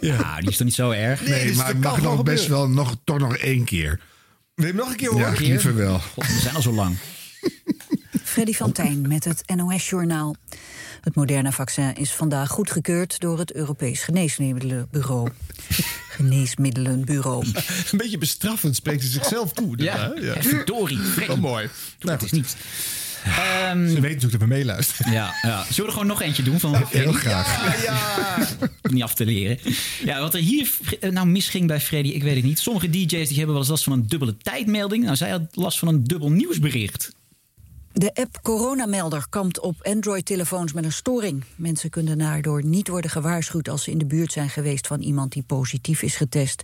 [0.00, 1.20] Ja, die is toch niet zo erg?
[1.20, 2.74] Nee, Nee, dus maar dat het mag nog best gebeuren.
[2.74, 4.00] wel nog, toch nog één keer.
[4.54, 5.32] Wil je hem nog een keer horen?
[5.32, 5.98] Ja, liever wel.
[5.98, 6.96] God, we zijn al zo lang.
[8.24, 10.36] Freddy van Tijn met het NOS-journaal.
[11.00, 15.28] Het moderne vaccin is vandaag goedgekeurd door het Europees Geneesmiddelenbureau.
[16.16, 17.44] Geneesmiddelenbureau.
[17.92, 19.82] Een beetje bestraffend spreekt hij zichzelf toe.
[19.82, 20.20] Ja, hè?
[20.20, 20.42] ja.
[20.42, 21.26] verdorie, Freddy.
[21.26, 21.68] Wel mooi.
[21.98, 22.56] Doe het Nou, is niet.
[23.26, 25.12] Ehm, Ze weten natuurlijk dat we meeluisteren.
[25.12, 25.62] ja, ja.
[25.62, 27.84] Zullen we er gewoon nog eentje doen van Heel graag.
[27.84, 28.36] Ja,
[28.92, 29.58] Niet af te leren.
[30.04, 30.70] Ja, wat er hier
[31.00, 32.58] eh, nou misging bij Freddy, ik weet het niet.
[32.58, 35.04] Sommige DJ's die hebben wel eens last van een dubbele tijdmelding.
[35.04, 37.14] Nou, zij had last van een dubbel nieuwsbericht.
[37.98, 41.44] De app Coronamelder kampt op Android-telefoons met een storing.
[41.54, 45.32] Mensen kunnen daardoor niet worden gewaarschuwd als ze in de buurt zijn geweest van iemand
[45.32, 46.62] die positief is getest.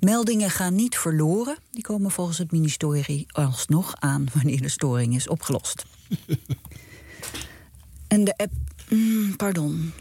[0.00, 1.56] Meldingen gaan niet verloren.
[1.70, 5.84] Die komen volgens het ministerie alsnog aan wanneer de storing is opgelost.
[8.08, 8.52] en de app.
[8.88, 9.92] mm, pardon.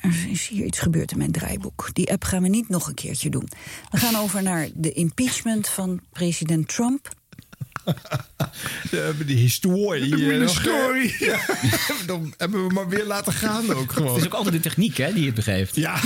[0.00, 1.90] er is hier iets gebeurd in mijn draaiboek.
[1.92, 3.48] Die app gaan we niet nog een keertje doen.
[3.90, 7.08] We gaan over naar de impeachment van president Trump.
[8.90, 10.16] We hebben die historie.
[10.16, 11.16] De eh, historie.
[11.24, 11.38] Ja.
[12.06, 14.08] Dan hebben we maar weer laten gaan ook gewoon.
[14.12, 15.76] Het is ook altijd de techniek hè, die het begeeft.
[15.76, 16.00] Ja.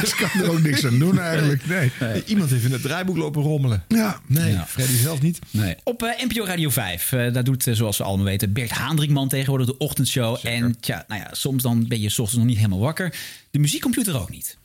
[0.00, 1.66] Dus kan er ook niks aan doen eigenlijk.
[1.66, 1.90] Nee.
[2.24, 3.84] Iemand heeft in het draaiboek lopen rommelen.
[3.88, 4.20] Ja.
[4.26, 4.66] Nee, Ja.
[4.66, 5.38] Freddy zelf niet.
[5.50, 5.76] Nee.
[5.84, 9.28] Op eh, NPO Radio 5, eh, daar doet, eh, zoals we allemaal weten, Bert Haandrikman
[9.28, 10.36] tegenwoordig de ochtendshow.
[10.42, 13.14] En tja, nou ja, soms dan ben je 's ochtends nog niet helemaal wakker.
[13.50, 14.56] De muziekcomputer ook niet.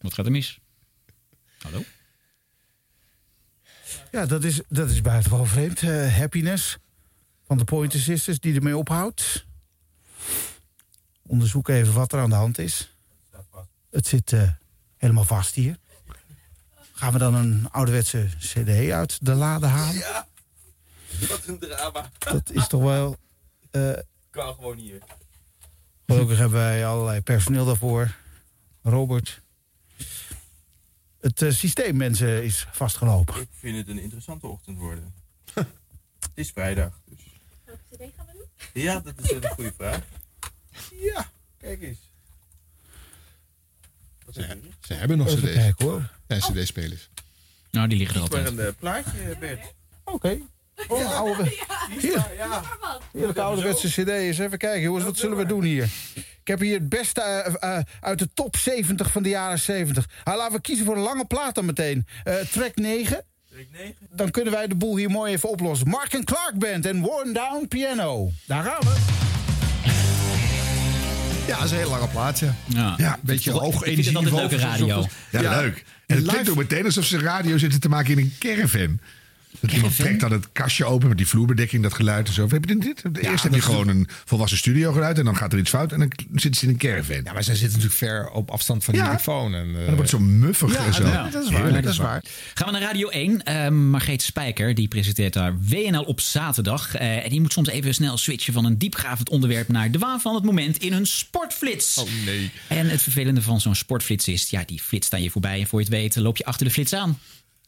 [0.00, 0.58] Wat gaat er mis?
[1.58, 1.82] Hallo?
[4.12, 5.82] Ja, dat is, dat is buitengewoon vreemd.
[5.82, 6.76] Eh, happiness
[7.46, 9.46] van de Pointer Sisters die ermee ophoudt.
[11.26, 12.96] Onderzoek even wat er aan de hand is.
[13.90, 14.50] Het zit eh,
[14.96, 15.78] helemaal vast hier.
[16.92, 19.94] Gaan we dan een ouderwetse cd uit de lade halen?
[19.98, 20.26] Ja.
[21.28, 22.10] Wat een drama.
[22.18, 23.16] Dat is toch wel...
[23.70, 23.92] eh,
[24.30, 25.02] Kan gewoon hier.
[26.06, 28.14] gelukkig hebben wij allerlei personeel daarvoor.
[28.82, 29.42] Robert.
[31.20, 33.40] Het eh, systeem, mensen, is vastgelopen.
[33.40, 35.14] Ik vind het een interessante ochtend worden.
[35.54, 37.00] het is vrijdag.
[37.04, 37.18] Dus.
[38.72, 40.02] Ja, dat is een goede vraag.
[41.00, 41.98] Ja, kijk eens.
[44.24, 44.72] Wat heb je hier?
[44.80, 45.54] Ze hebben nog Even cd's.
[45.54, 46.10] kijken, hoor.
[46.26, 47.10] Ja, cd-spelers.
[47.70, 48.58] Nou, die liggen er Iets maar altijd.
[48.58, 49.74] een eh, plaatje, Bert.
[50.04, 50.38] Oké.
[50.88, 51.42] Oh, oude...
[52.00, 52.26] Hier.
[53.12, 54.38] Hier, de ouderwetse cd is.
[54.38, 55.88] Even kijken, jongens, wat zullen we doen hier?
[56.14, 60.06] Ik heb hier het beste eh, eh, uit de top 70 van de jaren 70.
[60.24, 62.06] Ah, laten we kiezen voor een lange plaat dan meteen.
[62.24, 63.24] Eh, track 9.
[63.50, 63.94] Track 9.
[64.10, 65.88] Dan kunnen wij de boel hier mooi even oplossen.
[65.88, 68.30] Mark and Clark Band en Worn Down Piano.
[68.46, 68.94] Daar gaan we.
[71.46, 72.54] Ja, dat is een hele lange plaat, ja.
[72.66, 75.04] Ja, Ja, beetje hoog Ik vind het altijd leuke radio.
[75.30, 75.60] Ja, Ja.
[75.60, 75.84] leuk.
[76.06, 79.00] En het Live- klinkt ook meteen alsof ze radio zitten te maken in een caravan.
[79.60, 82.48] Dat iemand trekt dan het kastje open met die vloerbedekking, dat geluid en zo.
[82.48, 83.02] Heb je dit?
[83.20, 85.98] Eerst heb je gewoon een volwassen studio geluid en dan gaat er iets fout en
[85.98, 87.20] dan zitten ze in een caravan.
[87.24, 89.06] Ja, maar zij zitten natuurlijk ver op afstand van de Ja.
[89.06, 89.54] microfoon.
[89.54, 91.02] En, eh, En dan wordt het zo muffig Ja, en zo.
[91.02, 91.82] dat- dat is waar.
[91.82, 92.24] Dat is waar.
[92.54, 93.42] Gaan we naar Radio 1.
[93.42, 96.94] Eh Margreet Spijker, die presenteert daar WNL op zaterdag.
[96.94, 100.20] Eh, en die moet soms even snel switchen van een diepgravend onderwerp naar de waan
[100.20, 101.96] van het moment in een sportflits.
[101.98, 102.50] Oh nee.
[102.68, 105.78] En het vervelende van zo'n sportflits is, ja, die flitst aan je voorbij en voor
[105.78, 107.18] je het weet loop je achter de flits aan.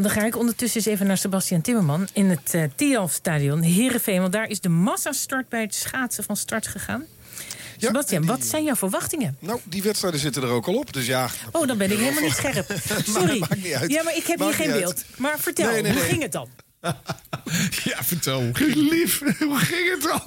[0.02, 4.20] Dan ga ik ondertussen eens even naar Sebastian Timmerman in het uh, Tialf-stadion, Heerenveen.
[4.20, 7.04] Want daar is de massastart bij het schaatsen van start gegaan.
[7.76, 9.36] Sebastian, wat zijn jouw verwachtingen?
[9.38, 10.92] Nou, die wedstrijden zitten er ook al op.
[10.92, 11.28] Dus ja.
[11.52, 12.74] Oh, dan ben ik helemaal niet scherp.
[13.14, 13.38] Sorry.
[13.38, 13.90] Maakt niet uit.
[13.90, 14.82] Ja, maar ik heb Maakt hier geen uit.
[14.82, 15.04] beeld.
[15.16, 16.48] Maar vertel, Nee, nee, hoe ging het dan?
[17.84, 18.50] Ja, vertel.
[18.74, 20.20] Lief, hoe ging het dan?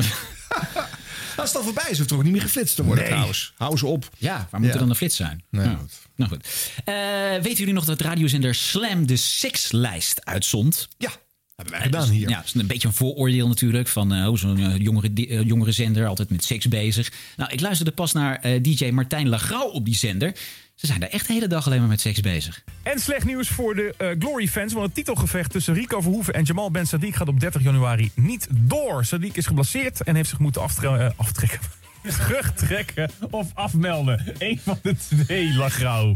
[1.37, 3.11] Als het al voorbij is, hoeft er ook niet meer geflitst te worden Nee.
[3.13, 3.53] trouwens.
[3.57, 4.09] Hou ze op.
[4.17, 4.73] Ja, waar moet Ja.
[4.73, 5.43] er dan een flits zijn?
[5.49, 5.65] Nee.
[5.65, 5.77] Nou,
[6.15, 6.47] nou goed.
[6.85, 6.93] Eh,
[7.41, 10.87] weten jullie nog dat radiozender Slam de Six-lijst uitzond?
[10.97, 11.09] Ja,
[11.55, 12.29] hebben wij gedaan hier.
[12.29, 13.87] Ja, dat is een beetje een vooroordeel natuurlijk.
[13.87, 17.11] Van oh, zo'n eh, jongere, jongere zender, altijd met seks bezig.
[17.37, 20.35] Nou, ik luisterde pas naar DJ Martijn Lagrauw op die zender.
[20.83, 22.63] Ze zijn daar echt de hele dag alleen maar met seks bezig.
[22.81, 24.73] En slecht nieuws voor de eh, Glory-fans.
[24.73, 28.47] Want het titelgevecht tussen Rico Verhoeven en Jamal Ben Sadiq gaat op 30 januari niet
[28.51, 29.05] door.
[29.05, 31.59] Sadiq is geblesseerd en heeft zich moeten eh, aftrekken.
[32.17, 34.33] Terugtrekken of afmelden.
[34.37, 36.15] Eén van de twee, Lagrauw.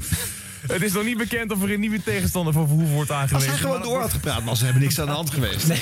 [0.68, 3.50] Het is nog niet bekend of er een nieuwe tegenstander voor Verhoeven wordt Als aangewezen.
[3.50, 5.68] hij gewoon door had gepraat, maar ze hebben niks aan de hand geweest.
[5.68, 5.82] Nee.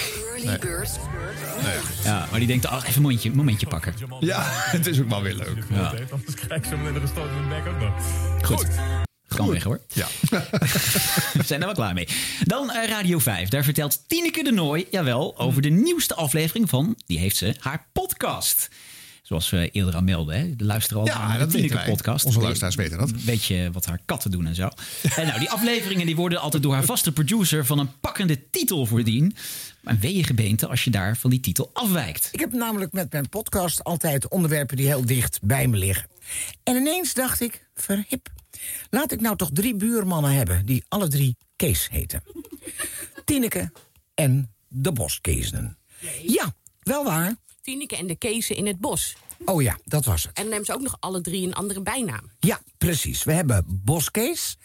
[2.03, 3.93] Ja, maar die denkt, ach, even een momentje, momentje pakken.
[4.19, 5.63] Ja, het is ook wel weer leuk.
[5.69, 5.93] Ja.
[6.11, 7.93] Anders krijg ik zo meteen een in de bek ook nog.
[8.41, 8.67] Goed.
[9.27, 9.79] Kan weg hoor.
[9.93, 10.07] Ja.
[11.33, 12.07] We zijn er wel klaar mee.
[12.43, 13.49] Dan eh, Radio 5.
[13.49, 17.87] Daar vertelt Tineke de Nooi, jawel, over de nieuwste aflevering van, die heeft ze, haar
[17.93, 18.69] podcast.
[19.25, 20.55] Zoals we eerder al melden, hè.
[20.55, 22.25] de luisteren al Ja, aan de podcast.
[22.25, 23.11] Onze luisteraars weten dat.
[23.11, 24.69] Weet je wat haar katten doen en zo.
[25.15, 28.85] en nou, die afleveringen die worden altijd door haar vaste producer van een pakkende titel
[28.85, 29.35] voordien.
[29.81, 32.29] Maar een weeëngebeente als je daar van die titel afwijkt.
[32.31, 36.07] Ik heb namelijk met mijn podcast altijd onderwerpen die heel dicht bij me liggen.
[36.63, 38.29] En ineens dacht ik, verhip.
[38.89, 42.23] Laat ik nou toch drie buurmannen hebben die alle drie Kees heten.
[43.25, 43.71] Tineke
[44.13, 45.77] en de Boskeesden.
[46.23, 47.35] Ja, wel waar.
[47.65, 49.15] Tineke en de Kezen in het bos.
[49.45, 50.31] Oh ja, dat was het.
[50.37, 52.31] En dan hebben ze ook nog alle drie een andere bijnaam.
[52.39, 53.23] Ja, precies.
[53.23, 54.57] We hebben Boskees.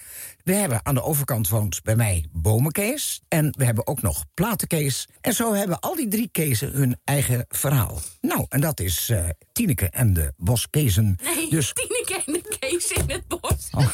[0.45, 3.21] We hebben aan de overkant woont bij mij Bomenkees.
[3.29, 5.09] En we hebben ook nog Platenkees.
[5.21, 8.01] En zo hebben al die drie Kezen hun eigen verhaal.
[8.21, 11.19] Nou, en dat is eh Tineke en de Boskezen.
[11.23, 13.71] Nee, Dus Tineke en de Kezen in het bos.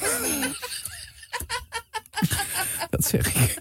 [2.91, 3.59] Dat zeg ik.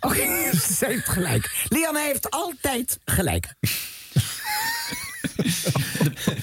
[0.00, 1.66] Oké, ze heeft gelijk.
[1.68, 3.54] Lianne heeft altijd gelijk.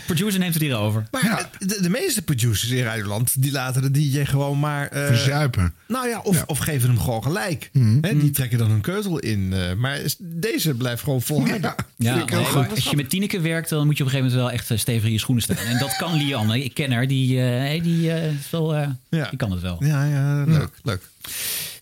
[0.06, 1.08] Producer neemt het hier over.
[1.12, 3.42] Maar de, de meeste producers in Radioland...
[3.42, 4.88] die laten de DJ gewoon maar...
[4.88, 5.74] eh, Verzuipen.
[5.88, 7.70] Nou ja, of, of geven hem gewoon gelijk.
[8.02, 9.54] Hè, die trekken dan hun keutel in.
[9.54, 11.76] eh, maar deze blijft gewoon volharden.
[11.98, 14.52] Ja, nee, maar als je met Tineke werkt, dan moet je op een gegeven moment
[14.52, 15.58] wel echt eh, stevig in je schoenen staan.
[15.58, 16.64] En dat kan Lianne.
[16.64, 17.08] Ik ken haar.
[17.08, 19.84] Die, eh, hey, die, eh, is wel, eh, die kan het wel.
[19.84, 21.02] Ja, ja, leuk, leuk.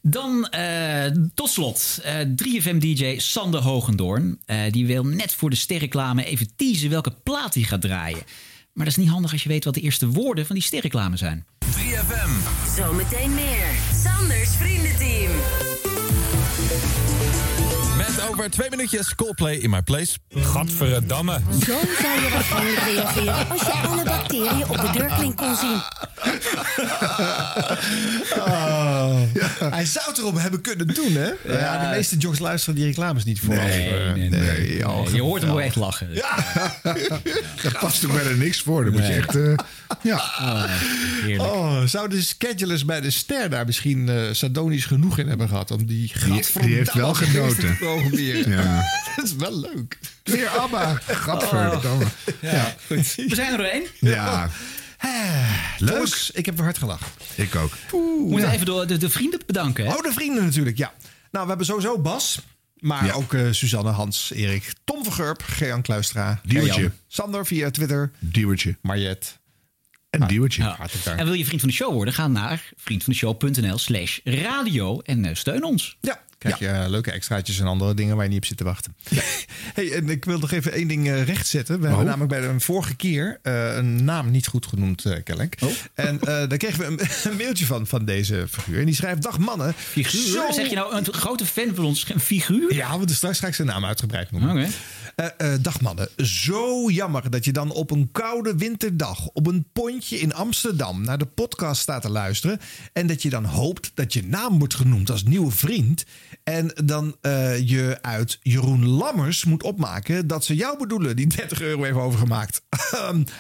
[0.02, 4.40] Dan eh, tot slot, eh 3FM-DJ Sander Hogendoorn.
[4.46, 8.24] Eh, die wil net voor de sterreclame even teasen welke plaat hij gaat draaien.
[8.74, 11.18] Maar dat is niet handig als je weet wat de eerste woorden van die sterreclame
[11.18, 11.46] zijn.
[11.66, 12.32] 3FM.
[12.76, 13.68] Zometeen meer.
[14.04, 15.32] Sanders Vriendenteam.
[18.32, 20.18] Over twee minuutjes Coldplay in my place.
[20.36, 21.40] Gadverdamme.
[21.66, 25.82] Zo zou je waarschijnlijk reageren als je alle bacteriën op de deurklink kon zien.
[28.38, 29.20] Oh.
[29.74, 31.32] Hij zou het erop hebben kunnen doen, hè?
[31.60, 33.56] Ja, de meeste jocks luisteren die reclames niet voor.
[33.56, 34.88] Nee, nee, nee.
[34.88, 35.66] oh, Nee, je hoort hem ook geweldig.
[35.66, 36.10] echt lachen.
[37.64, 38.84] Daar past ook bijna niks voor.
[38.84, 39.36] Dan moet je echt...
[39.36, 39.54] eh,
[40.02, 40.22] ja.
[41.38, 45.72] Oh, zouden de schedulers bij de ster daar misschien eh sadonisch genoeg in hebben gehad
[45.72, 47.78] om die Die, die heeft wel genoten.
[48.26, 48.84] Ja.
[49.16, 49.98] Dat is wel leuk.
[50.24, 50.94] Weer ABBA.
[51.08, 52.06] Gadverdamme.
[52.42, 53.16] Ja, goed.
[53.16, 53.86] We zijn er één.
[54.00, 54.50] Ja.
[55.78, 56.30] Leuk.
[56.34, 57.08] Ik heb weer hard gelachen.
[57.36, 57.72] Ik ook.
[57.92, 59.86] We moeten even de, de, de vrienden bedanken.
[59.86, 59.94] Hè?
[59.94, 60.94] Oh, de vrienden natuurlijk, ja.
[61.32, 62.40] Nou, we hebben sowieso Bas.
[62.82, 66.74] Maar ook eh, Suzanne, Hans, Erik, Tom van Gurp, Gean Kluistra, Diewertje.
[66.74, 68.78] Gerjan, Sander via Twitter, Diewertje.
[68.82, 69.40] Mariet.
[70.10, 70.76] En Diewertje.
[71.04, 71.20] Dank.
[71.20, 72.14] En wil je vriend van de show worden?
[72.14, 75.98] Ga naar vriendvandeshow.nl slash radio en eh, steun ons.
[76.02, 78.64] Ja, krijg je eh, leuke extraatjes en andere dingen waar je niet op zit te
[78.64, 78.96] wachten.
[79.74, 81.80] hey, en ik wil nog even één ding eh, rechtzetten.
[81.80, 82.10] We hebben Oh.
[82.10, 85.58] namelijk bij de vorige keer eh, een naam niet goed genoemd, kennelijk.
[85.94, 87.00] En daar kregen we een,
[87.32, 88.80] een mailtje van, van deze figuur.
[88.80, 89.74] En die schrijft, dag mannen.
[89.78, 90.54] Figuur?
[90.54, 92.10] Zeg je nou een grote fan van ons?
[92.10, 92.74] Een figuur?
[92.74, 94.50] Ja, want straks ga ik zijn naam uitgebreid noemen.
[94.58, 94.70] Oké.
[95.16, 100.20] Eh, dag mannen, zo jammer dat je dan op een koude winterdag op een pontje
[100.20, 102.60] in Amsterdam naar de podcast staat te luisteren.
[102.94, 106.06] En dat je dan hoopt dat je naam wordt genoemd als nieuwe vriend.
[106.44, 111.62] En dan eh, je uit Jeroen Lammers moet opmaken dat ze jou bedoelen, die 30
[111.62, 112.62] euro heeft overgemaakt.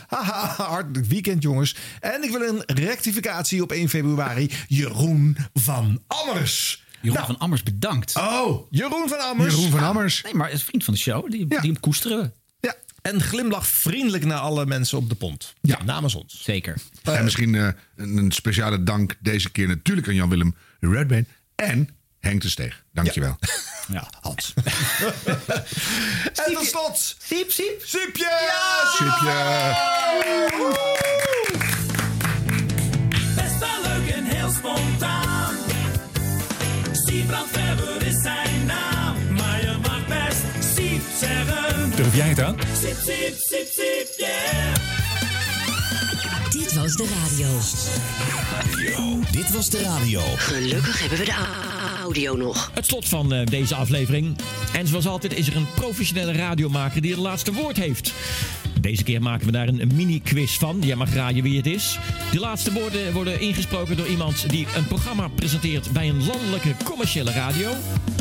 [0.58, 1.76] Hartelijk weekend jongens.
[2.00, 4.52] En ik wil een rectificatie op 1 februari.
[4.68, 6.90] Jeroen van Ammers.
[7.02, 8.16] Jeroen Nou, van Ammers, bedankt.
[8.16, 9.56] Oh, Jeroen van Ammers.
[9.56, 10.22] Jeroen van Ammers.
[10.22, 11.32] Nee, maar is vriend van de show.
[11.32, 12.32] Die, die koesteren we.
[12.68, 15.54] Ja, en glimlach vriendelijk naar alle mensen op de pont.
[15.62, 16.44] Ja, namens ons.
[16.44, 16.78] Zeker.
[17.04, 21.26] en misschien eh, een, een speciale dank deze keer natuurlijk aan Jan-Willem Redbane
[21.56, 22.84] en Henk de Steeg.
[22.94, 23.38] Dankjewel.
[23.88, 24.08] Ja.
[24.22, 24.54] Hans.
[26.46, 27.16] en tot slot.
[27.20, 27.82] Siep, siep.
[27.84, 28.30] Siepje.
[33.36, 34.91] Best wel leuk en heel spontaan.
[37.12, 39.16] Siebrand Weber is zijn naam.
[39.34, 40.42] Maar je mag best
[40.76, 41.96] Siep zeggen.
[41.96, 42.56] Durf jij het aan?
[42.82, 44.76] Siep, siep, siep, siep, yeah.
[46.52, 47.48] Dit was de radio.
[49.32, 50.22] Dit was de radio.
[50.36, 51.34] Gelukkig hebben we de
[52.02, 52.72] audio nog.
[52.74, 54.38] Het slot van eh, deze aflevering.
[54.74, 58.14] En zoals altijd is er een professionele radiomaker die het laatste woord heeft.
[58.82, 60.82] Deze keer maken we daar een mini-quiz van.
[60.82, 62.00] Jij mag raaien wie het is.
[62.32, 67.32] De laatste woorden worden ingesproken door iemand die een programma presenteert bij een landelijke commerciële
[67.32, 67.72] radio.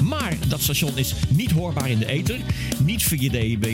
[0.02, 2.38] Maar dat station is niet hoorbaar in de ether.
[2.78, 3.66] Niet via DAB+,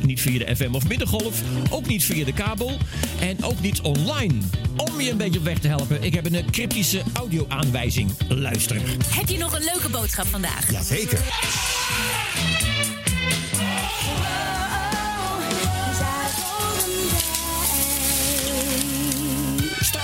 [0.00, 1.42] niet via de FM of middengolf.
[1.70, 2.78] Ook niet via de kabel.
[3.20, 4.34] En ook niet online.
[4.76, 8.10] Om je een beetje op weg te helpen, ik heb een cryptische audio-aanwijzing.
[8.28, 8.80] Luister.
[9.06, 10.70] Heb je nog een leuke boodschap vandaag?
[10.70, 11.20] Jazeker.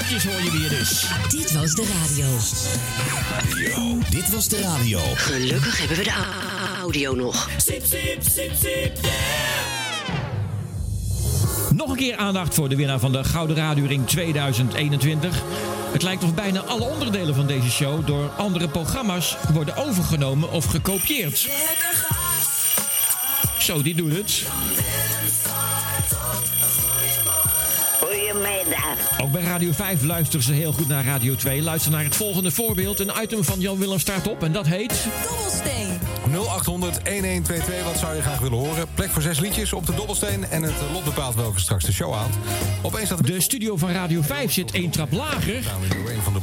[0.08, 1.06] Hoor je is.
[1.28, 2.26] Dit was de radio.
[4.10, 4.98] Dit was de radio.
[5.14, 6.12] Gelukkig hebben we de
[6.80, 7.48] audio nog.
[7.66, 8.88] Yeah.
[11.70, 15.42] Nog een keer aandacht voor de winnaar van de Gouden Radioring 2021.
[15.92, 20.64] Het lijkt of bijna alle onderdelen van deze show door andere programma's worden overgenomen of
[20.64, 21.48] gekopieerd.
[23.58, 24.46] Zo, die doet het.
[29.20, 31.62] Ook bij Radio 5 luisteren ze heel goed naar Radio 2.
[31.62, 33.00] Luister naar het volgende voorbeeld.
[33.00, 35.06] Een item van Jan Willem staat op en dat heet...
[35.28, 35.98] Dobbelsteen.
[36.32, 38.86] 0800 1122, wat zou je graag willen horen?
[38.94, 42.14] Plek voor zes liedjes op de dobbelsteen en het lot bepaalt welke straks de show
[42.14, 42.34] haalt.
[42.82, 45.62] Opeens staat De studio van Radio 5 zit één trap lager.
[46.22, 46.40] van de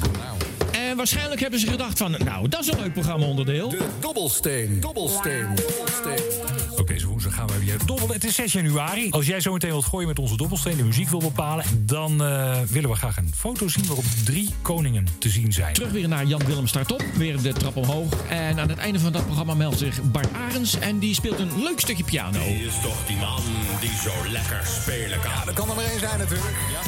[0.96, 2.12] En waarschijnlijk hebben ze gedacht van...
[2.12, 3.70] Nou, dat is een leuk programma-onderdeel.
[3.70, 4.80] De dobbelsteen.
[4.80, 5.48] Dobbelsteen.
[5.56, 6.80] Dobbelsteen.
[6.80, 8.14] ook deze woensdag gaan we weer dobbelen.
[8.14, 9.12] Het is 6 januari.
[9.12, 11.66] Als jij zo meteen wilt gooien met onze dobbelsteen, de muziek wil bepalen...
[11.86, 15.74] dan eh, willen we graag een foto zien waarop drie koningen te zien zijn.
[15.74, 17.04] Terug weer naar Jan Willem Startop.
[17.16, 18.14] Weer de trap omhoog.
[18.30, 20.80] En aan het einde van dat programma meldt zich Bart Arends.
[20.80, 22.40] En die speelt een leuk stukje piano.
[22.44, 23.42] Wie is toch die man
[23.80, 25.32] die zo lekker spelen kan?
[25.32, 26.56] Ja, dat kan er maar één zijn natuurlijk.
[26.72, 26.80] Ja.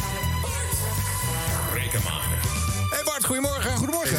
[1.73, 2.26] Reken maar.
[3.27, 3.75] Goedemorgen.
[3.77, 4.17] Goedemorgen.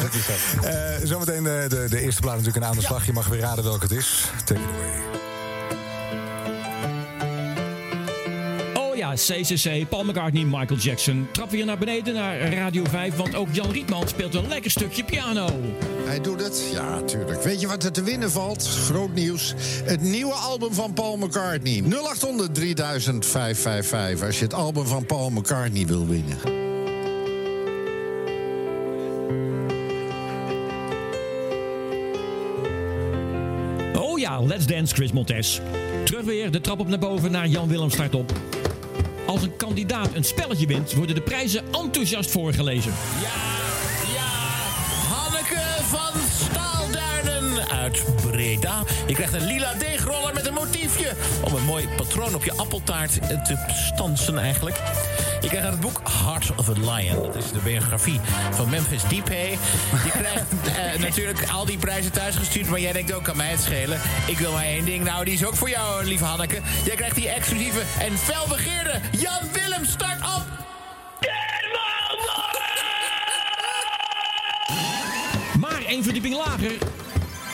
[0.63, 3.05] Eh, zometeen de, de, de eerste plaat natuurlijk een aan de slag.
[3.05, 4.23] Je mag weer raden welke het is.
[4.45, 5.17] Take it away.
[8.73, 11.27] Oh ja, CCC, Paul McCartney, Michael Jackson.
[11.31, 13.15] Trap weer naar beneden naar Radio 5.
[13.15, 15.49] Want ook Jan Rietman speelt een lekker stukje piano.
[16.05, 16.69] Hij doet het?
[16.71, 17.43] Ja, tuurlijk.
[17.43, 18.67] Weet je wat er te winnen valt?
[18.67, 19.53] Groot nieuws.
[19.83, 21.83] Het nieuwe album van Paul McCartney.
[21.83, 26.68] 0800 3000 555 als je het album van Paul McCartney wil winnen.
[34.39, 35.59] Ja, Let's Dance, Chris Montes.
[36.03, 38.31] Terug weer de trap op naar boven naar Jan Willem Startop.
[39.25, 42.91] Als een kandidaat een spelletje wint, worden de prijzen enthousiast voorgelezen.
[45.07, 47.18] Hanneke van Staalduinen
[47.79, 48.83] uit Breda.
[49.07, 51.11] Je krijgt een lila deegroller met een motiefje.
[51.43, 53.13] Om een mooi patroon op je appeltaart
[53.45, 53.57] te
[53.93, 54.81] stansen eigenlijk.
[55.41, 57.23] Je krijgt het boek Heart of a Lion.
[57.23, 58.19] Dat is de biografie
[58.51, 59.57] van Memphis Depay.
[60.05, 60.43] Je krijgt
[60.77, 62.69] eh, natuurlijk al die prijzen thuisgestuurd.
[62.69, 63.99] Maar jij denkt ook, kan mij het schelen.
[64.27, 65.03] Ik wil maar één ding.
[65.03, 66.59] Nou, die is ook voor jou, lieve Hanneke.
[66.85, 70.45] Jij krijgt die exclusieve en felbegeerde Jan Willem start op.
[75.59, 76.71] Maar één verdieping lager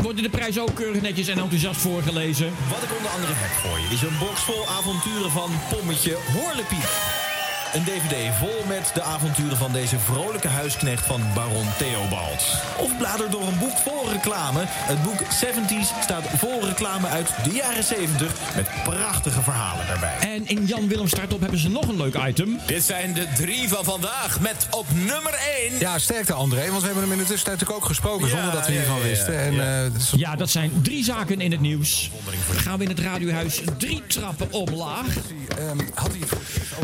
[0.06, 2.54] worden de prijzen ook keurig netjes en enthousiast voorgelezen.
[2.70, 7.35] Wat ik onder andere heb voor je is een box vol avonturen van Pommetje Horlepiep.
[7.76, 12.44] Een dvd vol met de avonturen van deze vrolijke huisknecht van baron Theobald.
[12.78, 14.64] Of blader door een boek vol reclame.
[14.68, 20.16] Het boek 70s staat vol reclame uit de jaren 70 met prachtige verhalen daarbij.
[20.20, 22.60] En in Jan Willem Startop hebben ze nog een leuk item.
[22.66, 25.40] Dit zijn de drie van vandaag met op nummer
[25.70, 25.80] 1.
[25.80, 28.66] Ja, sterkte André, want we hebben hem in de tussentijd natuurlijk ook gesproken zonder dat
[28.66, 29.10] we ja, hiervan ja, ja.
[29.10, 29.40] wisten.
[29.40, 29.84] En, Ja.
[29.86, 32.10] eh, Ja, dat zijn drie zaken in het nieuws.
[32.26, 35.06] Dan gaan we in het radiohuis drie trappen omlaag.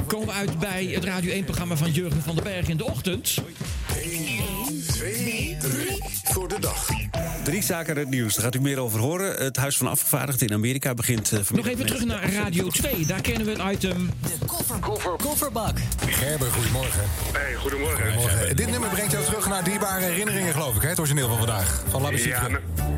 [0.07, 3.37] Komen we uit bij het Radio 1-programma van Jurgen van den Berg in de ochtend.
[3.95, 6.00] 1, 2, 3
[6.31, 6.87] voor de dag.
[7.43, 9.35] Drie zaken uit het nieuws, daar gaat u meer over horen.
[9.43, 12.67] Het Huis van Afgevaardigden in Amerika begint eh, Nog vanmiddag even met- terug naar Radio
[12.67, 13.05] 2.
[13.05, 14.09] Daar kennen we het item.
[15.21, 15.77] Kofferbak.
[16.07, 17.01] Gerber, goedemorgen.
[17.33, 18.03] Hey, goedemorgen.
[18.13, 18.55] Goedemorgen.
[18.55, 20.89] Dit nummer brengt jou terug naar dierbare herinneringen, geloof ik, hè?
[20.89, 21.83] Het origineel van vandaag.
[21.89, 22.47] Van Labbe Ja,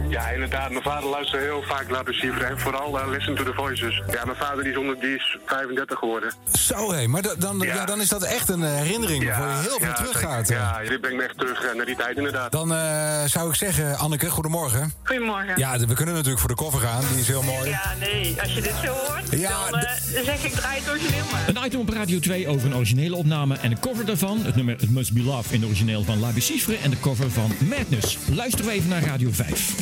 [0.10, 0.70] ja, inderdaad.
[0.70, 2.12] Mijn vader luistert heel vaak naar de
[2.50, 4.04] En vooral Listen to the Voices.
[4.12, 6.34] Ja, mijn vader die is, onder, die is 35 geworden.
[6.54, 7.86] Zo hé, maar da- dan, ja.
[7.86, 10.48] dan is dat echt een eh, herinnering waarvoor je heel veel ja, teruggaat.
[10.48, 10.64] zeker.
[10.64, 10.70] eh.
[10.84, 12.52] Ja, dit brengt me echt terug naar die tijd inderdaad.
[12.52, 14.94] Dan eh, zou ik zeggen, Anneke, goedemorgen.
[15.04, 15.54] Goedemorgen.
[15.58, 17.70] Ja, we kunnen natuurlijk voor de koffer gaan, die is heel mooi.
[17.70, 21.26] Ja, nee, als je dit zo hoort, Ja, dan, eh, zeg ik draai het origineel
[21.32, 21.48] maar.
[21.48, 24.40] Een item op Radio 2 over een originele opname en een cover daarvan.
[24.45, 27.32] Het nummer It Must Be Love in de origineel van Labi Cifre en de cover
[27.32, 28.18] van Madness.
[28.32, 29.74] Luisteren we even naar Radio 5.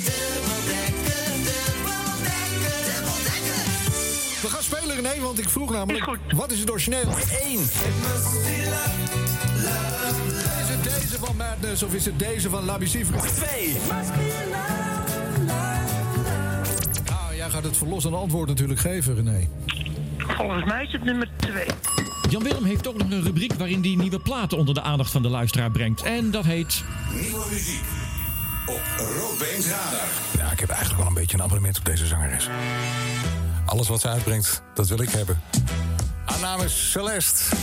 [4.42, 6.06] We gaan spelen, René, want ik vroeg namelijk...
[6.36, 7.08] Wat is het origineel?
[7.42, 7.60] 1.
[11.52, 13.18] Madness of is het deze van Cifre?
[13.18, 13.78] 2.
[17.06, 19.48] Nou, jij gaat het verlos een antwoord natuurlijk geven, René.
[20.18, 21.66] Volgens mij is het nummer 2.
[22.30, 25.22] Jan Willem heeft ook nog een rubriek waarin hij nieuwe platen onder de aandacht van
[25.22, 26.02] de luisteraar brengt.
[26.02, 26.84] En dat heet...
[27.14, 27.84] Nieuwe muziek
[28.66, 30.08] op Roodbeens Radar.
[30.38, 32.50] Ja, ik heb eigenlijk wel een beetje een abonnement op deze zangeres.
[33.66, 35.42] Alles wat ze uitbrengt, dat wil ik hebben.
[36.26, 37.56] Haar naam is Celeste.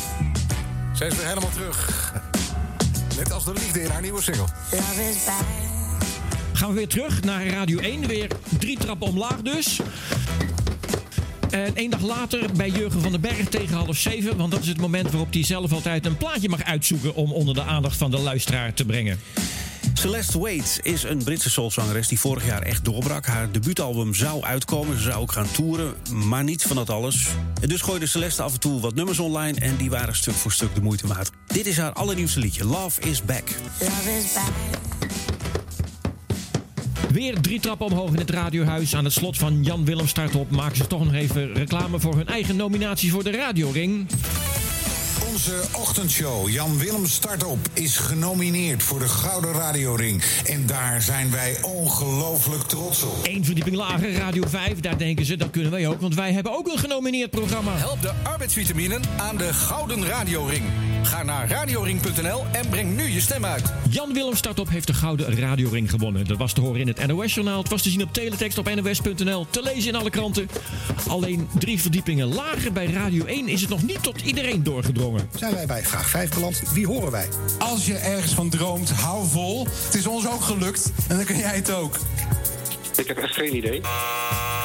[0.92, 2.12] Zij is weer helemaal terug.
[3.18, 4.46] Net als de liefde in haar nieuwe single.
[6.52, 8.06] Gaan we weer terug naar Radio 1.
[8.06, 9.80] Weer drie trappen omlaag dus.
[11.50, 14.36] En één dag later bij Jurgen van den Berg tegen half zeven.
[14.36, 17.14] Want dat is het moment waarop hij zelf altijd een plaatje mag uitzoeken...
[17.14, 19.20] om onder de aandacht van de luisteraar te brengen.
[19.98, 23.26] Celeste Wade is een Britse soulzangeres die vorig jaar echt doorbrak.
[23.26, 27.26] Haar debuutalbum zou uitkomen, ze zou ook gaan toeren, maar niets van dat alles.
[27.60, 30.52] En dus gooide Celeste af en toe wat nummers online en die waren stuk voor
[30.52, 31.30] stuk de moeite waard.
[31.46, 33.48] Dit is haar allernieuwste liedje, Love is Back.
[37.12, 38.94] Weer drie trappen omhoog in het radiohuis.
[38.94, 42.28] Aan het slot van Jan Willem Startop maken ze toch nog even reclame voor hun
[42.28, 44.06] eigen nominatie voor de radioring.
[45.38, 50.22] Onze ochtendshow Jan Willem Startop is genomineerd voor de Gouden Radioring.
[50.44, 53.18] En daar zijn wij ongelooflijk trots op.
[53.22, 54.80] Eén verdieping lager, Radio 5.
[54.80, 57.76] Daar denken ze, dat kunnen wij ook, want wij hebben ook een genomineerd programma.
[57.76, 60.64] Help de arbeidsvitaminen aan de Gouden Radioring.
[61.02, 63.72] Ga naar radioring.nl en breng nu je stem uit.
[63.90, 66.26] Jan Willem Startop heeft de Gouden Radioring gewonnen.
[66.26, 67.58] Dat was te horen in het NOS-journaal.
[67.58, 69.46] Het was te zien op teletext op nos.nl.
[69.50, 70.48] Te lezen in alle kranten.
[71.08, 75.28] Alleen drie verdiepingen lager bij Radio 1 is het nog niet tot iedereen doorgedrongen.
[75.36, 76.62] Zijn wij bij vraag 5 beland?
[76.72, 77.28] Wie horen wij?
[77.58, 79.66] Als je ergens van droomt, hou vol.
[79.84, 81.96] Het is ons ook gelukt en dan kun jij het ook.
[82.98, 83.80] Ik heb echt geen idee.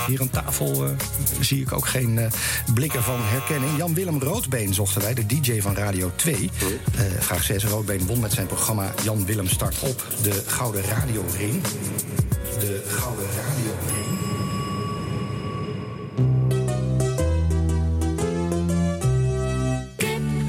[0.08, 0.92] Hier aan tafel eh,
[1.40, 2.32] zie ik ook geen eh,
[2.74, 3.78] blikken van herkenning.
[3.78, 6.36] Jan-Willem Roodbeen zochten wij, de DJ van Radio 2.
[6.36, 7.66] Eh, vraag 6.
[7.66, 11.62] Roodbeen won met zijn programma Jan-Willem Start op de Gouden Radioring.
[12.60, 14.22] De Gouden Radioring.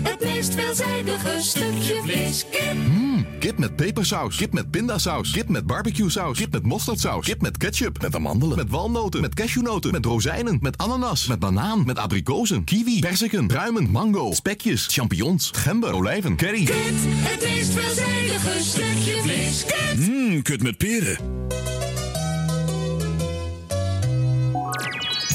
[0.03, 2.45] Het meest veelzijdige stukje vlees.
[2.51, 3.14] Kip.
[3.25, 7.57] Mmm, kip met pepersaus, kip met pindasaus, kip met barbecuesaus, kip met mosterdsaus, kip met
[7.57, 12.65] ketchup, met amandelen, met walnoten, met cashewnoten, met rozijnen, met ananas, met banaan, met abrikozen,
[12.65, 16.65] kiwi, persiken, pruimen, mango, spekjes, champignons, gember, olijven, curry.
[16.65, 19.65] Kut, het meest veelzijdige stukje vlees.
[19.65, 20.09] Kut.
[20.09, 21.19] Mmm, kut met peren.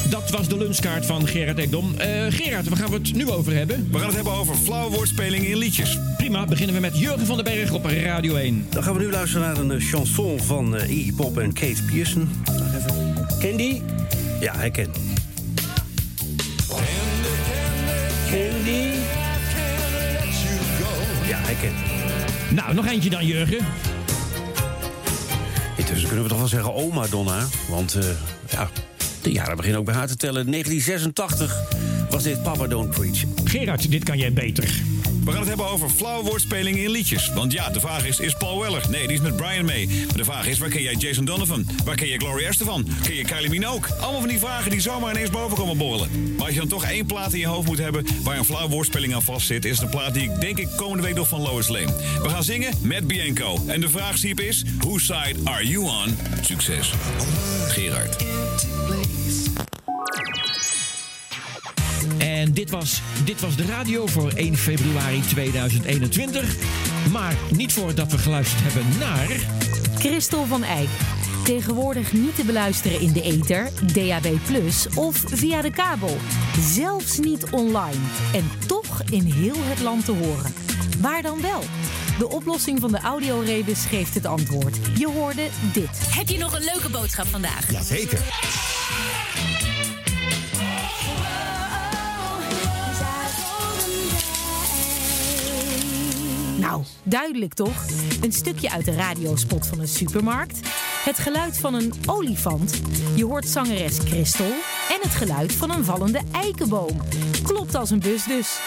[0.10, 1.95] Dat was de lunchkaart van Gerard Ekdom.
[1.98, 3.88] Eh Gerard, waar gaan we het nu over hebben?
[3.91, 5.98] We gaan het hebben over flauwe woordspelingen in liedjes.
[6.18, 8.68] Prima, beginnen we met Jurgen van den Berg op Radio 1.
[8.69, 11.84] Dan gaan we nu luisteren naar een eh, chanson van eh, Iggy Pop en Kate
[11.91, 12.30] Pearson.
[12.76, 13.15] Even.
[13.40, 13.84] Ken die?
[14.40, 14.98] Ja, hij kent.
[18.30, 18.91] Ken die?
[21.27, 21.76] Ja, hij kent.
[22.49, 23.65] Nou, nog eentje dan, Jurgen.
[25.77, 27.48] Intussen kunnen we toch wel zeggen oma Donna.
[27.69, 28.03] Want eh,
[28.49, 28.69] ja,
[29.21, 30.51] de jaren beginnen ook bij haar te tellen.
[30.51, 31.61] 1986
[32.09, 33.23] was dit Papa Don't Preach.
[33.43, 34.81] Gerard, dit kan jij beter.
[35.30, 37.31] We gaan het hebben over flauwe woordspelingen in liedjes.
[37.34, 38.85] Want ja, de vraag is, is Paul Weller?
[38.89, 39.88] Nee, die is met Brian mee.
[39.88, 41.68] Maar de vraag is, waar ken jij Jason Donovan?
[41.85, 42.88] Waar ken je Gloria Estefan?
[43.03, 43.95] Ken je Kylie Minogue?
[43.99, 46.35] Allemaal van die vragen die zomaar ineens boven komen borrelen.
[46.35, 48.06] Maar als je dan toch één plaat in je hoofd moet hebben...
[48.23, 49.65] waar een flauwe woordspeling aan vastzit...
[49.65, 51.93] is het een plaat die ik denk ik komende week nog van Lois Lane.
[52.22, 53.60] We gaan zingen met Bianco.
[53.68, 54.64] En de vraag, is...
[54.77, 56.18] Whose side are you on?
[56.41, 56.93] Succes.
[57.68, 58.26] Gerard.
[62.17, 66.55] En dit was, dit was de radio voor 1 februari 2021.
[67.11, 69.27] Maar niet voordat we geluisterd hebben naar...
[69.97, 70.89] Christel van Eyck.
[71.43, 74.27] Tegenwoordig niet te beluisteren in de ether, DAB+,
[74.95, 76.17] of via de kabel.
[76.59, 77.99] Zelfs niet online.
[78.34, 80.53] En toch in heel het land te horen.
[80.99, 81.63] Waar dan wel?
[82.17, 84.77] De oplossing van de audiorebus geeft het antwoord.
[84.97, 85.99] Je hoorde dit.
[86.15, 87.71] Heb je nog een leuke boodschap vandaag?
[87.71, 88.19] Jazeker.
[96.60, 97.86] Nou, duidelijk toch?
[98.22, 100.60] Een stukje uit de radiospot van een supermarkt.
[100.99, 102.81] Het geluid van een olifant.
[103.15, 104.53] Je hoort zangeres Christel.
[104.89, 107.01] En het geluid van een vallende eikenboom.
[107.43, 108.59] Klopt als een bus dus.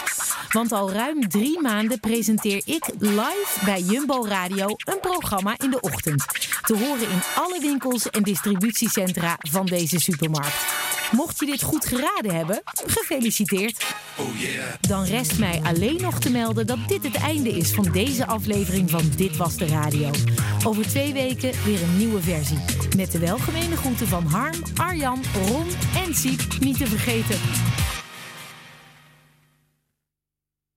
[0.51, 5.79] Want al ruim drie maanden presenteer ik live bij Jumbo Radio een programma in de
[5.81, 6.25] ochtend.
[6.61, 10.65] Te horen in alle winkels en distributiecentra van deze supermarkt.
[11.11, 13.95] Mocht je dit goed geraden hebben, gefeliciteerd.
[14.81, 18.89] Dan rest mij alleen nog te melden dat dit het einde is van deze aflevering
[18.89, 20.09] van Dit Was De Radio.
[20.65, 22.57] Over twee weken weer een nieuwe versie.
[22.97, 25.67] Met de welgemeende groeten van Harm, Arjan, Ron
[26.05, 27.37] en Siep niet te vergeten.